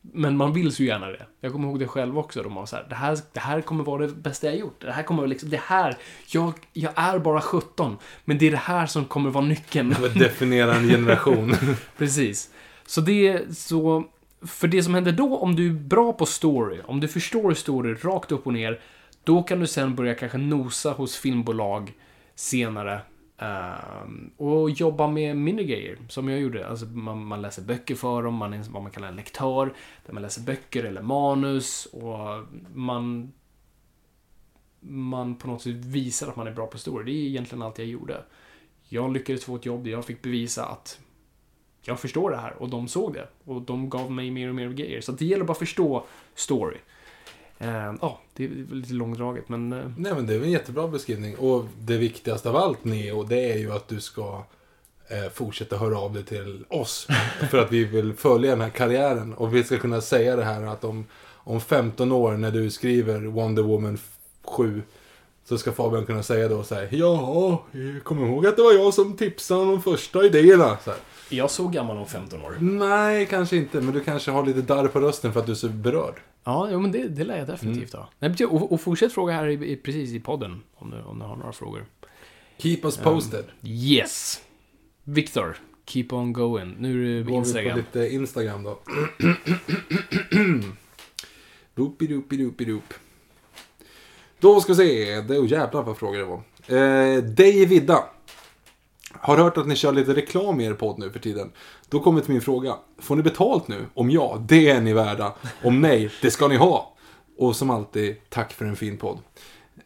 Men 0.00 0.36
man 0.36 0.52
vill 0.52 0.72
så 0.72 0.82
gärna 0.82 1.06
det. 1.06 1.26
Jag 1.40 1.52
kommer 1.52 1.68
ihåg 1.68 1.78
det 1.78 1.86
själv 1.86 2.18
också. 2.18 2.42
De 2.42 2.54
var 2.54 2.66
så 2.66 2.76
här, 2.76 2.86
det 2.88 2.94
här, 2.94 3.18
det 3.32 3.40
här 3.40 3.60
kommer 3.60 3.84
vara 3.84 4.06
det 4.06 4.12
bästa 4.12 4.46
jag 4.46 4.56
gjort. 4.56 4.80
Det 4.80 4.92
här 4.92 5.02
kommer 5.02 5.26
liksom, 5.26 5.50
det 5.50 5.60
här, 5.64 5.96
jag, 6.26 6.52
jag 6.72 6.92
är 6.96 7.18
bara 7.18 7.40
17. 7.40 7.96
Men 8.24 8.38
det 8.38 8.46
är 8.46 8.50
det 8.50 8.56
här 8.56 8.86
som 8.86 9.04
kommer 9.04 9.30
vara 9.30 9.44
nyckeln. 9.44 9.96
Definiera 10.14 10.74
en 10.74 10.88
generation. 10.88 11.54
Precis. 11.96 12.50
Så 12.88 13.00
det, 13.00 13.28
är 13.28 13.52
så, 13.52 14.04
för 14.42 14.68
det 14.68 14.82
som 14.82 14.94
händer 14.94 15.12
då, 15.12 15.36
om 15.36 15.56
du 15.56 15.66
är 15.66 15.74
bra 15.74 16.12
på 16.12 16.26
story, 16.26 16.80
om 16.86 17.00
du 17.00 17.08
förstår 17.08 17.54
story 17.54 17.94
rakt 17.94 18.32
upp 18.32 18.46
och 18.46 18.52
ner, 18.52 18.80
då 19.24 19.42
kan 19.42 19.60
du 19.60 19.66
sen 19.66 19.94
börja 19.94 20.14
kanske 20.14 20.38
nosa 20.38 20.92
hos 20.92 21.16
filmbolag 21.16 21.92
senare. 22.34 23.00
ehm, 23.38 24.30
och 24.36 24.70
jobba 24.70 25.06
med 25.08 25.36
mindre 25.36 25.64
grejer, 25.64 25.98
som 26.08 26.28
jag 26.28 26.40
gjorde. 26.40 26.68
Alltså 26.68 26.86
man, 26.86 27.24
man 27.24 27.42
läser 27.42 27.62
böcker 27.62 27.94
för 27.94 28.22
dem, 28.22 28.34
man 28.34 28.52
är 28.54 28.64
vad 28.70 28.82
man 28.82 28.92
kallar 28.92 29.08
en 29.08 29.16
lektör, 29.16 29.72
där 30.06 30.12
man 30.12 30.22
läser 30.22 30.42
böcker 30.42 30.84
eller 30.84 31.02
manus 31.02 31.86
och 31.86 32.44
man 32.74 33.32
man 34.80 35.34
på 35.34 35.48
något 35.48 35.62
sätt 35.62 35.74
visar 35.74 36.28
att 36.28 36.36
man 36.36 36.46
är 36.46 36.52
bra 36.52 36.66
på 36.66 36.78
story. 36.78 37.04
Det 37.04 37.18
är 37.18 37.28
egentligen 37.28 37.62
allt 37.62 37.78
jag 37.78 37.86
gjorde. 37.86 38.24
Jag 38.88 39.12
lyckades 39.12 39.44
få 39.44 39.56
ett 39.56 39.66
jobb 39.66 39.84
där 39.84 39.90
jag 39.90 40.04
fick 40.04 40.22
bevisa 40.22 40.64
att 40.64 41.00
jag 41.88 42.00
förstår 42.00 42.30
det 42.30 42.36
här 42.36 42.54
och 42.58 42.68
de 42.68 42.88
såg 42.88 43.14
det. 43.14 43.26
Och 43.44 43.62
de 43.62 43.90
gav 43.90 44.12
mig 44.12 44.30
mer 44.30 44.48
och 44.48 44.54
mer 44.54 44.68
grejer. 44.68 45.00
Så 45.00 45.12
det 45.12 45.24
gäller 45.24 45.44
bara 45.44 45.52
att 45.52 45.58
förstå 45.58 46.04
story. 46.34 46.76
Eh, 47.58 47.94
Ja, 48.00 48.20
det 48.36 48.44
är 48.44 48.48
lite 48.74 48.92
långdraget 48.94 49.48
men... 49.48 49.72
eh, 49.72 49.90
Nej 49.96 50.14
men 50.14 50.26
det 50.26 50.34
är 50.34 50.42
en 50.42 50.50
jättebra 50.50 50.88
beskrivning. 50.88 51.36
Och 51.36 51.64
det 51.80 51.96
viktigaste 51.96 52.48
av 52.48 52.56
allt 52.56 52.84
Neo, 52.84 53.22
det 53.22 53.52
är 53.52 53.58
ju 53.58 53.72
att 53.72 53.88
du 53.88 54.00
ska 54.00 54.44
eh, 55.08 55.30
fortsätta 55.34 55.76
höra 55.76 55.98
av 55.98 56.12
dig 56.14 56.24
till 56.24 56.64
oss. 56.68 57.06
för 57.50 57.58
att 57.58 57.72
vi 57.72 57.84
vill 57.84 58.12
följa 58.12 58.50
den 58.50 58.60
här 58.60 58.70
karriären. 58.70 59.34
Och 59.34 59.54
vi 59.54 59.64
ska 59.64 59.78
kunna 59.78 60.00
säga 60.00 60.36
det 60.36 60.44
här 60.44 60.62
att 60.62 60.84
om, 60.84 61.06
om 61.34 61.60
15 61.60 62.12
år 62.12 62.32
när 62.36 62.50
du 62.50 62.70
skriver 62.70 63.20
Wonder 63.20 63.62
Woman 63.62 63.98
7 64.44 64.82
så 65.44 65.58
ska 65.58 65.72
Fabian 65.72 66.06
kunna 66.06 66.22
säga 66.22 66.48
då 66.48 66.62
så 66.62 66.74
här, 66.74 66.88
ja, 66.92 67.64
kom 68.02 68.24
ihåg 68.26 68.46
att 68.46 68.56
det 68.56 68.62
var 68.62 68.72
jag 68.72 68.94
som 68.94 69.16
tipsade 69.16 69.60
om 69.60 69.68
de 69.68 69.82
första 69.82 70.24
idéerna. 70.24 70.78
Så 70.84 70.90
här. 70.90 71.00
Jag 71.28 71.50
såg 71.50 71.72
gammal 71.72 71.96
om 71.96 72.06
15 72.06 72.42
år. 72.42 72.56
Nej, 72.60 73.26
kanske 73.26 73.56
inte, 73.56 73.80
men 73.80 73.94
du 73.94 74.00
kanske 74.00 74.30
har 74.30 74.46
lite 74.46 74.60
darr 74.62 74.88
på 74.88 75.00
rösten 75.00 75.32
för 75.32 75.40
att 75.40 75.46
du 75.46 75.52
är 75.52 75.56
så 75.56 75.68
berörd. 75.68 76.20
Ja, 76.44 76.68
jo, 76.72 76.80
men 76.80 76.92
det, 76.92 77.08
det 77.08 77.24
lär 77.24 77.38
jag 77.38 77.46
definitivt 77.46 77.92
ha. 77.92 78.08
Nej, 78.18 78.34
men 78.38 78.48
och, 78.48 78.72
och 78.72 78.80
fortsätt 78.80 79.12
fråga 79.12 79.32
här 79.34 79.46
i, 79.46 79.72
i, 79.72 79.76
precis 79.76 80.10
i 80.12 80.20
podden. 80.20 80.62
Om 80.74 80.90
du, 80.90 81.02
om 81.02 81.18
du 81.18 81.24
har 81.24 81.36
några 81.36 81.52
frågor. 81.52 81.84
Keep 82.58 82.78
us 82.84 82.96
posted. 82.96 83.44
Yes! 83.62 84.40
Viktor, 85.04 85.56
keep 85.86 86.06
on 86.10 86.32
going. 86.32 86.74
Nu 86.78 87.02
är 87.02 87.18
det 87.18 87.22
Går 87.22 87.24
vi 87.24 87.32
på 87.32 87.38
Instagram. 87.38 87.78
lite 87.78 88.14
Instagram 88.14 88.62
då. 88.62 88.78
Doopy-doopy-doopy-doop. 91.74 92.94
Då 94.40 94.60
ska 94.60 94.72
vi 94.72 94.76
se. 94.76 95.20
Det, 95.20 95.38
oh, 95.38 95.50
jävlar 95.50 95.82
vad 95.82 95.96
frågor 95.96 96.18
det 96.18 96.24
var. 96.24 96.42
Eh, 97.16 97.22
Dej 97.22 97.66
Vidda. 97.66 98.04
Har 99.14 99.36
hört 99.36 99.56
att 99.56 99.66
ni 99.66 99.76
kör 99.76 99.92
lite 99.92 100.14
reklam 100.14 100.60
i 100.60 100.64
er 100.64 100.74
podd 100.74 100.98
nu 100.98 101.10
för 101.10 101.18
tiden. 101.18 101.52
Då 101.88 102.00
kommer 102.00 102.20
till 102.20 102.32
min 102.32 102.40
fråga. 102.40 102.74
Får 102.98 103.16
ni 103.16 103.22
betalt 103.22 103.68
nu? 103.68 103.86
Om 103.94 104.10
ja, 104.10 104.44
det 104.48 104.70
är 104.70 104.80
ni 104.80 104.92
värda. 104.92 105.34
Om 105.62 105.80
nej, 105.80 106.10
det 106.22 106.30
ska 106.30 106.48
ni 106.48 106.56
ha. 106.56 106.94
Och 107.38 107.56
som 107.56 107.70
alltid, 107.70 108.16
tack 108.28 108.52
för 108.52 108.64
en 108.64 108.76
fin 108.76 108.96
podd. 108.96 109.18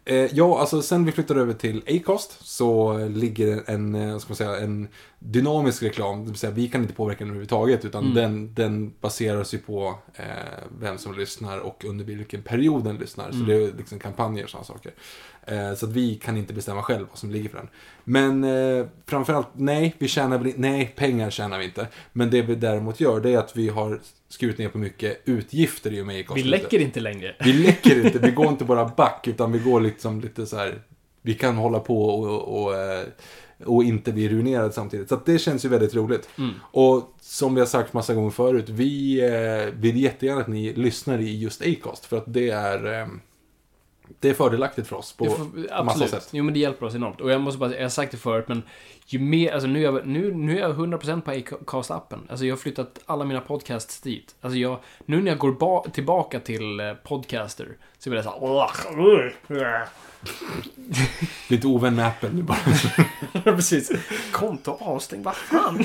Eh, 0.04 0.16
ja, 0.16 0.60
alltså 0.60 0.82
sen 0.82 1.04
vi 1.04 1.12
flyttade 1.12 1.40
över 1.40 1.52
till 1.52 1.82
Acast 1.88 2.46
så 2.46 2.98
ligger 2.98 3.46
det 3.46 3.62
en, 3.66 3.94
eh, 3.94 4.18
ska 4.18 4.28
man 4.28 4.36
säga, 4.36 4.56
en 4.56 4.88
dynamisk 5.24 5.82
reklam. 5.82 6.24
Det 6.24 6.30
vill 6.30 6.38
säga, 6.38 6.52
vi 6.52 6.68
kan 6.68 6.82
inte 6.82 6.94
påverka 6.94 7.18
den 7.18 7.28
överhuvudtaget. 7.28 7.84
Utan 7.84 8.14
den, 8.14 8.54
den 8.54 8.92
baseras 9.00 9.54
ju 9.54 9.58
på 9.58 9.98
eh, 10.14 10.24
vem 10.80 10.98
som 10.98 11.18
lyssnar 11.18 11.58
och 11.58 11.84
under 11.84 12.04
vilken 12.04 12.42
period 12.42 12.84
den 12.84 12.96
lyssnar. 12.96 13.32
Så 13.32 13.38
det 13.38 13.54
är 13.54 13.72
liksom 13.76 13.98
kampanjer 13.98 14.44
och 14.44 14.50
sådana 14.50 14.64
saker. 14.64 14.92
Eh, 15.46 15.74
så 15.74 15.86
att 15.86 15.92
vi 15.92 16.14
kan 16.14 16.36
inte 16.36 16.54
bestämma 16.54 16.82
själv 16.82 17.06
vad 17.08 17.18
som 17.18 17.30
ligger 17.30 17.48
för 17.48 17.58
den. 17.58 17.68
Men 18.04 18.44
eh, 18.44 18.86
framförallt, 19.06 19.48
nej, 19.54 19.94
vi 19.98 20.08
tjänar 20.08 20.38
väl, 20.38 20.52
nej, 20.56 20.92
pengar 20.96 21.30
tjänar 21.30 21.58
vi 21.58 21.64
inte. 21.64 21.86
Men 22.12 22.30
det 22.30 22.42
vi 22.42 22.54
däremot 22.54 23.00
gör, 23.00 23.20
det 23.20 23.30
är 23.30 23.38
att 23.38 23.56
vi 23.56 23.68
har 23.68 24.00
skurit 24.28 24.58
ner 24.58 24.68
på 24.68 24.78
mycket 24.78 25.22
utgifter 25.24 25.92
i 25.92 26.02
och 26.02 26.06
med 26.06 26.20
Acast. 26.20 26.38
Vi 26.38 26.42
läcker 26.42 26.78
inte 26.78 27.00
längre. 27.00 27.36
Vi 27.44 27.52
läcker 27.52 28.06
inte, 28.06 28.18
vi 28.18 28.30
går 28.30 28.48
inte 28.48 28.64
bara 28.74 28.84
back, 28.96 29.28
utan 29.28 29.52
vi 29.52 29.58
går 29.58 29.80
liksom 29.80 30.20
lite 30.20 30.46
så 30.46 30.56
här. 30.56 30.82
Vi 31.22 31.34
kan 31.34 31.56
hålla 31.56 31.80
på 31.80 32.08
och, 32.08 32.62
och, 32.62 32.74
eh, 32.74 33.06
och 33.66 33.84
inte 33.84 34.12
bli 34.12 34.28
ruinerade 34.28 34.72
samtidigt. 34.72 35.08
Så 35.08 35.20
det 35.24 35.38
känns 35.38 35.64
ju 35.64 35.68
väldigt 35.68 35.94
roligt. 35.94 36.28
Och 36.60 37.14
som 37.20 37.54
vi 37.54 37.60
har 37.60 37.66
sagt 37.66 37.92
massa 37.92 38.14
gånger 38.14 38.30
förut, 38.30 38.68
vi 38.68 39.20
eh, 39.24 39.74
vill 39.80 39.96
jättegärna 39.96 40.40
att 40.40 40.48
ni 40.48 40.72
lyssnar 40.72 41.18
i 41.18 41.38
just 41.40 41.62
Acast. 41.62 42.04
För 42.06 42.16
att 42.18 42.24
det 42.26 42.50
är, 42.50 43.00
eh, 43.02 43.06
det 44.20 44.28
är 44.30 44.34
fördelaktigt 44.34 44.88
för 44.88 44.96
oss 44.96 45.12
på 45.12 45.24
får- 45.24 45.44
massa 45.44 45.74
Absolut. 45.74 46.10
sätt. 46.10 46.28
Jo, 46.32 46.44
men 46.44 46.54
det 46.54 46.60
hjälper 46.60 46.86
oss 46.86 46.94
enormt. 46.94 47.20
Och 47.20 47.30
jag 47.30 47.40
måste 47.40 47.58
bara, 47.58 47.74
jag 47.74 47.82
har 47.82 47.88
sagt 47.88 48.12
det 48.12 48.18
förut, 48.18 48.44
men 48.48 48.62
ju 49.12 49.18
mer, 49.18 49.52
alltså 49.52 49.68
nu 49.68 49.78
är 49.78 49.82
jag, 49.82 50.06
nu, 50.06 50.34
nu 50.34 50.56
är 50.58 50.60
jag 50.60 50.76
100% 50.76 51.20
på 51.20 51.30
Acast-appen. 51.30 52.18
Alltså 52.28 52.46
jag 52.46 52.52
har 52.52 52.58
flyttat 52.58 53.00
alla 53.06 53.24
mina 53.24 53.40
podcasts 53.40 54.00
dit. 54.00 54.34
Alltså 54.40 54.58
jag, 54.58 54.78
nu 55.06 55.22
när 55.22 55.30
jag 55.30 55.38
går 55.38 55.52
ba, 55.52 55.84
tillbaka 55.90 56.40
till 56.40 56.80
eh, 56.80 56.94
Podcaster, 56.94 57.68
så 57.98 58.10
blir 58.10 58.16
det 58.16 58.24
såhär... 58.24 59.88
Lite 61.48 61.66
ovän 61.66 61.94
med 61.94 62.06
Apple 62.06 62.30
nu 62.32 62.42
bara. 62.42 62.58
Precis. 63.44 63.92
Konto 64.32 64.76
avstängt, 64.80 65.24
vad 65.24 65.36
fan? 65.36 65.84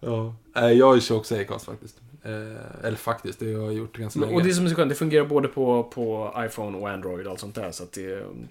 ja. 0.00 0.34
Eh, 0.56 0.70
Jag 0.70 1.02
kör 1.02 1.16
också 1.16 1.40
Acast 1.40 1.64
faktiskt. 1.64 2.00
Eh, 2.24 2.86
eller 2.86 2.96
faktiskt, 2.96 3.40
det 3.40 3.54
har 3.54 3.62
jag 3.62 3.74
gjort 3.74 3.96
ganska 3.96 4.20
länge. 4.20 4.34
Och 4.34 4.42
det 4.42 4.54
som 4.54 4.64
är 4.64 4.68
så 4.68 4.74
skönt, 4.76 4.88
det 4.88 4.94
fungerar 4.94 5.24
både 5.24 5.48
på, 5.48 5.82
på 5.82 6.34
iPhone 6.38 6.78
och 6.78 6.90
Android 6.90 7.26
och 7.26 7.30
allt 7.32 7.40
sånt 7.40 7.54
där. 7.54 7.70
Så 7.70 7.82
att 7.82 7.92
det 7.92 8.14
um, 8.14 8.48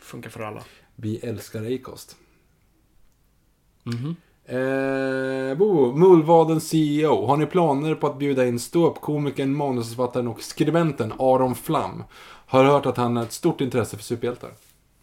funkar 0.00 0.30
för 0.30 0.40
alla. 0.40 0.62
Vi 1.02 1.18
älskar 1.18 1.74
Acast. 1.74 2.16
Mhm. 3.82 4.16
Eh, 4.44 5.56
Bo, 5.56 6.60
CEO. 6.60 7.26
Har 7.26 7.36
ni 7.36 7.46
planer 7.46 7.94
på 7.94 8.06
att 8.06 8.18
bjuda 8.18 8.46
in 8.46 8.58
ståuppkomikern, 8.58 9.56
manusförfattaren 9.56 10.28
och 10.28 10.42
skribenten 10.42 11.12
Aron 11.18 11.54
Flam? 11.54 12.04
Har 12.46 12.64
hört 12.64 12.86
att 12.86 12.96
han 12.96 13.16
har 13.16 13.24
ett 13.24 13.32
stort 13.32 13.60
intresse 13.60 13.96
för 13.96 14.04
superhjältar. 14.04 14.50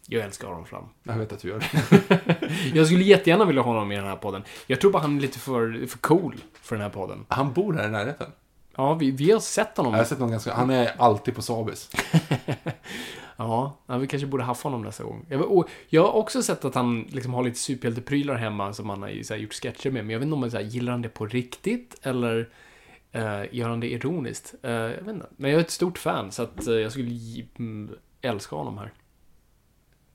Jag 0.07 0.25
älskar 0.25 0.47
Aron 0.47 0.65
Flam. 0.65 0.83
Jag 1.03 1.13
vet 1.13 1.31
att 1.31 1.39
du 1.39 1.47
gör 1.47 1.59
det. 1.59 2.49
Jag 2.73 2.87
skulle 2.87 3.03
jättegärna 3.03 3.45
vilja 3.45 3.61
ha 3.61 3.71
honom 3.71 3.91
i 3.91 3.95
den 3.95 4.05
här 4.05 4.15
podden. 4.15 4.43
Jag 4.67 4.81
tror 4.81 4.91
bara 4.91 5.01
han 5.01 5.17
är 5.17 5.21
lite 5.21 5.39
för, 5.39 5.87
för 5.87 5.97
cool 5.97 6.35
för 6.61 6.75
den 6.75 6.83
här 6.83 6.89
podden. 6.89 7.25
Han 7.27 7.53
bor 7.53 7.73
här 7.73 7.87
i 7.87 7.91
närheten. 7.91 8.27
Ja, 8.75 8.93
vi, 8.93 9.11
vi 9.11 9.31
har 9.31 9.39
sett 9.39 9.77
honom. 9.77 9.93
Jag 9.93 9.99
har 9.99 10.05
sett 10.05 10.17
honom 10.17 10.31
ganska... 10.31 10.53
Han 10.53 10.69
är 10.69 10.91
alltid 10.97 11.35
på 11.35 11.41
Sabis. 11.41 11.91
Ja, 13.37 13.77
vi 13.87 14.07
kanske 14.07 14.27
borde 14.27 14.43
haffa 14.43 14.69
honom 14.69 14.81
nästa 14.81 15.03
gång. 15.03 15.25
Jag, 15.29 15.51
och 15.51 15.69
jag 15.87 16.03
har 16.03 16.11
också 16.11 16.43
sett 16.43 16.65
att 16.65 16.75
han 16.75 17.01
liksom 17.01 17.33
har 17.33 17.43
lite 17.43 17.59
superhjälteprylar 17.59 18.35
hemma 18.35 18.73
som 18.73 18.89
han 18.89 19.01
har 19.01 19.09
gjort 19.09 19.53
sketcher 19.53 19.91
med. 19.91 20.05
Men 20.05 20.09
jag 20.09 20.19
vet 20.19 20.25
inte 20.25 20.35
om 20.35 20.41
han 20.41 20.51
så 20.51 20.57
här, 20.57 20.63
gillar 20.63 20.91
han 20.91 21.01
det 21.01 21.09
på 21.09 21.25
riktigt 21.25 21.95
eller 22.01 22.49
eh, 23.11 23.43
gör 23.51 23.69
han 23.69 23.79
det 23.79 23.91
ironiskt? 23.91 24.55
Eh, 24.61 24.71
jag 24.71 24.89
vet 24.89 25.07
inte. 25.07 25.27
Men 25.37 25.51
jag 25.51 25.59
är 25.59 25.63
ett 25.63 25.71
stort 25.71 25.97
fan 25.97 26.31
så 26.31 26.43
att 26.43 26.67
eh, 26.67 26.73
jag 26.73 26.91
skulle 26.91 27.11
mm, 27.59 27.95
älska 28.21 28.55
honom 28.55 28.77
här. 28.77 28.93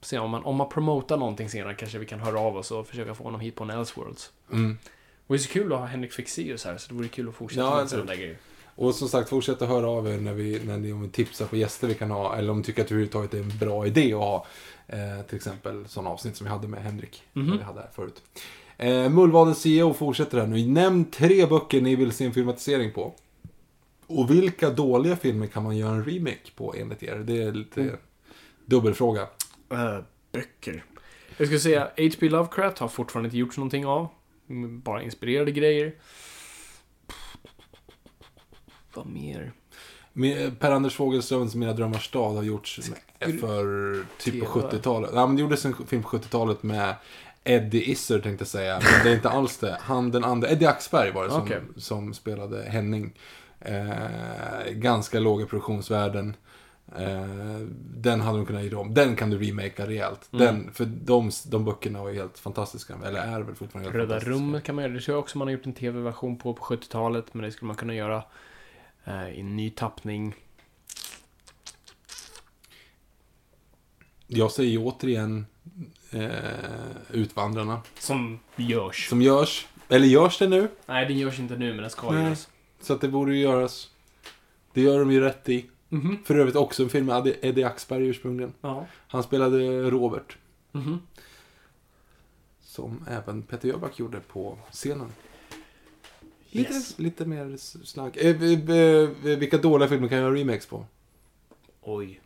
Se 0.01 0.19
om 0.19 0.31
man, 0.31 0.45
om 0.45 0.57
man 0.57 0.69
promotar 0.69 1.17
någonting 1.17 1.49
senare 1.49 1.75
kanske 1.75 1.99
vi 1.99 2.07
kan 2.07 2.21
höra 2.21 2.41
av 2.41 2.57
oss 2.57 2.71
och 2.71 2.87
försöka 2.87 3.15
få 3.15 3.25
honom 3.25 3.41
hit 3.41 3.57
på 3.57 3.65
en 3.65 3.71
Elseworlds. 3.71 4.33
Mm. 4.53 4.79
Och 5.27 5.35
det 5.35 5.37
är 5.37 5.39
så 5.39 5.53
kul 5.53 5.73
att 5.73 5.79
ha 5.79 5.87
Henrik 5.87 6.13
Fexeus 6.13 6.65
här 6.65 6.77
så 6.77 6.89
det 6.89 6.95
vore 6.95 7.09
kul 7.09 7.29
att 7.29 7.35
fortsätta 7.35 7.63
Ja, 7.63 7.77
med 7.77 7.89
sådana 7.89 8.07
där 8.07 8.17
grejer. 8.17 8.37
Och 8.75 8.95
som 8.95 9.09
sagt, 9.09 9.29
fortsätt 9.29 9.63
att 9.63 9.69
höra 9.69 9.89
av 9.91 10.09
er 10.09 10.19
när, 10.19 10.33
vi, 10.33 10.61
när 10.65 10.79
ni 10.79 10.93
om 10.93 11.03
ni 11.03 11.09
tipsar 11.09 11.47
på 11.47 11.57
gäster 11.57 11.89
vi 11.89 11.95
kan 11.95 12.11
ha. 12.11 12.37
Eller 12.37 12.51
om 12.51 12.59
ni 12.59 12.65
tycker 12.65 12.83
att 12.83 12.89
det 12.89 12.95
överhuvudtaget 12.95 13.35
är 13.35 13.39
en 13.41 13.59
bra 13.59 13.87
idé 13.87 14.13
att 14.15 14.21
ha. 14.21 14.47
Eh, 14.87 15.27
till 15.29 15.37
exempel 15.37 15.89
sådana 15.89 16.11
avsnitt 16.11 16.37
som 16.37 16.45
vi 16.45 16.51
hade 16.51 16.69
med 16.69 16.83
Henrik. 16.83 17.23
Mhm. 17.33 17.49
Som 17.49 17.59
vi 17.59 17.65
hade 17.65 17.81
här 17.81 17.91
förut. 17.95 18.23
Eh, 18.77 19.09
Mullvadens 19.09 19.63
CEO 19.63 19.95
fortsätter 19.95 20.39
här 20.39 20.47
nu. 20.47 20.67
Nämn 20.67 21.05
tre 21.05 21.47
böcker 21.47 21.81
ni 21.81 21.97
vill 21.97 22.13
se 22.13 22.25
en 22.25 22.33
filmatisering 22.35 22.93
på. 22.93 23.15
Och 24.07 24.31
vilka 24.31 24.71
dåliga 24.71 25.17
filmer 25.17 25.47
kan 25.47 25.63
man 25.63 25.77
göra 25.77 25.95
en 25.95 26.05
remake 26.05 26.51
på 26.57 26.75
enligt 26.79 27.03
er? 27.03 27.17
Det 27.19 27.43
är 27.43 27.53
lite 27.53 27.81
Mm. 27.81 27.97
dubbelfråga. 28.67 29.23
Eh, 29.71 29.99
böcker. 30.33 30.85
Jag 31.37 31.47
skulle 31.47 31.61
säga 31.61 31.85
H.P. 31.97 32.29
Lovecraft 32.29 32.79
har 32.79 32.89
fortfarande 32.89 33.27
inte 33.27 33.37
gjort 33.39 33.57
någonting 33.57 33.87
av. 33.87 34.09
Mm, 34.51 34.81
Bara 34.81 35.03
inspirerade 35.03 35.51
grejer. 35.53 35.93
Vad 38.95 39.07
mer? 39.07 39.53
Per-Anders 40.59 40.95
Fogelströms 40.95 41.55
Mina 41.55 41.73
drömmars 41.73 42.07
stad 42.07 42.37
har 42.37 42.43
gjorts 42.43 42.81
för 43.21 44.05
typ 44.19 44.45
på 44.45 44.61
TV. 44.61 44.77
70-talet. 44.77 45.11
Ja, 45.15 45.27
men 45.27 45.37
det 45.37 45.43
gjordes 45.43 45.65
en 45.65 45.75
film 45.87 46.03
på 46.03 46.09
70-talet 46.09 46.63
med 46.63 46.95
Eddie 47.45 47.91
Isser 47.91 48.19
tänkte 48.19 48.43
jag 48.43 48.49
säga. 48.49 48.81
Men 48.83 49.05
det 49.05 49.11
är 49.11 49.15
inte 49.15 49.31
alls 49.31 49.59
det. 49.59 49.79
Han 49.81 50.11
den 50.11 50.25
andra, 50.25 50.49
Eddie 50.49 50.67
Axberg 50.67 51.11
var 51.11 51.25
det 51.25 51.31
som, 51.31 51.43
Okej. 51.43 51.61
som 51.77 52.15
spelade 52.15 52.63
Henning. 52.63 53.13
Eh, 53.61 54.73
ganska 54.73 55.21
låga 55.21 55.47
produktionsvärden. 55.47 56.37
Eh, 56.97 57.27
den 57.97 58.21
hade 58.21 58.39
de 58.39 58.47
kunnat 58.47 58.63
göra 58.63 58.79
om. 58.79 58.95
Den 58.95 59.17
kan 59.17 59.31
du 59.31 59.39
remakea 59.39 59.87
rejält. 59.87 60.29
Mm. 60.33 60.47
Den, 60.47 60.73
för 60.73 60.85
de, 60.85 61.31
de 61.51 61.65
böckerna 61.65 62.03
var 62.03 62.11
ju 62.11 62.17
helt 62.17 62.39
fantastiska. 62.39 62.95
Eller 63.05 63.21
är 63.21 63.41
väl 63.41 63.55
fortfarande 63.55 63.91
helt 63.91 64.11
Röda 64.11 64.19
rummet 64.19 64.65
kan 64.65 64.75
man 64.75 64.85
göra. 64.85 64.95
Det 64.95 65.01
tror 65.01 65.15
jag 65.15 65.21
också 65.21 65.39
man 65.39 65.49
har 65.49 65.53
gjort 65.53 65.67
en 65.67 65.73
tv-version 65.73 66.39
på 66.39 66.55
på 66.55 66.65
70-talet. 66.65 67.35
Men 67.35 67.45
det 67.45 67.51
skulle 67.51 67.67
man 67.67 67.77
kunna 67.77 67.95
göra 67.95 68.23
i 69.07 69.41
en 69.41 69.57
ny 69.57 69.71
tappning. 69.71 70.35
Jag 74.27 74.51
säger 74.53 74.79
återigen 74.83 75.47
eh, 76.11 76.31
Utvandrarna. 77.11 77.83
Som 77.99 78.39
görs. 78.57 79.09
Som 79.09 79.23
görs. 79.23 79.67
Eller 79.89 80.07
görs 80.07 80.39
det 80.39 80.49
nu? 80.49 80.69
Nej, 80.87 81.07
den 81.07 81.19
görs 81.19 81.39
inte 81.39 81.57
nu, 81.57 81.69
men 81.73 81.77
den 81.83 81.91
ska 81.91 82.11
Nej. 82.11 82.23
göras. 82.23 82.49
Så 82.81 82.93
att 82.93 83.01
det 83.01 83.09
borde 83.09 83.35
ju 83.35 83.41
göras. 83.41 83.91
Det 84.73 84.81
gör 84.81 84.99
de 84.99 85.13
ju 85.13 85.21
rätt 85.21 85.49
i. 85.49 85.67
Mhm. 85.89 86.19
För 86.25 86.35
övrigt 86.39 86.57
också 86.57 86.83
en 86.83 86.89
film 86.89 87.07
med 87.07 87.27
Eddie- 87.27 87.65
Axberg 87.67 88.07
ursprungligen. 88.07 88.53
Ja. 88.61 88.87
Han 89.09 89.23
spelade 89.23 89.91
Robert. 89.91 90.37
Mhm. 90.73 91.01
Som 92.63 93.05
även 93.11 93.43
Peter 93.43 93.69
Jöback 93.69 93.99
gjorde 93.99 94.21
på 94.21 94.59
scenen. 94.71 95.09
Lite, 96.55 96.73
Yes. 96.73 96.99
lite 96.99 97.25
mer 97.25 97.57
slank. 97.85 98.17
Eh, 98.17 98.43
eh, 98.43 98.79
eh, 98.79 99.09
vilka 99.39 99.59
dåliga 99.59 99.89
filmer 99.89 100.09
kan 100.09 100.19
jag 100.19 100.25
göra 100.25 100.41
remakes 100.41 100.67
på? 100.67 100.87
Oj. 101.83 102.21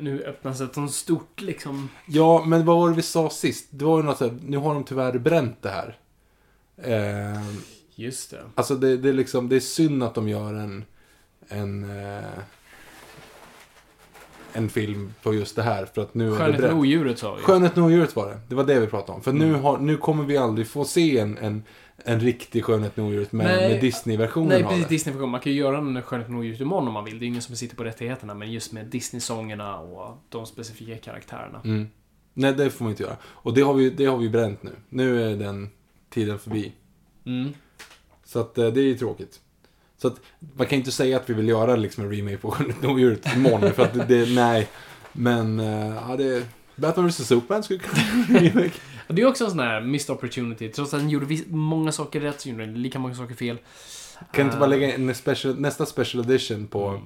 Nu 0.00 0.22
öppnas 0.26 0.60
ett 0.60 0.74
sånt 0.74 0.92
stort 0.92 1.40
liksom... 1.40 1.88
Ja, 2.06 2.44
men 2.46 2.64
vad 2.64 2.76
var 2.76 2.88
det 2.90 2.96
vi 2.96 3.02
sa 3.02 3.30
sist? 3.30 3.66
Det 3.70 3.84
var 3.84 3.96
ju 3.98 4.02
något 4.04 4.20
här, 4.20 4.38
nu 4.46 4.56
har 4.56 4.74
de 4.74 4.84
tyvärr 4.84 5.18
bränt 5.18 5.62
det 5.62 5.70
här. 5.70 5.98
Eh, 6.76 7.42
Just 7.94 8.30
det. 8.30 8.42
Alltså 8.54 8.74
det, 8.74 8.96
det, 8.96 9.08
är 9.08 9.12
liksom, 9.12 9.48
det 9.48 9.56
är 9.56 9.60
synd 9.60 10.02
att 10.02 10.14
de 10.14 10.28
gör 10.28 10.54
en, 10.54 10.84
en, 11.48 11.84
eh, 12.00 12.24
en 14.52 14.68
film 14.68 15.14
på 15.22 15.34
just 15.34 15.56
det 15.56 15.62
här. 15.62 15.86
För 15.86 16.02
att 16.02 16.14
nu 16.14 16.32
Skönheten 16.36 16.70
och 16.72 16.78
odjuret 16.78 17.18
sa 17.18 17.34
vi. 17.34 17.42
Skönheten 17.42 17.82
och 17.82 17.86
odjuret 17.86 18.16
var 18.16 18.28
det. 18.28 18.40
Det 18.48 18.54
var 18.54 18.64
det 18.64 18.80
vi 18.80 18.86
pratade 18.86 19.12
om. 19.12 19.22
För 19.22 19.32
nu, 19.32 19.48
Mm. 19.48 19.60
har, 19.60 19.78
nu 19.78 19.96
kommer 19.96 20.24
vi 20.24 20.36
aldrig 20.36 20.66
få 20.68 20.84
se 20.84 21.18
en, 21.18 21.38
en, 21.38 21.62
en 22.04 22.20
riktig 22.20 22.64
Skönheten 22.64 23.04
och 23.04 23.10
odjuret 23.10 23.32
med, 23.32 23.46
Nej. 23.46 23.72
med 23.72 23.80
Disney-versionen 23.80 24.48
Nej, 24.48 24.62
precis. 24.62 24.82
det. 24.82 24.88
Disney 24.88 25.26
Man 25.26 25.40
kan 25.40 25.52
ju 25.52 25.58
göra 25.58 25.78
en 25.78 26.02
Skönheten 26.02 26.34
och 26.34 26.40
odjuret 26.40 26.60
imorgon 26.60 26.88
om 26.88 26.94
man 26.94 27.04
vill. 27.04 27.18
Det 27.18 27.24
är 27.24 27.26
ingen 27.26 27.42
som 27.42 27.56
sitter 27.56 27.76
på 27.76 27.84
rättigheterna. 27.84 28.34
Men 28.34 28.52
just 28.52 28.72
med 28.72 28.86
Disney-sångerna 28.86 29.78
och 29.78 30.18
de 30.28 30.46
specifika 30.46 30.96
karaktärerna. 30.96 31.60
Mm. 31.64 31.88
Nej, 32.34 32.52
det 32.52 32.70
får 32.70 32.84
man 32.84 32.90
inte 32.90 33.02
göra. 33.02 33.16
Och 33.24 33.54
det 33.54 33.60
har 33.60 33.74
vi, 33.74 33.90
det 33.90 34.04
har 34.04 34.16
vi 34.16 34.28
bränt 34.28 34.62
nu. 34.62 34.72
Nu 34.88 35.32
är 35.32 35.36
den 35.36 35.70
tiden 36.10 36.38
förbi. 36.38 36.72
Mm. 37.26 37.52
Så 38.24 38.40
att 38.40 38.58
eh, 38.58 38.66
det 38.66 38.80
är 38.80 38.84
ju 38.84 38.94
tråkigt. 38.94 39.40
Så 39.96 40.08
att 40.08 40.20
man 40.56 40.66
kan 40.66 40.78
inte 40.78 40.92
säga 40.92 41.16
att 41.16 41.30
vi 41.30 41.34
vill 41.34 41.48
göra 41.48 41.76
liksom 41.76 42.04
en 42.04 42.12
remake 42.12 42.36
på 42.36 42.50
Skönheten 42.50 42.88
och 42.88 42.94
odjuret 42.94 43.36
imorgon. 43.36 43.72
för 43.72 43.82
att 43.82 43.94
det, 43.94 44.04
det, 44.04 44.34
nej. 44.34 44.68
Men, 45.12 45.60
eh, 45.60 45.94
ja 46.08 46.16
det... 46.16 46.46
Batman 46.76 47.08
vs 47.08 47.26
Superman 47.26 47.62
skulle 47.62 47.78
kunna 47.78 48.02
vara 48.28 48.40
en 48.40 48.46
remake. 48.46 48.80
Och 49.12 49.16
det 49.16 49.22
är 49.22 49.26
också 49.26 49.44
en 49.44 49.50
sån 49.50 49.60
här 49.60 49.80
missed 49.80 50.14
opportunity. 50.14 50.68
Trots 50.68 50.94
att 50.94 51.00
den 51.00 51.10
gjorde 51.10 51.38
många 51.48 51.92
saker 51.92 52.20
rätt 52.20 52.40
så 52.40 52.48
gjorde 52.48 52.66
den 52.66 52.82
lika 52.82 52.98
många 52.98 53.14
saker 53.14 53.34
fel. 53.34 53.58
Kan 54.32 54.46
inte 54.46 54.56
bara 54.56 54.66
lägga 54.66 54.94
en 54.94 55.14
special, 55.14 55.60
nästa 55.60 55.86
special 55.86 56.24
edition 56.24 56.66
på... 56.66 56.88
Mm. 56.88 57.02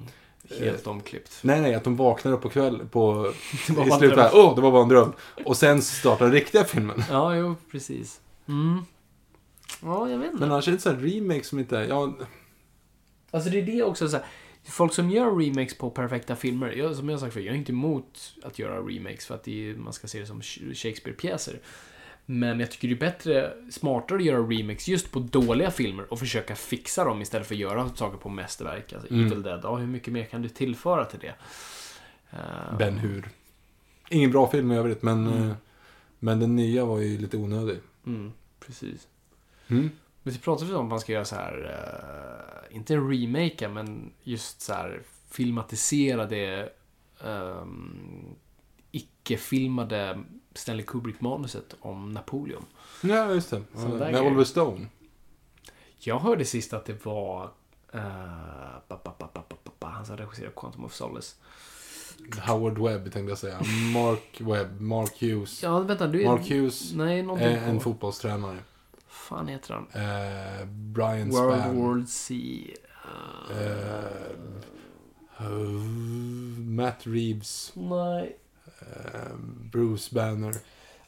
Helt 0.59 0.87
omklippt. 0.87 1.39
Nej, 1.41 1.61
nej, 1.61 1.75
att 1.75 1.83
de 1.83 1.95
vaknar 1.95 2.31
upp 2.31 2.41
på 2.41 2.49
kväll 2.49 2.87
på... 2.91 3.33
I 3.87 3.91
slutet 3.91 4.17
här, 4.17 4.31
åh, 4.33 4.55
det 4.55 4.61
var 4.61 4.71
bara 4.71 4.83
en 4.83 4.89
dröm. 4.89 5.13
Och 5.45 5.57
sen 5.57 5.81
startar 5.81 6.25
den 6.25 6.33
riktiga 6.33 6.63
filmen. 6.63 7.03
Ja, 7.09 7.35
jo, 7.35 7.55
precis. 7.71 8.21
Mm. 8.47 8.81
Ja, 9.81 10.09
jag 10.09 10.17
vet 10.17 10.27
inte. 10.27 10.39
Men 10.39 10.51
annars 10.51 10.67
är 10.67 10.71
det 10.71 10.79
så 10.79 10.89
här 10.89 10.97
remake 10.97 11.43
som 11.43 11.59
inte 11.59 11.77
är... 11.77 11.87
Ja, 11.87 12.13
Alltså 13.31 13.49
det 13.49 13.59
är 13.59 13.65
det 13.65 13.83
också 13.83 14.09
så 14.09 14.17
här, 14.17 14.25
Folk 14.63 14.93
som 14.93 15.09
gör 15.09 15.35
remakes 15.35 15.77
på 15.77 15.89
perfekta 15.89 16.35
filmer, 16.35 16.71
jag, 16.71 16.95
som 16.95 17.09
jag 17.09 17.19
sagt 17.19 17.33
förut, 17.33 17.45
jag 17.45 17.53
är 17.53 17.59
inte 17.59 17.71
emot 17.71 18.35
att 18.43 18.59
göra 18.59 18.79
remakes 18.79 19.25
för 19.25 19.35
att 19.35 19.47
är, 19.47 19.75
man 19.75 19.93
ska 19.93 20.07
se 20.07 20.19
det 20.19 20.25
som 20.25 20.41
Shakespeare-pjäser. 20.41 21.59
Men 22.29 22.59
jag 22.59 22.71
tycker 22.71 22.87
det 22.87 22.93
är 22.93 22.99
bättre, 22.99 23.53
smartare 23.71 24.17
att 24.17 24.25
göra 24.25 24.39
remakes 24.39 24.87
just 24.87 25.11
på 25.11 25.19
dåliga 25.19 25.71
filmer 25.71 26.13
och 26.13 26.19
försöka 26.19 26.55
fixa 26.55 27.03
dem 27.03 27.21
istället 27.21 27.47
för 27.47 27.55
att 27.55 27.59
göra 27.59 27.89
saker 27.89 28.17
på 28.17 28.29
mästerverk. 28.29 28.93
Alltså 28.93 29.13
Mm. 29.13 29.25
Evil 29.25 29.41
Dead, 29.41 29.59
ja, 29.63 29.75
hur 29.75 29.87
mycket 29.87 30.13
mer 30.13 30.25
kan 30.25 30.41
du 30.41 30.49
tillföra 30.49 31.05
till 31.05 31.19
det? 31.19 31.33
Eh, 32.31 32.77
Ben 32.77 32.97
Hur. 32.97 33.29
Ingen 34.09 34.31
bra 34.31 34.51
film 34.51 34.71
i 34.71 34.77
övrigt, 34.77 35.03
men... 35.03 35.27
Mm. 35.27 35.49
eh, 35.49 35.55
Men 36.19 36.39
den 36.39 36.55
nya 36.55 36.85
var 36.85 36.99
ju 36.99 37.17
lite 37.17 37.37
onödig. 37.37 37.77
Mm, 38.05 38.31
precis. 38.59 39.07
Mm. 39.67 39.89
Men 40.23 40.33
vi 40.33 40.39
pratade 40.39 40.75
om 40.75 40.85
att 40.85 40.89
man 40.89 40.99
ska 40.99 41.11
göra 41.11 41.25
så 41.25 41.35
här, 41.35 41.71
eh, 42.69 42.75
inte 42.75 42.93
en 42.93 43.09
remake, 43.11 43.67
men 43.67 44.11
just 44.23 44.61
så 44.61 44.73
här 44.73 45.01
filmatiserade, 45.31 46.69
um, 47.23 48.35
icke-filmade 48.91 50.23
Stanley 50.57 50.85
Kubrick-manuset 50.85 51.75
om 51.79 52.11
Napoleon. 52.11 52.65
Ja, 53.01 53.31
just 53.33 53.49
det. 53.49 53.61
Där 53.73 53.87
Med 53.87 54.11
grej. 54.11 54.21
Oliver 54.27 54.43
Stone. 54.43 54.87
Jag 55.99 56.19
hörde 56.19 56.45
sist 56.45 56.73
att 56.73 56.85
det 56.85 57.05
var 57.05 57.43
uh, 57.95 58.01
ba, 58.87 58.99
ba, 59.03 59.13
ba, 59.19 59.41
ba, 59.79 59.87
han 59.87 60.05
som 60.05 60.17
regisserade 60.17 60.53
Quantum 60.55 60.85
of 60.85 60.93
Solace. 60.93 61.35
Howard 62.47 62.77
Webb 62.79 63.03
tänkte 63.13 63.31
jag 63.31 63.37
säga. 63.37 63.59
Mark 63.93 64.41
Webb. 64.41 64.81
Mark 64.81 65.21
Hughes. 65.21 65.63
Ja, 65.63 65.79
vänta, 65.79 66.07
du 66.07 66.21
är... 66.21 66.25
Mark 66.25 66.49
Hughes. 66.49 66.93
Nej, 66.93 67.19
Eh, 67.19 67.69
en 67.69 67.79
fotbollstränare. 67.79 68.57
fan 69.07 69.47
heter 69.47 69.73
han? 69.73 69.87
Eh, 69.93 70.65
Brian 70.67 71.29
World 71.29 71.61
Spann. 71.61 71.81
War 71.81 72.05
C. 72.07 72.35
eh, 73.51 73.57
Eh, 73.57 75.45
eh, 75.45 75.47
Matt 76.59 76.99
Reeves. 77.07 77.71
nej. 77.75 78.37
Eh, 78.95 79.35
Bruce 79.71 80.15
Banner. 80.15 80.55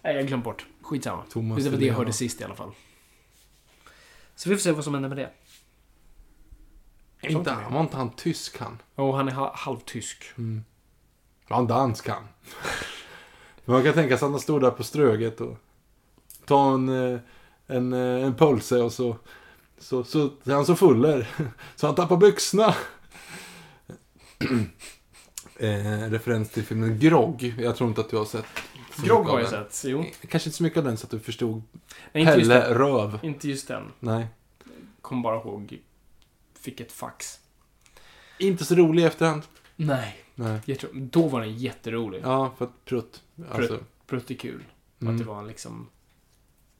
Nej, 0.03 0.13
jag 0.13 0.21
har 0.21 0.27
glömt 0.27 0.43
bort. 0.43 0.65
Skitsamma. 0.81 1.23
Thomas 1.29 1.63
det 1.63 1.69
var 1.69 1.77
det 1.77 1.85
jag 1.85 1.95
hörde 1.95 2.13
sist 2.13 2.41
i 2.41 2.43
alla 2.43 2.55
fall. 2.55 2.71
Så 4.35 4.49
vi 4.49 4.55
får 4.55 4.61
se 4.61 4.71
vad 4.71 4.83
som 4.83 4.93
händer 4.93 5.09
med 5.09 5.17
det. 5.17 5.31
Inte, 7.21 7.51
han 7.51 7.73
var 7.73 7.81
inte 7.81 7.97
han 7.97 8.11
tysk 8.11 8.57
han? 8.59 8.81
Och 8.95 9.17
han 9.17 9.27
är 9.27 9.31
ha- 9.31 9.55
halvtysk. 9.55 10.23
Var 11.47 11.55
han 11.57 11.67
dansk 11.67 12.07
han? 12.07 12.27
Man 13.65 13.83
kan 13.83 13.93
tänka 13.93 14.17
sig 14.17 14.25
att 14.25 14.31
han 14.31 14.39
stod 14.39 14.61
där 14.61 14.71
på 14.71 14.83
Ströget 14.83 15.41
och 15.41 15.57
ta 16.45 16.73
en, 16.73 16.89
eh, 16.89 17.19
en, 17.67 17.93
eh, 17.93 18.25
en 18.25 18.35
pölse 18.35 18.77
och 18.77 18.93
så, 18.93 19.17
så, 19.77 20.03
så, 20.03 20.29
så 20.43 20.51
är 20.51 20.55
han 20.55 20.65
så 20.65 20.75
fuller 20.75 21.27
så 21.75 21.87
han 21.87 21.95
tappar 21.95 22.17
byxorna. 22.17 22.75
eh, 25.59 26.09
referens 26.09 26.49
till 26.49 26.63
filmen 26.63 26.99
Grogg. 26.99 27.53
Jag 27.57 27.75
tror 27.75 27.89
inte 27.89 28.01
att 28.01 28.09
du 28.09 28.17
har 28.17 28.25
sett. 28.25 28.45
Grogg 29.03 29.25
har 29.25 29.39
jag 29.39 29.49
sett. 29.49 29.83
Jo. 29.85 30.05
Kanske 30.29 30.49
inte 30.49 30.57
så 30.57 30.63
mycket 30.63 30.77
av 30.77 30.83
den 30.83 30.97
så 30.97 31.05
att 31.05 31.11
du 31.11 31.19
förstod 31.19 31.63
Nej, 32.11 32.23
inte 32.23 32.33
just, 32.33 32.51
Pelle 32.51 32.67
den. 32.67 32.77
Röv. 32.77 33.19
inte 33.21 33.49
just 33.49 33.67
den. 33.67 33.83
Nej. 33.99 34.27
Kom 35.01 35.21
bara 35.21 35.35
ihåg. 35.35 35.79
Fick 36.59 36.79
ett 36.79 36.91
fax. 36.91 37.39
Inte 38.37 38.65
så 38.65 38.75
rolig 38.75 39.03
i 39.03 39.05
efterhand. 39.05 39.41
Nej. 39.75 40.15
Nej. 40.35 40.59
Jag 40.65 40.79
tror, 40.79 40.91
då 40.93 41.27
var 41.27 41.41
den 41.41 41.55
jätterolig. 41.55 42.21
Ja, 42.23 42.53
för 42.57 42.65
att 42.65 42.85
prutt. 42.85 43.21
Alltså, 43.51 43.79
Prutt 44.07 44.31
är 44.31 44.35
kul. 44.35 44.63
Mm. 45.01 45.13
Att 45.13 45.19
det 45.19 45.27
var 45.27 45.43
liksom... 45.43 45.87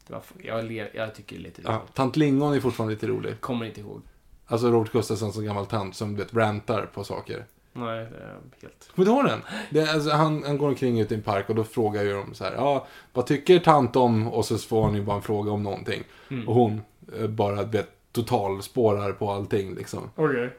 Det 0.07 0.13
var, 0.13 0.23
jag, 0.43 0.65
ler, 0.65 0.91
jag 0.93 1.15
tycker 1.15 1.35
det 1.35 1.41
är 1.41 1.43
lite 1.43 1.61
ja, 1.65 1.71
roligt. 1.71 1.93
Tant 1.93 2.15
Lingon 2.15 2.53
är 2.53 2.59
fortfarande 2.59 2.93
lite 2.93 3.07
rolig. 3.07 3.41
Kommer 3.41 3.65
inte 3.65 3.81
ihåg. 3.81 4.01
Alltså 4.45 4.71
Robert 4.71 4.91
Gustafsson 4.91 5.33
som 5.33 5.43
gammal 5.43 5.65
tant 5.65 5.95
som 5.95 6.15
du 6.15 6.23
vet, 6.23 6.33
rantar 6.33 6.85
på 6.85 7.03
saker. 7.03 7.45
Nej, 7.73 8.07
det 8.11 8.17
är 8.17 8.37
helt... 8.61 8.91
Kommer 8.95 9.05
du 9.05 9.11
ihåg 9.11 9.25
den? 9.25 9.41
Det 9.69 9.79
är, 9.79 9.93
alltså, 9.93 10.09
han, 10.09 10.43
han 10.43 10.57
går 10.57 10.67
omkring 10.67 10.99
ute 10.99 11.13
i 11.13 11.17
en 11.17 11.23
park 11.23 11.49
och 11.49 11.55
då 11.55 11.63
frågar 11.63 12.03
ju 12.03 12.13
de 12.13 12.33
så 12.33 12.43
här, 12.43 12.53
ja, 12.53 12.87
vad 13.13 13.25
tycker 13.25 13.59
tant 13.59 13.95
om? 13.95 14.27
Och 14.27 14.45
så 14.45 14.57
får 14.57 14.83
han 14.83 14.95
ju 14.95 15.01
bara 15.01 15.15
en 15.15 15.21
fråga 15.21 15.51
om 15.51 15.63
någonting. 15.63 16.03
Mm. 16.29 16.47
Och 16.47 16.55
hon 16.55 16.81
eh, 17.19 17.27
bara, 17.27 17.63
vet, 17.63 17.89
totalspårar 18.11 19.11
på 19.11 19.31
allting 19.31 19.75
liksom. 19.75 20.09
Okej. 20.15 20.49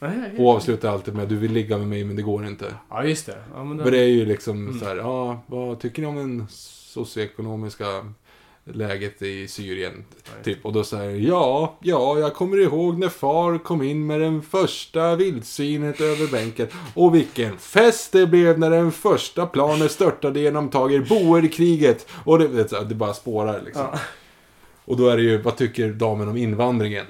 Okay. 0.00 0.38
Och 0.38 0.50
avslutar 0.54 0.88
alltid 0.88 1.14
med, 1.14 1.28
du 1.28 1.36
vill 1.36 1.52
ligga 1.52 1.78
med 1.78 1.86
mig 1.86 2.04
men 2.04 2.16
det 2.16 2.22
går 2.22 2.46
inte. 2.46 2.74
Ja, 2.90 3.04
just 3.04 3.26
det. 3.26 3.42
Ja, 3.54 3.64
men 3.64 3.76
den... 3.76 3.90
Det 3.90 3.98
är 3.98 4.08
ju 4.08 4.26
liksom 4.26 4.66
Mm. 4.66 4.78
så 4.78 4.84
här, 4.84 4.96
ja, 4.96 5.40
vad 5.46 5.80
tycker 5.80 6.02
ni 6.02 6.08
om 6.08 6.18
en 6.18 6.46
socioekonomiska 6.50 7.86
läget 8.72 9.22
i 9.22 9.48
Syrien. 9.48 10.04
Typ. 10.44 10.66
Och 10.66 10.72
då 10.72 10.84
säger 10.84 11.28
ja, 11.28 11.78
ja, 11.82 12.18
jag 12.18 12.34
kommer 12.34 12.58
ihåg 12.58 12.98
när 12.98 13.08
far 13.08 13.58
kom 13.58 13.82
in 13.82 14.06
med 14.06 14.20
den 14.20 14.42
första 14.42 15.16
vildsvinet 15.16 16.00
över 16.00 16.26
bänken. 16.26 16.66
Och 16.94 17.14
vilken 17.14 17.58
fest 17.58 18.12
det 18.12 18.26
blev 18.26 18.58
när 18.58 18.70
den 18.70 18.92
första 18.92 19.46
planen 19.46 19.88
störtade 19.88 20.40
genom 20.40 20.68
Tager 20.68 21.00
Boer-kriget. 21.00 22.06
Och 22.24 22.38
det, 22.38 22.88
det 22.88 22.94
bara 22.94 23.14
spårar 23.14 23.62
liksom. 23.64 23.86
Och 24.84 24.96
då 24.96 25.08
är 25.08 25.16
det 25.16 25.22
ju, 25.22 25.42
vad 25.42 25.56
tycker 25.56 25.88
damen 25.88 26.28
om 26.28 26.36
invandringen? 26.36 27.06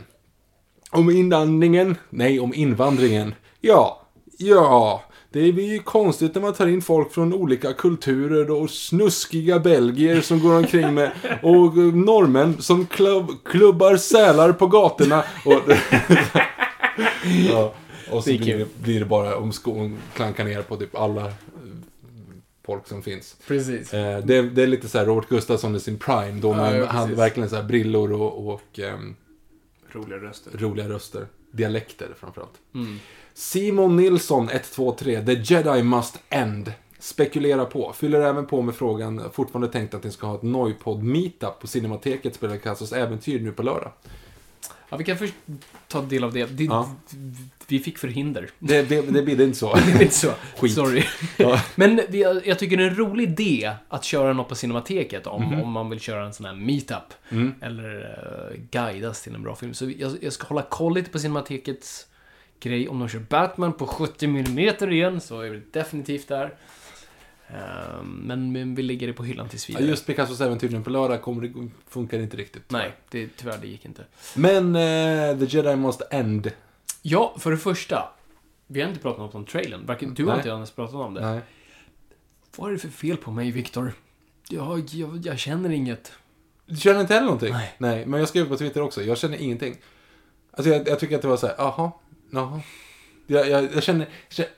Om 0.91 1.11
invandringen? 1.11 1.97
Nej, 2.11 2.41
om 2.41 2.55
invandringen. 2.55 3.35
Ja, 3.61 4.07
ja. 4.39 5.03
Det 5.31 5.53
blir 5.53 5.73
ju 5.73 5.79
konstigt 5.79 6.35
när 6.35 6.43
man 6.43 6.55
tar 6.55 6.67
in 6.67 6.83
folk 6.83 7.13
från 7.13 7.35
olika 7.35 7.73
kulturer 7.73 8.51
och 8.51 8.71
snuskiga 8.71 9.59
belgier 9.59 10.21
som 10.21 10.41
går 10.41 10.55
omkring 10.57 10.95
med 10.95 11.11
och 11.43 11.77
norrmän 11.77 12.63
som 12.63 12.87
klubb, 12.87 13.31
klubbar 13.45 13.97
sälar 13.97 14.53
på 14.53 14.67
gatorna. 14.67 15.25
Och, 15.45 15.63
ja, 17.51 17.75
och 18.11 18.25
så 18.25 18.31
blir 18.31 18.67
blir 18.83 19.01
det 19.01 19.07
bara 19.07 19.37
om 19.37 19.53
skon 19.53 19.99
klankar 20.15 20.45
ner 20.45 20.63
på 20.63 20.77
typ 20.77 20.95
alla 20.97 21.27
eh, 21.27 21.33
folk 22.67 22.87
som 22.89 23.03
finns. 23.03 23.37
Precis. 23.47 23.95
Eh, 23.95 24.25
det, 24.25 24.43
det 24.43 24.63
är 24.63 24.67
lite 24.67 24.89
så 24.89 24.99
här 24.99 25.07
Robert 25.07 25.29
Gustafsson 25.29 25.77
i 25.77 25.81
sin 25.81 25.99
prime. 25.99 26.41
Då 26.41 26.49
Ja, 26.49 26.57
man 26.57 26.77
ja, 26.77 26.87
hade 26.87 27.07
precis. 27.07 27.19
verkligen 27.19 27.49
så 27.51 27.57
här 27.57 27.63
brillor 27.63 28.13
och, 28.13 28.49
och 28.55 28.79
ehm, 28.79 29.17
Roliga 29.93 30.19
röster. 30.19 30.51
roliga 30.59 30.89
röster. 30.89 31.27
Dialekter 31.51 32.09
framförallt. 32.21 32.55
Mm. 32.75 32.99
Simon 33.39 33.97
Nilsson 33.97 34.49
123. 34.49 35.23
The 35.27 35.33
Jedi 35.33 35.83
Must 35.83 36.19
End. 36.29 36.73
Spekulera 36.99 37.65
på. 37.65 37.93
Fyller 37.93 38.21
även 38.21 38.47
på 38.47 38.63
med 38.63 38.75
frågan, 38.75 39.23
fortfarande 39.33 39.69
tänkt 39.69 39.95
att 39.95 40.05
ni 40.05 40.11
ska 40.11 40.27
ha 40.27 40.35
ett 40.35 40.43
Noipod 40.43 41.03
meetup 41.03 41.61
på 41.61 41.67
Cinemateket 41.67 42.35
spelar 42.35 42.57
Kassos 42.57 42.93
äventyr 42.93 43.41
nu 43.41 43.53
på 43.53 43.63
lördag. 43.63 43.93
Ja, 44.89 44.97
vi 44.97 45.05
kan 45.05 45.19
först 45.19 45.35
ta 45.89 46.03
del 46.03 46.25
av 46.25 46.33
det. 46.33 46.47
det 46.47 46.65
Ja. 46.65 46.91
Vi 47.67 47.79
fick 47.79 47.99
förhinder. 47.99 48.51
Det, 48.59 48.83
det, 48.83 49.01
det 49.03 49.23
blir 49.23 49.37
det 49.37 49.45
inte 49.45 49.59
så. 49.59 49.75
Det 49.99 50.03
inte 50.03 50.15
så. 50.15 50.31
Skit. 50.57 50.75
Sorry. 50.75 51.05
Ja. 51.37 51.63
Men 51.75 52.01
jag 52.45 52.59
tycker 52.59 52.77
det 52.77 52.85
är 52.85 52.89
en 52.91 52.97
rolig 52.97 53.25
idé 53.29 53.73
att 53.89 54.05
köra 54.05 54.33
något 54.33 54.49
på 54.49 54.55
Cinemateket 54.55 55.27
om, 55.27 55.43
Mhm. 55.45 55.63
om 55.63 55.73
man 55.73 55.91
vill 55.91 56.01
köra 56.01 56.27
en 56.27 56.35
sån 56.35 56.47
här 56.47 56.55
meetup. 56.55 57.15
Mm. 57.31 57.55
Eller 57.61 57.97
uh, 58.01 58.59
guidas 58.71 59.23
till 59.23 59.35
en 59.35 59.43
bra 59.43 59.57
film. 59.57 59.75
Så 59.75 59.91
jag, 59.99 60.13
jag 60.21 60.33
ska 60.33 60.47
hålla 60.47 60.63
koll 60.63 60.95
lite 60.95 61.11
på 61.11 61.19
Cinematekets 61.19 62.07
grej. 62.61 62.89
Om 62.89 62.99
de 62.99 63.09
kör 63.09 63.19
Batman 63.19 63.73
på 63.73 63.87
70 63.87 64.27
mm 64.27 64.59
igen 64.93 65.21
så 65.21 65.41
är 65.41 65.51
vi 65.51 65.63
definitivt 65.73 66.29
där. 66.29 66.55
Ehm, 67.49 68.23
men, 68.25 68.53
men 68.53 68.75
vi 68.75 68.83
lägger 68.83 69.07
det 69.07 69.13
på 69.13 69.25
hyllan 69.25 69.49
tills 69.49 69.69
Ja, 69.69 69.73
vidare. 69.79 69.91
Just 69.91 70.07
Picassos 70.07 70.41
äventyr 70.41 70.69
nu 70.69 70.81
på 70.81 70.91
lördag 70.91 71.23
kommer 71.23 71.43
det, 71.43 71.69
funkar 71.89 72.19
inte 72.19 72.37
riktigt. 72.37 72.71
Nej, 72.71 72.93
det, 73.11 73.29
tyvärr 73.37 73.59
det 73.59 73.67
gick 73.67 73.85
inte. 73.85 74.05
Men 74.37 74.77
eh, 74.77 75.39
The 75.39 75.57
Jedi 75.57 75.77
Must 75.77 76.03
End. 76.11 76.53
Ja, 77.03 77.35
för 77.39 77.51
det 77.51 77.59
första. 77.59 78.09
Vi 78.67 78.81
har 78.81 78.89
inte 78.89 79.01
pratat 79.01 79.19
något 79.19 79.35
om 79.35 79.45
trailern. 79.45 79.87
Varken 79.87 80.15
du 80.15 80.23
Nej. 80.23 80.31
har 80.31 80.39
inte 80.39 80.49
ens 80.49 80.71
pratat 80.71 80.95
om 80.95 81.15
det. 81.15 81.31
Nej. 81.31 81.41
Vad 82.57 82.69
är 82.69 82.73
det 82.73 82.79
för 82.79 82.89
fel 82.89 83.17
på 83.17 83.31
mig, 83.31 83.51
Viktor? 83.51 83.93
Jag, 84.49 84.89
jag, 84.89 85.27
jag 85.27 85.39
känner 85.39 85.71
inget. 85.71 86.13
Du 86.67 86.77
känner 86.77 87.01
inte 87.01 87.15
heller 87.15 87.27
någonting? 87.27 87.55
Nej. 87.79 88.07
men 88.07 88.21
jag 88.21 88.29
skrev 88.29 88.49
på 88.49 88.57
Twitter 88.57 88.83
också. 88.83 89.03
Jag 89.03 89.19
känner 89.19 89.37
ingenting. 89.37 89.77
Alltså 90.51 90.73
jag, 90.73 90.89
jag 90.89 91.01
tycker 91.01 91.17
att 91.17 91.23
det 91.23 91.29
var 91.29 91.37
så 91.37 91.47
här, 91.47 91.55
jaha, 91.59 91.93
jaha. 92.31 92.61
Jag, 93.27 93.49
jag, 93.49 93.69
jag 93.75 93.83
känner, 93.83 94.07
jag 94.29 94.35
känner 94.37 94.51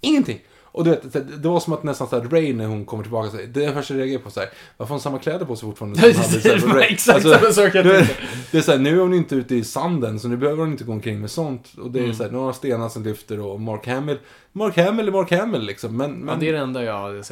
ingenting. 0.00 0.40
Och 0.62 0.84
du 0.84 0.90
vet, 0.90 1.12
det 1.42 1.48
var 1.48 1.60
som 1.60 1.72
att 1.72 1.82
nästan 1.82 2.08
så 2.08 2.20
här, 2.20 2.28
Ray 2.28 2.52
när 2.54 2.66
hon 2.66 2.84
kommer 2.84 3.02
tillbaka, 3.02 3.30
så 3.30 3.36
här, 3.36 3.44
det 3.46 3.62
jag 3.62 3.74
först 3.74 3.90
reagerade 3.90 4.24
på 4.24 4.30
så 4.30 4.40
här, 4.40 4.48
varför 4.76 4.88
har 4.88 4.94
hon 4.96 5.00
samma 5.02 5.18
kläder 5.18 5.46
på 5.46 5.56
sig 5.56 5.68
fortfarande? 5.68 6.14
som 6.14 6.22
hade 6.70 6.80
här, 6.80 6.80
exakt 6.92 7.14
Alltså, 7.24 7.38
samma 7.38 7.52
sak 7.52 7.74
jag 7.74 7.84
det, 7.84 7.96
tänkte. 7.98 8.14
det 8.52 8.58
är 8.58 8.62
så 8.62 8.72
här, 8.72 8.78
nu 8.78 8.96
är 8.96 9.00
hon 9.02 9.14
inte 9.14 9.34
ute 9.34 9.54
i 9.54 9.64
sanden, 9.64 10.20
så 10.20 10.28
nu 10.28 10.36
behöver 10.36 10.60
hon 10.62 10.72
inte 10.72 10.84
gå 10.84 10.92
omkring 10.92 11.20
med 11.20 11.30
sånt. 11.30 11.72
Och 11.78 11.90
det 11.90 11.98
är 11.98 12.04
Mm. 12.04 12.16
så 12.16 12.22
här, 12.22 12.30
några 12.30 12.52
stenar 12.52 12.88
som 12.88 13.02
lyfter 13.04 13.40
och 13.40 13.60
Mark 13.60 13.86
Hamill, 13.86 14.18
Mark 14.52 14.76
Hamill 14.76 15.08
är 15.08 15.12
Mark 15.12 15.30
Hamill 15.30 15.62
liksom. 15.62 15.96
Men, 15.96 16.12
men 16.12 16.28
Ja, 16.34 16.40
det 16.40 16.48
är 16.48 16.52
det 16.52 16.58
enda 16.58 16.84
jag... 16.84 17.24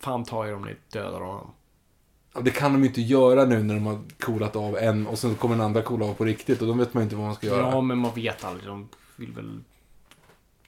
Fan 0.00 0.24
ta 0.24 0.46
er 0.48 0.54
om 0.54 0.62
ni 0.62 0.74
dödar 0.92 1.20
honom. 1.20 1.50
Det 2.40 2.50
kan 2.50 2.72
de 2.72 2.82
ju 2.82 2.88
inte 2.88 3.00
göra 3.00 3.44
nu 3.44 3.62
när 3.62 3.74
de 3.74 3.86
har 3.86 4.00
coolat 4.20 4.56
av 4.56 4.76
en 4.78 5.06
och 5.06 5.18
sen 5.18 5.34
kommer 5.34 5.56
den 5.56 5.64
andra 5.64 5.82
coola 5.82 6.06
av 6.06 6.14
på 6.14 6.24
riktigt 6.24 6.60
och 6.60 6.66
då 6.66 6.72
vet 6.72 6.94
man 6.94 7.02
ju 7.02 7.04
inte 7.04 7.16
vad 7.16 7.26
man 7.26 7.34
ska 7.34 7.46
göra. 7.46 7.70
Ja, 7.70 7.80
men 7.80 7.98
man 7.98 8.14
vet 8.14 8.44
aldrig. 8.44 8.66
De 8.66 8.88
vill 9.16 9.32
väl 9.32 9.60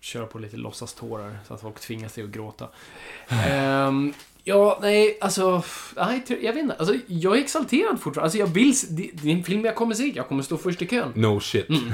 köra 0.00 0.26
på 0.26 0.38
lite 0.38 0.56
låtsastårar 0.56 1.38
så 1.48 1.54
att 1.54 1.60
folk 1.60 1.80
tvingas 1.80 2.12
till 2.12 2.24
att 2.24 2.30
gråta. 2.30 2.68
Ehm, 3.28 4.12
ja, 4.44 4.78
nej, 4.82 5.18
alltså... 5.20 5.62
Nej, 5.96 6.24
jag 6.28 6.52
vet 6.52 6.62
inte. 6.62 6.74
Alltså, 6.74 6.94
jag 7.06 7.36
är 7.36 7.40
exalterad 7.42 8.00
fortfarande. 8.00 8.22
Alltså, 8.22 8.38
jag 8.38 8.46
vill... 8.46 8.74
Det, 8.90 9.10
det 9.22 9.30
är 9.30 9.34
en 9.36 9.44
film 9.44 9.64
jag 9.64 9.76
kommer 9.76 9.94
se. 9.94 10.12
Jag 10.16 10.28
kommer 10.28 10.42
stå 10.42 10.56
först 10.56 10.82
i 10.82 10.86
kön. 10.86 11.12
No 11.14 11.40
shit. 11.40 11.68
Mm. 11.68 11.92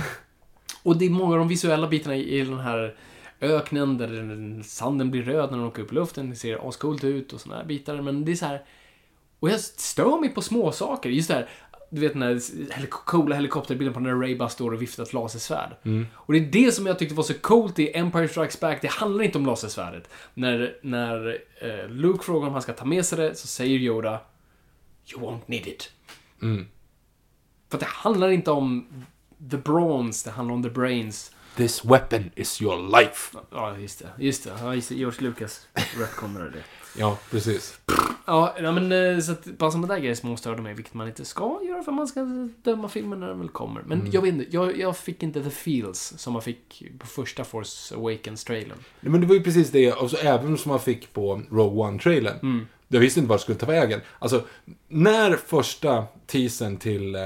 Och 0.83 0.97
det 0.97 1.07
är 1.07 1.11
många 1.11 1.33
av 1.33 1.39
de 1.39 1.49
visuella 1.49 1.89
bitarna 1.89 2.17
i 2.17 2.39
i 2.39 2.45
den 2.45 2.59
här 2.59 2.95
öknen 3.41 3.99
där 3.99 4.09
den- 4.09 4.65
sanden 4.65 5.11
blir 5.11 5.23
röd 5.23 5.51
när 5.51 5.59
den 5.59 5.67
åker 5.67 5.83
upp 5.83 5.93
i 5.93 5.95
luften. 5.95 6.31
Det 6.31 6.37
ser 6.37 6.69
ascoolt 6.69 7.05
ut 7.05 7.33
och 7.33 7.41
såna 7.41 7.57
här 7.57 7.65
bitar. 7.65 8.01
Men 8.03 8.25
det 8.25 8.33
är 8.33 8.37
så 8.37 8.47
här... 8.47 8.63
Och 9.41 9.51
jag 9.51 9.61
stör 9.61 10.21
mig 10.21 10.31
på 10.31 10.43
små 10.43 10.73
saker. 10.73 11.11
Just 11.11 11.29
det 11.29 11.35
här, 11.35 11.49
du 11.91 12.01
vet 12.01 12.12
den 12.12 12.23
här 12.23 12.41
helik- 12.73 12.91
coola 12.91 13.37
helikopterbilden 13.37 13.95
på 13.95 14.01
när 14.01 14.15
Ray 14.15 14.37
bara 14.37 14.49
står 14.49 14.73
och 14.75 14.83
viftar 14.83 15.03
ett 15.03 15.12
lasersvärd. 15.12 15.77
Och 16.15 16.33
det 16.33 16.39
är 16.39 16.47
det 16.65 16.73
som 16.73 16.87
jag 16.87 16.99
tyckte 16.99 17.15
var 17.15 17.25
så 17.25 17.35
coolt 17.35 17.79
i 17.79 17.97
Empire 17.97 18.29
Strikes 18.29 18.61
Back. 18.61 18.83
Det 18.83 18.91
handlar 18.91 19.25
inte 19.25 19.39
om 19.39 19.47
lasersvärdet. 19.47 20.11
När, 20.35 20.77
när 20.83 21.39
eh, 21.61 21.89
Luke 21.89 22.25
frågar 22.25 22.47
om 22.47 22.53
han 22.53 22.62
ska 22.62 22.73
ta 22.73 22.85
med 22.85 23.07
sig 23.07 23.19
det 23.19 23.35
så 23.35 23.47
säger 23.47 23.79
Yoda 23.79 24.21
You 25.12 25.23
won't 25.23 25.41
need 25.47 25.67
it. 25.67 25.91
Mm. 26.43 26.67
För 27.71 27.79
det 27.79 27.87
handlar 27.87 28.29
inte 28.29 28.51
om 28.51 28.87
the 29.51 29.57
brawns, 29.57 30.23
det 30.23 30.31
handlar 30.31 30.55
om 30.55 30.62
the 30.62 30.71
brains. 30.71 31.35
This 31.57 31.85
weapon 31.85 32.31
is 32.35 32.63
your 32.63 33.01
life. 33.01 33.39
Ja, 33.51 33.79
just 33.79 33.99
det. 33.99 34.25
Just 34.25 34.45
det. 34.45 34.51
Ja, 34.61 34.75
just 34.75 34.89
det. 34.89 34.95
George 34.95 35.21
Lucas 35.21 35.67
retconade 35.99 36.51
det. 36.51 36.63
Ja, 36.97 37.19
precis. 37.31 37.81
Ja, 38.27 38.55
men 38.59 38.93
eh, 38.93 39.21
så 39.21 39.33
att 39.33 39.45
bara 39.45 39.71
sådana 39.71 39.87
där 39.87 39.99
grejer 39.99 40.15
som 40.15 40.37
störde 40.37 40.63
mig, 40.63 40.75
vilket 40.75 40.95
man 40.95 41.09
inte 41.09 41.25
ska 41.25 41.61
göra 41.69 41.83
för 41.83 41.93
man 41.93 42.09
ska 42.09 42.21
döma 42.63 42.89
filmen 42.89 43.21
när 43.21 43.29
den 43.29 43.39
väl 43.39 43.49
kommer. 43.49 43.83
Men 43.83 44.11
jag 44.11 44.23
vet 44.23 44.35
inte, 44.35 44.47
jag, 44.51 44.79
jag 44.79 44.97
fick 44.97 45.23
inte 45.23 45.43
the 45.43 45.51
feels 45.51 46.13
som 46.17 46.33
man 46.33 46.43
fick 46.43 46.83
på 46.99 47.07
första 47.07 47.45
Force 47.45 47.95
Awakens-trailern. 47.95 48.79
Nej, 49.01 49.13
Men 49.13 49.21
det 49.21 49.27
var 49.27 49.35
ju 49.35 49.43
precis 49.43 49.71
det, 49.71 49.93
och 49.93 50.11
så 50.11 50.17
även 50.17 50.59
som 50.59 50.71
man 50.71 50.81
fick 50.81 51.13
på 51.13 51.43
Rogue 51.51 51.85
One-trailern. 51.85 52.39
Mm. 52.43 52.67
Jag 52.89 53.01
visste 53.01 53.21
inte 53.21 53.31
vart 53.31 53.39
det 53.39 53.43
skulle 53.43 53.59
ta 53.59 53.67
vägen. 53.67 54.01
Alltså, 54.19 54.45
när 54.89 55.37
första 55.37 56.05
teasern 56.27 56.77
till... 56.77 57.17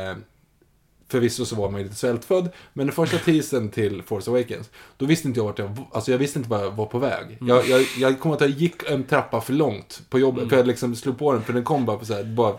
Förvisso 1.14 1.44
så 1.44 1.56
var 1.56 1.70
man 1.70 1.80
ju 1.80 1.84
lite 1.84 1.96
svältfödd, 1.96 2.48
men 2.72 2.86
den 2.86 2.94
första 2.94 3.18
teasern 3.18 3.68
till 3.68 4.02
Force 4.02 4.30
Awakens, 4.30 4.70
då 4.96 5.06
visste 5.06 5.28
inte 5.28 5.40
jag 5.40 5.44
vart 5.44 5.58
jag... 5.58 5.78
Alltså 5.92 6.10
jag 6.10 6.18
visste 6.18 6.38
inte 6.38 6.50
vart 6.50 6.60
jag 6.60 6.70
var 6.70 6.86
på 6.86 6.98
väg. 6.98 7.24
Mm. 7.24 7.48
Jag, 7.48 7.68
jag, 7.68 7.86
jag 7.98 8.20
kom 8.20 8.32
att 8.32 8.40
jag 8.40 8.50
gick 8.50 8.90
en 8.90 9.04
trappa 9.04 9.40
för 9.40 9.52
långt 9.52 10.02
på 10.10 10.18
jobbet, 10.18 10.48
för 10.48 10.56
jag 10.56 10.66
liksom 10.66 10.96
slog 10.96 11.18
på 11.18 11.32
den, 11.32 11.42
för 11.42 11.52
den 11.52 11.64
kom 11.64 11.86
bara 11.86 11.96
på 11.96 12.04
så 12.04 12.14
här, 12.14 12.24
bara 12.24 12.56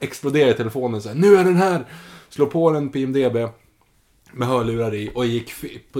exploderade 0.00 0.50
i 0.50 0.54
telefonen 0.54 1.02
så 1.02 1.08
här, 1.08 1.16
nu 1.16 1.36
är 1.36 1.44
den 1.44 1.56
här! 1.56 1.84
Slå 2.28 2.46
på 2.46 2.70
den 2.70 2.88
på 2.88 2.98
IMDB 2.98 3.36
med 4.32 4.48
hörlurar 4.48 4.94
i 4.94 5.10
och 5.14 5.26
gick 5.26 5.52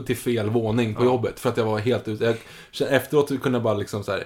till 0.06 0.16
fel 0.16 0.50
våning 0.50 0.94
på 0.94 1.04
jobbet 1.04 1.40
för 1.40 1.48
att 1.48 1.56
jag 1.56 1.64
var 1.64 1.78
helt 1.78 2.08
ute. 2.08 2.36
Jag, 2.72 2.92
efteråt 2.92 3.28
kunde 3.42 3.56
jag 3.56 3.62
bara 3.62 3.74
liksom 3.74 4.04
så 4.04 4.12
här 4.12 4.24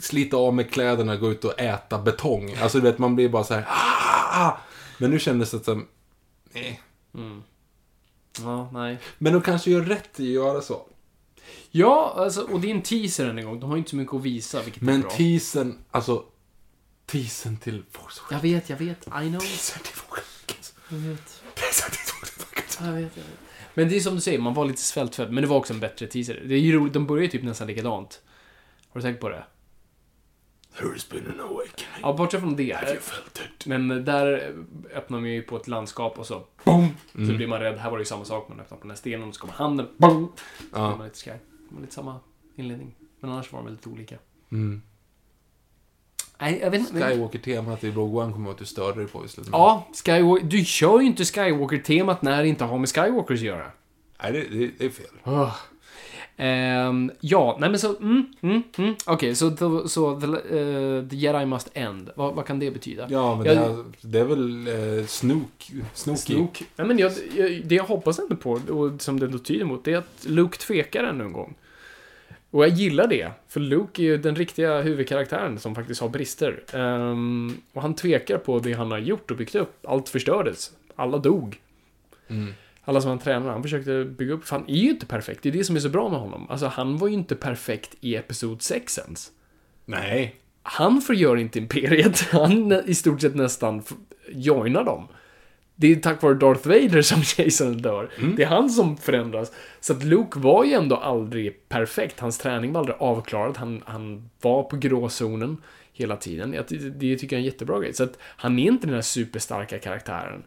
slita 0.00 0.36
av 0.36 0.54
mig 0.54 0.68
kläderna 0.68 1.16
gå 1.16 1.30
ut 1.30 1.44
och 1.44 1.60
äta 1.60 1.98
betong. 1.98 2.54
Alltså 2.62 2.78
du 2.78 2.84
vet, 2.84 2.98
man 2.98 3.14
blir 3.14 3.28
bara 3.28 3.44
så 3.44 3.54
här. 3.54 3.64
"Ah!" 3.68 4.52
Men 4.98 5.10
nu 5.10 5.18
kändes 5.18 5.50
det 5.50 5.64
som, 5.64 5.86
nej. 6.52 6.80
Ja, 8.40 8.70
nej. 8.72 8.98
Men 9.18 9.32
de 9.32 9.42
kanske 9.42 9.70
gör 9.70 9.80
rätt 9.82 10.20
i 10.20 10.22
att 10.22 10.44
göra 10.44 10.60
så. 10.60 10.86
Ja, 11.70 12.14
alltså, 12.16 12.42
och 12.42 12.60
det 12.60 12.70
är 12.70 12.74
en 12.74 12.82
teaser 12.82 13.26
än 13.26 13.38
en 13.38 13.44
gång. 13.44 13.60
De 13.60 13.68
har 13.70 13.76
ju 13.76 13.78
inte 13.78 13.90
så 13.90 13.96
mycket 13.96 14.14
att 14.14 14.22
visa, 14.22 14.62
vilket 14.62 14.82
är 14.82 14.86
Men 14.86 15.00
bra. 15.00 15.10
teasern, 15.10 15.78
alltså 15.90 16.24
teasern 17.06 17.56
till 17.56 17.82
Force 17.90 18.20
Jag 18.30 18.40
vet, 18.40 18.70
jag 18.70 18.76
vet. 18.76 19.06
I 19.06 19.10
know. 19.10 19.40
Teasern 19.40 19.82
till 19.82 19.94
Force 19.94 20.22
Awakens. 20.46 20.74
Jag 20.88 20.96
vet. 20.98 21.42
Teasern 21.54 21.90
till. 21.90 22.00
Jag 22.86 22.92
vet, 22.92 23.16
jag 23.16 23.24
vet. 23.24 23.38
Men 23.74 23.88
det 23.88 23.96
är 23.96 24.00
som 24.00 24.14
du 24.14 24.20
säger, 24.20 24.38
man 24.38 24.54
var 24.54 24.64
lite 24.64 24.82
svältfödd. 24.82 25.32
Men 25.32 25.42
det 25.42 25.48
var 25.48 25.56
också 25.56 25.72
en 25.74 25.80
bättre 25.80 26.06
teaser. 26.06 26.42
Det 26.46 26.54
är 26.54 26.58
ju 26.58 26.72
roligt, 26.72 26.92
de 26.92 27.06
börjar 27.06 27.22
ju 27.22 27.28
typ 27.30 27.42
nästan 27.42 27.66
likadant. 27.66 28.20
Har 28.88 29.00
du 29.00 29.02
tänkt 29.02 29.20
på 29.20 29.28
det? 29.28 29.44
There's 30.78 31.10
been 31.12 31.26
an 31.26 31.40
awakening. 31.40 32.00
Ja, 32.02 32.12
bortsett 32.12 32.40
från 32.40 32.56
det. 32.56 32.72
Have 32.76 32.86
you 32.90 33.00
felt 33.00 33.40
it? 33.58 33.66
Men 33.66 33.88
där 34.04 34.54
öppnar 34.94 35.20
man 35.20 35.30
ju 35.30 35.42
på 35.42 35.56
ett 35.56 35.68
landskap 35.68 36.18
och 36.18 36.26
så 36.26 36.42
BOOM! 36.64 36.88
Mm. 37.14 37.28
Så 37.30 37.36
blir 37.36 37.46
man 37.46 37.60
rädd. 37.60 37.78
Här 37.78 37.90
var 37.90 37.98
det 37.98 38.02
ju 38.02 38.06
samma 38.06 38.24
sak. 38.24 38.48
Man 38.48 38.60
öppnar 38.60 38.78
på 38.78 38.82
den 38.82 38.90
här 38.90 38.96
stenen 38.96 39.28
och 39.28 39.34
så 39.34 39.40
kommer 39.40 39.54
handen 39.54 39.88
BOOM! 39.96 40.32
Så 40.58 40.64
Ja. 40.72 40.96
man 40.96 41.04
lite 41.06 41.18
skraj. 41.18 41.38
Var 41.70 41.80
lite 41.80 41.94
samma 41.94 42.20
inledning. 42.56 42.94
Men 43.20 43.30
annars 43.30 43.52
var 43.52 43.58
de 43.58 43.66
väldigt 43.66 43.86
olika. 43.86 44.16
Mm. 44.52 44.82
Nej, 46.40 46.58
jag 46.62 46.70
vet 46.70 46.80
inte. 46.80 46.92
Skywalker-temat 47.08 47.84
i 47.84 47.90
Rogue 47.90 48.22
One 48.24 48.32
kommer 48.32 48.46
jag 48.46 48.52
att 48.52 48.58
du 48.58 48.64
störde 48.66 49.00
dig 49.00 49.08
på 49.08 49.24
i 49.24 49.28
slutet. 49.28 49.52
Ja, 49.52 49.88
Skywalker. 50.04 50.46
Du 50.46 50.64
kör 50.64 51.00
ju 51.00 51.06
inte 51.06 51.24
Skywalker-temat 51.24 52.22
när 52.22 52.42
det 52.42 52.48
inte 52.48 52.64
har 52.64 52.78
med 52.78 52.88
Skywalkers 52.88 53.40
att 53.40 53.46
göra. 53.46 53.70
Nej, 54.22 54.32
det, 54.32 54.58
det, 54.58 54.70
det 54.78 54.84
är 54.84 54.90
fel. 54.90 55.06
Ugh. 55.24 55.56
Ehm, 56.42 57.10
ja, 57.20 57.56
nej 57.60 57.70
men 57.70 57.78
så, 57.78 57.96
mm, 57.96 58.26
mm, 58.40 58.62
mm. 58.78 58.94
Okej, 59.06 59.34
så, 59.34 59.56
så, 59.56 59.88
så 59.88 60.20
the, 60.20 60.26
eh, 60.26 61.08
the 61.08 61.16
Jedi 61.16 61.46
Must 61.46 61.70
End. 61.74 62.10
Vad, 62.16 62.34
vad 62.34 62.46
kan 62.46 62.58
det 62.58 62.70
betyda? 62.70 63.06
Ja, 63.10 63.36
men 63.36 63.46
Jag- 63.46 63.56
det, 63.56 63.62
är, 63.62 63.84
det 64.00 64.18
är 64.20 64.24
väl 64.24 64.66
eh, 64.98 65.06
Snook, 65.06 65.70
Snooky. 65.94 66.18
Snook. 66.20 66.62
Nej, 66.76 66.86
men 66.86 66.98
jag, 66.98 67.12
jag, 67.36 67.62
det 67.64 67.74
jag 67.74 67.84
hoppas 67.84 68.18
ändå 68.18 68.36
på, 68.36 68.50
och 68.52 69.02
som 69.02 69.20
det 69.20 69.26
då 69.28 69.38
tyder 69.38 69.64
mot, 69.64 69.84
det 69.84 69.92
är 69.92 69.98
att 69.98 70.24
Luke 70.26 70.58
tvekar 70.58 71.04
ännu 71.04 71.24
en 71.24 71.32
gång. 71.32 71.54
Och 72.50 72.64
jag 72.64 72.70
gillar 72.70 73.06
det, 73.06 73.30
för 73.48 73.60
Luke 73.60 74.02
är 74.02 74.04
ju 74.04 74.16
den 74.18 74.36
riktiga 74.36 74.80
huvudkaraktären 74.80 75.58
som 75.58 75.74
faktiskt 75.74 76.00
har 76.00 76.08
brister. 76.08 76.60
Ehm, 76.72 77.56
och 77.72 77.82
han 77.82 77.94
tvekar 77.94 78.38
på 78.38 78.58
det 78.58 78.72
han 78.72 78.90
har 78.90 78.98
gjort 78.98 79.30
och 79.30 79.36
byggt 79.36 79.54
upp. 79.54 79.86
Allt 79.86 80.08
förstördes. 80.08 80.70
Alla 80.96 81.18
dog. 81.18 81.58
Alla 82.84 83.00
som 83.00 83.08
han 83.08 83.18
tränade, 83.18 83.52
han 83.52 83.62
försökte 83.62 84.04
bygga 84.04 84.34
upp, 84.34 84.44
för 84.44 84.56
han 84.56 84.68
är 84.68 84.74
ju 84.76 84.90
inte 84.90 85.06
perfekt. 85.06 85.42
Det 85.42 85.48
är 85.48 85.52
det 85.52 85.64
som 85.64 85.76
är 85.76 85.80
så 85.80 85.88
bra 85.88 86.08
med 86.08 86.20
honom. 86.20 86.46
Alltså, 86.50 86.66
han 86.66 86.96
var 86.98 87.08
ju 87.08 87.14
inte 87.14 87.34
perfekt 87.36 87.94
i 88.00 88.16
Episod 88.16 88.62
6 88.62 88.98
ens. 88.98 89.30
Nej. 89.84 90.36
Han 90.62 91.00
förgör 91.00 91.36
inte 91.36 91.58
Imperiet. 91.58 92.20
Han 92.32 92.72
i 92.72 92.94
stort 92.94 93.20
sett 93.20 93.34
nästan 93.34 93.82
joinar 94.32 94.84
dem. 94.84 95.08
Det 95.74 95.92
är 95.92 95.96
tack 95.96 96.22
vare 96.22 96.34
Darth 96.34 96.68
Vader 96.68 97.02
som 97.02 97.22
Jason 97.44 97.82
dör. 97.82 98.10
Det 98.36 98.42
är 98.42 98.46
han 98.46 98.70
som 98.70 98.96
förändras. 98.96 99.52
Så 99.80 99.92
att 99.92 100.04
Luke 100.04 100.38
var 100.38 100.64
ju 100.64 100.72
ändå 100.72 100.96
aldrig 100.96 101.68
perfekt. 101.68 102.20
Hans 102.20 102.38
träning 102.38 102.72
var 102.72 102.80
aldrig 102.80 102.96
avklarad. 103.00 103.56
Han, 103.56 103.82
han 103.86 104.30
var 104.40 104.62
på 104.62 104.76
gråzonen 104.76 105.56
hela 105.92 106.16
tiden. 106.16 106.56
Ty- 106.68 106.90
det 106.90 107.16
tycker 107.16 107.36
jag 107.36 107.38
är 107.38 107.42
en 107.42 107.52
jättebra 107.52 107.80
grej. 107.80 107.94
Så 107.94 108.04
att 108.04 108.18
han 108.22 108.58
är 108.58 108.66
inte 108.66 108.86
den 108.86 108.94
här 108.94 109.02
superstarka 109.02 109.78
karaktären. 109.78 110.42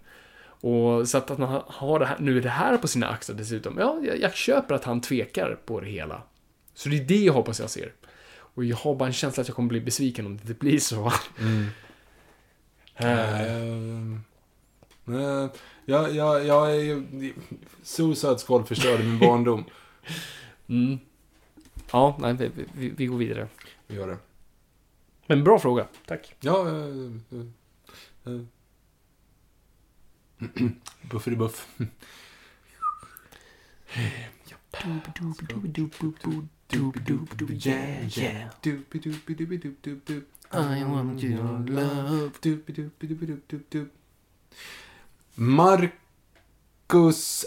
Och 0.64 1.10
så 1.10 1.18
att, 1.18 1.31
att 1.31 1.40
han 1.40 1.61
har 1.68 1.99
det 1.99 2.06
här, 2.06 2.18
nu 2.19 2.41
det 2.41 2.49
här 2.49 2.77
på 2.77 2.88
sina 2.88 3.07
axlar 3.07 3.35
dessutom. 3.35 3.77
Ja, 3.77 3.99
jag, 4.03 4.19
jag 4.19 4.34
köper 4.35 4.76
att 4.76 4.84
han 4.84 5.02
tvekar 5.02 5.60
på 5.65 5.80
det 5.80 5.88
hela. 5.88 6.22
Så 6.73 6.90
det 6.90 6.98
är 6.98 7.03
det 7.03 7.23
jag 7.23 7.34
hoppas 7.34 7.60
jag 7.60 7.69
ser. 7.69 7.94
Och 8.35 8.65
jag 8.65 8.77
har 8.77 8.95
bara 8.95 9.06
en 9.07 9.14
känsla 9.14 9.41
att 9.41 9.48
jag 9.48 9.56
kommer 9.56 9.69
bli 9.69 9.81
besviken 9.81 10.26
om 10.26 10.38
det 10.38 10.41
inte 10.41 10.53
blir 10.53 10.80
så. 10.80 11.11
Eh, 12.95 13.41
Ehm, 13.41 14.22
nej, 15.03 15.49
jag, 15.85 16.15
jag, 16.15 16.45
jag 16.45 16.72
är 16.76 16.80
ju... 16.80 17.34
Suicide 17.84 18.38
Squad 18.38 18.68
förstörde 18.68 19.03
min 19.03 19.19
barndom. 19.27 19.64
mm. 20.68 20.99
Ja, 21.91 22.18
nej, 22.19 22.34
vi, 22.34 22.49
vi, 22.73 22.90
vi 22.90 23.06
går 23.06 23.18
vidare. 23.18 23.48
Vi 23.88 23.95
gör 23.95 24.07
det. 24.07 24.18
Men 25.27 25.44
bra 25.44 25.60
fråga. 25.60 25.88
Tack. 26.06 26.35
Ja, 26.40 26.68
eh, 26.68 28.40
Bufferibuff. 31.02 31.68
Yeah, 37.49 38.18
yeah. 38.18 38.49
I 40.52 40.84
want 40.84 41.24
your 41.24 41.70
love. 41.70 42.32
Marcus 45.36 47.45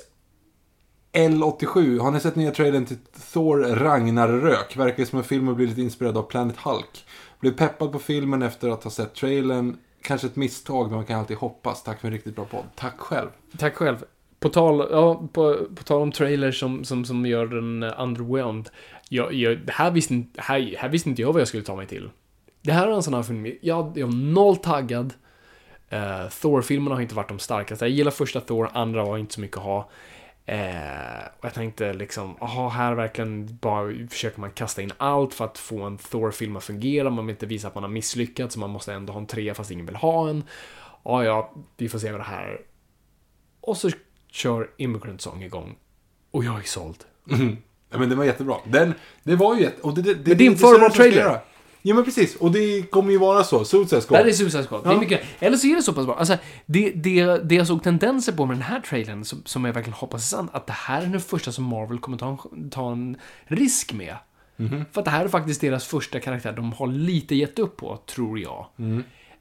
L87. 1.13 2.01
Har 2.01 2.11
ni 2.11 2.21
sett 2.21 2.37
nya 2.37 2.51
trailern 2.51 2.87
till 2.87 2.97
Thor 3.33 3.59
Ragnarök? 3.59 4.77
Verkar 4.77 5.05
som 5.05 5.19
en 5.19 5.25
film 5.25 5.49
och 5.49 5.57
blir 5.57 5.67
lite 5.67 5.83
inspirerad 5.83 6.17
av 6.17 6.23
Planet 6.23 6.57
Hulk. 6.57 7.07
Blev 7.41 7.57
peppad 7.57 7.93
på 7.93 7.99
filmen 7.99 8.43
efter 8.43 8.69
att 8.69 8.85
ha 8.85 8.91
sett 8.91 9.15
trailern. 9.15 9.77
Kanske 10.07 10.27
ett 10.27 10.37
misstag, 10.37 10.87
men 10.87 10.97
man 10.97 11.05
kan 11.05 11.21
alltid 11.21 11.37
hoppas. 11.37 11.83
Tack 11.83 12.01
för 12.01 12.09
en 12.09 12.15
riktigt 12.15 12.37
bra 12.37 12.45
podd. 12.45 12.65
Tack 12.75 12.99
själv. 12.99 13.29
Tack 13.59 13.75
själv. 13.75 14.05
På 14.41 14.49
tal, 14.49 14.89
ja, 14.91 15.29
på, 15.33 15.67
på 15.77 15.83
tal 15.85 16.03
om 16.03 16.13
trailers 16.13 16.61
som, 16.61 16.85
som, 16.85 17.05
som 17.05 17.27
gör 17.27 17.47
den 17.47 17.83
underwhelmed. 17.83 18.69
Jag, 19.09 19.33
jag, 19.35 19.59
det 19.59 19.73
här, 19.73 19.91
visste, 19.91 20.15
inte- 20.15 20.41
här, 20.43 20.75
här 20.79 20.89
visste 20.89 21.09
inte 21.09 21.23
jag 21.23 21.33
vad 21.33 21.41
jag 21.41 21.49
skulle 21.49 21.63
ta 21.63 21.77
mig 21.77 21.87
till. 21.87 22.11
Det 22.63 22.73
här 22.73 22.89
är 22.89 22.93
en 22.93 23.03
sån 23.03 23.15
här 23.15 23.23
film, 23.23 23.47
jag, 23.47 23.93
jag 23.99 24.09
är 24.09 24.33
noll 24.33 24.57
taggad. 24.57 25.15
Uh, 25.93 26.29
Thor-filmerna 26.29 26.95
har 26.95 27.03
inte 27.03 27.15
varit 27.15 27.29
de 27.29 27.39
starkaste. 27.39 27.85
Jag 27.85 27.91
gillar 27.91 28.11
första 28.11 28.41
Thor, 28.41 28.71
andra 28.73 29.05
var 29.05 29.19
inte 29.19 29.35
så 29.35 29.41
mycket 29.41 29.57
att 29.57 29.63
ha. 29.63 29.91
Eh, 30.47 31.27
och 31.39 31.45
jag 31.45 31.55
tänkte 31.55 31.93
liksom, 31.93 32.37
aha, 32.41 32.69
här 32.69 32.95
verkligen 32.95 33.59
bara 33.61 33.93
försöker 34.11 34.41
man 34.41 34.51
kasta 34.51 34.83
in 34.83 34.93
allt 34.97 35.35
för 35.35 35.45
att 35.45 35.59
få 35.59 35.83
en 35.83 35.99
Thor-film 35.99 36.57
att 36.57 36.65
fungera. 36.65 37.11
Man 37.11 37.27
vill 37.27 37.35
inte 37.35 37.47
visa 37.47 37.69
att 37.69 37.75
man 37.75 37.85
har 37.85 37.91
misslyckats, 37.91 38.55
så 38.55 38.61
man 38.61 38.71
måste 38.71 38.93
ändå 38.93 39.13
ha 39.13 39.21
en 39.21 39.27
trea 39.27 39.55
fast 39.55 39.71
ingen 39.71 39.87
vill 39.87 39.97
ha 39.97 40.29
en. 40.29 40.45
Ja, 41.05 41.25
ja, 41.25 41.53
vi 41.77 41.89
får 41.89 41.99
se 41.99 42.11
vad 42.11 42.21
det 42.21 42.25
här 42.25 42.61
och 43.67 43.77
så 43.77 43.91
kör 44.31 44.71
Immigrant 44.77 45.21
Song 45.21 45.43
igång. 45.43 45.77
Och 46.31 46.45
jag 46.45 46.59
är 46.59 46.63
såld. 46.63 47.05
Ja, 47.91 47.99
men 47.99 48.09
det 48.09 48.15
var 48.15 48.25
jättebra. 48.25 48.57
Den, 48.65 48.95
det 49.23 49.37
var 49.37 49.57
ju 49.57 49.63
jätte... 49.63 49.83
Och 49.83 49.95
det, 49.95 50.03
det, 50.03 50.15
det, 50.15 50.29
Men 50.29 50.39
det 50.39 50.47
är 50.47 50.51
en 50.51 50.57
förbar 50.57 50.79
de 50.81 50.91
ska 50.91 51.03
trailer. 51.03 51.41
Ja, 51.89 51.95
men 51.95 52.05
precis. 52.05 52.37
Och 52.37 52.53
det 52.53 52.83
kommer 52.91 53.11
ju 53.13 53.19
vara 53.19 53.45
så. 53.45 53.65
Suicide 53.65 53.97
Det 54.01 54.07
Squad. 54.07 54.21
här 54.21 54.27
är 54.29 54.33
Suicide 54.33 54.65
Squad. 54.65 54.85
Det 54.85 54.89
är 54.91 54.93
Ja. 54.93 55.01
mycket. 55.01 55.21
Eller 55.39 55.57
så 55.57 55.67
är 55.67 55.77
det 55.77 55.83
så 55.83 55.93
pass 55.93 56.07
bra. 56.07 56.15
Alltså, 56.19 56.37
det, 56.67 56.91
det, 56.91 57.25
det 57.45 57.55
jag 57.55 57.67
såg 57.67 57.83
tendenser 57.83 58.33
på 58.33 58.47
med 58.47 58.57
den 58.57 58.63
här 58.63 58.81
trailern, 58.81 59.25
som, 59.25 59.43
som 59.45 59.65
jag 59.65 59.73
verkligen 59.73 59.95
hoppas 59.99 60.33
är 60.33 60.37
sant, 60.37 60.51
att 60.55 60.67
det 60.67 60.73
här 60.73 61.03
är 61.03 61.07
den 61.07 61.21
första 61.21 61.53
som 61.53 61.65
Marvel 61.65 61.99
kommer 61.99 62.19
ta 62.19 62.39
en, 62.53 62.71
ta 62.71 62.93
en 62.93 63.17
risk 63.45 63.93
med. 63.93 64.17
För 64.93 65.01
att 65.01 65.05
det 65.05 65.11
här 65.11 65.25
är 65.25 65.29
faktiskt 65.29 65.61
deras 65.61 65.87
första 65.87 66.21
karaktär 66.21 66.53
de 66.53 66.73
har 66.73 66.87
lite 66.87 67.35
gett 67.35 67.59
upp 67.59 67.77
på, 67.77 67.97
tror 68.07 68.39
jag. 68.39 68.67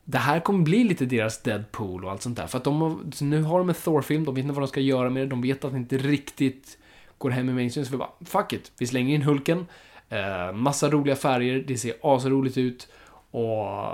Det 0.03 0.17
här 0.17 0.39
kommer 0.39 0.63
bli 0.63 0.83
lite 0.83 1.05
deras 1.05 1.41
Deadpool 1.41 2.05
och 2.05 2.11
allt 2.11 2.21
sånt 2.21 2.37
där. 2.37 2.47
För 2.47 2.57
att 2.57 2.63
de 2.63 2.81
har, 2.81 2.97
nu 3.23 3.41
har 3.41 3.59
de 3.59 3.69
en 3.69 3.75
Thor-film, 3.75 4.25
de 4.25 4.35
vet 4.35 4.43
inte 4.43 4.53
vad 4.53 4.61
de 4.63 4.67
ska 4.67 4.79
göra 4.79 5.09
med 5.09 5.23
det, 5.23 5.27
de 5.29 5.41
vet 5.41 5.65
att 5.65 5.71
det 5.71 5.77
inte 5.77 5.97
riktigt 5.97 6.77
går 7.17 7.29
hem 7.29 7.49
i 7.49 7.53
mainstream. 7.53 7.85
Så 7.85 7.91
vi 7.91 7.97
bara, 7.97 8.09
fuck 8.25 8.53
it. 8.53 8.71
Vi 8.77 8.87
slänger 8.87 9.15
in 9.15 9.21
Hulken, 9.21 9.65
eh, 10.09 10.53
massa 10.53 10.89
roliga 10.89 11.15
färger, 11.15 11.63
det 11.67 11.77
ser 11.77 11.93
asroligt 12.01 12.57
ut 12.57 12.87
och 13.31 13.87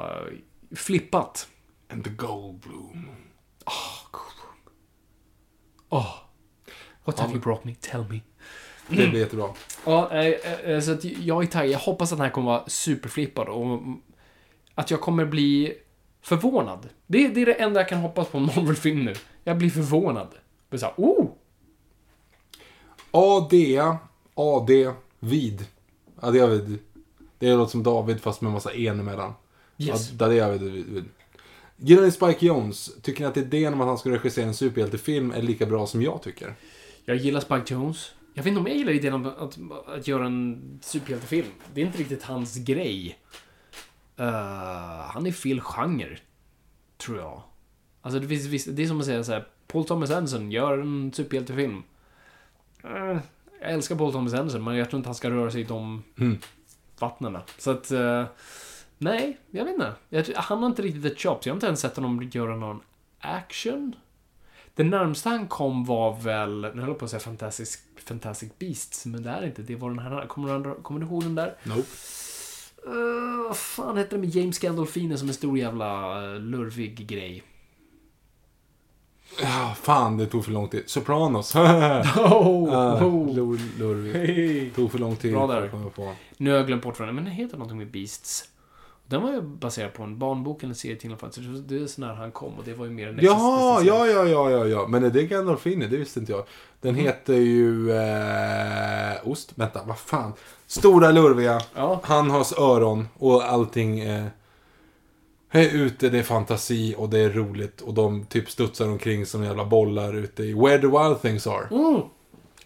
flippat. 0.75 1.47
And 1.89 2.03
the 2.03 2.09
Goldblum. 2.09 3.09
Oh. 5.89 6.15
What 7.03 7.19
have 7.19 7.31
you 7.31 7.41
brought 7.41 7.63
me? 7.65 7.75
Tell 7.75 8.05
me. 8.09 8.21
Det 8.87 9.07
blir 9.07 9.19
jättebra. 9.19 9.49
Ja, 9.85 10.11
eh, 10.11 10.71
eh, 10.71 10.79
så 10.79 10.91
att 10.91 11.03
jag 11.03 11.43
är 11.43 11.47
taggad. 11.47 11.69
Jag 11.69 11.79
hoppas 11.79 12.11
att 12.11 12.17
den 12.17 12.25
här 12.25 12.31
kommer 12.31 12.47
vara 12.47 12.69
superflippad 12.69 13.47
och 13.47 13.81
att 14.75 14.91
jag 14.91 15.01
kommer 15.01 15.25
bli 15.25 15.73
förvånad. 16.21 16.89
Det, 17.07 17.27
det 17.27 17.41
är 17.41 17.45
det 17.45 17.53
enda 17.53 17.79
jag 17.79 17.89
kan 17.89 17.99
hoppas 17.99 18.27
på 18.27 18.37
en 18.37 18.45
Marvel-film 18.45 19.05
nu. 19.05 19.13
Jag 19.43 19.57
blir 19.57 19.69
förvånad. 19.69 20.35
Det 20.69 20.75
är 20.75 20.79
så 20.79 20.85
här, 20.85 20.93
oh! 20.97 21.27
AD, 23.11 23.53
AD, 24.35 24.93
vid. 25.19 25.65
Ja, 26.21 26.31
det 26.31 26.39
är 26.39 26.47
vid. 26.47 26.79
Det 27.39 27.55
låter 27.55 27.71
som 27.71 27.83
David 27.83 28.21
fast 28.21 28.41
med 28.41 28.51
massa 28.51 28.73
en 28.73 28.99
emellan. 28.99 29.33
Yes. 29.77 30.11
Ja, 30.19 30.27
det 30.27 30.57
vid, 30.57 30.85
vid. 30.85 31.05
Gillar 31.77 32.03
ni 32.03 32.11
Spike 32.11 32.45
Jones? 32.45 32.91
Tycker 33.01 33.21
ni 33.21 33.27
att 33.27 33.37
idén 33.37 33.73
om 33.73 33.81
att 33.81 33.87
han 33.87 33.97
ska 33.97 34.09
regissera 34.09 34.45
en 34.45 34.53
superhjältefilm 34.53 35.31
är 35.31 35.41
lika 35.41 35.65
bra 35.65 35.87
som 35.87 36.01
jag 36.01 36.21
tycker? 36.21 36.55
Jag 37.05 37.17
gillar 37.17 37.39
Spike 37.39 37.73
Jones. 37.73 38.11
Jag 38.33 38.43
vet 38.43 38.47
inte 38.47 38.59
om 38.59 38.67
jag 38.67 38.77
gillar 38.77 38.91
idén 38.91 39.13
om 39.13 39.25
att, 39.25 39.59
att 39.87 40.07
göra 40.07 40.25
en 40.25 40.79
superhjältefilm. 40.81 41.47
Det 41.73 41.81
är 41.81 41.85
inte 41.85 41.97
riktigt 41.97 42.23
hans 42.23 42.57
grej. 42.57 43.19
Uh, 44.19 44.25
han 45.13 45.25
är 45.25 45.31
fel 45.31 45.61
genre. 45.61 46.17
Tror 46.97 47.17
jag. 47.17 47.41
Alltså 48.01 48.19
det, 48.19 48.27
finns, 48.27 48.65
det 48.65 48.83
är 48.83 48.87
som 48.87 48.99
att 48.99 49.05
säga 49.05 49.23
så 49.23 49.31
här. 49.31 49.47
Paul 49.67 49.85
Thomas 49.85 50.11
Anderson 50.11 50.51
gör 50.51 50.77
en 50.77 51.13
superhjältefilm. 51.13 51.83
Eh, 52.83 53.17
jag 53.61 53.71
älskar 53.71 53.95
Paul 53.95 54.11
Thomas 54.11 54.33
Anderson, 54.33 54.63
men 54.63 54.75
jag 54.75 54.89
tror 54.89 54.97
inte 54.97 55.07
han 55.09 55.15
ska 55.15 55.29
röra 55.29 55.51
sig 55.51 55.61
i 55.61 55.63
de 55.63 56.03
Mm. 56.19 56.37
vattnen. 56.99 57.37
Så 57.57 57.71
att... 57.71 57.91
eh, 57.91 58.25
nej, 58.97 59.37
jag 59.51 59.65
vet 59.65 59.73
inte. 59.73 59.93
Jag, 60.09 60.25
han 60.35 60.59
har 60.59 60.65
inte 60.69 60.81
riktigt 60.81 61.05
ett 61.05 61.17
så 61.43 61.49
jag 61.49 61.53
har 61.53 61.57
inte 61.57 61.65
ens 61.65 61.79
sett 61.79 61.95
honom 61.95 62.29
göra 62.33 62.55
någon 62.55 62.81
action. 63.19 63.95
Det 64.75 64.83
närmsta 64.83 65.29
han 65.29 65.47
kom 65.47 65.85
var 65.85 66.19
väl, 66.21 66.61
nu 66.61 66.79
höll 66.81 66.89
jag 66.89 66.99
på 66.99 67.05
att 67.05 67.11
säga 67.11 67.19
Fantastic, 67.19 67.79
Fantastic 68.05 68.51
Beasts, 68.59 69.05
men 69.05 69.23
det 69.23 69.29
är 69.29 69.45
inte. 69.45 69.61
Det 69.61 69.75
var 69.75 69.89
den 69.89 69.99
här, 69.99 70.25
kommer 70.25 70.59
du, 70.59 70.75
kommer 70.81 70.99
du 70.99 71.05
ihåg 71.05 71.23
den 71.23 71.35
där? 71.35 71.55
Nope. 71.63 71.87
Uh, 72.87 73.43
vad 73.47 73.57
fan 73.57 73.97
hette 73.97 74.15
det 74.15 74.19
med 74.19 74.29
James 74.29 74.59
Gandolfini 74.59 75.17
som 75.17 75.27
en 75.27 75.33
stor 75.33 75.57
jävla 75.57 76.21
uh, 76.21 76.39
lurvig 76.39 77.07
grej? 77.07 77.43
Ja, 79.41 79.73
fan, 79.81 80.17
det 80.17 80.25
tog 80.25 80.45
för 80.45 80.51
lång 80.51 80.67
tid. 80.67 80.83
Sopranos. 80.87 81.55
Oh, 81.55 83.03
oh. 83.03 83.35
Lur, 83.35 83.79
lurvigt. 83.79 84.15
Hey. 84.15 84.69
Tog 84.69 84.91
för 84.91 84.99
lång 84.99 85.15
tid. 85.15 85.33
Bra 85.33 85.47
där. 85.47 85.67
på. 85.95 86.13
Nu 86.37 86.49
har 86.49 86.57
jag 86.57 86.67
glömt 86.67 86.83
bort 86.83 86.99
vad 86.99 87.07
den 87.07 87.15
men 87.15 87.23
den 87.23 87.33
heter 87.33 87.57
någonting 87.57 87.77
med 87.77 87.91
Beasts. 87.91 88.43
Den 89.07 89.21
var 89.21 89.31
ju 89.31 89.41
baserad 89.41 89.93
på 89.93 90.03
en 90.03 90.19
barnbok 90.19 90.63
eller 90.63 90.73
serietidning 90.73 91.17
faktiskt. 91.17 91.45
Det 91.69 91.75
är 91.75 91.87
så 91.87 92.01
när 92.01 92.13
han 92.13 92.31
kom 92.31 92.53
och 92.57 92.63
det 92.65 92.73
var 92.73 92.85
ju 92.85 92.91
mer 92.91 93.07
en 93.07 93.19
Ja, 93.21 93.31
existentiell- 93.31 93.87
ja, 93.87 94.07
ja, 94.07 94.25
ja, 94.25 94.51
ja, 94.51 94.65
ja. 94.67 94.87
Men 94.87 95.03
är 95.03 95.09
det 95.09 95.23
Gandolfini? 95.23 95.87
Det 95.87 95.97
visste 95.97 96.19
inte 96.19 96.31
jag. 96.31 96.43
Den 96.81 96.93
Mm. 96.93 97.05
heter 97.05 97.33
ju... 97.33 97.91
Eh, 97.91 99.27
ost? 99.27 99.51
Vänta, 99.55 99.79
vad 99.85 99.97
fan. 99.99 100.33
Stora 100.67 101.11
lurviga. 101.11 101.61
Ja. 101.75 101.99
Han 102.03 102.29
har 102.29 102.61
öron 102.61 103.07
och 103.17 103.43
allting 103.43 103.99
eh, 103.99 104.25
är 105.59 105.69
ute. 105.69 106.09
Det 106.09 106.19
är 106.19 106.23
fantasi 106.23 106.95
och 106.97 107.09
det 107.09 107.19
är 107.19 107.29
roligt. 107.29 107.81
Och 107.81 107.93
de 107.93 108.25
typ 108.25 108.49
studsar 108.49 108.87
omkring 108.89 109.25
som 109.25 109.43
jävla 109.43 109.65
bollar 109.65 110.13
ute 110.13 110.43
i 110.43 110.53
Where 110.53 110.77
the 110.77 110.87
Wild 110.87 111.21
Things 111.21 111.47
Are. 111.47 111.67
Mm, 111.71 112.01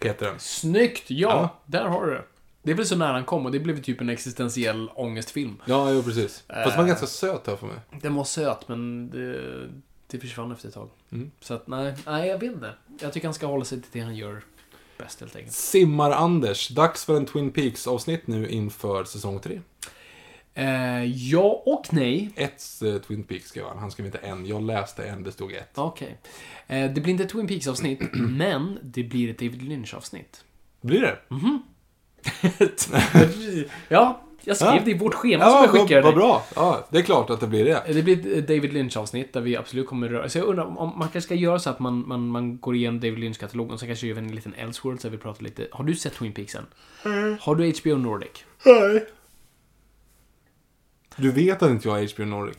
Heter 0.02 0.26
den. 0.26 0.36
snyggt! 0.40 1.04
Ja, 1.08 1.30
Ja. 1.30 1.62
där 1.66 1.86
har 1.86 2.06
du 2.06 2.14
det. 2.14 2.24
Det 2.64 2.72
är 2.72 2.76
väl 2.76 2.86
så 2.86 2.96
nära 2.96 3.12
han 3.14 3.26
kom 3.26 3.46
och 3.46 3.52
det 3.52 3.60
blev 3.60 3.82
typ 3.82 4.02
en 4.02 4.10
existentiell 4.10 4.90
ångestfilm. 4.96 5.62
Ja, 5.66 5.92
jo, 5.92 6.04
precis. 6.04 6.44
Fast 6.48 6.70
den 6.70 6.78
var 6.78 6.86
ganska 6.88 7.06
söt 7.08 7.48
här 7.48 7.56
för 7.56 7.68
mig. 7.68 7.76
Den 8.02 8.16
var 8.16 8.24
söt, 8.24 8.68
men 8.68 9.10
det, 9.10 9.70
det 10.08 10.20
försvann 10.20 10.52
efter 10.52 10.68
ett 10.68 10.74
tag. 10.74 10.90
Mm. 11.12 11.32
Så 11.42 11.54
att, 11.54 11.68
nej, 11.68 11.94
nej, 12.06 12.28
jag 12.30 12.40
vet 12.40 12.52
inte. 12.52 12.74
Jag 13.02 13.14
tycker 13.14 13.28
han 13.28 13.34
ska 13.34 13.46
hålla 13.48 13.66
sig 13.66 13.82
till 13.82 13.90
det 13.94 14.00
han 14.00 14.16
gör 14.16 14.44
bäst 14.98 15.20
helt 15.20 15.36
enkelt. 15.36 15.56
Simmar-Anders, 15.56 16.70
dags 16.70 17.06
för 17.06 17.18
en 17.18 17.26
Twin 17.26 17.52
Peaks-avsnitt 17.52 18.28
nu 18.28 18.50
inför 18.50 19.04
säsong 19.04 19.40
3. 19.40 19.62
Eh, 20.58 21.06
ja 21.06 21.64
och 21.66 21.86
nej. 21.92 22.30
Ett 22.36 22.64
eh, 22.86 22.96
Twin 23.02 23.24
Peaks 23.24 23.48
skrev 23.48 23.66
han, 23.66 23.78
han 23.78 23.92
skrev 23.92 24.06
inte 24.06 24.18
en. 24.18 24.46
Jag 24.46 24.62
läste 24.64 25.04
en, 25.06 25.24
det 25.24 25.32
stod 25.32 25.52
ett. 25.54 25.72
Okej. 25.76 26.18
Eh, 26.68 26.92
det 26.92 27.02
blir 27.02 27.10
inte 27.12 27.24
ett 27.24 27.30
Twin 27.30 27.48
Peaks-avsnitt, 27.48 28.00
men 28.14 28.80
det 28.84 29.04
blir 29.04 29.30
ett 29.30 29.40
David 29.40 29.62
Lynch-avsnitt. 29.62 30.44
Blir 30.82 31.02
det? 31.02 31.18
ja, 33.90 34.22
jag 34.44 34.58
skrev 34.58 34.74
Ja. 34.76 34.82
det 34.86 34.92
i 34.92 34.98
vårt 34.98 35.14
schema 35.14 35.44
Ja, 35.44 35.50
som 35.50 35.62
jag 35.62 35.70
skickade 35.70 36.02
vad 36.02 36.14
bra. 36.16 36.44
Ja, 36.56 36.88
det 36.92 36.98
är 36.98 37.02
klart 37.02 37.30
att 37.30 37.40
det 37.40 37.48
blir 37.48 37.66
det. 37.66 37.84
Det 37.94 38.04
blir 38.04 38.38
ett 38.38 38.48
David 38.48 38.74
Lynch-avsnitt 38.74 39.34
där 39.34 39.42
vi 39.42 39.58
absolut 39.58 39.88
kommer 39.88 40.10
röra 40.10 40.30
Så 40.30 40.38
jag 40.38 40.48
undrar 40.48 40.66
om 40.66 40.76
man 41.00 41.10
kanske 41.10 41.22
ska 41.22 41.36
göra 41.36 41.60
så 41.60 41.70
att 41.70 41.80
man, 41.80 42.08
man, 42.08 42.28
man 42.28 42.58
går 42.60 42.76
igenom 42.76 43.00
David 43.00 43.20
Lynch-katalogen 43.20 43.74
och 43.74 43.80
så 43.80 43.86
kanske 43.86 44.08
gör 44.08 44.16
vi 44.16 44.22
en 44.22 44.36
liten 44.36 44.54
Elseworld 44.54 45.02
så 45.02 45.10
vi 45.10 45.18
pratar 45.18 45.44
lite. 45.44 45.68
Har 45.72 45.84
du 45.84 45.96
sett 45.96 46.14
Twin 46.14 46.34
Peaks 46.34 46.56
än? 46.56 46.66
Har 47.40 47.56
du 47.56 47.74
HBO 47.82 47.96
Nordic? 47.98 48.46
Du 51.18 51.32
vet 51.32 51.64
att 51.64 51.70
inte 51.72 51.88
jag 51.88 51.96
har 51.96 52.16
HBO 52.16 52.26
Nordic? 52.26 52.58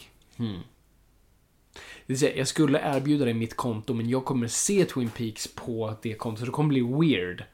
Det 2.07 2.13
vill 2.13 2.19
säga, 2.19 2.37
jag 2.37 2.49
skulle 2.49 2.97
erbjuda 2.97 3.25
dig 3.25 3.35
mitt 3.35 3.57
konto 3.57 3.95
men 3.95 4.09
jag 4.09 4.25
kommer 4.25 4.49
se 4.49 4.85
Twin 4.85 5.11
Peaks 5.11 5.49
på 5.55 5.95
det 6.03 6.15
kontot 6.15 6.39
så 6.41 6.47
det 6.47 6.53
kommer 6.53 6.69
bli 6.69 6.81
weird. 6.81 7.45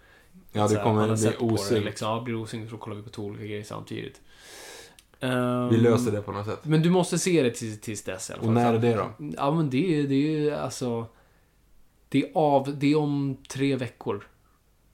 Ja, 0.52 0.68
det 0.68 0.76
kommer 0.82 1.16
bli 1.16 1.36
osynkt. 1.38 1.84
Liksom. 1.84 2.08
Ja, 2.08 2.20
blir 2.20 2.34
osynkt 2.36 2.70
så 2.70 2.76
kollar 2.76 2.96
vi 2.96 3.02
på 3.02 3.10
två 3.10 3.22
olika 3.22 3.44
grejer 3.44 3.64
samtidigt. 3.64 4.20
Ehm, 5.20 5.68
Vi 5.68 5.76
löser 5.76 6.12
det 6.12 6.22
på 6.22 6.32
något 6.32 6.46
sätt. 6.46 6.60
Men 6.62 6.82
du 6.82 6.90
måste 6.90 7.18
se 7.18 7.42
det 7.42 7.50
tills, 7.50 7.80
tills 7.80 8.02
dess 8.02 8.30
i 8.30 8.32
alla 8.32 8.40
fall. 8.40 8.48
Och 8.48 8.54
när 8.54 8.74
är 8.74 8.78
det 8.78 8.94
då? 8.94 9.10
Ja, 9.36 9.50
men 9.54 9.70
det 9.70 9.98
är 9.98 10.02
det 10.02 10.14
är 10.14 10.30
ju 10.40 10.50
alltså... 10.54 11.06
Det 12.08 12.22
är 12.22 12.30
av... 12.34 12.78
Det 12.78 12.92
är 12.92 12.96
om 12.98 13.36
tre 13.48 13.76
veckor. 13.76 14.26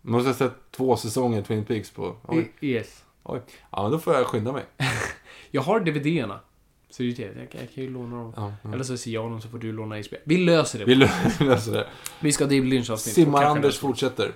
Man 0.03 0.13
måste 0.13 0.29
ha 0.29 0.35
sett 0.35 0.71
två 0.71 0.97
säsonger 0.97 1.43
Twin 1.43 1.65
Peaks 1.65 1.91
på... 1.91 2.17
Oj, 2.29 2.53
Yes. 2.61 3.05
oj. 3.23 3.41
Ja, 3.71 3.89
då 3.89 3.99
får 3.99 4.15
jag 4.15 4.27
skynda 4.27 4.53
mig. 4.53 4.65
Jag 5.51 5.63
har 5.63 5.81
DVD-erna. 5.81 6.41
Så 6.91 7.03
det 7.03 7.09
är 7.09 7.15
det. 7.15 7.23
Jag 7.23 7.63
jag 7.63 7.75
kan 7.75 7.85
ju 7.85 7.91
låna 7.91 8.17
dem. 8.17 8.33
Ja, 8.37 8.53
ja. 8.65 8.73
Eller 8.75 8.85
så 8.85 8.97
ser 8.97 9.11
jag 9.11 9.31
dem 9.31 9.41
så 9.41 9.49
får 9.49 9.59
du 9.59 9.73
låna 9.73 9.97
HBO. 9.97 10.17
Vi 10.25 10.37
löser 10.37 10.79
det. 10.79 10.85
Vi 10.85 10.95
Vi, 10.95 11.01
lö- 11.05 11.45
löser 11.45 11.73
det. 11.73 11.87
vi 12.21 12.33
ska 12.33 12.45
ha 12.45 12.49
David 12.49 12.65
Lynch-avsnitt. 12.65 13.15
Simmar-Anders 13.15 13.79
fortsätter. 13.79 14.33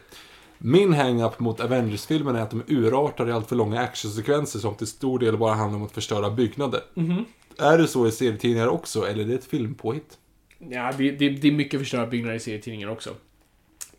Min 0.59 0.93
hang-up 0.93 1.41
mot 1.41 1.61
Avengers-filmerna 1.61 2.39
är 2.39 2.43
att 2.43 2.51
de 2.51 2.63
urartar 2.67 3.29
i 3.29 3.33
allt 3.33 3.49
för 3.49 3.57
långa 3.57 3.81
actionsekvenser 3.81 4.59
som 4.59 4.75
till 4.75 4.87
stor 4.87 5.19
del 5.19 5.37
bara 5.37 5.55
handlar 5.55 5.79
om 5.79 5.85
att 5.87 5.93
förstöra 5.93 6.31
byggnader. 6.31 6.81
Mhm. 6.95 7.25
Är 7.59 7.79
det 7.79 7.87
så 7.89 8.07
i 8.07 8.11
serietidningar 8.13 8.67
också, 8.69 9.07
eller 9.09 9.23
är 9.25 9.29
det 9.29 9.35
ett 9.35 9.45
filmpåhitt? 9.45 10.19
Ja, 10.59 10.93
det, 10.99 11.11
det, 11.11 11.29
det 11.29 11.49
är 11.49 11.53
mycket 11.53 11.81
förstörda 11.81 12.07
byggnader 12.07 12.37
i 12.37 12.41
serietidningar 12.41 12.89
också. 12.89 13.11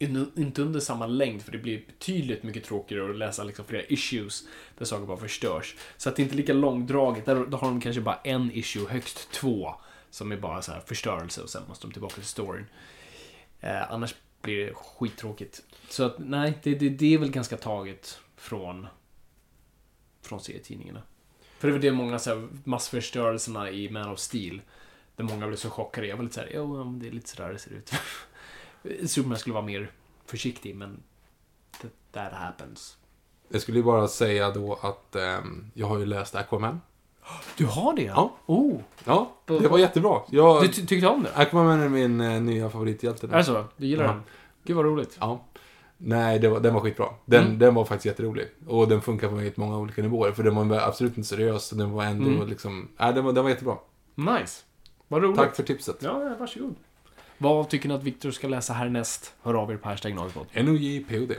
In- 0.04 0.32
Inte 0.36 0.62
under 0.62 0.80
samma 0.80 1.08
längd, 1.08 1.42
för 1.42 1.52
det 1.52 1.58
blir 1.58 1.86
betydligt 1.86 2.44
mycket 2.44 2.64
tråkigare 2.64 3.10
att 3.10 3.16
läsa 3.16 3.44
liksom 3.44 3.66
flera 3.66 3.84
issues 3.84 4.44
där 4.78 4.86
saker 4.86 5.06
bara 5.06 5.18
förstörs. 5.18 5.76
Så 5.98 6.10
att 6.10 6.16
det 6.16 6.22
inte 6.22 6.36
är 6.36 6.38
lika 6.38 6.54
långdraget. 6.54 7.26
Där, 7.26 7.36
då 7.46 7.58
har 7.58 7.68
de 7.68 7.82
kanske 7.82 8.02
bara 8.02 8.20
en 8.24 8.52
issue, 8.52 8.90
högst 8.90 9.32
två, 9.32 9.76
som 10.10 10.32
är 10.32 10.38
bara 10.38 10.62
så 10.62 10.72
här 10.72 10.80
förstörelse 10.80 11.42
och 11.42 11.50
sen 11.50 11.64
måste 11.68 11.88
de 11.88 11.92
tillbaka 11.94 12.16
till 12.16 12.24
storyn. 12.24 12.66
Eh, 13.60 13.92
annars 13.92 14.16
blir 14.42 14.66
det 14.66 14.74
skittråkigt. 14.74 15.62
Så 15.90 16.04
att 16.04 16.16
nej, 16.20 16.60
det, 16.64 16.76
det, 16.76 16.90
det 16.90 17.14
är 17.14 17.18
väl 17.18 17.32
ganska 17.32 17.58
taget 17.58 18.20
från, 18.38 18.88
från 20.22 20.40
serietidningarna. 20.40 21.02
För 21.60 21.68
det 21.68 21.74
var 21.74 21.82
det 21.82 21.92
många 21.92 22.20
så 22.20 22.30
här, 22.30 22.48
massförstörelserna 22.64 23.72
i 23.72 23.90
Man 23.90 24.10
of 24.10 24.20
Steel. 24.20 24.62
Där 25.16 25.24
många 25.24 25.48
blev 25.48 25.58
så 25.58 25.70
chockade. 25.70 26.08
Jag 26.08 26.18
var 26.18 26.24
lite 26.24 26.36
såhär, 26.36 26.52
jo, 26.54 26.84
det 26.94 27.08
är 27.08 27.12
lite 27.12 27.30
sådär 27.30 27.54
det 27.54 27.60
ser 27.60 27.72
ut. 27.72 27.92
Superman 29.08 29.38
skulle 29.38 29.54
vara 29.54 29.66
mer 29.66 29.92
försiktig, 30.26 30.76
men 30.76 31.04
that, 32.12 32.34
happens. 32.34 32.98
Jag 33.50 33.62
skulle 33.62 33.78
ju 33.78 33.84
bara 33.84 34.08
säga 34.08 34.52
då 34.52 34.80
att 34.82 35.16
ehm, 35.16 35.72
jag 35.74 35.88
har 35.88 35.98
ju 36.00 36.06
läst 36.06 36.36
Aquaman. 36.36 36.82
Du 37.58 37.66
har 37.66 37.94
det? 37.96 38.04
Ja. 38.04 38.34
Oh, 38.46 38.80
Ja, 39.06 39.32
det 39.46 39.68
var 39.68 39.78
jättebra. 39.80 40.22
Jag, 40.30 40.64
du 40.64 40.68
ty- 40.68 40.86
tyckte 40.86 41.08
om 41.08 41.24
det? 41.24 41.36
Aquaman 41.36 41.80
är 41.80 41.90
min 41.90 42.22
eh, 42.22 42.42
nya 42.42 42.70
favorithjälte. 42.70 43.28
Är 43.28 43.38
det 43.38 43.44
så? 43.44 43.66
Du 43.78 43.88
gillar 43.88 44.08
den? 44.08 44.22
Gud 44.64 44.76
vad 44.76 44.86
roligt. 44.86 45.18
Ja. 45.20 45.44
Nej, 45.98 46.40
det 46.40 46.50
var, 46.50 46.60
den 46.60 46.74
var 46.74 46.82
skitbra. 46.82 47.06
Den, 47.26 47.44
Mm. 47.46 47.60
den 47.60 47.74
var 47.76 47.86
faktiskt 47.86 48.06
jätterolig. 48.06 48.48
Och 48.68 48.88
den 48.88 49.02
funkar 49.02 49.30
på 49.30 49.52
på 49.56 49.62
många 49.62 49.78
olika 49.78 50.02
nivåer. 50.02 50.32
För 50.32 50.44
den 50.44 50.70
var 50.70 50.78
absolut 50.78 51.18
inte 51.18 51.30
seriös. 51.30 51.70
Den 51.70 51.92
var 51.92 52.04
ändå 52.04 52.30
Mm. 52.30 52.48
liksom... 52.48 52.90
Nej, 52.98 53.14
den 53.14 53.26
var, 53.26 53.34
den 53.34 53.44
var 53.44 53.50
jättebra. 53.50 53.78
Nice. 54.16 54.64
Vad 55.08 55.24
roligt. 55.24 55.38
Tack 55.38 55.56
för 55.56 55.64
tipset. 55.64 55.98
Ja, 56.00 56.24
ja, 56.24 56.36
varsågod. 56.40 56.76
Vad 57.38 57.70
tycker 57.70 57.90
ni 57.90 57.96
att 57.96 58.04
Viktor 58.04 58.32
ska 58.32 58.48
läsa 58.48 58.74
härnäst? 58.74 59.34
Hör 59.42 59.54
av 59.54 59.72
er 59.72 59.78
på 59.78 59.90
hashtag 59.90 60.16
Nagelpodd. 60.16 60.48
NOJPOD. 60.54 61.32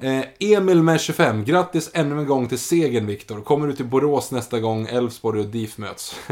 Eh, 0.00 0.24
Emil 0.38 0.82
med 0.82 1.00
25. 1.00 1.44
Grattis 1.44 1.90
ännu 1.94 2.18
en 2.18 2.26
gång 2.26 2.48
till 2.48 2.58
segern, 2.58 3.06
Viktor. 3.06 3.40
Kommer 3.40 3.66
du 3.66 3.72
till 3.72 3.86
Borås 3.86 4.30
nästa 4.30 4.60
gång 4.60 4.86
Elfsborg 4.86 5.40
och 5.40 5.46
DIF 5.46 5.78
möts? 5.78 6.16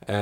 eh, 0.00 0.16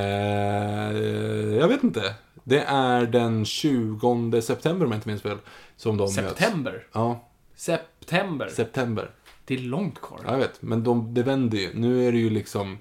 jag 1.61 1.69
vet 1.69 1.85
inte. 1.85 2.15
Det 2.45 2.61
är 2.61 3.07
den 3.07 3.45
20 3.45 4.43
september, 4.43 4.87
om 4.87 4.93
jag 4.93 4.99
inte 4.99 5.09
minns 5.09 5.23
fel, 5.23 5.39
som 5.77 5.97
de 5.97 6.03
möts. 6.03 6.15
September. 6.15 6.87
Ja, 6.93 7.29
September. 7.57 8.49
september. 8.49 9.11
det 9.45 9.55
är 9.55 9.59
långt 9.59 10.01
kvar. 10.01 10.21
Ja, 10.25 10.31
jag 10.33 10.39
vet. 10.39 10.63
Men 10.63 10.85
de, 10.85 11.15
det 11.15 11.23
vänder 11.23 11.59
ju. 11.59 11.75
Nu 11.75 12.09
är 12.09 12.13
det 12.13 12.19
ju 12.19 12.31
liksom 12.31 12.79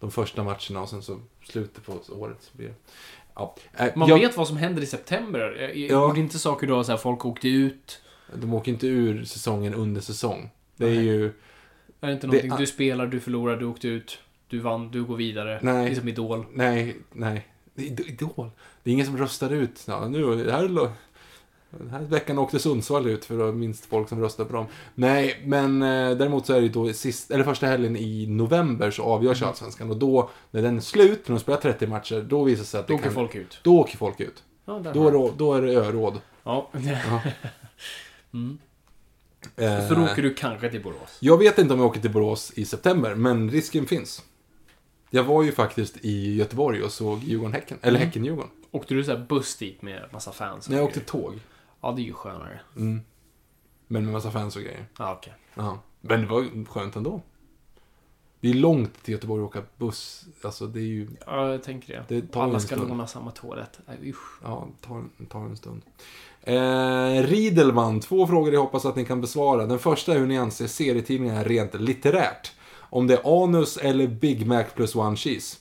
de 0.00 0.10
första 0.10 0.44
matcherna 0.44 0.82
och 0.82 0.88
sen 0.88 1.02
så 1.02 1.20
slutet 1.44 1.86
på 1.86 1.92
året. 2.08 2.36
Så 2.40 2.56
blir 2.56 2.68
det. 2.68 2.74
Ja. 3.36 3.54
Eh, 3.78 3.86
Man 3.96 4.08
jag- 4.08 4.18
vet 4.18 4.36
vad 4.36 4.48
som 4.48 4.56
händer 4.56 4.82
i 4.82 4.86
september. 4.86 5.40
Jag- 5.60 5.76
jag- 5.76 5.90
Ja. 5.90 6.08
Gjorde 6.08 6.20
inte 6.20 6.38
saker 6.38 6.66
då 6.66 6.84
så 6.84 6.92
här, 6.92 6.98
folk 6.98 7.24
åkte 7.26 7.48
ut? 7.48 8.00
De 8.34 8.54
åker 8.54 8.72
inte 8.72 8.86
ur 8.86 9.24
säsongen 9.24 9.74
under 9.74 10.00
säsong. 10.00 10.50
Det 10.76 10.84
är 10.86 10.94
Nej. 10.94 11.04
ju... 11.04 11.26
Är 12.00 12.06
det 12.06 12.12
inte 12.12 12.26
någonting, 12.26 12.52
du 12.58 12.66
spelar, 12.66 13.06
du 13.06 13.20
förlorar, 13.20 13.56
du 13.56 13.64
åkte 13.66 13.88
ut, 13.88 14.18
du 14.48 14.58
vann, 14.58 14.90
du 14.90 15.04
går 15.04 15.16
vidare. 15.16 15.58
Nej. 15.62 15.84
Det 15.84 15.90
är 15.90 16.00
som 16.00 16.08
Idol. 16.08 16.44
Nej, 16.52 16.96
nej. 17.12 17.46
Det 17.74 17.82
är 17.82 17.86
Id- 17.90 18.06
Idol. 18.08 18.50
Det 18.82 18.90
är 18.90 18.92
ingen 18.94 19.06
som 19.06 19.16
röstar 19.18 19.50
ut. 19.52 19.84
Ja, 19.88 20.08
nu, 20.08 20.44
det 20.44 20.52
här, 20.52 20.64
är 20.64 20.68
lo- 20.68 20.92
den 21.78 21.90
här 21.90 22.00
veckan 22.00 22.38
åkte 22.38 22.58
Sundsvall 22.58 23.06
ut 23.06 23.24
för 23.24 23.36
det 23.36 23.44
var 23.44 23.52
minst 23.52 23.86
folk 23.86 24.08
som 24.08 24.20
röstade 24.20 24.48
på 24.50 24.56
dem. 24.56 24.66
Nej, 24.94 25.42
men 25.44 25.82
eh, 25.82 26.10
däremot 26.16 26.46
så 26.46 26.52
är 26.52 26.56
det 26.56 26.62
ju 26.62 26.68
då 26.72 26.92
sist, 26.92 27.30
eller 27.30 27.44
första 27.44 27.66
helgen 27.66 27.96
i 27.96 28.26
november 28.26 28.90
så 28.90 29.02
avgörs 29.02 29.38
Mm. 29.42 29.48
Allsvenskan. 29.48 29.90
Och 29.90 29.96
då, 29.96 30.30
när 30.50 30.62
den 30.62 30.76
är 30.76 30.80
slut, 30.80 31.28
när 31.28 31.34
de 31.36 31.40
spelar 31.40 31.60
30 31.60 31.86
matcher, 31.86 32.20
då 32.28 32.44
visar 32.44 32.60
det 32.62 32.66
sig 32.66 32.80
att 32.80 32.88
Då 32.88 32.94
åker 32.94 33.04
kan, 33.04 33.12
folk 33.12 33.34
ut. 33.34 33.58
Då 33.62 33.78
åker 33.80 33.96
folk 33.96 34.20
ut. 34.20 34.42
Ja, 34.64 34.78
Då, 34.94 35.08
är 35.08 35.12
det- 35.12 35.32
då 35.36 35.54
är 35.54 35.62
det 35.62 35.72
öråd. 35.74 36.20
Ja. 36.44 36.70
Eh, 39.56 39.88
Så 39.88 39.94
då 39.94 40.02
åker 40.04 40.22
du 40.22 40.34
kanske 40.34 40.70
till 40.70 40.82
Borås. 40.82 41.16
Jag 41.20 41.38
vet 41.38 41.58
inte 41.58 41.74
om 41.74 41.80
jag 41.80 41.86
åker 41.88 42.00
till 42.00 42.10
Borås 42.12 42.52
i 42.56 42.64
september, 42.64 43.14
men 43.14 43.50
risken 43.50 43.86
finns. 43.86 44.22
Jag 45.10 45.24
var 45.24 45.42
ju 45.42 45.52
faktiskt 45.52 45.96
i 46.04 46.34
Göteborg 46.36 46.82
och 46.82 46.92
såg 46.92 47.22
Djurgården-Häcken. 47.24 47.78
Eller 47.82 47.98
Mm. 47.98 48.08
Häcken-Djurgården. 48.08 48.50
Åkte 48.70 48.94
du 48.94 49.04
så 49.04 49.10
här 49.16 49.26
buss 49.28 49.56
dit 49.56 49.82
med 49.82 50.02
massa 50.12 50.32
fans? 50.32 50.68
När 50.68 50.76
jag 50.76 50.84
åkte 50.86 51.00
tåg. 51.00 51.34
Ja, 51.86 51.92
det 51.92 52.02
är 52.02 52.04
ju 52.04 52.12
skönare. 52.12 52.60
Mm. 52.76 53.00
Men 53.86 54.04
med 54.04 54.12
massa 54.12 54.30
fans 54.30 54.56
och 54.56 54.62
grejer. 54.62 54.86
Ja, 54.98 55.12
okej. 55.12 55.34
Ja. 55.54 55.78
Men 56.00 56.20
det 56.20 56.26
var 56.26 56.64
skönt 56.64 56.96
ändå. 56.96 57.20
Det 58.40 58.50
är 58.50 58.54
långt 58.54 59.02
till 59.02 59.12
Göteborg 59.12 59.42
att 59.42 59.48
åka 59.48 59.62
buss. 59.76 60.24
Alltså 60.42 60.66
det 60.66 60.80
är 60.80 60.82
ju... 60.82 61.08
Ja, 61.26 61.50
jag 61.50 61.62
tänker 61.62 61.92
det. 62.08 62.14
Det 62.20 62.26
tar 62.32 62.42
Alla 62.42 62.54
en 62.54 62.60
ska 62.60 62.74
stund. 62.74 62.88
låna 62.88 63.06
samma 63.06 63.30
toalett. 63.30 63.78
Nej, 63.86 64.10
usch. 64.10 64.40
Ja, 64.42 64.68
tar, 64.80 65.04
tar 65.28 65.40
en 65.40 65.56
stund. 65.56 65.82
Eh, 66.42 67.26
Riedelman, 67.26 68.00
två 68.00 68.26
frågor 68.26 68.52
jag 68.52 68.60
hoppas 68.60 68.84
att 68.84 68.96
ni 68.96 69.04
kan 69.04 69.20
besvara. 69.20 69.66
Den 69.66 69.78
första 69.78 70.14
är 70.14 70.18
hur 70.18 70.26
ni 70.26 70.38
anser 70.38 70.66
serietidningar 70.66 71.44
rent 71.44 71.74
litterärt. 71.74 72.52
Om 72.78 73.06
det 73.06 73.14
är 73.14 73.44
anus 73.44 73.76
eller 73.76 74.06
Big 74.06 74.46
Mac 74.46 74.64
plus 74.74 74.94
one 74.94 75.16
cheese. 75.16 75.56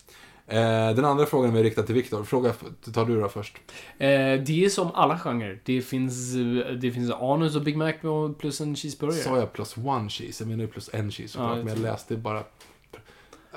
Eh, 0.48 0.96
den 0.96 1.06
andra 1.06 1.26
frågan 1.26 1.56
är 1.56 1.64
riktad 1.64 1.84
till 1.84 1.96
Viktor. 1.96 2.24
Fråga 2.24 2.54
tar 2.94 3.06
du 3.06 3.22
då 3.22 3.30
först. 3.30 3.58
Eh, 3.98 4.08
det 4.42 4.66
är 4.66 4.70
som 4.70 4.92
alla 4.94 5.20
genrer. 5.20 5.60
Det 5.64 5.82
finns, 5.82 6.36
eh, 6.36 6.74
det 6.74 6.92
finns 6.92 7.12
anus 7.12 7.56
och 7.56 7.62
Big 7.62 7.78
Mac 7.78 7.94
plus 8.40 8.62
en 8.62 8.76
cheeseburgare. 8.76 9.22
Sa 9.22 9.38
jag 9.38 9.54
plus 9.54 9.78
one 9.78 10.10
cheese? 10.10 10.44
Jag 10.44 10.50
menar 10.50 10.64
ju 10.64 10.68
plus 10.68 10.90
en 10.94 11.12
cheese 11.12 11.34
såklart, 11.34 11.58
Ja, 11.58 11.64
men 11.64 11.74
jag 11.74 11.80
läste 11.80 12.16
bara... 12.18 12.44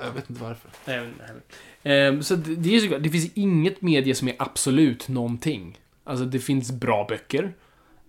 Jag 0.05 0.11
vet 0.11 0.29
inte 0.29 0.43
varför. 0.43 0.69
Eh, 1.83 2.19
så 2.19 2.35
det, 2.35 2.55
det 2.55 2.75
är 2.75 2.79
såklart, 2.79 3.03
det 3.03 3.09
finns 3.09 3.31
inget 3.33 3.81
media 3.81 4.15
som 4.15 4.27
är 4.27 4.35
absolut 4.39 5.07
någonting. 5.07 5.79
Alltså 6.03 6.25
det 6.25 6.39
finns 6.39 6.71
bra 6.71 7.05
böcker. 7.09 7.53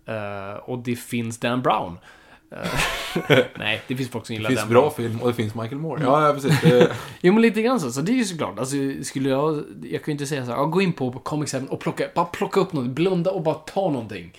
eh, 0.06 0.54
och 0.54 0.78
det 0.78 0.96
finns 0.96 1.38
Dan 1.38 1.62
Brown. 1.62 1.98
Nej, 3.58 3.82
det 3.88 3.96
finns 3.96 4.10
folk 4.10 4.26
som 4.26 4.34
Det 4.34 4.36
gillar 4.36 4.48
finns 4.50 4.60
Dan 4.60 4.68
bra 4.68 4.80
Brown. 4.80 4.92
film 4.94 5.20
och 5.22 5.28
det 5.28 5.34
finns 5.34 5.54
Michael 5.54 5.78
Moore. 5.78 6.02
Ja, 6.02 6.26
ja 6.26 6.34
precis. 6.34 6.60
Det, 6.60 6.92
Jo, 7.20 7.32
men 7.32 7.42
lite 7.42 7.62
grann 7.62 7.80
så. 7.80 7.92
Så 7.92 8.00
det 8.00 8.12
är 8.12 8.16
ju 8.16 8.24
såklart. 8.24 8.58
Alltså, 8.58 8.76
skulle 9.02 9.28
jag... 9.28 9.64
Jag 9.82 10.04
kan 10.04 10.06
ju 10.06 10.12
inte 10.12 10.26
säga 10.26 10.46
så 10.46 10.52
här, 10.52 10.64
gå 10.64 10.82
in 10.82 10.92
på 10.92 11.12
Comic 11.12 11.52
7 11.52 11.66
och 11.70 11.80
plocka, 11.80 12.04
bara 12.14 12.24
plocka 12.24 12.60
upp 12.60 12.72
något, 12.72 12.86
blunda 12.86 13.30
och 13.30 13.42
bara 13.42 13.54
ta 13.54 13.90
någonting. 13.90 14.32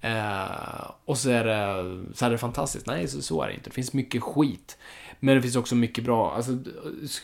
Eh, 0.00 0.90
och 1.04 1.18
så 1.18 1.30
är, 1.30 1.44
det, 1.44 2.14
så 2.14 2.26
är 2.26 2.30
det 2.30 2.38
fantastiskt. 2.38 2.86
Nej, 2.86 3.08
så, 3.08 3.22
så 3.22 3.42
är 3.42 3.46
det 3.48 3.54
inte. 3.54 3.70
Det 3.70 3.74
finns 3.74 3.92
mycket 3.92 4.22
skit. 4.22 4.78
Men 5.20 5.36
det 5.36 5.42
finns 5.42 5.56
också 5.56 5.74
mycket 5.74 6.04
bra. 6.04 6.32
Alltså, 6.32 6.58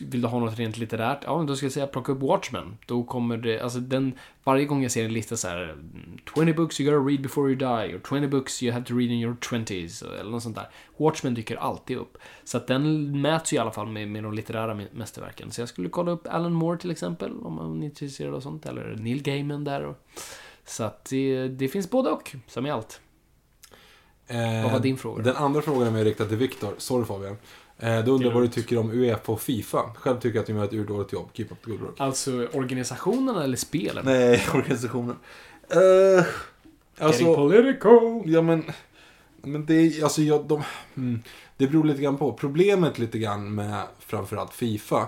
vill 0.00 0.22
du 0.22 0.28
ha 0.28 0.38
något 0.38 0.58
rent 0.58 0.76
litterärt? 0.76 1.18
Ja, 1.24 1.44
då 1.48 1.56
ska 1.56 1.66
jag 1.66 1.72
säga 1.72 1.86
plocka 1.86 2.12
upp 2.12 2.20
Watchmen. 2.20 2.78
Då 2.86 3.04
kommer 3.04 3.36
det, 3.36 3.60
alltså 3.60 3.78
den, 3.78 4.12
varje 4.44 4.64
gång 4.64 4.82
jag 4.82 4.92
ser 4.92 5.04
en 5.04 5.12
lista 5.12 5.36
så 5.36 5.48
här 5.48 5.76
20 6.34 6.52
books 6.52 6.80
you 6.80 6.90
gotta 6.90 7.08
read 7.08 7.22
before 7.22 7.50
you 7.50 7.58
die, 7.58 7.96
or 7.96 8.00
20 8.08 8.28
books 8.28 8.62
you 8.62 8.72
have 8.72 8.84
to 8.84 8.94
read 8.94 9.10
in 9.10 9.20
your 9.20 9.34
20s, 9.34 10.20
eller 10.20 10.30
något 10.30 10.42
sånt 10.42 10.56
där. 10.56 10.68
Watchmen 10.96 11.34
dyker 11.34 11.56
alltid 11.56 11.96
upp. 11.96 12.18
Så 12.44 12.56
att 12.56 12.66
den 12.66 13.20
mäts 13.20 13.52
ju 13.52 13.56
i 13.56 13.58
alla 13.58 13.72
fall 13.72 13.88
med, 13.88 14.08
med 14.08 14.22
de 14.22 14.32
litterära 14.32 14.80
mästerverken. 14.92 15.50
Så 15.50 15.60
jag 15.60 15.68
skulle 15.68 15.88
kolla 15.88 16.10
upp 16.10 16.26
Alan 16.26 16.52
Moore 16.52 16.78
till 16.78 16.90
exempel, 16.90 17.32
om 17.42 17.54
man 17.54 17.82
är 17.82 17.86
intresserad 17.86 18.34
av 18.34 18.40
sånt, 18.40 18.66
eller 18.66 18.96
Neil 18.96 19.22
Gaiman 19.22 19.64
där. 19.64 19.84
Och, 19.84 19.96
så 20.64 20.84
att 20.84 21.04
det, 21.04 21.48
det 21.48 21.68
finns 21.68 21.90
både 21.90 22.10
och, 22.10 22.34
som 22.46 22.66
i 22.66 22.70
allt. 22.70 23.00
Vad 24.62 24.72
var 24.72 24.80
din 24.80 24.96
fråga? 24.96 25.22
Den 25.22 25.36
andra 25.36 25.62
frågan 25.62 25.96
är 25.96 26.04
riktad 26.04 26.24
till 26.24 26.36
Viktor. 26.36 26.74
Sorry 26.78 27.04
Fabian. 27.04 27.36
Eh, 27.78 28.04
då 28.04 28.12
undrar 28.12 28.28
jag 28.28 28.34
vad 28.34 28.42
du 28.42 28.48
tycker 28.48 28.78
om 28.78 28.90
Uefa 28.90 29.32
och 29.32 29.40
Fifa. 29.40 29.82
Själv 29.96 30.20
tycker 30.20 30.36
jag 30.36 30.40
att 30.42 30.46
de 30.46 30.52
gör 30.56 30.64
ett 30.64 30.72
urdåligt 30.72 31.12
jobb. 31.12 31.28
Keep 31.32 31.46
up 31.50 31.64
the 31.64 31.70
good 31.70 31.80
work. 31.80 31.94
Alltså 32.00 32.46
organisationerna 32.52 33.44
eller 33.44 33.56
spelen? 33.56 34.04
Nej, 34.04 34.46
organisationen. 34.54 35.16
Uh, 35.76 36.24
Getting 37.00 37.34
political! 37.34 38.22
Ja 38.24 38.42
men, 38.42 38.64
men 39.42 39.66
det 39.66 39.74
är, 39.74 40.02
alltså 40.04 40.22
jag, 40.22 40.44
de, 40.46 40.62
mm, 40.96 41.22
det 41.56 41.66
beror 41.66 41.84
lite 41.84 42.02
grann 42.02 42.16
på. 42.16 42.32
Problemet 42.32 42.98
lite 42.98 43.18
grann 43.18 43.54
med 43.54 43.82
framförallt 43.98 44.54
Fifa, 44.54 45.00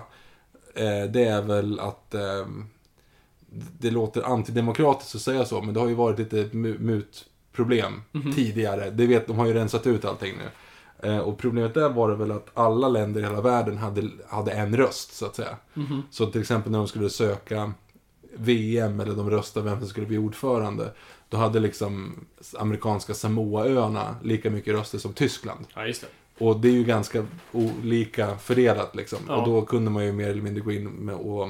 eh, 0.75 1.03
det 1.09 1.23
är 1.25 1.41
väl 1.41 1.79
att 1.79 2.13
eh, 2.13 2.45
det 3.79 3.91
låter 3.91 4.21
antidemokratiskt 4.21 5.15
att 5.15 5.21
säga 5.21 5.45
så, 5.45 5.61
men 5.61 5.73
det 5.73 5.79
har 5.79 5.87
ju 5.87 5.93
varit 5.93 6.19
lite 6.19 6.35
mu- 6.43 6.79
mutproblem 6.79 8.01
tidigare. 8.35 8.89
Det 8.89 9.05
vet, 9.07 9.27
de 9.27 9.37
har 9.39 9.45
ju 9.45 9.53
rensat 9.53 9.87
ut 9.87 10.05
allting 10.05 10.33
nu. 10.37 10.49
Eh, 10.99 11.19
och 11.19 11.37
problemet 11.37 11.73
där 11.73 11.89
var 11.89 12.09
det 12.09 12.15
väl 12.15 12.31
att 12.31 12.49
alla 12.53 12.89
länder 12.89 13.21
i 13.21 13.23
hela 13.23 13.41
världen 13.41 13.77
hade, 13.77 14.09
hade 14.27 14.51
en 14.51 14.77
röst, 14.77 15.13
så 15.13 15.25
att 15.25 15.35
säga. 15.35 15.57
Så 16.11 16.25
till 16.25 16.41
exempel 16.41 16.71
när 16.71 16.79
de 16.79 16.87
skulle 16.87 17.09
söka 17.09 17.73
VM, 18.33 18.99
eller 18.99 19.15
de 19.15 19.29
röstade 19.29 19.69
vem 19.69 19.79
som 19.79 19.89
skulle 19.89 20.07
bli 20.07 20.17
ordförande, 20.17 20.93
då 21.29 21.37
hade 21.37 21.59
liksom 21.59 22.25
amerikanska 22.57 23.13
Samoaöarna 23.13 24.15
lika 24.23 24.49
mycket 24.49 24.73
röster 24.73 24.97
som 24.97 25.13
Tyskland. 25.13 25.65
Ja, 25.75 25.85
just 25.85 26.01
det. 26.01 26.07
Och 26.45 26.59
det 26.59 26.67
är 26.67 26.73
ju 26.73 26.83
ganska 26.83 27.25
olika 27.51 28.37
fördelat 28.37 28.95
liksom. 28.95 29.19
Ja. 29.27 29.35
Och 29.35 29.47
då 29.47 29.61
kunde 29.61 29.91
man 29.91 30.05
ju 30.05 30.11
mer 30.11 30.29
eller 30.29 30.41
mindre 30.41 30.63
gå 30.63 30.71
in 30.71 30.87
med 30.87 31.15
och, 31.15 31.49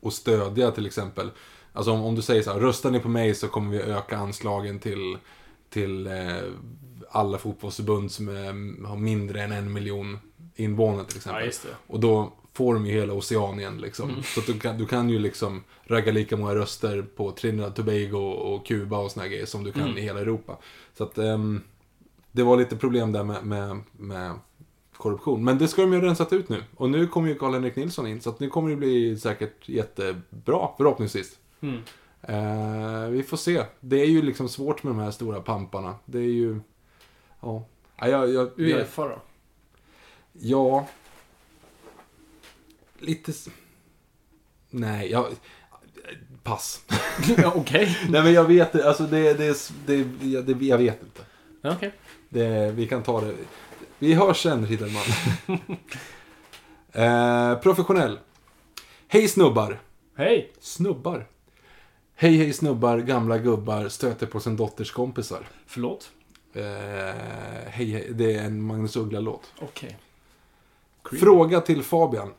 och 0.00 0.12
stödja 0.12 0.70
till 0.70 0.86
exempel. 0.86 1.30
Alltså 1.72 1.92
om, 1.92 2.04
om 2.04 2.14
du 2.14 2.22
säger 2.22 2.42
så 2.42 2.52
här, 2.52 2.60
röstar 2.60 2.90
ni 2.90 3.00
på 3.00 3.08
mig 3.08 3.34
så 3.34 3.48
kommer 3.48 3.70
vi 3.70 3.82
öka 3.82 4.16
anslagen 4.16 4.78
till, 4.78 5.18
till 5.70 6.06
eh, 6.06 6.12
alla 7.12 7.38
fotbollsförbund 7.38 8.10
som 8.10 8.28
är, 8.28 8.86
har 8.86 8.96
mindre 8.96 9.42
än 9.42 9.52
en 9.52 9.72
miljon 9.72 10.18
invånare 10.54 11.06
till 11.06 11.16
exempel. 11.16 11.50
Ja. 11.64 11.70
Och 11.86 12.00
då 12.00 12.32
får 12.52 12.74
de 12.74 12.86
ju 12.86 12.92
hela 12.92 13.12
Oceanien 13.12 13.80
liksom. 13.80 14.22
Så 14.22 14.40
att 14.40 14.46
du, 14.46 14.58
kan, 14.58 14.78
du 14.78 14.86
kan 14.86 15.10
ju 15.10 15.18
liksom 15.18 15.64
ragga 15.84 16.12
lika 16.12 16.36
många 16.36 16.54
röster 16.54 17.02
på 17.16 17.32
Trinidad, 17.32 17.74
Tobago 17.74 18.18
och 18.18 18.66
Kuba 18.66 18.98
och 18.98 19.10
såna 19.10 19.22
här 19.22 19.30
grejer 19.30 19.46
som 19.46 19.64
du 19.64 19.72
kan 19.72 19.98
i 19.98 20.00
hela 20.00 20.20
Europa. 20.20 20.56
Så 20.98 21.04
att 21.04 21.18
ehm, 21.18 21.60
det 22.32 22.42
var 22.42 22.56
lite 22.56 22.76
problem 22.76 23.12
där 23.12 23.24
med, 23.24 23.44
med, 23.44 23.80
med 23.92 24.32
korruption. 24.96 25.44
Men 25.44 25.58
det 25.58 25.68
ska 25.68 25.82
de 25.82 25.92
ju 25.92 25.98
ha 25.98 26.06
rensat 26.06 26.32
ut 26.32 26.48
nu. 26.48 26.64
Och 26.76 26.90
nu 26.90 27.06
kommer 27.06 27.28
ju 27.28 27.34
Karl-Henrik 27.34 27.76
Nilsson 27.76 28.06
in. 28.06 28.20
Så 28.20 28.30
att 28.30 28.40
nu 28.40 28.48
kommer 28.48 28.70
det 28.70 28.76
bli 28.76 29.16
säkert 29.16 29.68
jättebra, 29.68 30.68
förhoppningsvis. 30.76 31.38
Mm. 31.60 31.78
Eh, 32.22 33.10
vi 33.10 33.22
får 33.22 33.36
se. 33.36 33.64
Det 33.80 34.00
är 34.00 34.06
ju 34.06 34.22
liksom 34.22 34.48
svårt 34.48 34.82
med 34.82 34.90
de 34.90 34.98
här 34.98 35.10
stora 35.10 35.40
pamparna. 35.40 35.94
Det 36.04 36.18
är 36.18 36.22
ju... 36.22 36.60
Ja. 37.42 37.64
Ja, 37.96 38.08
jag, 38.08 38.34
jag, 38.34 38.50
Uefa 38.60 39.08
då? 39.08 39.18
ja. 40.32 40.86
Lite... 42.98 43.32
Nej, 44.70 45.10
jag... 45.10 45.26
Pass. 46.42 46.84
ja, 47.36 47.52
okej. 47.56 47.98
Nej 48.08 48.22
men 48.22 48.32
jag 48.32 48.44
vet 48.44 48.72
det, 48.72 48.88
alltså 48.88 49.06
det, 49.06 49.34
det, 49.34 49.72
det, 49.86 50.04
det, 50.42 50.66
jag 50.66 50.78
vet 50.78 51.02
inte. 51.02 51.22
Okej. 51.62 51.92
Det, 52.28 52.72
vi 52.72 52.88
kan 52.88 53.02
ta 53.02 53.20
det. 53.20 53.34
Vi 53.98 54.14
hörs 54.14 54.42
sen, 54.42 54.66
Ridderman. 54.66 55.02
eh, 57.54 57.60
professionell. 57.60 58.18
Hej 59.08 59.28
snubbar. 59.28 59.80
Hej! 60.16 60.52
Snubbar. 60.60 61.26
Hej 62.14 62.36
hej 62.36 62.52
snubbar, 62.52 62.98
gamla 62.98 63.38
gubbar, 63.38 63.88
stöter 63.88 64.26
på 64.26 64.40
sin 64.40 64.56
dotters 64.56 64.90
kompisar. 64.90 65.48
Förlåt? 65.66 66.10
Eh, 66.54 66.62
hej 67.66 67.86
hej, 67.86 68.08
det 68.10 68.34
är 68.34 68.44
en 68.44 68.62
Magnus 68.62 68.96
Uggla-låt. 68.96 69.52
Okej. 69.60 69.96
Fråga 71.20 71.60
till 71.60 71.82
Fabian. 71.82 72.32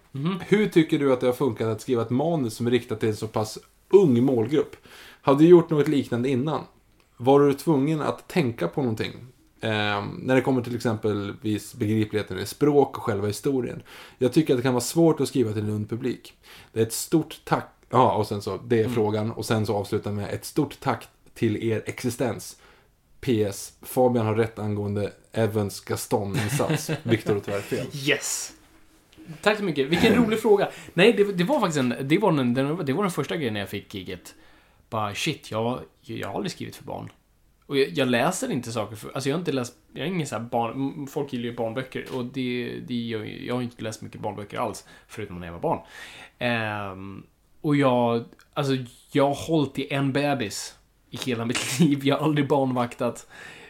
Hur 0.48 0.70
tycker 0.70 1.00
du 1.00 1.14
att 1.14 1.20
det 1.20 1.26
har 1.26 1.34
funkat 1.34 1.68
att 1.68 1.82
skriva 1.82 2.02
ett 2.02 2.10
manus 2.10 2.56
som 2.56 2.68
är 2.68 2.72
riktat 2.72 3.00
till 3.00 3.10
en 3.10 3.16
så 3.16 3.28
pass 3.28 3.60
ung 3.90 4.24
målgrupp? 4.24 4.76
Hade 5.22 5.40
du 5.40 5.48
gjort 5.50 5.70
något 5.70 5.88
liknande 5.88 6.30
innan? 6.30 6.62
Var 7.18 7.40
du 7.40 7.54
tvungen 7.54 8.02
att 8.02 8.28
tänka 8.28 8.68
på 8.68 8.82
någonting? 8.82 9.12
Eh, 9.62 10.06
när 10.20 10.36
det 10.36 10.42
kommer 10.42 10.62
till 10.62 10.76
exempelvis 10.76 11.74
begripligheten 11.74 12.40
i 12.40 12.46
språk 12.46 12.98
och 12.98 13.04
själva 13.04 13.28
historien. 13.28 13.84
Jag 14.18 14.34
tycker 14.34 14.54
att 14.54 14.58
det 14.58 14.64
kan 14.64 14.74
vara 14.74 14.82
svårt 14.82 15.22
att 15.22 15.28
skriva 15.28 15.54
till 15.54 15.64
en 15.64 15.70
ung 15.70 15.86
publik. 15.86 16.34
Det 16.74 16.80
är 16.80 16.84
ett 16.84 16.94
stort 16.94 17.42
tack. 17.44 17.70
Ja, 17.90 18.14
och 18.14 18.28
sen 18.28 18.42
så, 18.42 18.58
det 18.58 18.82
är 18.82 18.90
frågan. 18.90 19.32
Och 19.32 19.46
sen 19.46 19.66
så 19.66 19.76
avslutar 19.76 20.12
med 20.12 20.34
ett 20.34 20.46
stort 20.46 20.80
tack 20.80 21.08
till 21.34 21.64
er 21.64 21.84
existens. 21.86 22.58
PS. 23.24 23.74
Fabian 23.82 24.26
har 24.26 24.36
rätt 24.36 24.60
angående 24.60 25.14
Evans 25.32 25.80
Gaston-insats. 25.80 26.92
Viktor 27.04 27.34
har 27.34 27.40
tyvärr 27.40 27.62
fel. 27.62 27.86
Yes! 27.94 28.54
Tack 29.42 29.58
så 29.58 29.64
mycket. 29.64 29.88
Vilken 29.88 30.16
rolig 30.16 30.40
fråga. 30.40 30.70
Nej, 30.94 31.14
det, 31.14 31.24
det 31.34 31.44
var 31.44 31.60
faktiskt 31.60 31.80
en, 31.80 31.96
det 32.02 32.18
var 32.18 32.32
den, 32.32 32.54
den, 32.54 32.86
det 32.86 32.94
var 32.94 33.04
den 33.04 33.12
första 33.12 33.36
grejen 33.36 33.54
när 33.54 33.60
jag 33.60 33.70
fick 33.70 33.96
giget. 33.96 34.36
Bara 34.90 35.16
shit, 35.16 35.52
jag, 35.52 35.80
jag 36.02 36.28
har 36.28 36.36
aldrig 36.36 36.52
skrivit 36.52 36.76
för 36.76 36.84
barn. 36.84 37.12
Och 37.66 37.78
jag, 37.78 37.90
jag 37.90 38.08
läser 38.08 38.52
inte 38.52 38.72
saker 38.72 38.96
för, 38.96 39.12
alltså 39.12 39.30
jag 39.30 39.36
har 39.36 39.40
inte 39.40 39.52
läst, 39.52 39.74
jag 39.94 40.04
är 40.04 40.12
ingen 40.12 40.28
så 40.28 40.36
här 40.36 40.44
barn, 40.44 41.08
folk 41.08 41.34
gillar 41.34 41.46
ju 41.46 41.56
barnböcker 41.56 42.16
och 42.16 42.26
det, 42.26 42.80
det 42.88 42.94
jag 43.46 43.56
har 43.56 43.62
inte 43.62 43.84
läst 43.84 44.02
mycket 44.02 44.22
barnböcker 44.22 44.58
alls, 44.58 44.86
förutom 45.08 45.40
när 45.40 45.48
jag 45.48 45.54
var 45.54 45.60
barn. 45.60 45.80
Ehm, 46.40 47.24
och 47.62 47.76
jag, 47.76 48.26
alltså 48.54 48.74
jag 49.12 49.28
har 49.28 49.48
hållit 49.48 49.80
i 49.80 49.94
en 49.94 50.14
bebis 50.14 50.76
i 51.14 51.18
hela 51.26 51.46
mitt 51.46 51.80
liv, 51.80 52.06
jag 52.06 52.18
har 52.18 52.26
aldrig 52.26 52.48
barnvaktat. 52.48 53.28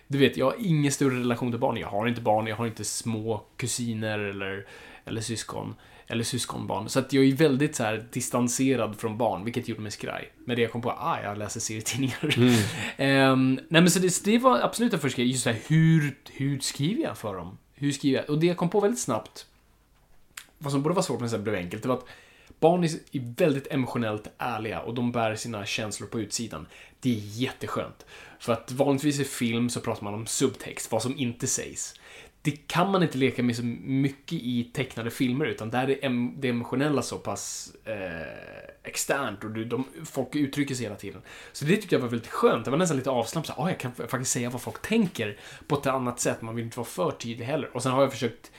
Du 0.07 0.17
vet, 0.17 0.37
jag 0.37 0.45
har 0.45 0.55
ingen 0.59 0.91
större 0.91 1.19
relation 1.19 1.51
till 1.51 1.59
barn. 1.59 1.77
Jag 1.77 1.87
har 1.87 2.07
inte 2.07 2.21
barn, 2.21 2.47
jag 2.47 2.55
har 2.55 2.67
inte 2.67 2.83
små 2.83 3.45
kusiner 3.57 4.19
eller, 4.19 4.65
eller 5.05 5.21
syskon. 5.21 5.75
Eller 6.07 6.23
syskonbarn. 6.23 6.89
Så 6.89 6.99
att 6.99 7.13
jag 7.13 7.25
är 7.25 7.31
väldigt 7.31 7.75
så 7.75 7.83
här 7.83 8.05
distanserad 8.11 8.99
från 8.99 9.17
barn, 9.17 9.43
vilket 9.43 9.67
gjorde 9.67 9.81
mig 9.81 9.91
skraj. 9.91 10.31
Men 10.45 10.55
det 10.55 10.61
jag 10.61 10.71
kom 10.71 10.81
på, 10.81 10.91
ah, 10.91 11.21
jag 11.23 11.37
läser 11.37 11.59
serietidningar. 11.59 12.35
Ehm, 12.97 13.59
nej 13.69 13.81
men 13.81 13.91
så 13.91 13.99
det, 13.99 14.23
det 14.23 14.37
var 14.37 14.59
absolut 14.59 14.93
en 14.93 14.99
första 14.99 15.17
grej, 15.17 15.31
just 15.31 15.43
så 15.43 15.49
här, 15.49 15.59
hur, 15.67 16.17
hur 16.31 16.59
skriver 16.59 17.03
jag 17.03 17.17
för 17.17 17.35
dem? 17.35 17.57
Hur 17.73 17.91
skriver 17.91 18.19
jag? 18.19 18.29
Och 18.29 18.39
det 18.39 18.47
jag 18.47 18.57
kom 18.57 18.69
på 18.69 18.79
väldigt 18.79 18.99
snabbt, 18.99 19.45
vad 20.57 20.71
som 20.71 20.81
borde 20.81 20.95
vara 20.95 21.03
svårt 21.03 21.19
men 21.19 21.29
sen 21.29 21.43
blev 21.43 21.55
enkelt, 21.55 21.83
det 21.83 21.89
var 21.89 21.95
att 21.95 22.07
barn 22.59 22.83
är 22.83 23.35
väldigt 23.35 23.67
emotionellt 23.71 24.27
ärliga 24.37 24.79
och 24.79 24.93
de 24.93 25.11
bär 25.11 25.35
sina 25.35 25.65
känslor 25.65 26.07
på 26.07 26.19
utsidan. 26.19 26.65
Det 27.03 27.09
är 27.09 27.19
jätteskönt. 27.41 28.05
För 28.39 28.53
att 28.53 28.71
vanligtvis 28.71 29.19
i 29.19 29.23
film 29.23 29.69
så 29.69 29.79
pratar 29.81 30.03
man 30.03 30.13
om 30.13 30.27
subtext, 30.27 30.91
vad 30.91 31.01
som 31.01 31.17
inte 31.17 31.47
sägs. 31.47 31.93
Det 32.41 32.67
kan 32.67 32.91
man 32.91 33.03
inte 33.03 33.17
leka 33.17 33.43
med 33.43 33.55
så 33.55 33.63
mycket 33.83 34.33
i 34.33 34.63
tecknade 34.73 35.11
filmer, 35.11 35.45
utan 35.45 35.69
där 35.69 35.89
är 35.89 36.09
det 36.41 36.47
emotionella 36.49 37.01
så 37.01 37.17
pass 37.17 37.71
eh, 37.85 38.67
externt 38.83 39.43
och 39.43 39.51
du- 39.51 39.65
de, 39.65 39.87
folk 40.05 40.35
uttrycker 40.35 40.75
sig 40.75 40.83
hela 40.85 40.95
tiden. 40.95 41.21
Så 41.51 41.65
det 41.65 41.75
tyckte 41.75 41.95
jag 41.95 41.99
var 42.01 42.09
väldigt 42.09 42.29
skönt. 42.29 42.65
Det 42.65 42.71
var 42.71 42.77
nästan 42.77 42.97
lite 42.97 43.09
avslappnat. 43.09 43.59
Ah, 43.59 43.69
jag 43.69 43.79
kan 43.79 43.91
faktiskt 43.95 44.31
säga 44.31 44.49
vad 44.49 44.61
folk 44.61 44.81
tänker 44.81 45.37
på 45.67 45.75
ett 45.75 45.87
annat 45.87 46.19
sätt. 46.19 46.41
Man 46.41 46.55
vill 46.55 46.65
inte 46.65 46.77
vara 46.77 46.87
för 46.87 47.11
tydlig 47.11 47.45
heller. 47.45 47.69
Och 47.75 47.83
sen 47.83 47.91
har 47.91 48.01
jag 48.01 48.11
försökt 48.11 48.51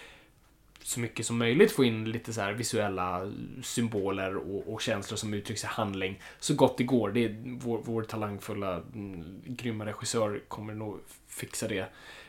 så 0.85 1.01
mycket 1.01 1.27
som 1.27 1.39
möjligt 1.39 1.73
få 1.73 1.85
in 1.85 2.05
lite 2.05 2.32
så 2.32 2.52
visuella 2.52 3.32
symboler 3.62 4.36
och, 4.36 4.73
och 4.73 4.81
känslor 4.81 5.16
som 5.16 5.35
uttrycks 5.35 5.65
i 5.65 5.66
handling 5.66 6.20
så 6.40 6.55
gott 6.55 6.78
det 6.78 6.85
går. 6.85 7.11
Det 7.11 7.24
är 7.24 7.59
vår, 7.61 7.81
vår 7.85 8.02
talangfulla, 8.02 8.82
mm, 8.94 9.43
grymma 9.47 9.86
regissör 9.86 10.40
kommer 10.48 10.74
nog 10.74 10.98
fixa 11.28 11.69
det 11.69 11.86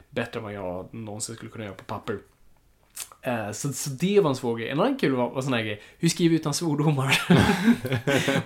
bättre 0.09 0.39
än 0.39 0.43
vad 0.43 0.53
jag 0.53 0.93
någonsin 0.93 1.35
skulle 1.35 1.51
kunna 1.51 1.65
göra 1.65 1.75
på 1.75 1.83
papper. 1.83 2.19
Eh, 3.21 3.51
Så, 3.51 3.73
så 3.73 3.89
det 3.89 4.19
var 4.19 4.29
en 4.29 4.35
svår 4.35 4.57
grej. 4.57 4.69
En 4.69 4.79
annan 4.79 4.97
kul 4.97 5.11
var, 5.11 5.29
var 5.29 5.41
sån 5.41 5.53
här 5.53 5.63
grej. 5.63 5.81
Hur 5.97 6.09
skriver 6.09 6.29
vi 6.29 6.35
utan 6.35 6.53
svordomar? 6.53 7.21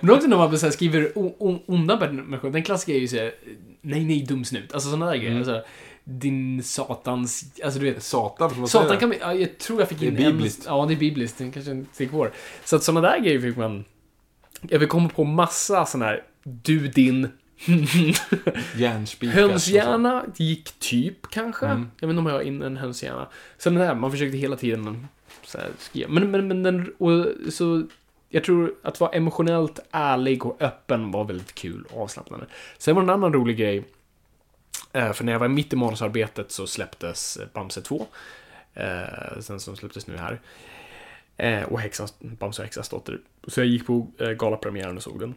Men 0.00 0.10
också 0.14 0.28
när 0.28 0.36
man 0.36 0.58
så 0.58 0.66
här 0.66 0.72
skriver 0.72 1.18
o, 1.18 1.36
o, 1.38 1.62
onda 1.66 2.12
människor. 2.12 2.50
Den 2.50 2.62
klassiska 2.62 2.92
är 2.92 2.98
ju 2.98 3.08
såhär, 3.08 3.34
nej, 3.80 4.04
nej, 4.04 4.22
dum 4.22 4.44
snut. 4.44 4.72
Alltså 4.72 4.90
såna 4.90 5.06
där 5.06 5.16
grejer. 5.16 5.36
Alltså, 5.36 5.64
din 6.10 6.62
satans, 6.62 7.44
alltså 7.64 7.80
du 7.80 7.92
vet. 7.92 8.02
Satan, 8.02 8.50
får 8.50 8.56
man 8.56 8.68
Satan 8.68 8.98
kan 8.98 9.10
vi, 9.10 9.18
ja, 9.20 9.34
jag 9.34 9.58
tror 9.58 9.80
jag 9.80 9.88
fick 9.88 9.98
Det 10.00 10.06
är 10.06 10.10
in 10.10 10.16
bibliskt. 10.16 10.66
En, 10.66 10.74
ja, 10.74 10.86
det 10.86 10.94
är 10.94 10.96
bibliskt. 10.96 11.38
Det 11.38 11.50
kanske 11.50 11.70
inte 11.70 12.04
det. 12.04 12.30
Så 12.64 12.76
att 12.76 12.82
sådana 12.82 13.08
där 13.08 13.18
grejer 13.18 13.40
fick 13.40 13.56
man... 13.56 13.84
Jag 14.62 14.78
vill 14.78 14.88
komma 14.88 15.08
på 15.08 15.24
massa 15.24 15.86
sådana 15.86 16.06
här, 16.06 16.22
du 16.42 16.88
din, 16.88 17.28
Järnspikar. 18.76 19.34
Hönshjärna 19.34 20.24
gick 20.36 20.72
typ 20.78 21.30
kanske. 21.30 21.66
Mm. 21.66 21.90
Jag 22.00 22.08
vet 22.08 22.12
inte 22.12 22.20
om 22.20 22.26
jag 22.26 22.34
har 22.34 22.42
in 22.42 22.62
en 22.62 22.76
hönshjärna. 22.76 23.28
Sen 23.58 23.74
det 23.74 23.84
här, 23.84 23.94
man 23.94 24.10
försökte 24.10 24.36
hela 24.36 24.56
tiden 24.56 25.06
så 25.44 25.58
här, 25.58 25.70
skriva. 25.78 26.10
Men, 26.10 26.30
men, 26.30 26.48
men 26.48 26.62
den, 26.62 26.92
och, 26.98 27.26
så 27.52 27.82
jag 28.28 28.44
tror 28.44 28.74
att 28.82 29.00
vara 29.00 29.10
emotionellt 29.10 29.78
ärlig 29.90 30.46
och 30.46 30.62
öppen 30.62 31.10
var 31.10 31.24
väldigt 31.24 31.54
kul 31.54 31.84
och 31.90 32.02
avslappnande. 32.02 32.46
Sen 32.78 32.94
var 32.94 33.02
det 33.02 33.06
en 33.06 33.10
annan 33.10 33.32
rolig 33.32 33.56
grej. 33.56 33.84
Eh, 34.92 35.12
För 35.12 35.24
när 35.24 35.32
jag 35.32 35.40
var 35.40 35.48
mitt 35.48 35.72
i 35.72 35.76
manusarbetet 35.76 36.52
så 36.52 36.66
släpptes 36.66 37.38
Bamse 37.52 37.82
2. 37.82 38.06
Eh, 38.74 39.40
sen 39.40 39.60
som 39.60 39.76
släpptes 39.76 40.06
nu 40.06 40.16
här. 40.16 40.40
Eh, 41.36 41.62
och 41.62 41.80
häxans, 41.80 42.14
Bamse 42.20 42.62
och 42.62 42.66
häxans 42.66 42.88
dotter. 42.88 43.20
Så 43.46 43.60
jag 43.60 43.66
gick 43.66 43.86
på 43.86 44.06
eh, 44.18 44.30
galapremiären 44.30 44.96
och 44.96 45.02
såg 45.02 45.20
den. 45.20 45.34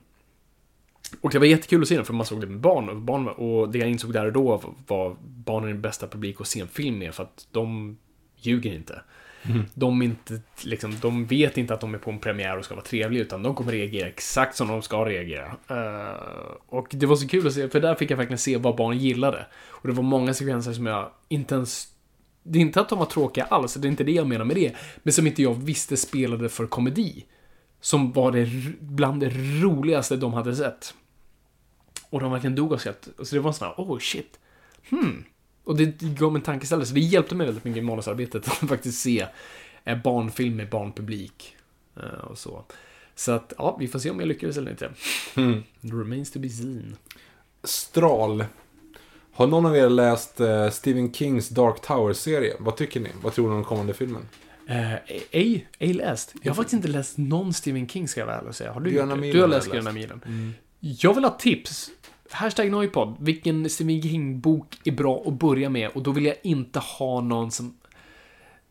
Och 1.22 1.30
det 1.30 1.40
var 1.40 1.46
jättekul 1.46 1.82
att 1.82 1.88
se 1.88 1.96
den 1.96 2.06
för 2.06 2.14
man 2.14 2.26
såg 2.26 2.42
det 2.42 2.48
med 2.48 2.60
barn. 2.60 2.90
Och, 2.90 2.96
barn 2.96 3.28
och 3.28 3.70
det 3.70 3.78
jag 3.78 3.90
insåg 3.90 4.14
där 4.14 4.26
och 4.26 4.34
då 4.34 4.74
var 4.88 5.16
barnen 5.22 5.70
är 5.70 5.74
den 5.74 5.82
bästa 5.82 6.08
publik 6.08 6.42
att 6.42 6.48
se 6.48 6.60
en 6.60 6.68
film 6.68 6.98
med 7.00 7.14
för 7.16 7.24
att 7.24 7.48
de 7.52 7.98
ljuger 8.36 8.74
inte. 8.74 9.02
De, 9.74 10.02
inte, 10.02 10.42
liksom, 10.64 10.96
de 11.02 11.26
vet 11.26 11.58
inte 11.58 11.74
att 11.74 11.82
de 11.82 11.94
är 11.94 11.98
på 11.98 12.12
en 12.12 12.20
premiär 12.20 12.58
och 12.58 12.66
ska 12.66 12.76
vara 12.76 12.86
trevliga 12.86 13.24
utan 13.24 13.44
de 13.44 13.56
kommer 13.56 13.72
reagera 13.72 14.08
exakt 14.08 14.56
som 14.56 14.68
de 14.68 14.82
ska 14.82 15.06
reagera. 15.06 15.48
Uh, 15.72 16.56
och 16.68 16.88
det 16.92 17.06
var 17.06 17.16
så 17.16 17.28
kul 17.28 17.48
att 17.48 17.54
se 17.54 17.70
för 17.70 17.80
där 17.80 17.96
fick 17.96 18.12
jag 18.12 18.18
verkligen 18.18 18.38
se 18.38 18.58
vad 18.58 18.76
barn 18.76 18.98
gillade. 18.98 19.46
Och 19.66 19.88
det 19.88 19.94
var 19.94 20.04
många 20.04 20.34
sekvenser 20.34 20.74
som 20.74 20.86
jag 20.86 21.12
inte 21.30 21.56
ens 21.56 21.94
det 22.44 22.60
är 22.60 22.62
inte 22.62 22.82
att 22.82 22.90
de 22.90 23.00
var 23.00 23.06
tråkiga 23.06 23.46
alls, 23.46 23.74
det 23.74 23.88
är 23.88 23.90
inte 23.90 24.04
det 24.04 24.12
jag 24.12 24.28
menar 24.28 24.46
med 24.46 24.56
det. 24.56 24.76
Men 25.04 25.14
som 25.14 25.28
inte 25.28 25.44
jag 25.44 25.54
visste 25.54 25.98
spelade 25.98 26.50
för 26.50 26.68
komedi. 26.68 27.26
Som 27.82 28.12
var 28.12 28.32
det 28.32 28.50
bland 28.80 29.20
det 29.20 29.30
roligaste 29.64 30.16
de 30.16 30.34
hade 30.34 30.56
sett. 30.56 30.94
Och 32.10 32.20
de 32.20 32.32
verkligen 32.32 32.56
dog 32.56 32.74
av 32.74 32.78
skratt. 32.78 33.08
Så 33.24 33.36
det 33.36 33.42
var 33.42 33.50
en 33.50 33.54
sån 33.54 33.68
här, 33.68 33.76
oh 33.78 34.00
shit. 34.00 34.40
Hmm. 34.90 35.24
Och 35.64 35.76
det 35.78 35.86
gav 36.02 36.32
mig 36.32 36.40
en 36.40 36.44
tankeställare, 36.44 36.86
så 36.86 36.94
det 36.94 37.00
hjälpte 37.00 37.36
mig 37.36 37.46
väldigt 37.46 37.64
mycket 37.64 37.78
i 37.78 37.82
manusarbetet 37.82 38.48
att 38.62 38.70
faktiskt 38.70 39.02
se 39.02 39.26
eh, 39.84 39.98
barnfilm 39.98 40.56
med 40.56 40.70
barnpublik. 40.70 41.56
Eh, 41.98 42.04
Och 42.04 42.38
så. 42.38 42.64
Så 43.16 43.32
att, 43.32 43.54
ja, 43.58 43.78
vi 43.80 43.88
får 43.88 44.00
se 44.00 44.10
om 44.10 44.20
jag 44.20 44.28
lyckades 44.28 44.58
eller 44.58 44.72
inte. 44.72 44.86
It 45.82 45.94
remains 45.94 46.32
to 46.32 46.40
be 46.40 46.50
seen. 46.50 46.96
Stral. 47.64 48.46
Har 49.34 49.48
någon 49.48 49.66
av 49.66 49.78
er 49.78 49.90
läst 49.90 50.40
eh, 50.40 50.70
Stephen 50.70 51.14
Kings 51.14 51.50
Dark 51.50 51.82
Tower-serie? 51.82 52.56
Vad 52.60 52.78
tycker 52.78 53.00
ni? 53.00 53.10
Vad 53.22 53.34
tror 53.34 53.46
ni 53.46 53.50
om 53.50 53.56
den 53.56 53.64
kommande 53.66 53.94
filmen? 53.94 54.28
Eh, 54.68 54.94
ej, 55.32 55.68
ej 55.80 55.94
läst. 55.94 56.34
Jag 56.42 56.52
har 56.52 56.56
faktiskt 56.56 56.74
inte 56.74 56.88
läst 56.88 57.18
någon 57.18 57.54
Stephen 57.54 57.88
King 57.88 58.08
ska 58.08 58.20
jag 58.22 58.28
väl 58.28 58.40
ärligt 58.40 58.56
säga. 58.56 58.72
Har 58.72 58.80
du 58.82 58.92
Gröna 58.92 59.06
gjort 59.06 59.16
det? 59.16 59.22
milen 59.22 59.36
Du 59.36 59.42
har 59.42 59.48
läst 59.48 59.72
Gröna 59.72 59.92
milen. 59.92 60.54
Jag 60.80 61.14
vill 61.14 61.24
ha 61.24 61.32
tips. 61.32 61.90
Hashtag 62.34 62.72
Noipod. 62.72 63.16
Vilken 63.20 63.70
Stephen 63.70 64.02
King-bok 64.02 64.80
är 64.84 64.92
bra 64.92 65.24
att 65.26 65.34
börja 65.34 65.70
med? 65.70 65.90
Och 65.90 66.04
då 66.04 66.12
vill 66.12 66.26
jag 66.26 66.36
inte 66.44 66.80
ha 66.80 67.22
någon 67.22 67.52
som... 67.52 67.78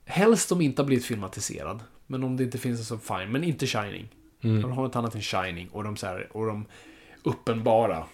Helst 0.04 0.48
som 0.48 0.60
inte 0.60 0.82
har 0.82 0.86
blivit 0.86 1.04
filmatiserad. 1.04 1.80
Men 2.06 2.24
om 2.24 2.36
det 2.36 2.44
inte 2.44 2.58
finns 2.58 2.88
så 2.88 2.98
fine. 2.98 3.32
Men 3.32 3.44
inte 3.44 3.66
Shining. 3.66 4.08
Jag 4.40 4.50
vill 4.50 4.64
ha 4.64 4.82
något 4.82 4.96
annat 4.96 5.14
än 5.14 5.22
Shining. 5.22 5.68
Och 5.68 5.84
de, 5.84 5.96
så 5.96 6.06
här, 6.06 6.28
och 6.32 6.46
de 6.46 6.64
uppenbara. 7.22 8.04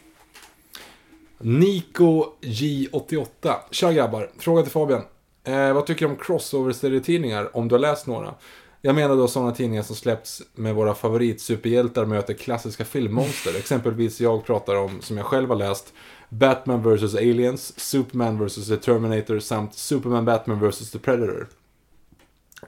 Nico 1.38 2.26
J88. 2.40 3.54
Tja 3.70 3.92
grabbar, 3.92 4.30
fråga 4.38 4.62
till 4.62 4.72
Fabian. 4.72 5.02
Eh, 5.44 5.72
vad 5.72 5.86
tycker 5.86 6.06
du 6.06 6.12
om 6.12 6.18
crossover-serietidningar, 6.18 7.56
om 7.56 7.68
du 7.68 7.74
har 7.74 7.80
läst 7.80 8.06
några? 8.06 8.34
Jag 8.82 8.94
menar 8.94 9.16
då 9.16 9.28
sådana 9.28 9.52
tidningar 9.52 9.82
som 9.82 9.96
släppts 9.96 10.42
med 10.54 10.74
våra 10.74 10.94
favoritsuperhjältar 10.94 12.04
möter 12.04 12.34
klassiska 12.34 12.84
filmmonster. 12.84 13.54
Exempelvis 13.58 14.20
jag 14.20 14.44
pratar 14.44 14.76
om, 14.76 15.00
som 15.00 15.16
jag 15.16 15.26
själv 15.26 15.48
har 15.48 15.56
läst, 15.56 15.92
Batman 16.28 16.82
vs. 16.82 17.14
Aliens, 17.14 17.80
Superman 17.80 18.46
vs. 18.46 18.68
The 18.68 18.76
Terminator 18.76 19.38
samt 19.38 19.74
Superman 19.74 20.24
Batman 20.24 20.68
vs. 20.68 20.90
The 20.90 20.98
Predator. 20.98 21.48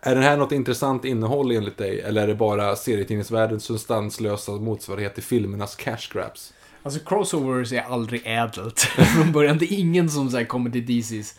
Är 0.03 0.15
det 0.15 0.23
här 0.23 0.37
något 0.37 0.53
intressant 0.53 1.05
innehåll 1.05 1.51
enligt 1.53 1.77
dig, 1.77 2.01
eller 2.01 2.23
är 2.23 2.27
det 2.27 2.35
bara 2.35 2.77
serietidningsvärldens 2.77 3.65
substanslösa 3.65 4.53
motsvarighet 4.53 5.15
till 5.15 5.23
filmernas 5.23 5.77
cash 5.77 6.13
grabs? 6.13 6.53
Alltså 6.83 7.01
crossovers 7.01 7.73
är 7.73 7.83
aldrig 7.83 8.23
ädelt 8.25 8.81
från 9.17 9.33
början. 9.33 9.59
Det 9.59 9.73
är 9.75 9.79
ingen 9.79 10.11
som 10.11 10.31
så 10.31 10.37
här, 10.37 10.45
kommer 10.45 10.71
till 10.71 10.87
DC's 10.87 11.35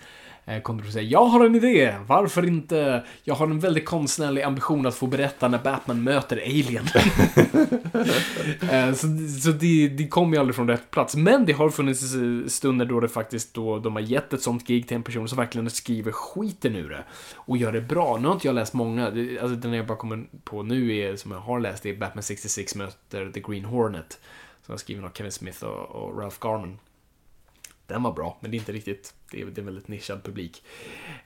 Eh, 0.45 0.61
kommer 0.61 0.83
du 0.83 0.91
säga 0.91 1.09
Jag 1.09 1.25
har 1.25 1.45
en 1.45 1.55
idé, 1.55 1.95
varför 2.07 2.47
inte? 2.47 3.03
Jag 3.23 3.35
har 3.35 3.47
en 3.47 3.59
väldigt 3.59 3.85
konstnärlig 3.85 4.41
ambition 4.41 4.85
att 4.85 4.95
få 4.95 5.07
berätta 5.07 5.47
när 5.47 5.57
Batman 5.57 6.03
möter 6.03 6.37
Alien. 6.37 6.85
Eh, 8.71 8.93
så 8.93 9.07
så 9.41 9.51
det, 9.51 9.87
det 9.87 10.07
kommer 10.07 10.35
ju 10.35 10.39
aldrig 10.39 10.55
från 10.55 10.67
rätt 10.67 10.91
plats. 10.91 11.15
Men 11.15 11.45
det 11.45 11.53
har 11.53 11.69
funnits 11.69 12.15
eh, 12.15 12.47
stunder 12.47 12.85
då 12.85 12.99
det 12.99 13.09
faktiskt 13.09 13.53
då 13.53 13.79
de 13.79 13.93
har 13.93 14.01
gett 14.01 14.33
ett 14.33 14.41
sånt 14.41 14.67
gig 14.67 14.87
till 14.87 14.97
en 14.97 15.03
person 15.03 15.27
som 15.27 15.37
verkligen 15.37 15.69
skriver 15.69 16.11
skiten 16.11 16.75
ur 16.75 16.89
det. 16.89 17.03
Och 17.35 17.57
gör 17.57 17.71
det 17.71 17.81
bra. 17.81 18.17
Nu 18.17 18.27
har 18.27 18.33
inte 18.33 18.47
jag 18.47 18.55
läst 18.55 18.73
många. 18.73 19.05
Alltså 19.41 19.55
den 19.55 19.73
jag 19.73 19.87
bara 19.87 19.97
kommer 19.97 20.25
på 20.43 20.63
nu 20.63 20.97
är, 20.97 21.15
som 21.15 21.31
jag 21.31 21.39
har 21.39 21.59
läst, 21.59 21.83
det 21.83 21.89
är 21.89 21.95
Batman 21.95 22.23
66 22.23 22.75
möter 22.75 23.31
The 23.31 23.39
Green 23.39 23.65
Hornet. 23.65 24.19
Som 24.65 24.73
är 24.73 24.77
skriven 24.77 25.05
av 25.05 25.09
Kevin 25.13 25.31
Smith 25.31 25.63
och, 25.63 25.89
och 25.89 26.19
Ralph 26.19 26.37
Garman. 26.41 26.77
Den 27.91 28.03
var 28.03 28.11
bra, 28.11 28.37
men 28.39 28.51
det 28.51 28.57
är 28.57 28.59
inte 28.59 28.71
riktigt, 28.71 29.13
det 29.31 29.41
är, 29.41 29.45
det 29.45 29.57
är 29.57 29.59
en 29.59 29.65
väldigt 29.65 29.87
nischad 29.87 30.23
publik. 30.23 30.63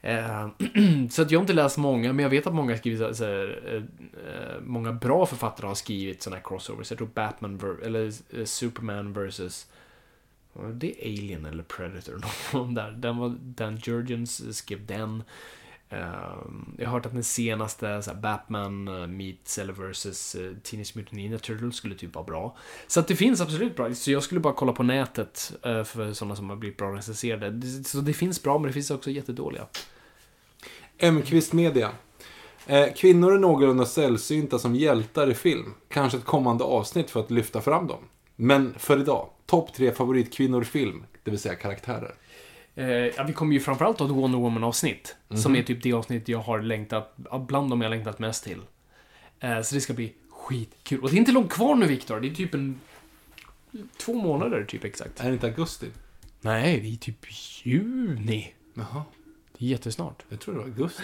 Eh, 0.02 0.50
så 1.10 1.22
att 1.22 1.32
jag 1.32 1.40
har 1.40 1.44
inte 1.44 1.54
läst 1.54 1.78
många, 1.78 2.14
men 2.14 2.24
jag 2.24 2.30
vet 2.30 2.48
att 2.48 2.54
många 2.54 2.78
skrivit 2.78 3.18
så 3.18 3.26
här, 3.26 3.62
eh, 3.68 3.76
eh, 3.76 4.62
många 4.62 4.94
bra 4.94 5.26
författare 5.26 5.68
har 5.68 5.76
skrivit 5.76 6.22
sådana 6.22 6.38
här 6.38 6.44
crossovers. 6.44 6.92
Jag 6.92 6.98
tror 6.98 7.10
Batman, 7.14 7.78
eller 7.86 8.12
eh, 8.30 8.46
Superman 8.46 9.14
vs... 9.14 9.68
Det 10.74 10.88
är 10.88 11.10
Alien 11.10 11.46
eller 11.46 11.64
Predator? 11.64 12.22
Någon 12.54 12.62
av 12.62 12.68
de 12.68 12.76
där. 12.76 12.92
Den 12.92 13.18
var 13.18 13.36
Dan 13.40 13.78
Jurgens 13.78 14.58
skrev 14.58 14.86
den. 14.86 15.24
Ehm, 15.90 16.76
jag 16.78 16.86
har 16.86 16.94
hört 16.94 17.06
att 17.06 17.14
den 17.14 17.24
senaste 17.24 18.02
så 18.02 18.12
här, 18.12 18.18
Batman 18.18 18.88
eh, 18.88 19.08
meets 19.08 19.58
eller 19.58 19.74
versus 19.74 20.36
eh, 20.36 20.52
Teenage 20.64 20.96
Mutant 20.96 21.12
Ninja 21.12 21.40
Turtles 21.40 21.76
skulle 21.76 21.96
typ 21.96 22.16
vara 22.16 22.26
bra. 22.26 22.58
Så 22.88 23.00
att 23.00 23.08
det 23.08 23.16
finns 23.16 23.42
absolut 23.42 23.76
bra. 23.76 23.94
Så 23.94 24.12
jag 24.12 24.24
skulle 24.24 24.42
bara 24.42 24.54
kolla 24.54 24.74
på 24.74 24.84
nätet 24.84 25.54
eh, 25.64 25.84
för 25.84 26.14
sådana 26.14 26.36
som 26.36 26.50
har 26.50 26.58
blivit 26.58 26.78
bra 26.78 26.96
recenserade. 26.96 27.84
Så 27.84 27.98
det 27.98 28.14
finns 28.14 28.44
bra, 28.44 28.58
men 28.58 28.68
det 28.68 28.74
finns 28.74 28.92
också 28.92 29.12
jättedåliga. 29.12 29.68
M-kvist 30.98 31.54
Media. 31.54 31.92
Kvinnor 32.96 33.34
är 33.34 33.38
någorlunda 33.38 33.86
sällsynta 33.86 34.60
som 34.60 34.76
hjältar 34.76 35.32
i 35.32 35.34
film. 35.34 35.74
Kanske 35.90 36.18
ett 36.18 36.26
kommande 36.26 36.64
avsnitt 36.64 37.10
för 37.10 37.20
att 37.20 37.32
lyfta 37.32 37.62
fram 37.62 37.88
dem. 37.88 38.00
Men 38.36 38.74
för 38.78 39.00
idag, 39.00 39.30
topp 39.46 39.74
tre 39.74 39.92
favoritkvinnor 39.92 40.62
i 40.62 40.66
film, 40.66 41.04
det 41.24 41.32
vill 41.32 41.40
säga 41.40 41.56
karaktärer. 41.56 42.16
Eh, 42.76 42.88
ja, 42.88 43.24
vi 43.24 43.34
kommer 43.34 43.54
ju 43.54 43.60
framförallt 43.60 44.00
ha 44.00 44.06
ett 44.06 44.12
Wonder 44.12 44.40
Woman-avsnitt. 44.40 45.16
Som 45.30 45.56
är 45.56 45.64
typ 45.64 45.84
det 45.84 45.94
avsnitt 45.94 46.28
jag 46.28 46.40
har 46.40 46.62
längtat, 46.62 47.16
bland 47.48 47.70
dem 47.70 47.82
jag 47.82 47.90
längtat 47.90 48.20
mest 48.20 48.44
till. 48.44 48.62
Eh, 49.40 49.62
så 49.62 49.76
det 49.76 49.82
ska 49.82 49.94
bli 49.94 50.14
skitkul. 50.30 51.00
Och 51.04 51.10
det 51.10 51.16
är 51.16 51.18
inte 51.18 51.32
långt 51.32 51.52
kvar 51.52 51.76
nu, 51.76 51.86
Viktor. 51.86 52.20
Det 52.20 52.28
är 52.28 52.36
typ 52.36 52.54
en... 52.54 52.80
Två 53.98 54.14
månader, 54.14 54.66
typ 54.66 54.84
exakt. 54.84 55.20
Är 55.20 55.28
det 55.28 55.34
inte 55.34 55.48
augusti? 55.48 55.88
Nej, 56.42 56.80
det 56.80 56.88
är 56.94 56.96
typ 56.96 57.26
juni. 57.66 58.54
Jaha, 58.74 59.04
Det 59.58 59.66
är 59.66 59.70
jättesnart. 59.70 60.24
jag 60.30 60.40
tror 60.40 60.54
det 60.54 60.60
var 60.60 60.68
augusti. 60.68 61.04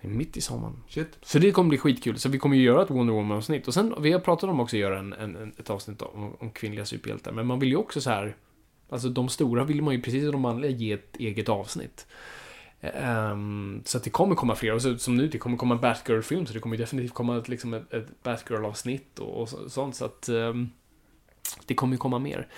Det 0.00 0.08
är 0.08 0.12
mitt 0.12 0.36
i 0.36 0.40
sommaren. 0.40 0.76
Shit. 0.88 1.18
Så 1.22 1.38
det 1.38 1.52
kommer 1.52 1.68
bli 1.68 1.78
skitkul. 1.78 2.18
Så 2.18 2.28
vi 2.28 2.38
kommer 2.38 2.56
ju 2.56 2.62
göra 2.62 2.82
ett 2.82 2.90
Wonder 2.90 3.14
Woman-avsnitt. 3.14 3.68
Och 3.68 3.74
sen, 3.74 3.94
vi 4.02 4.12
har 4.12 4.20
pratat 4.20 4.50
om 4.50 4.60
också 4.60 4.76
att 4.76 4.80
göra 4.80 4.98
en, 4.98 5.12
en, 5.12 5.52
ett 5.58 5.70
avsnitt 5.70 6.02
om, 6.02 6.34
om 6.40 6.50
kvinnliga 6.50 6.84
superhjältar. 6.84 7.32
Men 7.32 7.46
man 7.46 7.58
vill 7.58 7.68
ju 7.68 7.76
också 7.76 8.00
så 8.00 8.10
här... 8.10 8.36
Alltså 8.94 9.08
de 9.08 9.28
stora 9.28 9.64
vill 9.64 9.82
man 9.82 9.94
ju 9.94 10.02
precis 10.02 10.22
som 10.22 10.32
de 10.32 10.40
manliga 10.40 10.70
ge 10.70 10.92
ett 10.92 11.16
eget 11.16 11.48
avsnitt. 11.48 12.06
Ehm, 12.80 13.82
så 13.84 13.98
att 13.98 14.04
det 14.04 14.10
kommer 14.10 14.34
komma 14.34 14.54
fler. 14.54 14.72
Och 14.72 14.82
så, 14.82 14.98
som 14.98 15.16
nu, 15.16 15.28
det 15.28 15.38
kommer 15.38 15.56
komma 15.56 15.74
en 15.74 15.80
Batgirl-film. 15.80 16.46
Så 16.46 16.54
det 16.54 16.60
kommer 16.60 16.76
definitivt 16.76 17.14
komma 17.14 17.38
ett, 17.38 17.48
liksom 17.48 17.74
ett, 17.74 17.92
ett 17.92 18.22
Batgirl-avsnitt 18.22 19.18
och, 19.18 19.40
och 19.40 19.48
så, 19.48 19.70
sånt. 19.70 19.96
Så 19.96 20.04
att... 20.04 20.28
ehm, 20.28 20.70
det 21.66 21.74
kommer 21.74 21.94
ju 21.94 21.98
komma 21.98 22.18
mer. 22.18 22.48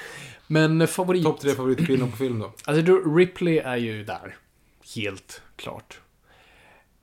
Men 0.47 0.89
favorit... 0.89 1.25
Topp 1.25 1.41
tre 1.41 1.51
favoritkvinnor 1.51 2.07
på 2.07 2.17
film 2.17 2.39
då? 2.39 2.53
Alltså 2.65 2.83
då, 2.83 3.17
Ripley 3.17 3.59
är 3.59 3.77
ju 3.77 4.05
där. 4.05 4.37
Helt 4.95 5.43
klart. 5.57 6.01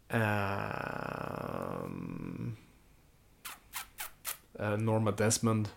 Eh, 0.10 0.20
Norma 4.78 5.12
Desmond 5.12 5.70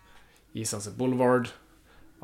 i 0.53 0.65
Sunset 0.65 0.95
Boulevard. 0.97 1.49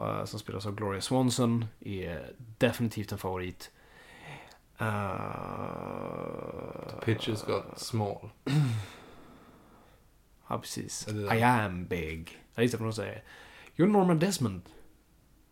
Eh, 0.09 0.25
som 0.25 0.41
spelas 0.41 0.67
av 0.67 0.75
Gloria 0.75 1.01
Swanson. 1.01 1.65
Är 1.81 2.33
definitivt 2.59 3.13
en 3.13 3.19
favorit. 3.19 3.71
Uh, 4.81 4.87
Pitches 7.05 7.43
got 7.43 7.79
small. 7.79 8.31
Ja, 10.49 10.59
precis. 10.59 11.09
I 11.09 11.43
am 11.43 11.87
big. 11.87 12.41
Ja, 12.55 12.63
just 12.63 12.73
det, 12.73 12.79
vad 12.79 12.89
de 12.89 12.93
säger. 12.93 13.23
You're 13.77 13.87
Norma 13.87 14.15
Desmond. 14.15 14.63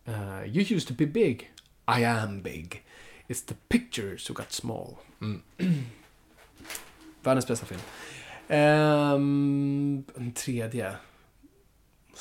Uh, 0.07 0.43
you 0.45 0.75
used 0.75 0.87
to 0.87 0.93
be 0.93 1.05
big. 1.05 1.51
I 1.87 2.05
am 2.05 2.41
big. 2.41 2.83
It's 3.27 3.41
the 3.41 3.55
pictures 3.67 4.29
who 4.29 4.33
got 4.33 4.51
small. 4.51 4.97
Mm. 5.19 5.41
Världens 7.23 7.47
bästa 7.47 7.65
film. 7.65 7.81
Ehm, 8.47 10.03
en 10.15 10.33
tredje. 10.35 10.95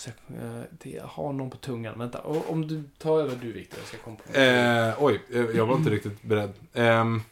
Så 0.01 0.11
jag, 0.27 0.43
eh, 0.43 0.63
det, 0.71 0.91
jag 0.91 1.05
har 1.05 1.33
någon 1.33 1.51
på 1.51 1.57
tungan. 1.57 1.99
Vänta, 1.99 2.21
om 2.21 2.69
du 2.69 2.83
tar 2.99 3.21
över 3.21 3.37
du 3.43 3.53
Viktor, 3.53 3.79
jag 3.79 3.89
ska 3.89 3.97
komma 3.99 4.17
på 4.17 4.39
Eh, 4.39 4.95
oj, 4.99 5.23
eh, 5.33 5.57
jag 5.57 5.67
var 5.67 5.77
inte 5.77 5.91
riktigt 5.91 6.23
beredd. 6.23 6.53
Ehm, 6.75 7.23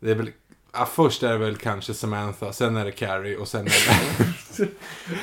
det 0.00 0.10
är 0.10 0.14
väl... 0.14 0.30
Ja, 0.72 0.88
först 0.94 1.22
är 1.22 1.32
det 1.32 1.38
väl 1.38 1.56
kanske 1.56 1.94
Samantha, 1.94 2.52
sen 2.52 2.76
är 2.76 2.84
det 2.84 2.92
Carrie 2.92 3.36
och 3.36 3.48
sen 3.48 3.66
är 3.66 3.70
det... 4.58 4.68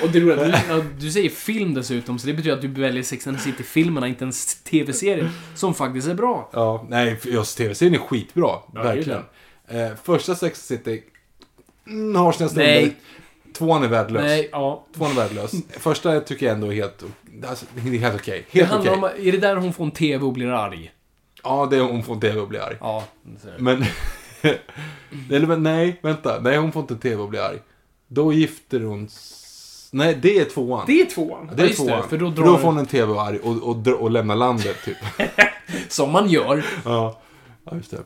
Och 0.03 0.09
det 0.09 0.19
roliga, 0.19 0.35
du, 0.35 0.51
ja, 0.69 0.83
du 0.99 1.11
säger 1.11 1.29
film 1.29 1.73
dessutom, 1.73 2.19
så 2.19 2.27
det 2.27 2.33
betyder 2.33 2.55
att 2.55 2.61
du 2.61 2.67
väljer 2.67 3.03
Sex 3.03 3.27
and 3.27 3.37
the 3.37 3.43
City-filmerna, 3.43 4.07
inte 4.07 4.25
en 4.25 4.31
tv-serie, 4.63 5.29
som 5.55 5.73
faktiskt 5.73 6.07
är 6.07 6.13
bra. 6.13 6.49
ja, 6.53 6.85
nej, 6.89 7.19
just 7.23 7.57
tv-serien 7.57 7.95
är 7.95 7.99
skitbra. 7.99 8.59
är 8.75 8.83
verkligen. 8.83 9.23
Eh, 9.67 9.95
första 10.03 10.35
Sex 10.35 10.71
and 10.71 10.79
the 10.83 10.91
City 10.93 11.03
mm, 11.87 12.15
har 12.15 12.31
sina 12.31 12.49
stunder. 12.49 12.81
Nej. 12.81 12.95
Tvåan 13.53 13.83
är 13.83 13.87
värdelös. 13.87 14.23
Nej, 14.23 14.49
ja. 14.51 14.85
Tvåan 14.95 15.11
är 15.11 15.15
värdelös. 15.15 15.51
Första 15.69 16.19
tycker 16.19 16.45
jag 16.45 16.55
ändå 16.55 16.67
är 16.67 16.75
helt, 16.75 17.03
alltså, 17.47 17.65
det 17.75 17.95
är 17.95 17.99
helt 17.99 18.15
okej. 18.15 18.45
Det 18.51 18.59
Helt 18.59 18.73
okej. 18.73 18.91
om, 18.91 19.03
är 19.03 19.31
det 19.31 19.37
där 19.37 19.55
hon 19.55 19.73
får 19.73 19.83
en 19.83 19.91
tv 19.91 20.25
och 20.25 20.33
blir 20.33 20.47
arg? 20.47 20.91
Ja, 21.43 21.67
det 21.71 21.77
är 21.77 21.81
hon 21.81 22.03
får 22.03 22.15
tv 22.15 22.39
och 22.39 22.47
blir 22.47 22.59
arg. 22.59 22.77
Ja. 22.79 23.03
Men... 23.57 23.85
Eller 25.31 25.57
nej, 25.57 25.99
vänta. 26.01 26.39
Nej, 26.39 26.57
hon 26.57 26.71
får 26.71 26.81
inte 26.81 26.95
tv 26.95 27.21
och 27.21 27.29
bli 27.29 27.39
arg. 27.39 27.57
Då 28.07 28.33
gifter 28.33 28.79
hon... 28.79 29.09
Nej, 29.91 30.17
det 30.21 30.39
är 30.39 30.45
tvåan. 30.45 30.83
Det 30.87 31.01
är 31.01 31.05
tvåan. 31.05 31.49
Det 31.55 31.63
är 31.63 31.67
just 31.67 31.79
tvåan. 31.79 32.01
Det, 32.01 32.07
för 32.07 32.17
då 32.17 32.31
För 32.31 32.41
drar 32.41 32.45
då 32.45 32.57
får 32.57 32.67
hon 32.67 32.77
en 32.77 32.85
tv 32.85 33.11
och 33.13 33.21
arg 33.21 33.39
och, 33.39 33.63
och, 33.63 33.87
och 33.87 34.11
lämnar 34.11 34.35
landet, 34.35 34.77
typ. 34.85 34.97
Som 35.89 36.11
man 36.11 36.29
gör. 36.29 36.65
ja. 36.85 37.21
ja, 37.65 37.75
just 37.75 37.91
det. 37.91 38.03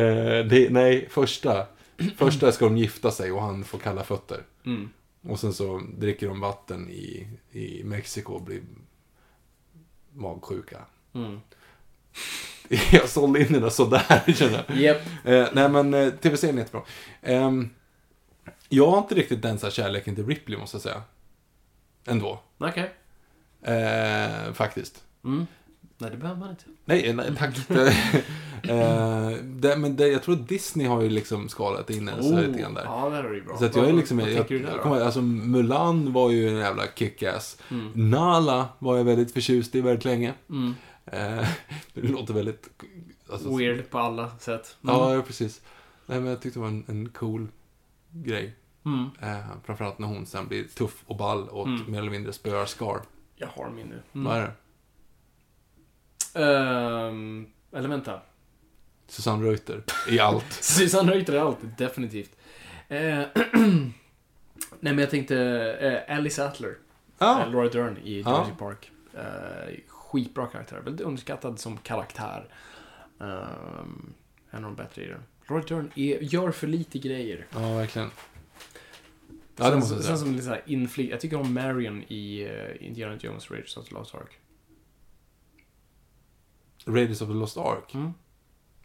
Eh, 0.00 0.46
det. 0.46 0.70
Nej, 0.70 1.08
första. 1.10 1.66
Första 2.16 2.52
ska 2.52 2.64
de 2.64 2.76
gifta 2.76 3.10
sig 3.10 3.32
och 3.32 3.42
han 3.42 3.64
får 3.64 3.78
kalla 3.78 4.04
fötter. 4.04 4.44
Mm. 4.66 4.90
Och 5.22 5.40
sen 5.40 5.52
så 5.52 5.82
dricker 5.98 6.28
de 6.28 6.40
vatten 6.40 6.90
i, 6.90 7.28
i 7.50 7.84
Mexiko 7.84 8.32
och 8.32 8.42
blir 8.42 8.62
magsjuka. 10.12 10.78
Mm. 11.12 11.40
Jag 12.92 13.08
sålde 13.08 13.40
in 13.40 13.52
den 13.52 13.62
där 13.62 13.70
sådär, 13.70 14.32
känner 14.34 14.64
jag. 14.68 14.76
Japp. 14.76 15.00
Eh, 15.24 15.48
nej 15.52 15.68
men 15.68 15.94
eh, 15.94 16.10
tv-serien 16.10 16.58
är 16.58 16.62
jättebra. 16.62 16.82
Ehm, 17.22 17.70
jag 18.68 18.90
har 18.90 18.98
inte 18.98 19.14
riktigt 19.14 19.42
den 19.42 19.58
så 19.58 19.66
här 19.66 19.70
kärleken 19.70 20.14
till 20.14 20.26
Ripley 20.26 20.58
måste 20.58 20.74
jag 20.74 20.82
säga. 20.82 21.02
Ändå. 22.06 22.40
Okej. 22.58 22.94
Eh, 23.62 24.52
faktiskt. 24.52 25.04
Mm. 25.24 25.46
Nej, 25.98 26.10
det 26.10 26.16
behöver 26.16 26.40
man 26.40 26.50
inte. 26.50 26.64
Nej, 26.90 27.12
nej 27.12 27.36
tack. 27.38 27.70
eh, 28.62 29.30
det, 29.42 29.76
men 29.76 29.96
det, 29.96 30.08
jag 30.08 30.22
tror 30.22 30.34
att 30.34 30.48
Disney 30.48 30.86
har 30.86 31.02
ju 31.02 31.08
liksom 31.08 31.48
skalat 31.48 31.90
in 31.90 32.08
en 32.08 32.24
här 32.34 32.46
lite 32.46 32.58
grann 32.60 32.74
där. 32.74 32.84
Ja, 32.84 33.08
där 33.08 33.24
är 33.24 33.28
det 33.28 33.34
ju 33.36 33.44
bra. 33.44 33.58
Så 33.58 33.64
att 33.64 33.76
jag 33.76 33.88
är 33.88 33.92
liksom, 33.92 34.16
Vad 34.18 34.28
jag, 34.28 34.36
tänker 34.36 34.54
jag, 34.54 34.62
där 34.64 34.68
jag 34.70 34.78
då? 34.78 34.82
kommer, 34.82 35.00
alltså 35.00 35.20
Mulan 35.22 36.12
var 36.12 36.30
ju 36.30 36.48
en 36.48 36.56
jävla 36.56 36.82
kickass. 36.94 37.56
Mm. 37.70 38.10
Nala 38.10 38.68
var 38.78 38.96
jag 38.96 39.04
väldigt 39.04 39.32
förtjust 39.32 39.74
i 39.74 39.80
väldigt 39.80 40.04
länge. 40.04 40.34
Mm. 40.50 40.74
Eh, 41.06 41.48
det 41.94 42.08
låter 42.08 42.34
väldigt... 42.34 42.68
Alltså, 43.32 43.56
Weird 43.56 43.90
på 43.90 43.98
alla 43.98 44.30
sätt. 44.38 44.76
Mm. 44.84 44.94
Ja, 44.96 45.14
ja, 45.14 45.22
precis. 45.22 45.60
Nej, 46.06 46.20
men 46.20 46.28
jag 46.30 46.40
tyckte 46.42 46.58
det 46.58 46.62
var 46.62 46.68
en, 46.68 46.84
en 46.88 47.08
cool 47.08 47.48
grej. 48.12 48.54
Mm. 48.84 49.04
Eh, 49.22 49.46
framförallt 49.64 49.98
när 49.98 50.08
hon 50.08 50.26
sen 50.26 50.48
blir 50.48 50.64
tuff 50.64 51.02
och 51.06 51.16
ball 51.16 51.48
och 51.48 51.66
Mm. 51.66 51.90
mer 51.92 51.98
eller 51.98 52.10
mindre 52.10 52.32
spöar 52.32 52.66
Scar. 52.66 53.00
Jag 53.36 53.46
har 53.48 53.70
min 53.70 53.86
nu. 53.86 54.02
Vad 54.12 54.26
Mm. 54.32 54.42
är 54.42 54.46
det? 54.46 54.52
Ehm, 56.34 57.46
eller 57.72 57.88
vänta. 57.88 58.20
Susanne 59.08 59.46
Reuter 59.46 59.82
i 60.08 60.18
allt. 60.20 60.52
Susanne 60.62 61.12
Reuter 61.12 61.32
är 61.32 61.40
allt, 61.40 61.58
definitivt. 61.78 62.36
Eh, 62.88 62.98
Nej, 64.80 64.92
men 64.94 64.98
jag 64.98 65.10
tänkte 65.10 65.36
eh, 66.08 66.16
Alice 66.16 66.36
Sattler. 66.36 66.74
Ja, 67.18 67.42
Eh, 67.42 67.50
Laura 67.50 67.68
Dern 67.68 67.96
i. 68.04 68.16
Jurassic 68.20 68.54
Park. 68.58 68.90
Eh, 69.14 69.74
skitbra 69.88 70.46
karaktär. 70.46 70.80
Väldigt 70.84 71.06
underskattad 71.06 71.58
som 71.58 71.76
karaktär. 71.76 72.48
Um, 73.18 74.12
en 74.50 74.64
av 74.64 74.70
de 74.70 74.74
bättre 74.74 75.04
i 75.04 75.06
den. 75.08 75.22
Laura 75.48 75.62
Dern 75.68 75.90
är, 75.94 76.18
gör 76.20 76.50
för 76.50 76.66
lite 76.66 76.98
grejer. 76.98 77.46
ja 77.50 77.74
verkligen. 77.76 78.10
Ja, 79.56 79.64
det 79.64 79.70
sen, 79.70 79.78
måste 79.78 79.94
jag 79.94 80.04
sen 80.04 80.04
säga. 80.04 80.16
som 80.16 80.32
lite 80.32 80.44
såhär 80.44 80.62
inflik... 80.66 81.10
Jag 81.10 81.20
tycker 81.20 81.36
om 81.40 81.54
Marion 81.54 82.02
i 82.08 82.48
uh, 82.48 82.86
Indiana 82.86 83.16
Jones 83.20 83.50
Raiders 83.50 83.76
of 83.76 83.88
the 83.88 83.94
Lost 83.94 84.14
Ark. 84.14 84.38
Raiders 86.86 87.22
of 87.22 87.28
the 87.28 87.34
Lost 87.34 87.56
Ark. 87.56 87.94
Mm. 87.94 88.12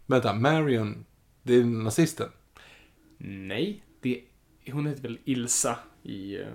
Vänta, 0.06 0.32
Marion, 0.34 1.04
det 1.42 1.54
är 1.54 1.64
nazisten? 1.64 2.28
Nej, 3.18 3.82
det, 4.00 4.20
hon 4.72 4.86
heter 4.86 5.02
väl 5.02 5.18
Ilsa 5.24 5.76
i... 6.02 6.36
eh, 6.36 6.46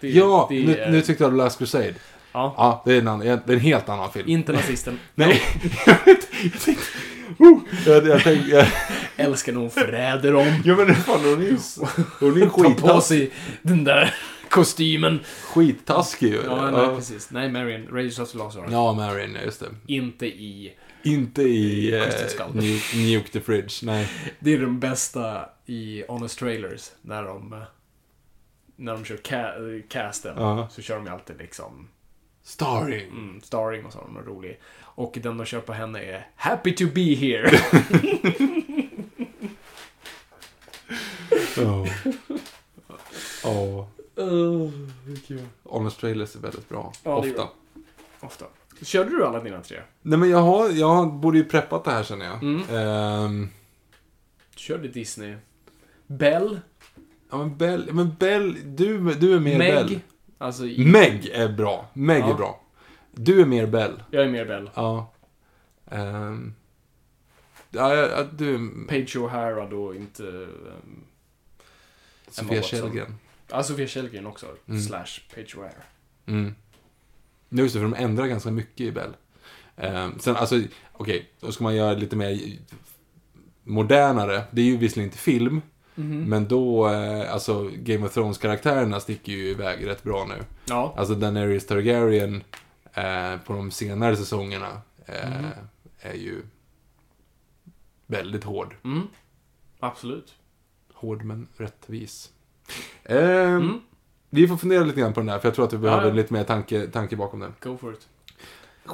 det- 0.00 0.08
ja, 0.10 0.46
det 0.50 0.66
nu, 0.66 0.86
nu 0.90 1.00
tyckte 1.02 1.24
jag 1.24 1.32
The 1.32 1.36
Last 1.36 1.58
Crusade. 1.58 1.94
Ja, 2.32 2.54
Ja, 2.56 2.82
det 2.84 2.92
är 2.94 2.98
en, 2.98 3.08
annan, 3.08 3.26
det 3.26 3.32
är 3.48 3.52
en 3.52 3.60
helt 3.60 3.88
annan 3.88 4.12
film. 4.12 4.28
inte 4.28 4.52
nazisten. 4.52 4.98
Nej. 5.14 5.40
Oh, 7.38 7.58
jag, 7.86 8.06
jag 8.06 8.22
tänkte... 8.22 8.50
Jag, 8.50 8.66
Älskar 9.16 9.52
när 9.52 9.60
hon 9.60 9.70
förräder 9.70 10.34
om. 10.34 10.62
ja, 10.64 10.76
men 10.76 10.94
fan, 10.94 11.20
hon 11.24 11.42
är 11.42 11.46
ju... 11.46 11.58
Hon 12.20 12.32
är 12.32 12.36
ju 12.36 12.50
Ta 12.80 12.88
på 12.94 13.00
sig 13.00 13.30
den 13.62 13.84
där 13.84 14.14
kostymen. 14.50 15.20
skittaskig 15.44 16.28
ju. 16.32 16.42
Ja, 16.44 16.70
nej, 16.70 16.96
precis. 16.96 17.30
Nej, 17.30 17.52
Marion. 17.52 17.88
Raiders 17.88 18.18
of 18.18 18.32
the 18.32 18.38
Lost 18.38 18.56
Ark. 18.58 18.66
Ja, 18.70 18.92
Marion, 18.92 19.36
just 19.44 19.60
det. 19.60 19.70
Inte 19.86 20.26
i... 20.26 20.72
Inte 21.02 21.42
i 21.42 21.94
eh, 21.94 22.00
nuke, 22.52 22.96
nuke 22.96 23.28
the 23.28 23.40
Fridge, 23.40 23.74
nej. 23.82 24.08
Det 24.38 24.54
är 24.54 24.58
den 24.58 24.80
bästa 24.80 25.48
i 25.66 26.04
Honest 26.08 26.38
Trailers. 26.38 26.90
När 27.02 27.22
de... 27.22 27.52
eh, 27.52 27.58
När 28.76 28.92
de 28.92 29.04
kör 29.04 29.16
ca- 29.16 29.82
casten. 29.88 30.34
Ja. 30.38 30.68
Så 30.70 30.82
kör 30.82 30.96
de 30.96 31.04
ju 31.06 31.12
alltid 31.12 31.38
liksom... 31.38 31.88
Starring. 32.42 33.08
Mm, 33.08 33.40
starring 33.42 33.84
och 33.86 33.92
så. 33.92 33.98
Är 33.98 34.22
rolig. 34.26 34.60
Och 34.80 35.18
den 35.22 35.36
de 35.36 35.44
kör 35.46 35.60
på 35.60 35.72
henne 35.72 36.00
är 36.02 36.26
Happy 36.36 36.74
to 36.74 36.84
be 36.94 37.14
here. 37.14 37.50
Ja. 44.14 44.24
Ja. 45.26 45.36
Honest 45.62 46.00
Trailers 46.00 46.36
är 46.36 46.40
väldigt 46.40 46.68
bra. 46.68 46.92
Ja, 47.02 47.14
Ofta. 47.16 47.32
bra. 47.34 47.52
Ofta. 48.20 48.44
Körde 48.82 49.10
du 49.10 49.24
alla 49.26 49.40
dina 49.40 49.60
tre? 49.62 49.80
Nej 50.02 50.18
men 50.18 50.30
jag 50.30 50.38
har, 50.42 50.68
jag 50.70 51.12
borde 51.12 51.38
ju 51.38 51.44
preppat 51.44 51.84
det 51.84 51.90
här 51.90 52.02
känner 52.02 52.26
jag. 52.26 52.42
Mm. 52.42 52.62
Ehm, 52.70 53.48
Du 54.54 54.58
körde 54.60 54.88
Disney. 54.88 55.36
Bell. 56.06 56.60
ja 57.30 57.36
men 57.38 57.56
Bell, 57.56 57.92
men 57.92 58.14
Bell, 58.18 58.56
du, 58.76 59.14
du 59.14 59.34
är 59.34 59.40
mer 59.40 59.58
Bell. 59.58 59.84
Meg. 59.90 60.00
Alltså, 60.38 60.66
i, 60.66 60.84
Meg 60.84 61.26
är 61.26 61.48
bra. 61.48 61.86
Meg 61.92 62.20
Ja. 62.22 62.30
är 62.30 62.34
bra. 62.34 62.60
Du 63.12 63.40
är 63.40 63.46
mer 63.46 63.66
Bell. 63.66 64.02
jag 64.10 64.24
är 64.24 64.28
mer 64.30 64.44
Bell. 64.44 64.70
Ja. 64.74 65.12
Ehm, 65.90 66.54
ja, 67.70 67.94
ja, 67.94 68.22
du 68.32 68.70
Page 68.88 69.16
O'Hara 69.16 69.70
då, 69.70 69.94
inte... 69.94 70.22
Um, 70.22 71.04
Sofia. 72.28 72.62
Källgren. 72.62 73.14
Ja, 73.56 73.62
Sofia 73.62 73.86
Källgren 73.86 74.26
också. 74.26 74.46
Mm. 74.68 74.80
Slash 74.80 75.20
Page 75.34 75.56
O'Hara. 75.56 75.82
Mm. 76.26 76.54
Just 77.48 77.74
det, 77.74 77.80
för 77.80 77.88
de 77.88 77.94
ändrar 77.94 78.26
ganska 78.26 78.50
mycket 78.50 78.80
i 78.80 78.92
Bell. 78.92 79.16
Ehm, 79.76 80.18
sen, 80.18 80.36
alltså, 80.36 80.60
okej, 80.92 81.30
då 81.40 81.52
ska 81.52 81.64
man 81.64 81.76
göra 81.76 81.94
lite 81.94 82.16
mer 82.16 82.40
modernare. 83.64 84.44
Det 84.50 84.60
är 84.60 84.66
ju 84.66 84.76
visserligen 84.76 85.08
inte 85.08 85.18
film, 85.18 85.62
men 85.94 86.48
då, 86.48 86.88
eh, 86.88 87.32
alltså, 87.32 87.70
Game 87.76 88.06
of 88.06 88.14
Thrones-karaktärerna 88.14 89.00
sticker 89.00 89.32
ju 89.32 89.48
iväg 89.48 89.86
rätt 89.86 90.02
bra 90.02 90.24
nu. 90.24 90.44
Ja. 90.64 90.94
Alltså, 90.96 91.14
Daenerys 91.14 91.66
Targaryen 91.66 92.44
eh, 92.92 93.36
på 93.44 93.52
de 93.52 93.70
senare 93.70 94.16
säsongerna 94.16 94.80
eh, 95.06 95.50
är 96.00 96.14
ju 96.14 96.42
väldigt 98.06 98.44
hård. 98.44 98.76
Mm. 98.84 99.08
Absolut. 99.80 100.34
Hård 100.92 101.24
men 101.24 101.48
rättvis. 101.56 102.32
Ehm, 103.04 103.80
Vi 104.30 104.48
får 104.48 104.56
fundera 104.56 104.84
lite 104.84 105.00
grann 105.00 105.12
på 105.12 105.20
den 105.20 105.28
här, 105.28 105.38
för 105.38 105.48
jag 105.48 105.54
tror 105.54 105.64
att 105.64 105.72
vi 105.72 105.78
behöver 105.78 106.02
Mm. 106.02 106.16
ja. 106.16 106.22
lite 106.22 106.32
mer 106.32 106.44
tanke, 106.44 106.86
tanke 106.86 107.16
bakom 107.16 107.40
den. 107.40 107.54
Go 107.62 107.76
for 107.80 107.92
it. 107.92 108.08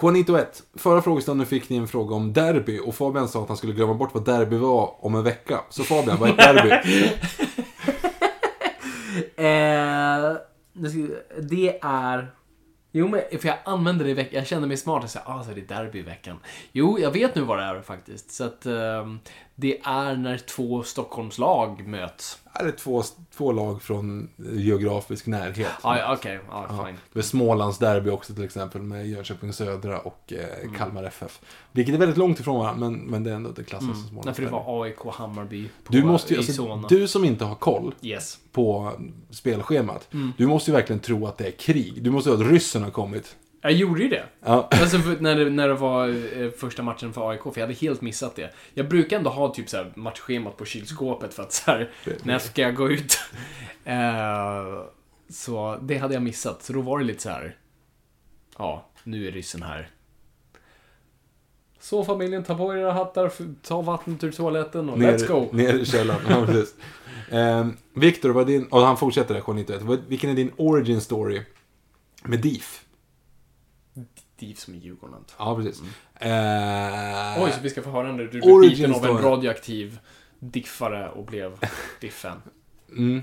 Juanito 0.02 0.36
1. 0.36 0.62
Förra 0.74 1.02
frågestunden 1.02 1.46
fick 1.46 1.68
ni 1.68 1.76
en 1.76 1.88
fråga 1.88 2.14
om 2.14 2.32
derby 2.32 2.80
och 2.84 2.94
Fabian 2.94 3.28
sa 3.28 3.42
att 3.42 3.48
han 3.48 3.56
skulle 3.56 3.72
glömma 3.72 3.94
bort 3.94 4.14
vad 4.14 4.24
derby 4.24 4.56
var 4.56 5.04
om 5.04 5.14
en 5.14 5.22
vecka. 5.24 5.60
Så 5.70 5.84
Fabian, 5.84 6.18
vad 6.20 6.28
är 6.28 6.32
ett 6.32 6.38
derby? 6.38 7.10
Eh, 9.36 10.36
det 11.42 11.78
är... 11.82 12.30
Jo, 12.92 13.08
men 13.08 13.20
för 13.40 13.48
jag 13.48 13.56
använde 13.64 14.04
det 14.04 14.10
i 14.10 14.14
veckan. 14.14 14.34
Jag 14.38 14.46
kände 14.46 14.68
mig 14.68 14.76
smart 14.76 15.04
och 15.04 15.10
sa 15.10 15.20
ah, 15.24 15.42
så 15.44 15.50
är 15.50 15.54
det 15.54 15.60
derby 15.68 15.98
i 15.98 16.02
veckan. 16.02 16.36
Jo, 16.72 16.98
jag 16.98 17.10
vet 17.10 17.34
nu 17.34 17.42
vad 17.42 17.58
det 17.58 17.64
är 17.64 17.82
faktiskt. 17.82 18.30
Så 18.30 18.44
att 18.44 18.66
ehm, 18.66 19.18
det 19.60 19.80
är 19.84 20.16
när 20.16 20.38
två 20.38 20.82
Stockholmslag 20.82 21.86
möts. 21.88 22.38
är 22.52 22.64
det 22.64 22.72
två, 22.72 23.02
två 23.36 23.52
lag 23.52 23.82
från 23.82 24.28
geografisk 24.36 25.26
närhet. 25.26 25.68
Ja, 25.82 25.98
ja, 25.98 26.14
okej. 26.18 26.40
Ja, 26.50 26.66
Ja. 26.68 26.86
fine. 26.86 26.96
Det 27.12 27.18
är 27.18 27.22
Smålands 27.22 27.78
derby 27.78 28.10
också 28.10 28.34
till 28.34 28.44
exempel 28.44 28.82
med 28.82 29.08
Jönköping 29.08 29.52
Södra 29.52 29.98
och 29.98 30.32
eh, 30.32 30.60
Mm. 30.62 30.74
Kalmar 30.74 31.04
FF. 31.04 31.40
Vilket 31.72 31.94
är 31.94 31.98
väldigt 31.98 32.16
långt 32.16 32.40
ifrån 32.40 32.58
varandra, 32.58 32.90
men, 32.90 32.98
men 33.00 33.24
det 33.24 33.30
är 33.30 33.34
ändå 33.34 33.50
det 33.50 33.64
klassas 33.64 33.88
som 33.88 34.00
Nej, 34.00 34.08
Smålands 34.10 34.36
för 34.36 34.44
det 34.44 34.50
var 34.52 34.82
AIK 34.84 34.96
Hammarby 35.12 35.68
på, 35.84 35.92
Du, 35.92 36.04
måste, 36.04 36.34
ju- 36.34 36.38
alltså, 36.38 36.82
du 36.88 37.08
som 37.08 37.24
inte 37.24 37.44
har 37.44 37.54
koll 37.54 37.94
Yes. 38.02 38.38
på 38.52 38.92
spelschemat, 39.30 40.08
Mm. 40.12 40.32
du 40.38 40.46
måste 40.46 40.70
ju 40.70 40.74
verkligen 40.76 41.00
tro 41.00 41.26
att 41.26 41.38
det 41.38 41.46
är 41.46 41.50
krig. 41.50 42.02
Du 42.02 42.10
måste 42.10 42.30
ju 42.30 42.36
att 42.36 42.50
ryssen 42.52 42.82
har 42.82 42.90
kommit. 42.90 43.36
Jag 43.62 43.72
gjorde 43.72 44.02
ju 44.02 44.08
det. 44.08 44.24
Ja. 44.44 44.68
Alltså 44.70 44.98
när, 45.20 45.36
det, 45.36 45.50
när 45.50 45.68
det 45.68 45.74
var 45.74 46.08
eh, 46.42 46.50
första 46.50 46.82
matchen 46.82 47.12
för 47.12 47.30
AIK, 47.30 47.42
för 47.42 47.52
jag 47.54 47.60
hade 47.60 47.74
helt 47.74 48.00
missat 48.00 48.36
det. 48.36 48.54
Jag 48.74 48.88
brukar 48.88 49.16
ändå 49.16 49.30
ha 49.30 49.54
typ 49.54 49.68
så 49.68 49.76
här 49.76 49.92
matchschemat 49.96 50.56
på 50.56 50.64
kylskåpet 50.64 51.34
för 51.34 51.42
att 51.42 51.52
så 51.52 51.70
här, 51.70 51.90
när 52.22 52.38
ska 52.38 52.62
jag 52.62 52.74
gå 52.74 52.90
ut? 52.90 53.18
Eh, 53.84 54.82
så 55.28 55.78
det 55.82 55.96
hade 55.98 56.14
jag 56.14 56.22
missat, 56.22 56.62
så 56.62 56.72
då 56.72 56.80
var 56.80 56.98
det 56.98 57.04
lite 57.04 57.22
så 57.22 57.28
här. 57.28 57.56
Ja, 58.58 58.86
nu 59.04 59.28
är 59.28 59.32
ryssen 59.32 59.62
här. 59.62 59.88
Så 61.80 62.04
familjen, 62.04 62.44
ta 62.44 62.54
på 62.56 62.76
era 62.76 62.92
hattar, 62.92 63.32
ta 63.62 63.80
vattnet 63.82 64.24
ur 64.24 64.32
toaletten 64.32 64.90
och 64.90 64.98
let's 64.98 65.26
go. 65.28 65.48
Ner 65.52 65.74
i 65.78 65.84
källaren. 65.86 66.20
Ja, 66.28 66.46
precis. 66.46 66.74
Ehm, 67.30 67.76
Viktor, 67.94 68.30
vad 68.30 68.42
är 68.42 68.46
din... 68.46 68.66
Och 68.66 68.80
han 68.80 68.96
fortsätter 68.96 69.34
där, 69.34 69.40
791. 69.40 69.82
Vad- 69.82 70.04
Vilken 70.08 70.30
är 70.30 70.34
din 70.34 70.52
origin 70.56 71.00
story 71.00 71.42
med 72.24 72.40
DIF? 72.40 72.84
DIF 74.40 74.58
som 74.58 74.74
i 74.74 74.78
Djurgården. 74.78 75.14
antar 75.16 75.34
Ja, 75.38 75.56
precis. 75.56 75.82
jag. 76.20 76.28
Ehm, 76.28 77.42
Oj, 77.42 77.52
så 77.52 77.60
vi 77.62 77.70
ska 77.70 77.82
få 77.82 77.90
höra 77.90 78.12
när 78.12 78.24
du 78.24 78.28
blev 78.28 78.60
biten 78.60 78.94
av 78.94 79.04
en 79.06 79.18
radioaktiv 79.18 79.98
diffare 80.38 81.08
och 81.10 81.24
blev 81.24 81.58
diffen. 82.00 82.42
Mm, 82.96 83.22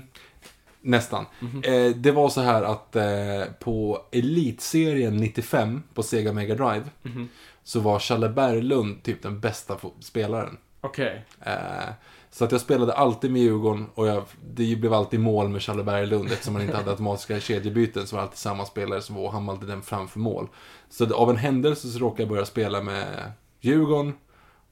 nästan. 0.80 1.26
Mhm. 1.40 1.62
Eh, 1.64 1.86
det 1.96 2.12
var 2.12 2.28
så 2.28 2.40
här 2.40 2.62
att 2.62 2.96
eh, 2.96 3.52
på 3.60 4.02
Elitserien 4.12 5.16
95 5.16 5.82
på 5.94 6.02
Sega 6.02 6.32
Mega 6.32 6.54
Drive 6.54 6.84
Mhm. 7.02 7.28
så 7.64 7.80
var 7.80 7.98
Challe 7.98 8.28
Berglund 8.28 9.02
typ 9.02 9.22
den 9.22 9.40
bästa 9.40 9.76
spelaren. 10.00 10.56
Okej. 10.80 11.24
Eh, 11.40 11.88
så 12.38 12.44
att 12.44 12.52
jag 12.52 12.60
spelade 12.60 12.92
alltid 12.92 13.30
med 13.32 13.42
Djurgården 13.42 13.86
och 13.94 14.06
jag, 14.06 14.22
det 14.54 14.76
blev 14.76 14.92
alltid 14.94 15.20
mål 15.20 15.48
med 15.48 15.62
Challe 15.62 15.82
Berglund 15.82 16.32
eftersom 16.32 16.52
man 16.52 16.62
inte 16.62 16.76
hade 16.76 16.90
automatiska 16.90 17.40
kedjebyten 17.40 18.06
så 18.06 18.16
var 18.16 18.20
det 18.22 18.26
alltid 18.26 18.38
samma 18.38 18.64
spelare 18.64 19.02
som 19.02 19.16
var 19.16 19.22
och 19.22 19.32
han 19.32 19.48
alltid 19.48 19.68
den 19.68 19.82
framför 19.82 20.18
mål. 20.18 20.48
Så 20.90 21.04
det- 21.04 21.14
av 21.14 21.30
en 21.30 21.36
händelse 21.36 21.88
så 21.88 21.98
råkade 21.98 22.22
jag 22.22 22.28
börja 22.28 22.44
spela 22.44 22.82
med 22.82 23.32
Djurgården 23.60 24.12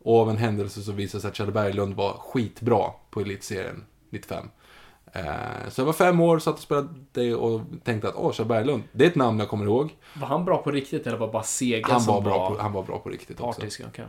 och 0.04 0.20
av 0.20 0.30
en 0.30 0.36
händelse 0.36 0.80
så 0.82 0.92
visade 0.92 1.18
det 1.18 1.22
sig 1.22 1.28
att 1.28 1.36
Challe 1.36 1.52
Berglund 1.52 1.94
var 1.94 2.12
skitbra 2.12 2.90
på 3.10 3.20
Elitserien 3.20 3.84
95. 4.10 4.48
Eh, 5.12 5.24
så 5.68 5.80
jag 5.80 5.86
var 5.86 5.92
fem 5.92 6.20
år, 6.20 6.38
satt 6.38 6.54
och 6.54 6.60
spelade 6.60 6.88
det 7.12 7.34
och 7.34 7.60
tänkte 7.84 8.08
att 8.08 8.14
åh, 8.16 8.32
Challe 8.32 8.48
Berglund, 8.48 8.82
det 8.92 9.04
är 9.04 9.08
ett 9.08 9.14
namn 9.16 9.38
jag 9.38 9.48
kommer 9.48 9.64
ihåg. 9.64 9.94
Var 10.20 10.26
han 10.28 10.44
bra 10.44 10.58
på 10.62 10.70
riktigt 10.70 11.06
eller 11.06 11.16
var 11.18 11.32
bara 11.32 11.42
Sega 11.42 11.88
Han 11.92 12.00
som 12.00 12.14
var, 12.14 12.20
bra 12.22 12.50
på, 12.50 12.62
han 12.62 12.72
var 12.72 12.82
bra 12.82 12.98
på 12.98 13.08
riktigt 13.08 13.40
också. 13.40 13.60
Okej. 13.88 14.04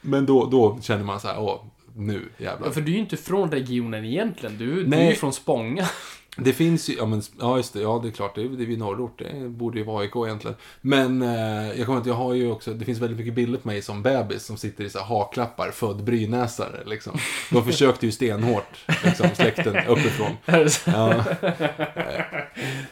Men 0.00 0.26
då, 0.26 0.44
då 0.46 0.78
känner 0.80 1.04
man 1.04 1.20
så 1.20 1.28
här, 1.28 1.40
åh, 1.40 1.60
nu 1.96 2.28
jävlar. 2.38 2.66
Ja, 2.66 2.72
för 2.72 2.80
du 2.80 2.90
är 2.92 2.94
ju 2.94 3.00
inte 3.00 3.16
från 3.16 3.50
regionen 3.50 4.04
egentligen. 4.04 4.58
Du, 4.58 4.84
du 4.84 4.96
är 4.96 5.10
ju 5.10 5.16
från 5.16 5.32
Spånga. 5.32 5.88
Det 6.38 6.52
finns 6.52 6.88
ju, 6.88 6.94
ja 6.94 7.06
men, 7.06 7.22
ja 7.40 7.56
just 7.56 7.72
det, 7.72 7.80
ja 7.80 8.00
det 8.02 8.08
är 8.08 8.12
klart, 8.12 8.34
det 8.34 8.42
är, 8.42 8.48
det 8.48 8.64
är 8.64 8.66
vid 8.66 8.78
norrort, 8.78 9.18
det 9.18 9.48
borde 9.48 9.78
ju 9.78 9.84
vara 9.84 10.02
AIK 10.02 10.16
egentligen. 10.16 10.56
Men 10.80 11.22
eh, 11.22 11.78
jag 11.78 11.86
kommer 11.86 11.98
inte, 11.98 12.10
jag 12.10 12.16
har 12.16 12.34
ju 12.34 12.50
också, 12.50 12.74
det 12.74 12.84
finns 12.84 12.98
väldigt 12.98 13.18
mycket 13.18 13.34
bilder 13.34 13.58
på 13.58 13.68
mig 13.68 13.82
som 13.82 14.02
bebis 14.02 14.44
som 14.44 14.56
sitter 14.56 14.84
i 14.84 14.90
så 14.90 14.98
här 14.98 15.06
haklappar, 15.06 15.70
född 15.70 16.04
brynäsare 16.04 16.82
liksom. 16.86 17.18
De 17.50 17.64
försökte 17.64 18.06
ju 18.06 18.12
stenhårt, 18.12 18.84
liksom, 19.04 19.28
släkten 19.34 19.76
uppifrån. 19.88 20.36
Ja. 20.86 21.24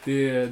det, 0.03 0.49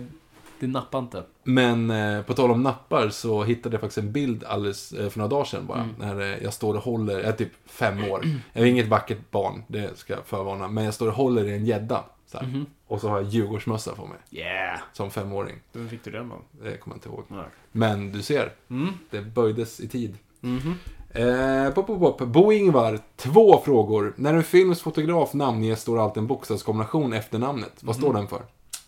det 0.68 0.72
nappar 0.72 0.99
inte. 0.99 1.23
Men 1.44 1.90
eh, 1.90 2.22
på 2.22 2.34
tal 2.34 2.52
om 2.52 2.64
nappar 2.64 3.10
så 3.10 3.44
hittade 3.44 3.73
jag 3.76 3.81
faktiskt 3.81 3.98
en 3.98 4.11
bild 4.11 4.44
alldeles 4.44 4.91
eh, 4.94 5.10
för 5.10 5.19
några 5.19 5.30
dagar 5.30 5.45
sedan 5.45 5.65
bara. 5.68 5.90
När 5.99 6.22
eh, 6.22 6.44
jag 6.44 6.53
står 6.53 6.76
och 6.76 6.84
håller, 6.84 7.14
jag 7.14 7.23
är 7.23 7.31
typ 7.31 7.52
fem 7.65 8.03
år. 8.03 8.26
Jag 8.53 8.64
är 8.64 8.68
inget 8.69 8.88
vackert 8.88 9.31
barn, 9.31 9.64
det 9.68 9.98
ska 9.98 10.14
jag 10.14 10.26
förvarna. 10.26 10.68
Men 10.68 10.84
jag 10.85 10.94
står 10.94 11.07
och 11.07 11.14
håller 11.14 11.45
i 11.45 11.53
en 11.53 11.65
gädda. 11.65 12.03
här. 12.34 12.65
Och 12.88 13.02
så 13.02 13.10
har 13.10 13.18
jag 13.22 13.30
Djurgårdsmössa 13.30 13.95
på 13.95 14.06
mig. 14.06 14.18
Yeah! 14.31 14.80
Som 14.94 15.11
femåring. 15.11 15.56
Vem 15.73 15.90
fick 15.90 16.03
du 16.03 16.11
den 16.11 16.30
då? 16.30 16.35
Det 16.64 16.77
kommer 16.77 16.95
jag 16.95 16.98
inte 16.98 17.10
ihåg. 17.10 17.23
Nej. 17.27 17.45
Men 17.72 18.11
du 18.11 18.22
ser, 18.22 18.52
Mm. 18.69 18.94
det 19.10 19.22
böjdes 19.22 19.80
i 19.80 19.88
tid. 19.88 20.18
Mhm. 20.40 20.76
Eh, 21.10 21.73
pop, 21.73 21.88
pop, 21.88 21.99
pop. 22.18 22.27
Bo 22.27 22.52
Ingvar, 22.52 22.99
två 23.15 23.57
frågor. 23.65 24.14
När 24.18 24.34
en 24.34 24.44
films 24.44 24.81
fotograf 24.81 25.34
namnges 25.34 25.81
står 25.81 25.99
alltid 25.99 26.22
en 26.22 26.27
bokstavskombination 26.27 27.14
efter 27.14 27.40
namnet. 27.40 27.73
Vad 27.81 27.95
står 27.95 28.14
den 28.14 28.27
för? 28.27 28.41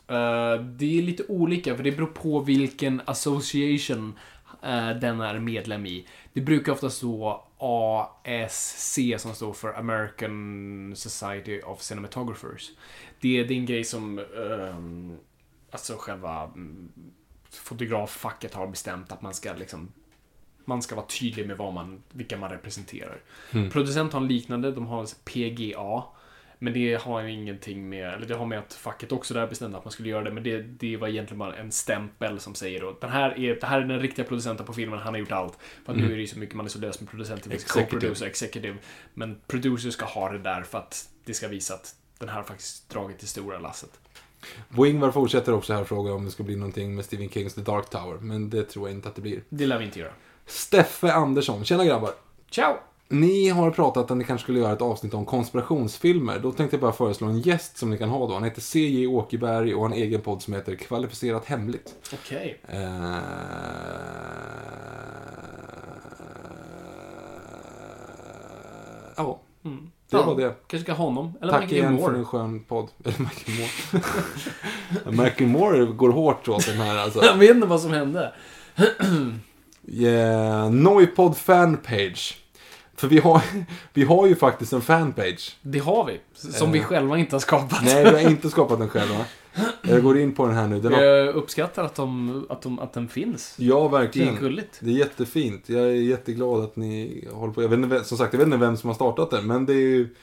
Eh, 0.07 0.61
det 0.61 0.97
är 0.97 1.01
lite 1.01 1.23
olika, 1.27 1.75
för 1.75 1.83
det 1.83 1.91
beror 1.91 2.07
på 2.07 2.39
vilken 2.39 3.01
association 3.05 4.19
eh, 4.63 4.89
den 4.89 5.21
är 5.21 5.39
medlem 5.39 5.85
i. 5.85 6.07
Det 6.33 6.41
brukar 6.41 6.71
ofta 6.71 6.89
stå 6.89 7.43
ASC 7.57 8.99
som 9.17 9.35
står 9.35 9.53
för 9.53 9.73
American 9.73 10.93
Society 10.95 11.61
of 11.61 11.81
Cinematographers. 11.81 12.71
Det 13.19 13.39
är 13.39 13.45
din 13.45 13.65
grej 13.65 13.83
som 13.83 14.19
ehm, 14.19 15.17
alltså 15.71 15.95
själva 15.97 16.43
mm, 16.43 16.91
fotograffacket 17.49 18.53
har 18.53 18.67
bestämt 18.67 19.11
att 19.11 19.21
man 19.21 19.33
ska 19.33 19.53
liksom 19.53 19.91
man 20.65 20.81
ska 20.81 20.95
vara 20.95 21.05
tydlig 21.05 21.47
med 21.47 21.57
vad 21.57 21.73
man, 21.73 22.03
vilka 22.11 22.37
man 22.37 22.49
representerar. 22.49 23.21
Producent 23.71 24.13
har 24.13 24.21
en 24.21 24.27
liknande, 24.27 24.71
de 24.71 24.87
har 24.87 25.07
PGA. 25.23 26.03
Men 26.59 26.73
det 26.73 27.01
har 27.01 27.21
ju 27.21 27.31
ingenting 27.31 27.89
med, 27.89 28.13
eller 28.13 28.27
det 28.27 28.35
har 28.35 28.45
med 28.45 28.59
att 28.59 28.73
facket 28.73 29.11
också 29.11 29.33
där 29.33 29.47
bestämde 29.47 29.77
att 29.77 29.85
man 29.85 29.91
skulle 29.91 30.09
göra 30.09 30.23
det, 30.23 30.31
men 30.31 30.43
det, 30.43 30.61
det 30.61 30.97
var 30.97 31.07
egentligen 31.07 31.39
bara 31.39 31.55
en 31.55 31.71
stämpel 31.71 32.39
som 32.39 32.55
säger 32.55 32.81
då, 32.81 32.97
den 33.01 33.09
här 33.09 33.39
är, 33.39 33.59
det 33.61 33.67
här 33.67 33.81
är 33.81 33.85
den 33.85 33.99
riktiga 33.99 34.25
producenten 34.25 34.65
på 34.65 34.73
filmen, 34.73 34.99
han 34.99 35.13
har 35.13 35.19
gjort 35.19 35.31
allt. 35.31 35.57
För 35.85 35.91
att 35.91 35.99
nu 35.99 36.05
är 36.05 36.15
det 36.15 36.21
ju 36.21 36.27
så 36.27 36.39
mycket, 36.39 36.55
man 36.55 36.65
är 36.65 36.69
så 36.69 36.79
lös 36.79 37.01
med 37.01 37.09
finns 37.09 37.31
Executive. 37.31 37.85
co-producer, 37.85 38.25
executive. 38.25 38.77
Men 39.13 39.41
producer 39.47 39.89
ska 39.89 40.05
ha 40.05 40.31
det 40.31 40.39
där 40.39 40.63
för 40.63 40.77
att 40.77 41.09
det 41.25 41.33
ska 41.33 41.47
visa 41.47 41.73
att 41.73 41.95
den 42.19 42.29
här 42.29 42.35
har 42.35 42.43
faktiskt 42.43 42.89
dragit 42.89 43.19
det 43.19 43.27
stora 43.27 43.59
lasset. 43.59 43.99
Bo 44.69 44.85
Ingvar 44.85 45.11
fortsätter 45.11 45.53
också 45.53 45.73
här 45.73 45.81
och 45.81 45.87
frågar 45.87 46.13
om 46.13 46.25
det 46.25 46.31
ska 46.31 46.43
bli 46.43 46.55
någonting 46.55 46.95
med 46.95 47.05
Stephen 47.05 47.29
Kings 47.29 47.53
The 47.53 47.61
Dark 47.61 47.89
Tower. 47.89 48.17
Men 48.17 48.49
det 48.49 48.63
tror 48.63 48.89
jag 48.89 48.97
inte 48.97 49.09
att 49.09 49.15
det 49.15 49.21
blir. 49.21 49.43
Det 49.49 49.65
lär 49.65 49.77
vi 49.77 49.85
inte 49.85 49.99
göra. 49.99 50.13
Steffe 50.45 51.11
Andersson, 51.11 51.65
tjena 51.65 51.85
grabbar. 51.85 52.11
Ciao! 52.49 52.94
Ni 53.09 53.49
har 53.49 53.71
pratat 53.71 54.11
att 54.11 54.17
ni 54.17 54.23
kanske 54.23 54.43
skulle 54.43 54.59
göra 54.59 54.73
ett 54.73 54.81
avsnitt 54.81 55.13
om 55.13 55.25
konspirationsfilmer. 55.25 56.39
Då 56.39 56.51
tänkte 56.51 56.75
jag 56.75 56.81
bara 56.81 56.91
föreslå 56.91 57.27
en 57.27 57.39
gäst 57.39 57.77
som 57.77 57.89
ni 57.89 57.97
kan 57.97 58.09
ha 58.09 58.27
då. 58.27 58.33
Han 58.33 58.43
heter 58.43 58.61
C.J. 58.61 59.07
Åkerberg 59.07 59.75
och 59.75 59.79
har 59.81 59.87
en 59.89 59.93
egen 59.93 60.21
podd 60.21 60.41
som 60.41 60.53
heter 60.53 60.75
Kvalificerat 60.75 61.45
Hemligt. 61.45 61.95
Okej. 62.13 62.59
Eh, 62.67 63.15
Ja, 69.17 69.39
Mm. 69.65 69.91
det 70.09 70.17
Ja, 70.17 70.23
var 70.25 70.35
det. 70.35 70.53
Kanske 70.67 70.83
ska 70.85 70.93
ha 70.93 71.05
honom. 71.05 71.33
Eller 71.41 71.51
Tack 71.51 71.61
Michael 71.61 71.81
igen 71.81 71.93
Moore. 71.93 72.05
för 72.11 72.19
en 72.19 72.25
skön 72.25 72.59
podd. 72.63 72.87
Eller 73.05 73.19
Michael 73.19 73.57
Moore. 73.57 75.23
Michael 75.23 75.49
Moore 75.49 75.85
går 75.85 76.09
hårt 76.09 76.47
åt 76.47 76.65
den 76.65 76.77
här 76.77 76.97
alltså. 76.97 77.23
Jag 77.23 77.35
vet 77.37 77.49
inte 77.55 77.67
vad 77.67 77.81
som 77.81 77.91
hände. 77.91 78.33
Yeah, 79.87 80.71
Noipod 80.71 81.37
fanpage. 81.37 82.37
För 82.97 83.07
vi 83.07 83.19
har, 83.19 83.41
vi 83.93 84.03
har 84.03 84.27
ju 84.27 84.35
faktiskt 84.35 84.73
en 84.73 84.81
fanpage. 84.81 85.57
Det 85.61 85.79
har 85.79 86.05
vi. 86.05 86.19
Som 86.33 86.71
vi 86.71 86.79
Eh. 86.79 86.85
själva 86.85 87.17
inte 87.17 87.35
har 87.35 87.39
skapat. 87.39 87.79
Nej, 87.83 88.03
vi 88.03 88.09
har 88.23 88.29
inte 88.29 88.49
skapat 88.49 88.79
den 88.79 88.89
själva. 88.89 89.25
Jag 89.81 90.03
går 90.03 90.17
in 90.17 90.35
på 90.35 90.45
den 90.45 90.55
här 90.55 90.67
nu. 90.67 90.79
Den 90.79 90.93
har, 90.93 91.01
Jag 91.01 91.35
uppskattar 91.35 91.83
att, 91.83 91.95
de, 91.95 92.45
att, 92.49 92.61
de, 92.61 92.79
att 92.79 92.93
den 92.93 93.07
finns. 93.07 93.55
ja, 93.57 93.83
Det 93.83 93.89
verkligen. 93.97 94.35
är 94.35 94.39
gulligt. 94.39 94.79
Det 94.79 94.89
är 94.89 94.93
jättefint. 94.95 95.69
Jag 95.69 95.81
är 95.81 95.91
jätteglad 95.91 96.63
att 96.63 96.75
ni 96.75 97.27
håller 97.33 97.53
på. 97.53 97.61
Jag 97.61 97.69
vet 97.69 97.79
inte, 97.79 98.03
som 98.03 98.17
sagt, 98.17 98.33
jag 98.33 98.37
vet 98.37 98.45
inte 98.47 98.57
vem 98.57 98.77
som 98.77 98.87
har 98.89 98.95
startat 98.95 99.31
den, 99.31 99.47
men 99.47 99.65
det 99.65 99.73
är 99.73 99.77
ju 99.77 100.15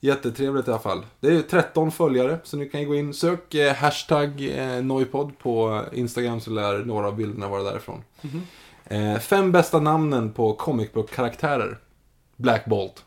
jättetrevligt 0.00 0.68
i 0.68 0.70
alla 0.70 0.80
fall. 0.80 1.06
Det 1.20 1.28
är 1.28 1.42
13 1.42 1.92
följare, 1.92 2.38
så 2.44 2.56
ni 2.56 2.68
kan 2.68 2.88
gå 2.88 2.94
in. 2.94 3.14
Sök 3.14 3.54
eh, 3.54 3.74
hashtag 3.74 4.48
eh, 4.58 4.82
Noipod 4.84 5.38
på 5.38 5.82
Instagram 5.92 6.40
så 6.40 6.50
lär 6.50 6.78
några 6.84 7.06
av 7.06 7.16
bilderna 7.16 7.48
vara 7.48 7.62
därifrån. 7.62 8.02
Eh, 8.84 9.18
fem 9.18 9.52
bästa 9.52 9.80
namnen 9.80 10.32
på 10.32 10.52
comic 10.54 10.92
book-karaktärer. 10.92 11.78
Black 12.36 12.64
Bolt. 12.64 13.04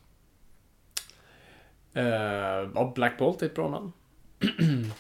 Uh, 1.97 2.03
ja, 2.76 2.91
Black 2.95 3.18
Bolt 3.18 3.41
är 3.41 3.45
ett 3.45 3.56
bra 3.56 3.69
namn. 3.69 3.91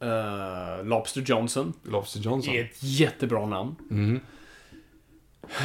Eh, 0.00 0.84
Lobster 0.84 1.20
Johnson 1.20 1.72
Lobster 1.82 2.20
Johnson. 2.20 2.54
är 2.54 2.64
ett 2.64 2.82
jättebra 2.82 3.46
namn. 3.46 3.74
Mm. 3.90 4.20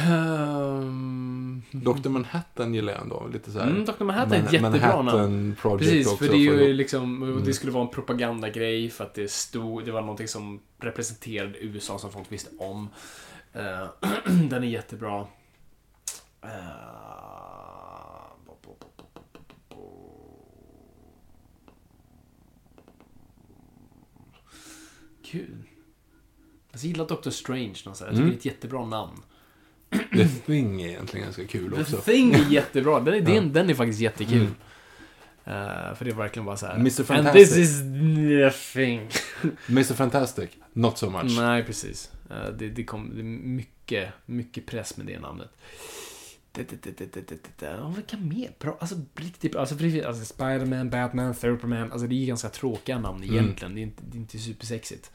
Ehm, 0.06 1.62
Dr. 1.70 2.08
Manhattan 2.08 2.74
gillar 2.74 2.92
jag 2.92 3.02
ändå. 3.02 3.28
Lite 3.32 3.52
så 3.52 3.58
här. 3.58 3.66
Mm, 3.66 3.84
Dr. 3.84 4.04
Manhattan 4.04 4.32
är 4.32 4.46
ett 4.46 4.52
jättebra 4.52 5.02
namn. 5.02 5.04
Manhattan 5.04 5.56
Project 5.60 5.82
Precis, 5.90 6.06
också. 6.06 6.16
för 6.24 6.32
det 6.32 6.36
är 6.38 6.38
ju 6.66 6.72
liksom, 6.72 7.22
och 7.22 7.28
Mm. 7.28 7.44
det 7.44 7.52
skulle 7.52 7.72
vara 7.72 7.84
en 7.84 7.90
propagandagrej 7.90 8.90
för 8.90 9.04
att 9.04 9.14
det 9.14 9.30
stod, 9.30 9.84
det 9.84 9.92
var 9.92 10.00
någonting 10.00 10.28
som 10.28 10.60
representerade 10.78 11.58
USA 11.64 11.98
som 11.98 12.12
folk 12.12 12.32
visste 12.32 12.50
om. 12.58 12.88
Eh, 13.52 13.86
den 14.50 14.62
är 14.64 14.68
jättebra. 14.68 15.26
Eh, 16.42 16.48
Gud. 25.38 25.62
Jag 26.72 26.82
gillar 26.82 27.08
Doctor 27.08 27.30
Strange 27.30 27.60
någonstans. 27.84 28.00
Jag 28.00 28.08
Mm. 28.08 28.16
tycker 28.18 28.30
det 28.30 28.34
är 28.34 28.38
ett 28.38 28.44
jättebra 28.44 28.84
namn. 28.86 29.22
The 30.12 30.28
Thing 30.28 30.82
är 30.82 30.88
egentligen 30.88 31.24
ganska 31.26 31.46
kul 31.46 31.72
The 31.74 31.80
också. 31.80 31.96
Thing 31.96 32.34
är 32.34 32.50
jättebra. 32.50 33.00
Den 33.00 33.14
är, 33.14 33.18
Ja. 33.18 33.24
den, 33.24 33.52
den 33.52 33.70
är 33.70 33.74
faktiskt 33.74 34.00
jättekul. 34.00 34.36
Mm. 34.36 34.54
Eh, 35.46 35.94
för 35.94 36.04
det 36.04 36.10
är 36.10 36.14
verkligen 36.14 36.46
bara 36.46 36.56
så 36.56 36.66
här. 36.66 36.74
Mr. 36.74 37.00
And 37.00 37.06
Fantastic. 37.06 37.48
this 37.48 37.56
is 37.56 37.78
the 37.80 38.50
thing. 38.72 39.08
Mr 39.68 39.94
Fantastic, 39.94 40.50
not 40.72 40.98
so 40.98 41.10
much. 41.10 41.36
Nej, 41.38 41.62
precis. 41.64 42.10
Eh, 42.30 42.52
det, 42.58 42.68
det, 42.68 42.84
kom, 42.84 43.10
det 43.14 43.20
är 43.20 43.24
mycket, 43.24 44.08
mycket 44.26 44.66
press 44.66 44.96
med 44.96 45.06
det 45.06 45.18
namnet. 45.20 45.50
Det, 46.54 46.62
det, 46.70 46.82
det, 46.82 46.98
det, 46.98 47.14
det, 47.14 47.28
det, 47.28 47.50
det. 47.58 47.92
Vilka 47.96 48.16
mer? 48.16 48.52
Alltså 48.80 48.94
riktigt 49.14 49.52
bra. 49.52 49.60
Alltså, 49.60 49.74
alltså 50.06 50.24
Spiderman, 50.24 50.90
Batman, 50.90 51.34
Superman. 51.34 51.92
Alltså 51.92 52.06
det 52.06 52.14
är 52.22 52.26
ganska 52.26 52.48
tråkiga 52.48 52.98
namn 52.98 53.22
Mm. 53.22 53.34
egentligen. 53.34 53.74
Det, 53.74 53.80
är 53.80 53.82
inte, 53.82 54.02
det 54.06 54.16
är 54.16 54.20
inte 54.20 54.38
supersexigt. 54.38 55.10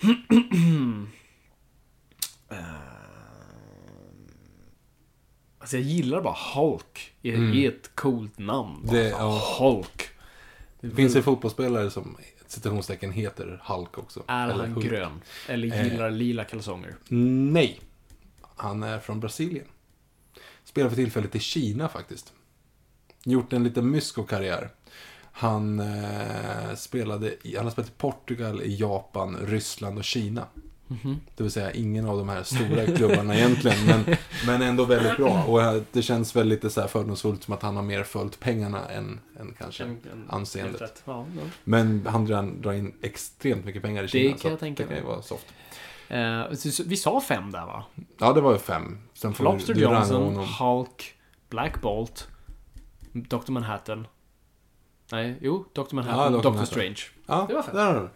Eh, 2.50 2.58
Alltså 5.58 5.76
jag 5.76 5.86
gillar 5.86 6.20
bara 6.22 6.36
Hulk. 6.54 7.12
Det 7.22 7.34
Mm. 7.34 7.52
är 7.56 7.68
ett 7.68 7.90
coolt 7.94 8.38
namn. 8.38 8.82
Bara, 8.86 8.96
Det- 8.96 9.08
ja. 9.08 9.42
Hulk. 9.58 10.08
Det 10.80 10.90
finns 10.90 11.16
en 11.16 11.22
fotbollsspelare 11.22 11.90
som 11.90 12.16
citationstecken 12.46 13.12
heter 13.12 13.60
Hulk 13.64 13.98
också. 13.98 14.24
Är 14.28 14.48
han 14.48 14.80
grön? 14.80 15.20
Eller 15.48 15.72
Eh. 15.72 15.84
gillar 15.88 16.10
lila 16.10 16.44
kalsonger? 16.44 16.96
Nej. 17.52 17.80
Han 18.56 18.82
är 18.82 18.98
från 18.98 19.20
Brasilien. 19.20 19.66
Spelar 20.68 20.88
för 20.88 20.96
tillfället 20.96 21.34
i 21.36 21.38
Kina 21.38 21.88
faktiskt. 21.88 22.32
Gjort 23.24 23.52
en 23.52 23.64
liten 23.64 23.90
mysko-karriär. 23.90 24.70
Han, 25.32 25.80
eh, 25.80 26.74
spelade 26.76 27.34
i, 27.42 27.56
han 27.56 27.64
har 27.66 27.70
spelat 27.72 27.90
i 27.90 27.94
Portugal, 27.98 28.62
i 28.62 28.76
Japan, 28.76 29.36
Ryssland 29.46 29.98
och 29.98 30.04
Kina. 30.04 30.46
Mhm. 30.86 31.20
Det 31.36 31.42
vill 31.42 31.52
säga 31.52 31.72
ingen 31.72 32.06
av 32.06 32.18
de 32.18 32.28
här 32.28 32.42
stora 32.42 32.86
klubbarna 32.96 33.36
egentligen. 33.36 33.86
Men, 33.86 34.16
men 34.46 34.62
ändå 34.62 34.84
väldigt 34.84 35.16
bra. 35.16 35.44
Och 35.44 35.82
det 35.92 36.02
känns 36.02 36.36
väl 36.36 36.48
lite 36.48 36.70
så 36.70 36.80
här 36.80 36.88
fördomsfullt 36.88 37.42
som 37.44 37.54
att 37.54 37.62
han 37.62 37.76
har 37.76 37.82
mer 37.82 38.02
följt 38.04 38.40
pengarna 38.40 38.88
än, 38.88 39.20
än 39.40 39.54
kanske 39.58 39.84
En- 39.84 39.90
en- 40.12 40.26
anseendet. 40.30 41.02
Ja, 41.04 41.26
ja. 41.36 41.42
Men 41.64 42.06
han 42.06 42.24
drar, 42.26 42.42
drar 42.42 42.72
in 42.72 42.92
extremt 43.02 43.64
mycket 43.64 43.82
pengar 43.82 44.04
i 44.04 44.08
Kina. 44.08 44.30
kan 44.30 44.38
så 44.40 44.48
jag 44.48 44.58
tänka 44.60 44.82
Det 44.82 44.86
kan 44.88 44.96
ju 44.96 45.02
mig. 45.02 45.10
vara 45.12 45.22
soft. 45.22 45.46
Eh, 46.08 46.44
vi 46.86 46.96
sa 46.96 47.20
fem 47.20 47.50
där 47.50 47.66
va? 47.66 47.84
Ja, 48.18 48.32
det 48.32 48.40
var 48.40 48.52
ju 48.52 48.58
fem. 48.58 48.98
Sen 49.14 49.34
får 49.34 49.44
Lobster 49.44 49.74
du 49.74 49.84
ranga 49.84 49.96
Johnson. 49.98 50.36
Hulk, 50.36 51.14
Black 51.50 51.80
Bolt, 51.80 52.28
Dr. 53.12 53.50
Manhattan. 53.52 54.06
Nej, 55.12 55.38
jo, 55.40 55.64
Dr. 55.72 55.94
Manhattan, 55.94 56.20
Ja, 56.20 56.28
Dr. 56.28 56.34
Doctor 56.34 56.50
Manhattan. 56.50 56.66
Strange. 56.66 57.00
Ja, 57.26 57.44
Det 57.48 57.54
var 57.54 57.62
fem. 57.62 57.76
där 57.76 57.86
har 57.94 57.94
du. 57.94 58.08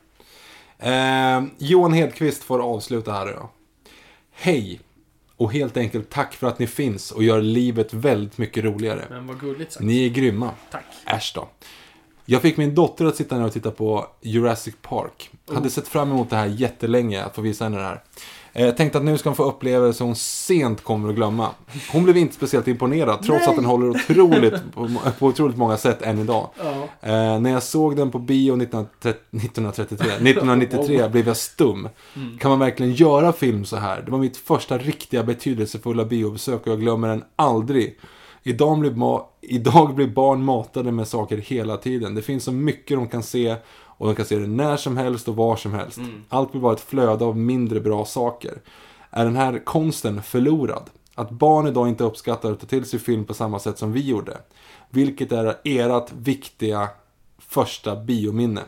Eh, 0.78 1.42
Johan 1.58 1.92
Hedqvist 1.92 2.42
får 2.42 2.58
avsluta 2.62 3.12
här 3.12 3.26
då. 3.26 3.50
Hej! 4.30 4.80
Och 5.36 5.52
helt 5.52 5.76
enkelt 5.76 6.10
tack 6.10 6.34
för 6.34 6.46
att 6.46 6.58
ni 6.58 6.66
finns 6.66 7.10
och 7.10 7.22
gör 7.22 7.40
livet 7.42 7.94
väldigt 7.94 8.38
mycket 8.38 8.64
roligare. 8.64 9.06
Men 9.10 9.26
vad 9.26 9.40
gulligt 9.40 9.72
sagt. 9.72 9.84
Ni 9.84 10.04
är 10.06 10.08
grymma. 10.10 10.50
Tack. 10.70 10.84
Äsch 11.06 11.32
då. 11.34 11.48
Jag 12.26 12.42
fick 12.42 12.56
min 12.56 12.74
dotter 12.74 13.04
att 13.04 13.16
sitta 13.16 13.38
ner 13.38 13.46
och 13.46 13.52
titta 13.52 13.70
på 13.70 14.06
Jurassic 14.20 14.74
Park. 14.82 15.30
Hade 15.54 15.70
sett 15.70 15.88
fram 15.88 16.10
emot 16.10 16.30
det 16.30 16.36
här 16.36 16.46
jättelänge, 16.46 17.24
att 17.24 17.34
få 17.34 17.40
visa 17.40 17.64
henne 17.64 17.76
det 17.76 17.82
här. 17.84 18.02
Eh, 18.52 18.64
Jag 18.64 18.76
tänkte 18.76 18.98
att 18.98 19.04
nu 19.04 19.18
ska 19.18 19.28
hon 19.28 19.36
få 19.36 19.44
upplevelse 19.44 20.04
hon 20.04 20.16
sent 20.16 20.82
kommer 20.84 21.08
att 21.08 21.14
glömma. 21.14 21.48
Hon 21.92 22.04
blev 22.04 22.16
inte 22.16 22.34
speciellt 22.34 22.68
imponerad, 22.68 23.22
trots 23.22 23.48
att 23.48 23.56
den 23.56 23.64
håller 23.64 23.88
otroligt, 23.90 24.54
på, 24.74 24.90
på 25.18 25.26
otroligt 25.26 25.56
många 25.56 25.76
sätt 25.76 26.02
än 26.02 26.18
idag. 26.18 26.48
Ja. 26.58 26.70
Eh, 27.00 27.40
när 27.40 27.50
jag 27.50 27.62
såg 27.62 27.96
den 27.96 28.10
på 28.10 28.18
bio 28.18 28.52
1930, 28.62 29.20
1933, 29.30 30.06
1993 30.06 31.08
blev 31.08 31.26
jag 31.26 31.36
stum. 31.36 31.88
Mm. 32.16 32.38
Kan 32.38 32.50
man 32.50 32.58
verkligen 32.58 32.92
göra 32.92 33.32
film 33.32 33.64
så 33.64 33.76
här? 33.76 34.02
Det 34.02 34.10
var 34.10 34.18
mitt 34.18 34.36
första 34.36 34.78
riktiga 34.78 35.22
betydelsefulla 35.22 36.04
biobesök 36.04 36.60
och 36.66 36.72
jag 36.72 36.80
glömmer 36.80 37.08
den 37.08 37.24
aldrig. 37.36 37.98
Idag 38.42 38.78
blir, 38.78 38.90
ma- 38.90 39.24
idag 39.40 39.94
blir 39.94 40.06
barn 40.06 40.44
matade 40.44 40.92
med 40.92 41.08
saker 41.08 41.36
hela 41.36 41.76
tiden. 41.76 42.14
Det 42.14 42.22
finns 42.22 42.44
så 42.44 42.52
mycket 42.52 42.96
de 42.96 43.08
kan 43.08 43.22
se 43.22 43.56
och 43.74 44.06
de 44.06 44.14
kan 44.14 44.26
se 44.26 44.38
det 44.38 44.46
när 44.46 44.76
som 44.76 44.96
helst 44.96 45.28
och 45.28 45.36
var 45.36 45.56
som 45.56 45.72
helst. 45.74 45.98
Allt 46.28 46.52
blir 46.52 46.60
bara 46.60 46.72
ett 46.72 46.80
flöde 46.80 47.24
av 47.24 47.36
mindre 47.36 47.80
bra 47.80 48.04
saker. 48.04 48.60
Är 49.10 49.24
den 49.24 49.36
här 49.36 49.64
konsten 49.64 50.22
förlorad? 50.22 50.90
Att 51.14 51.30
barn 51.30 51.66
idag 51.66 51.88
inte 51.88 52.04
uppskattar 52.04 52.52
att 52.52 52.60
ta 52.60 52.66
till 52.66 52.84
sig 52.84 52.98
film 52.98 53.24
på 53.24 53.34
samma 53.34 53.58
sätt 53.58 53.78
som 53.78 53.92
vi 53.92 54.00
gjorde. 54.00 54.36
Vilket 54.90 55.32
är 55.32 55.56
ert 55.64 56.12
viktiga 56.12 56.88
första 57.38 57.96
biominne? 57.96 58.60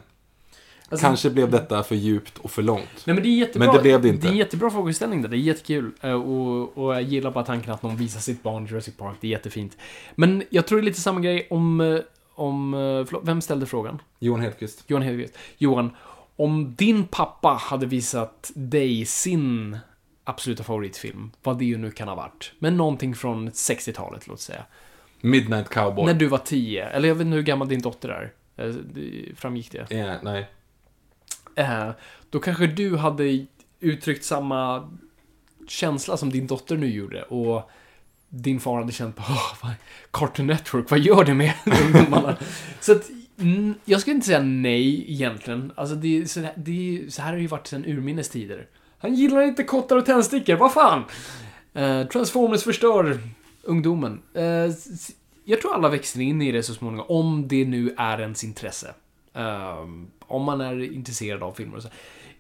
Alltså- 0.89 1.07
Kanske 1.07 1.31
blev 1.31 1.51
detta 1.51 1.83
för 1.83 1.95
djupt 1.95 2.39
och 2.39 2.51
för 2.51 2.63
långt. 2.63 3.03
Nej 3.07 3.15
men 3.15 3.23
det 3.23 3.29
är 3.29 3.39
jättebra. 3.39 3.67
Men 3.67 3.77
det 3.77 3.83
blev 3.83 4.03
det 4.03 4.09
inte. 4.09 4.21
Det 4.23 4.29
är 4.29 4.33
en 4.33 4.37
jättebra 4.39 4.71
frågeställning 4.71 5.23
där. 5.23 5.29
Det 5.29 5.37
är 5.37 5.39
jättekul. 5.39 5.91
Eh, 6.01 6.13
Och, 6.13 6.79
och 6.79 6.95
jag 6.95 7.03
gillar 7.03 7.31
bara 7.31 7.45
tanken 7.45 7.73
att 7.73 7.83
någon 7.83 7.97
visar 7.97 8.21
sitt 8.21 8.43
barn 8.43 8.65
i 8.67 8.69
Jurassic 8.69 8.97
Park. 8.97 9.17
Det 9.21 9.27
är 9.27 9.31
jättefint. 9.31 9.77
Men 10.15 10.43
jag 10.51 10.67
tror 10.67 10.79
det 10.79 10.83
är 10.83 10.85
lite 10.87 11.01
samma 11.01 11.21
grej 11.21 11.47
om... 11.51 11.81
eh, 11.81 11.99
om 12.37 12.75
eh, 12.75 12.79
förlåt, 12.81 13.23
vem 13.25 13.41
ställde 13.41 13.67
frågan? 13.67 13.99
Johan 14.19 14.41
Hedqvist. 14.41 14.85
Johan 14.87 15.03
Hedqvist. 15.03 15.39
Johan, 15.59 15.91
om 16.37 16.75
din 16.75 17.05
pappa 17.05 17.49
hade 17.49 17.87
visat 17.87 18.51
dig 18.55 19.05
sin 19.05 19.79
absoluta 20.25 20.65
favoritfilm, 20.65 21.31
vad 21.43 21.59
det 21.59 21.65
ju 21.65 21.79
nu 21.79 21.91
kan 21.91 22.09
ha 22.09 22.15
varit, 22.15 22.53
men 22.59 22.77
någonting 22.77 23.15
från 23.15 23.51
60-talet, 23.51 24.27
låt 24.27 24.41
säga. 24.41 24.65
Midnight 25.21 25.69
Cowboy. 25.69 26.07
När 26.07 26.15
du 26.15 26.27
var 26.27 26.39
10, 26.39 26.85
eller 26.89 27.09
jag 27.09 27.15
vet 27.15 27.25
inte 27.27 27.35
hur 27.37 27.43
gammal 27.43 27.69
din 27.69 27.81
dotter 27.83 28.09
är. 28.09 28.33
Framgick 29.37 29.73
det? 29.73 29.93
Eh, 29.99 30.13
nej. 30.23 30.47
Eh, 31.55 31.91
då 32.31 32.39
kanske 32.41 32.67
du 32.67 32.97
hade 32.97 33.47
uttryckt 33.81 34.25
samma 34.25 34.89
känsla 35.69 36.17
som 36.17 36.31
din 36.31 36.47
dotter 36.47 36.77
nu 36.77 36.91
gjorde 36.95 37.23
och 37.23 37.71
din 38.29 38.61
far 38.61 38.79
hade 38.81 38.93
känt 38.93 39.17
på 39.17 39.23
oh, 39.63 39.71
Cartoon 40.11 40.47
Network, 40.47 40.91
vad 40.91 41.01
gör 41.01 41.25
det 41.25 41.35
med 41.35 41.53
ungdomarna? 41.85 42.37
så 42.81 42.93
att, 42.93 43.11
mm, 43.39 43.75
jag 43.85 44.01
skulle 44.01 44.15
inte 44.15 44.27
säga 44.27 44.41
nej 44.43 45.13
egentligen. 45.13 45.73
Alltså 45.75 45.95
det, 45.95 46.31
så, 46.31 46.41
här- 46.41 46.53
det, 46.57 47.05
så 47.09 47.23
här 47.23 47.29
har 47.29 47.37
det 47.37 47.43
ju 47.43 47.49
varit 47.49 47.67
sedan 47.67 47.85
urminnes 47.85 48.29
tider. 48.29 48.67
Han 48.99 49.15
gillar 49.15 49.43
inte 49.43 49.63
kottar 49.65 49.97
och 49.97 50.07
tändstickor, 50.07 50.55
vad 50.57 50.73
fan? 50.73 51.05
Eh, 51.75 52.07
Transformers 52.07 52.63
förstör 52.63 53.19
ungdomen. 53.63 54.23
Eh, 54.35 54.73
jag 55.45 55.61
tror 55.61 55.75
alla 55.75 55.89
växer 55.89 56.21
in 56.21 56.43
i 56.43 56.53
det 56.53 56.63
så 56.63 56.75
småningom, 56.75 57.07
om 57.09 57.49
det 57.49 57.65
nu 57.65 57.95
är 57.99 58.21
ens 58.21 58.45
intresse. 58.45 58.95
Ehm, 59.35 60.11
om 60.21 60.43
man 60.43 60.61
är 60.61 60.93
intresserad 60.93 61.43
av 61.43 61.53
filmer 61.53 61.77
och 61.77 61.83
så. 61.83 61.89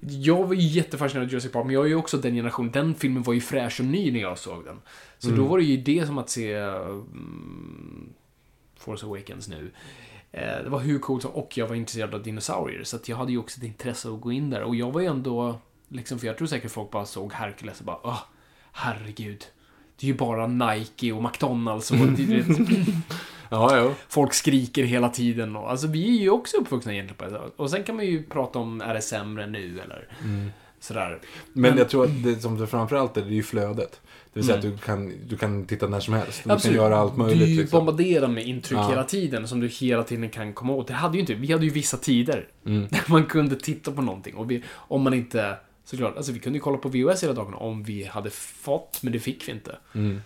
Jag 0.00 0.44
var 0.46 0.54
ju 0.54 0.60
jättefascinerad 0.60 1.26
av 1.26 1.30
Jurassic 1.30 1.52
Park, 1.52 1.64
men 1.64 1.74
jag 1.74 1.84
är 1.84 1.88
ju 1.88 1.94
också 1.94 2.18
den 2.18 2.34
generationen. 2.34 2.72
Den 2.72 2.94
filmen 2.94 3.22
var 3.22 3.34
ju 3.34 3.40
fräsch 3.40 3.80
och 3.80 3.86
ny 3.86 4.12
när 4.12 4.20
jag 4.20 4.38
såg 4.38 4.64
den. 4.64 4.80
Så 5.18 5.30
då 5.30 5.44
var 5.44 5.58
det 5.58 5.64
ju 5.64 5.76
det 5.76 6.06
som 6.06 6.18
att 6.18 6.30
se 6.30 6.52
mm, 6.54 8.12
Force 8.76 9.06
Awakens 9.06 9.48
nu. 9.48 9.70
Eh, 10.32 10.62
det 10.64 10.68
var 10.68 10.80
hur 10.80 10.98
coolt 10.98 11.22
som, 11.22 11.30
och 11.30 11.58
jag 11.58 11.66
var 11.66 11.74
intresserad 11.74 12.14
av 12.14 12.22
dinosaurier, 12.22 12.84
så 12.84 12.96
att 12.96 13.08
jag 13.08 13.16
hade 13.16 13.32
ju 13.32 13.38
också 13.38 13.58
ett 13.58 13.64
intresse 13.64 14.08
att 14.08 14.20
gå 14.20 14.32
in 14.32 14.50
där. 14.50 14.62
Och 14.62 14.76
jag 14.76 14.92
var 14.92 15.00
ju 15.00 15.06
ändå, 15.06 15.58
liksom, 15.88 16.18
för 16.18 16.26
jag 16.26 16.38
tror 16.38 16.48
säkert 16.48 16.70
folk 16.70 16.90
bara 16.90 17.04
såg 17.04 17.32
Hercules 17.32 17.80
och 17.80 17.86
bara, 17.86 17.98
åh, 18.02 18.20
herregud. 18.72 19.44
Det 19.96 20.06
är 20.06 20.08
ju 20.08 20.14
bara 20.14 20.46
Nike 20.46 21.12
och 21.12 21.22
McDonalds 21.22 21.90
och 21.90 21.96
Ja, 23.54 23.76
ja. 23.76 23.90
folk 24.08 24.34
skriker 24.34 24.84
hela 24.84 25.08
tiden. 25.08 25.56
Och, 25.56 25.70
alltså 25.70 25.86
vi 25.86 26.18
är 26.18 26.22
ju 26.22 26.30
också 26.30 26.56
uppvuxna 26.56 26.92
egentligen 26.92 27.30
på 27.30 27.36
det. 27.38 27.40
Och 27.56 27.70
sen 27.70 27.82
kan 27.84 27.96
man 27.96 28.06
ju 28.06 28.22
prata 28.22 28.58
om, 28.58 28.80
är 28.80 28.94
det 28.94 29.00
sämre 29.02 29.46
nu 29.46 29.80
eller 29.84 30.08
sådär. 30.80 31.18
Men 31.52 31.78
jag 31.78 31.88
tror 31.88 32.04
att 32.04 32.24
det 32.24 32.40
som 32.40 32.58
det 32.58 32.66
framförallt 32.66 33.16
är, 33.16 33.20
det 33.22 33.28
är 33.30 33.32
ju 33.34 33.42
flödet. 33.42 34.00
Det 34.32 34.40
vill 34.40 34.46
säga 34.46 34.58
Mm. 34.58 34.72
att 34.74 34.80
du 34.80 34.86
kan, 34.86 35.12
du 35.28 35.36
kan 35.36 35.64
titta 35.66 35.86
när 35.88 36.00
som 36.00 36.14
helst. 36.14 36.42
Du 36.44 36.58
kan 36.58 36.72
göra 36.72 36.96
allt 36.96 37.16
möjligt. 37.16 37.48
Du 37.48 37.56
liksom. 37.62 37.78
bombarderad 37.78 38.30
med 38.30 38.46
intryck 38.46 38.78
Ja. 38.78 38.88
hela 38.88 39.04
tiden 39.04 39.48
som 39.48 39.60
du 39.60 39.68
hela 39.68 40.02
tiden 40.02 40.30
kan 40.30 40.52
komma 40.52 40.72
åt. 40.72 40.86
Det 40.86 40.94
hade 40.94 41.14
ju 41.14 41.20
inte, 41.20 41.34
vi 41.34 41.52
hade 41.52 41.64
ju 41.64 41.70
vissa 41.70 41.96
tider 41.96 42.48
Mm. 42.66 42.86
där 42.90 43.02
man 43.06 43.24
kunde 43.24 43.56
titta 43.56 43.92
på 43.92 44.02
någonting. 44.02 44.34
Och 44.34 44.50
vi, 44.50 44.62
om 44.70 45.02
man 45.02 45.14
inte, 45.14 45.56
såklart, 45.84 46.16
alltså 46.16 46.32
vi 46.32 46.38
kunde 46.38 46.56
ju 46.58 46.60
kolla 46.62 46.78
på 46.78 46.88
VHS 46.88 47.22
hela 47.22 47.32
dagarna 47.32 47.56
om 47.56 47.82
vi 47.84 48.04
hade 48.04 48.30
fått, 48.30 48.98
men 49.02 49.12
det 49.12 49.18
fick 49.20 49.48
vi 49.48 49.52
inte. 49.52 49.76
Mm. 49.94 50.20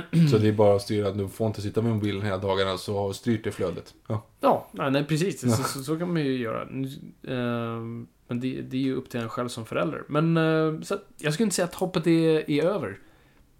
Så 0.30 0.38
det 0.38 0.48
är 0.48 0.52
bara 0.52 0.76
att 0.76 0.82
styra. 0.82 1.10
Du 1.10 1.28
får 1.28 1.46
inte 1.46 1.62
sitta 1.62 1.82
med 1.82 1.92
mobilen 1.92 2.22
hela 2.22 2.38
dagarna 2.38 2.78
så 2.78 2.98
har 2.98 3.08
du 3.08 3.14
styrt 3.14 3.44
det 3.44 3.52
flödet. 3.52 3.94
Ja. 4.08 4.26
Ja, 4.40 4.68
nej, 4.90 5.04
precis. 5.04 5.40
Så, 5.40 5.62
så, 5.62 5.82
så 5.84 5.98
kan 5.98 6.12
man 6.12 6.24
ju 6.24 6.36
göra. 6.36 6.62
Ehm, 6.62 8.06
men 8.28 8.40
det, 8.40 8.62
det 8.62 8.76
är 8.76 8.80
ju 8.80 8.94
upp 8.94 9.10
till 9.10 9.20
en 9.20 9.28
själv 9.28 9.48
som 9.48 9.66
förälder. 9.66 10.02
Men 10.08 10.36
eh, 10.36 10.80
så 10.80 10.98
jag 11.18 11.34
skulle 11.34 11.44
inte 11.44 11.56
säga 11.56 11.66
att 11.66 11.74
hoppet 11.74 12.06
är, 12.06 12.50
är 12.50 12.64
över. 12.64 12.98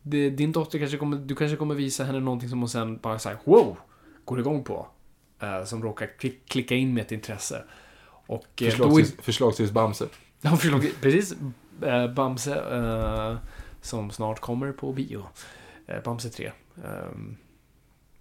Det, 0.02 0.30
din 0.30 0.52
dotter 0.52 0.78
kanske 0.78 0.96
kommer, 0.96 1.16
du 1.16 1.34
kanske 1.34 1.56
kommer 1.56 1.74
visa 1.74 2.04
henne 2.04 2.20
någonting 2.20 2.48
som 2.48 2.58
hon 2.58 2.68
sen 2.68 2.96
bara 2.96 3.18
säger 3.18 3.38
wow, 3.44 3.76
går 4.24 4.40
igång 4.40 4.64
på. 4.64 4.86
Eh, 5.42 5.64
som 5.64 5.82
råkar 5.82 6.18
klick, 6.18 6.48
klicka 6.48 6.74
in 6.74 6.94
med 6.94 7.02
ett 7.02 7.12
intresse. 7.12 7.64
Och 8.26 8.44
eh, 8.44 8.48
då 8.58 8.66
är, 8.66 8.70
Förslagsvis, 8.70 9.16
förslagsvis 9.20 9.70
Bamse. 9.70 10.06
ja, 10.40 10.56
förlåt, 10.56 10.82
precis. 11.00 11.34
Bamse, 12.16 12.62
som 13.80 14.10
snart 14.10 14.40
kommer 14.40 14.72
på 14.72 14.92
bio. 14.92 15.26
Eh, 15.96 16.02
Bamse 16.04 16.30
3. 16.30 16.52
Ehm, 16.84 17.36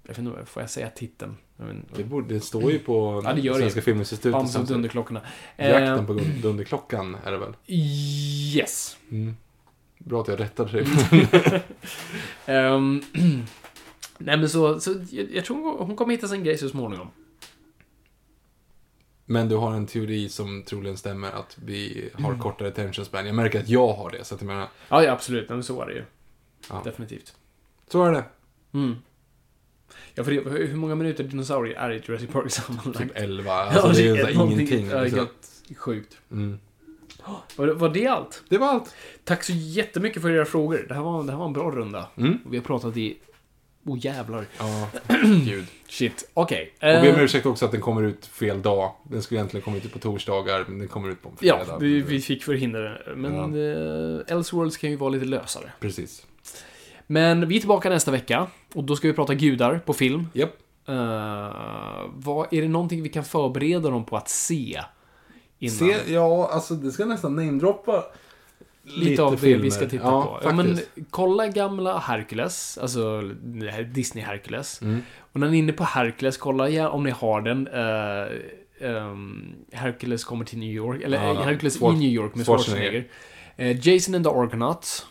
Jag 0.03 0.09
vet 0.09 0.17
inte, 0.17 0.45
får 0.45 0.63
jag 0.63 0.69
säga 0.69 0.89
titeln? 0.89 1.37
Jag 1.57 1.65
vet. 1.65 1.75
Det, 1.95 2.03
borde, 2.03 2.33
det 2.33 2.39
står 2.41 2.71
ju 2.71 2.79
på 2.79 3.21
Ja, 3.25 3.33
det 3.33 3.41
gör 3.41 3.53
det. 3.53 3.59
Svenska 3.59 3.81
Filminstitutet. 3.81 4.31
Bamse 4.31 4.59
och 4.59 4.65
Dunderklockorna. 4.67 5.21
Jakten 5.57 5.83
Eh, 5.99 6.05
på 6.05 6.13
Dunderklockan 6.41 7.17
är 7.25 7.31
det 7.31 7.37
väl? 7.37 7.53
Yes. 7.67 8.97
Mm. 9.11 9.35
Bra 9.97 10.21
att 10.21 10.27
jag 10.27 10.39
rättade 10.39 10.71
dig. 10.71 10.85
Ehm, 12.45 13.01
nej 14.17 14.37
men 14.37 14.49
så, 14.49 14.79
så 14.79 14.91
jag, 15.11 15.31
jag 15.31 15.45
tror 15.45 15.77
hon- 15.85 15.95
kommer 15.95 16.13
hitta 16.15 16.27
sin 16.27 16.43
grej 16.43 16.57
så 16.57 16.69
småningom. 16.69 17.07
Men 19.25 19.49
du 19.49 19.55
har 19.55 19.73
en 19.73 19.85
teori 19.87 20.29
som 20.29 20.63
troligen 20.63 20.97
stämmer 20.97 21.31
att 21.31 21.57
vi 21.65 22.09
har 22.13 22.29
Mm. 22.29 22.39
kortare 22.41 22.67
attention 22.67 23.05
span. 23.05 23.25
Jag 23.25 23.35
märker 23.35 23.59
att 23.59 23.69
jag 23.69 23.93
har 23.93 24.09
det, 24.11 24.23
så 24.23 24.35
att 24.35 24.41
jag 24.41 24.47
menar, 24.47 24.67
Ja, 24.89 25.03
ja 25.03 25.11
absolut. 25.11 25.49
Men 25.49 25.63
så 25.63 25.81
är 25.81 25.85
det 25.85 25.93
ju. 25.93 26.03
Ja. 26.69 26.81
Definitivt. 26.85 27.35
Så 27.91 28.03
är 28.03 28.11
det. 28.11 28.23
Mm. 28.73 28.95
Ja, 30.15 30.23
för 30.23 30.31
det, 30.31 30.49
hur 30.49 30.75
många 30.75 30.95
minuter 30.95 31.23
dinosaurier 31.23 31.75
är 31.77 31.89
det 31.89 31.95
i 31.95 32.01
Jurassic 32.07 32.29
Park 32.29 32.51
sammanlagt? 32.51 32.97
Typ 32.97 33.11
11, 33.15 33.53
alltså 33.53 33.87
det 33.89 34.07
är 34.09 34.15
här 34.25 34.33
någonting- 34.33 34.59
ingenting. 34.67 34.89
Ja, 34.89 35.01
liksom. 35.01 35.19
helt 35.19 35.77
sjukt. 35.77 36.17
Mm. 36.31 36.59
Var, 37.55 37.67
det- 37.67 37.73
var 37.73 37.89
det 37.89 38.07
allt? 38.07 38.43
Det 38.49 38.57
var 38.57 38.67
allt. 38.67 38.95
Tack 39.23 39.43
så 39.43 39.53
jättemycket 39.53 40.21
för 40.21 40.29
era 40.31 40.45
frågor. 40.45 40.85
Det 40.87 40.93
här 40.93 41.01
var, 41.01 41.23
det 41.23 41.31
här 41.31 41.39
var 41.39 41.45
en 41.45 41.53
bra 41.53 41.71
runda. 41.71 42.07
Mm. 42.17 42.37
Vi 42.49 42.57
har 42.57 42.63
pratat 42.63 42.97
i... 42.97 43.17
Oh 43.85 44.05
jävlar. 44.05 44.45
Ja, 44.59 44.89
gud. 45.45 45.65
Shit. 45.87 46.29
Okej. 46.33 46.73
Och 46.75 46.79
be 46.81 46.99
om 46.99 47.05
Eh, 47.15 47.23
ursäkt 47.23 47.45
också 47.45 47.65
att 47.65 47.71
den 47.71 47.81
kommer 47.81 48.03
ut 48.03 48.25
fel 48.25 48.61
dag. 48.61 48.91
Den 49.03 49.21
skulle 49.21 49.39
egentligen 49.39 49.63
komma 49.63 49.77
ut 49.77 49.93
på 49.93 49.99
torsdagar, 49.99 50.65
men 50.67 50.79
den 50.79 50.87
kommer 50.87 51.09
ut 51.09 51.21
på 51.21 51.29
en 51.29 51.35
fredag. 51.37 51.65
ja, 51.67 51.77
vi, 51.77 52.01
vi 52.01 52.21
fick 52.21 52.43
förhindra 52.43 52.79
det. 52.81 53.01
Men 53.15 53.55
ja. 53.55 54.23
Elseworlds 54.35 54.77
kan 54.77 54.89
ju 54.89 54.95
vara 54.95 55.09
lite 55.09 55.25
lösare. 55.25 55.71
Precis. 55.79 56.25
Men 57.11 57.47
vi 57.47 57.55
är 57.55 57.59
tillbaka 57.59 57.89
nästa 57.89 58.11
vecka. 58.11 58.47
Och 58.73 58.83
då 58.83 58.95
ska 58.95 59.07
vi 59.07 59.13
prata 59.13 59.33
gudar 59.33 59.79
på 59.79 59.93
film. 59.93 60.27
Japp. 60.33 60.53
Eh, 60.87 60.95
vad, 62.13 62.53
är 62.53 62.61
det 62.61 62.67
någonting 62.67 63.03
vi 63.03 63.09
kan 63.09 63.23
förbereda 63.23 63.89
dem 63.89 64.05
på 64.05 64.17
att 64.17 64.29
se? 64.29 64.81
Innan? 65.59 65.75
Se, 65.75 66.13
ja, 66.13 66.49
alltså 66.51 66.73
det 66.75 66.91
ska 66.91 67.05
nästan 67.05 67.35
namedroppa 67.35 68.03
Lite, 68.83 69.23
av 69.23 69.31
det 69.31 69.37
filmer. 69.37 69.63
vi 69.63 69.71
ska 69.71 69.85
titta 69.85 70.03
ja, 70.03 70.39
på. 70.41 70.47
Ja, 70.47 70.55
men 70.55 70.79
kolla 71.09 71.47
gamla 71.47 71.97
Hercules, 71.97 72.77
alltså 72.81 73.17
här 73.71 73.83
Disney 73.83 74.23
Hercules. 74.23 74.81
Mm. 74.81 75.01
Och 75.17 75.39
när 75.39 75.49
ni 75.49 75.57
är 75.57 75.59
inne 75.59 75.73
på 75.73 75.83
Hercules, 75.83 76.37
kolla 76.37 76.69
ja, 76.69 76.89
om 76.89 77.03
ni 77.03 77.11
har 77.11 77.41
den. 77.41 77.67
eh, 77.67 78.91
ehm, 78.91 79.55
Hercules 79.71 80.23
kommer 80.23 80.45
till 80.45 80.59
New 80.59 80.71
York, 80.71 81.01
eller 81.01 81.23
Ja, 81.23 81.31
eh, 81.31 81.41
Hercules 81.41 81.81
i 81.81 81.85
New 81.85 82.01
York 82.01 82.35
med 82.35 82.45
Schwarzenegger. 82.45 82.91
Schwarzenegger. 82.91 83.85
Eh, 83.85 83.87
Jason 83.87 84.15
and 84.15 84.25
the 84.25 84.31
Argonauts. 84.31 85.05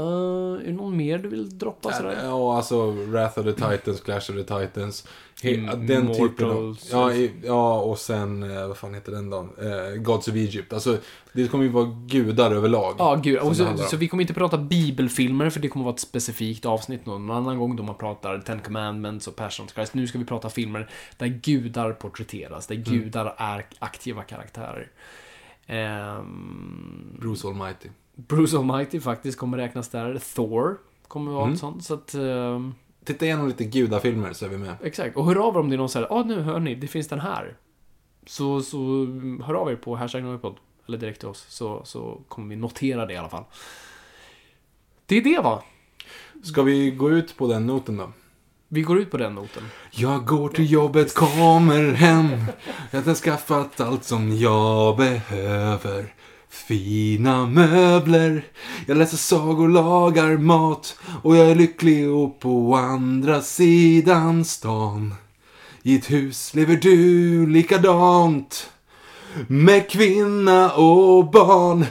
Eh, 0.00 0.62
är 0.62 0.66
det 0.66 0.72
någon 0.72 0.96
mer 0.96 1.18
du 1.18 1.28
vill 1.28 1.58
droppa 1.58 1.92
sådär? 1.92 2.18
Ja, 2.24 2.56
alltså 2.56 2.90
Wrath 2.90 3.38
of 3.38 3.44
the 3.44 3.52
Titans, 3.52 4.00
Clash 4.00 4.16
of 4.16 4.26
the 4.26 4.42
Titans. 4.44 5.06
He, 5.42 5.50
Immortals. 5.54 5.86
den 5.88 6.14
typen 6.14 6.50
av... 6.50 6.78
Ja, 6.90 7.12
i, 7.12 7.32
ja, 7.44 7.80
och 7.80 7.98
sen, 7.98 8.42
eh, 8.56 8.68
vad 8.68 8.76
fan 8.76 8.94
heter 8.94 9.12
den 9.12 9.30
då? 9.30 9.38
Eh, 9.38 9.94
Gods 10.02 10.28
of 10.28 10.34
Egypt. 10.34 10.72
Alltså, 10.72 10.98
det 11.32 11.48
kommer 11.48 11.64
ju 11.64 11.70
vara 11.70 11.84
gudar 12.06 12.50
överlag. 12.50 12.94
Ja, 12.98 13.14
gud. 13.14 13.38
Och 13.38 13.56
så, 13.56 13.76
så 13.76 13.96
vi 13.96 14.08
kommer 14.08 14.20
inte 14.22 14.34
prata 14.34 14.58
bibelfilmer, 14.58 15.50
för 15.50 15.60
det 15.60 15.68
kommer 15.68 15.84
vara 15.84 15.94
ett 15.94 16.00
specifikt 16.00 16.66
avsnitt 16.66 17.06
någon 17.06 17.30
annan 17.30 17.58
gång 17.58 17.76
då 17.76 17.82
man 17.82 17.94
pratar 17.94 18.38
Ten 18.38 18.60
Commandments 18.60 19.28
och 19.28 19.36
Passion 19.36 19.66
of 19.66 19.72
Christ. 19.74 19.94
Nu 19.94 20.06
ska 20.06 20.18
vi 20.18 20.24
prata 20.24 20.48
filmer 20.50 20.90
där 21.18 21.26
gudar 21.26 21.92
porträtteras, 21.92 22.70
Mm. 22.70 22.82
där 22.84 22.92
gudar 22.92 23.34
är 23.38 23.66
aktiva 23.78 24.22
karaktärer. 24.22 24.88
Ehm, 25.66 27.16
Bruce 27.20 27.48
Almighty. 27.48 27.88
Bruce 28.16 28.56
Almighty 28.58 29.00
faktiskt 29.00 29.38
kommer 29.38 29.56
räknas 29.58 29.88
där. 29.88 30.18
Thor 30.34 30.78
kommer 31.08 31.32
vara 31.32 31.42
Mm. 31.42 31.54
ett 31.54 31.60
sånt. 31.60 31.84
Så 31.84 31.94
att, 31.94 32.14
ehm, 32.14 32.74
Titta 33.04 33.24
igenom 33.24 33.48
lite 33.48 33.64
gudafilmer 33.64 34.32
så 34.32 34.44
är 34.44 34.48
vi 34.48 34.58
med. 34.58 34.74
exakt. 34.82 35.16
Och 35.16 35.24
hör 35.26 35.36
av 35.48 35.54
er 35.56 35.58
om 35.60 35.68
det 35.70 35.76
är 35.76 35.78
någon 35.78 35.88
säger, 35.88 36.06
ja 36.10 36.22
nu 36.26 36.40
hör 36.40 36.60
ni, 36.60 36.74
det 36.74 36.86
finns 36.86 37.08
den 37.08 37.20
här. 37.20 37.56
Så, 38.26 38.60
så 38.62 38.78
mm, 38.78 39.42
hör 39.46 39.54
av 39.54 39.70
er 39.70 39.76
på 39.76 39.96
hashtag 39.96 40.22
Noipod, 40.22 40.56
eller 40.88 40.98
direkt 40.98 41.18
till 41.20 41.28
oss, 41.28 41.46
så, 41.48 41.80
så 41.84 42.20
kommer 42.28 42.48
vi 42.48 42.56
notera 42.56 43.06
det 43.06 43.12
i 43.12 43.16
alla 43.16 43.28
fall. 43.28 43.44
Det 45.06 45.16
är 45.16 45.22
det 45.22 45.40
va? 45.40 45.62
Ska 46.42 46.62
vi 46.62 46.90
gå 46.90 47.10
ut 47.10 47.36
på 47.36 47.46
den 47.48 47.66
noten 47.66 47.96
då? 47.96 48.12
Vi 48.68 48.82
går 48.82 48.98
ut 48.98 49.10
på 49.10 49.16
den 49.16 49.34
noten. 49.34 49.62
Jag 49.90 50.26
går 50.26 50.48
till 50.48 50.70
jobbet, 50.72 51.14
kommer 51.14 51.92
hem. 51.92 52.28
Jag 52.90 53.02
har 53.02 53.14
skaffat 53.14 53.80
allt 53.80 54.04
som 54.04 54.36
jag 54.36 54.96
behöver. 54.96 56.14
Fina 56.50 57.46
möbler. 57.46 58.44
Jag 58.86 58.96
läser 58.96 59.16
sagor, 59.16 59.68
lagar 59.68 60.36
mat. 60.36 60.96
Och 61.22 61.36
jag 61.36 61.50
är 61.50 61.54
lycklig 61.54 62.10
och 62.10 62.40
på 62.40 62.74
andra 62.74 63.40
sidan 63.40 64.44
stan. 64.44 65.14
I 65.82 65.96
ett 65.96 66.10
hus 66.10 66.54
lever 66.54 66.76
du 66.76 67.46
likadant. 67.46 68.70
Med 69.46 69.90
kvinna 69.90 70.72
och 70.72 71.30
barn 71.30 71.86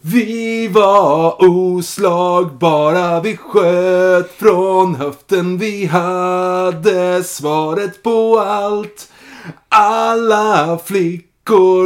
Vi 0.00 0.68
var 0.68 1.36
oslagbara 1.44 3.20
Vi 3.20 3.36
sköt 3.36 4.32
från 4.32 4.94
höften 4.94 5.58
Vi 5.58 5.86
hade 5.86 7.24
svaret 7.24 8.02
på 8.02 8.38
allt 8.38 9.08
Alla 9.68 10.78
flickor 10.84 11.33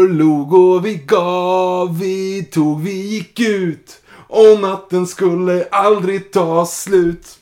log 0.09 0.53
och 0.53 0.87
vi 0.87 0.95
gav 0.95 1.99
Vi 1.99 2.45
tog, 2.45 2.83
vi 2.83 3.07
gick 3.07 3.41
ut 3.41 4.03
Och 4.11 4.61
natten 4.61 5.07
skulle 5.07 5.69
aldrig 5.71 6.33
ta 6.33 6.67
slut 6.67 7.39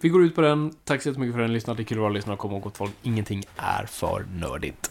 Vi 0.00 0.08
går 0.08 0.24
ut 0.24 0.34
på 0.34 0.40
den. 0.40 0.72
Tack 0.84 1.02
så 1.02 1.08
jättemycket 1.08 1.34
för 1.34 1.42
att 1.42 1.48
ni 1.48 1.54
lyssnade. 1.54 1.76
Det 1.76 1.82
är 1.82 1.84
kul 1.84 1.98
att 1.98 2.02
vara 2.02 2.12
lyssnare. 2.12 2.34
och 2.34 2.38
Kom 2.38 2.52
ihåg 2.52 2.66
att 2.66 2.76
folk, 2.76 2.92
ingenting 3.02 3.44
är 3.56 3.86
för 3.86 4.26
nördigt. 4.40 4.90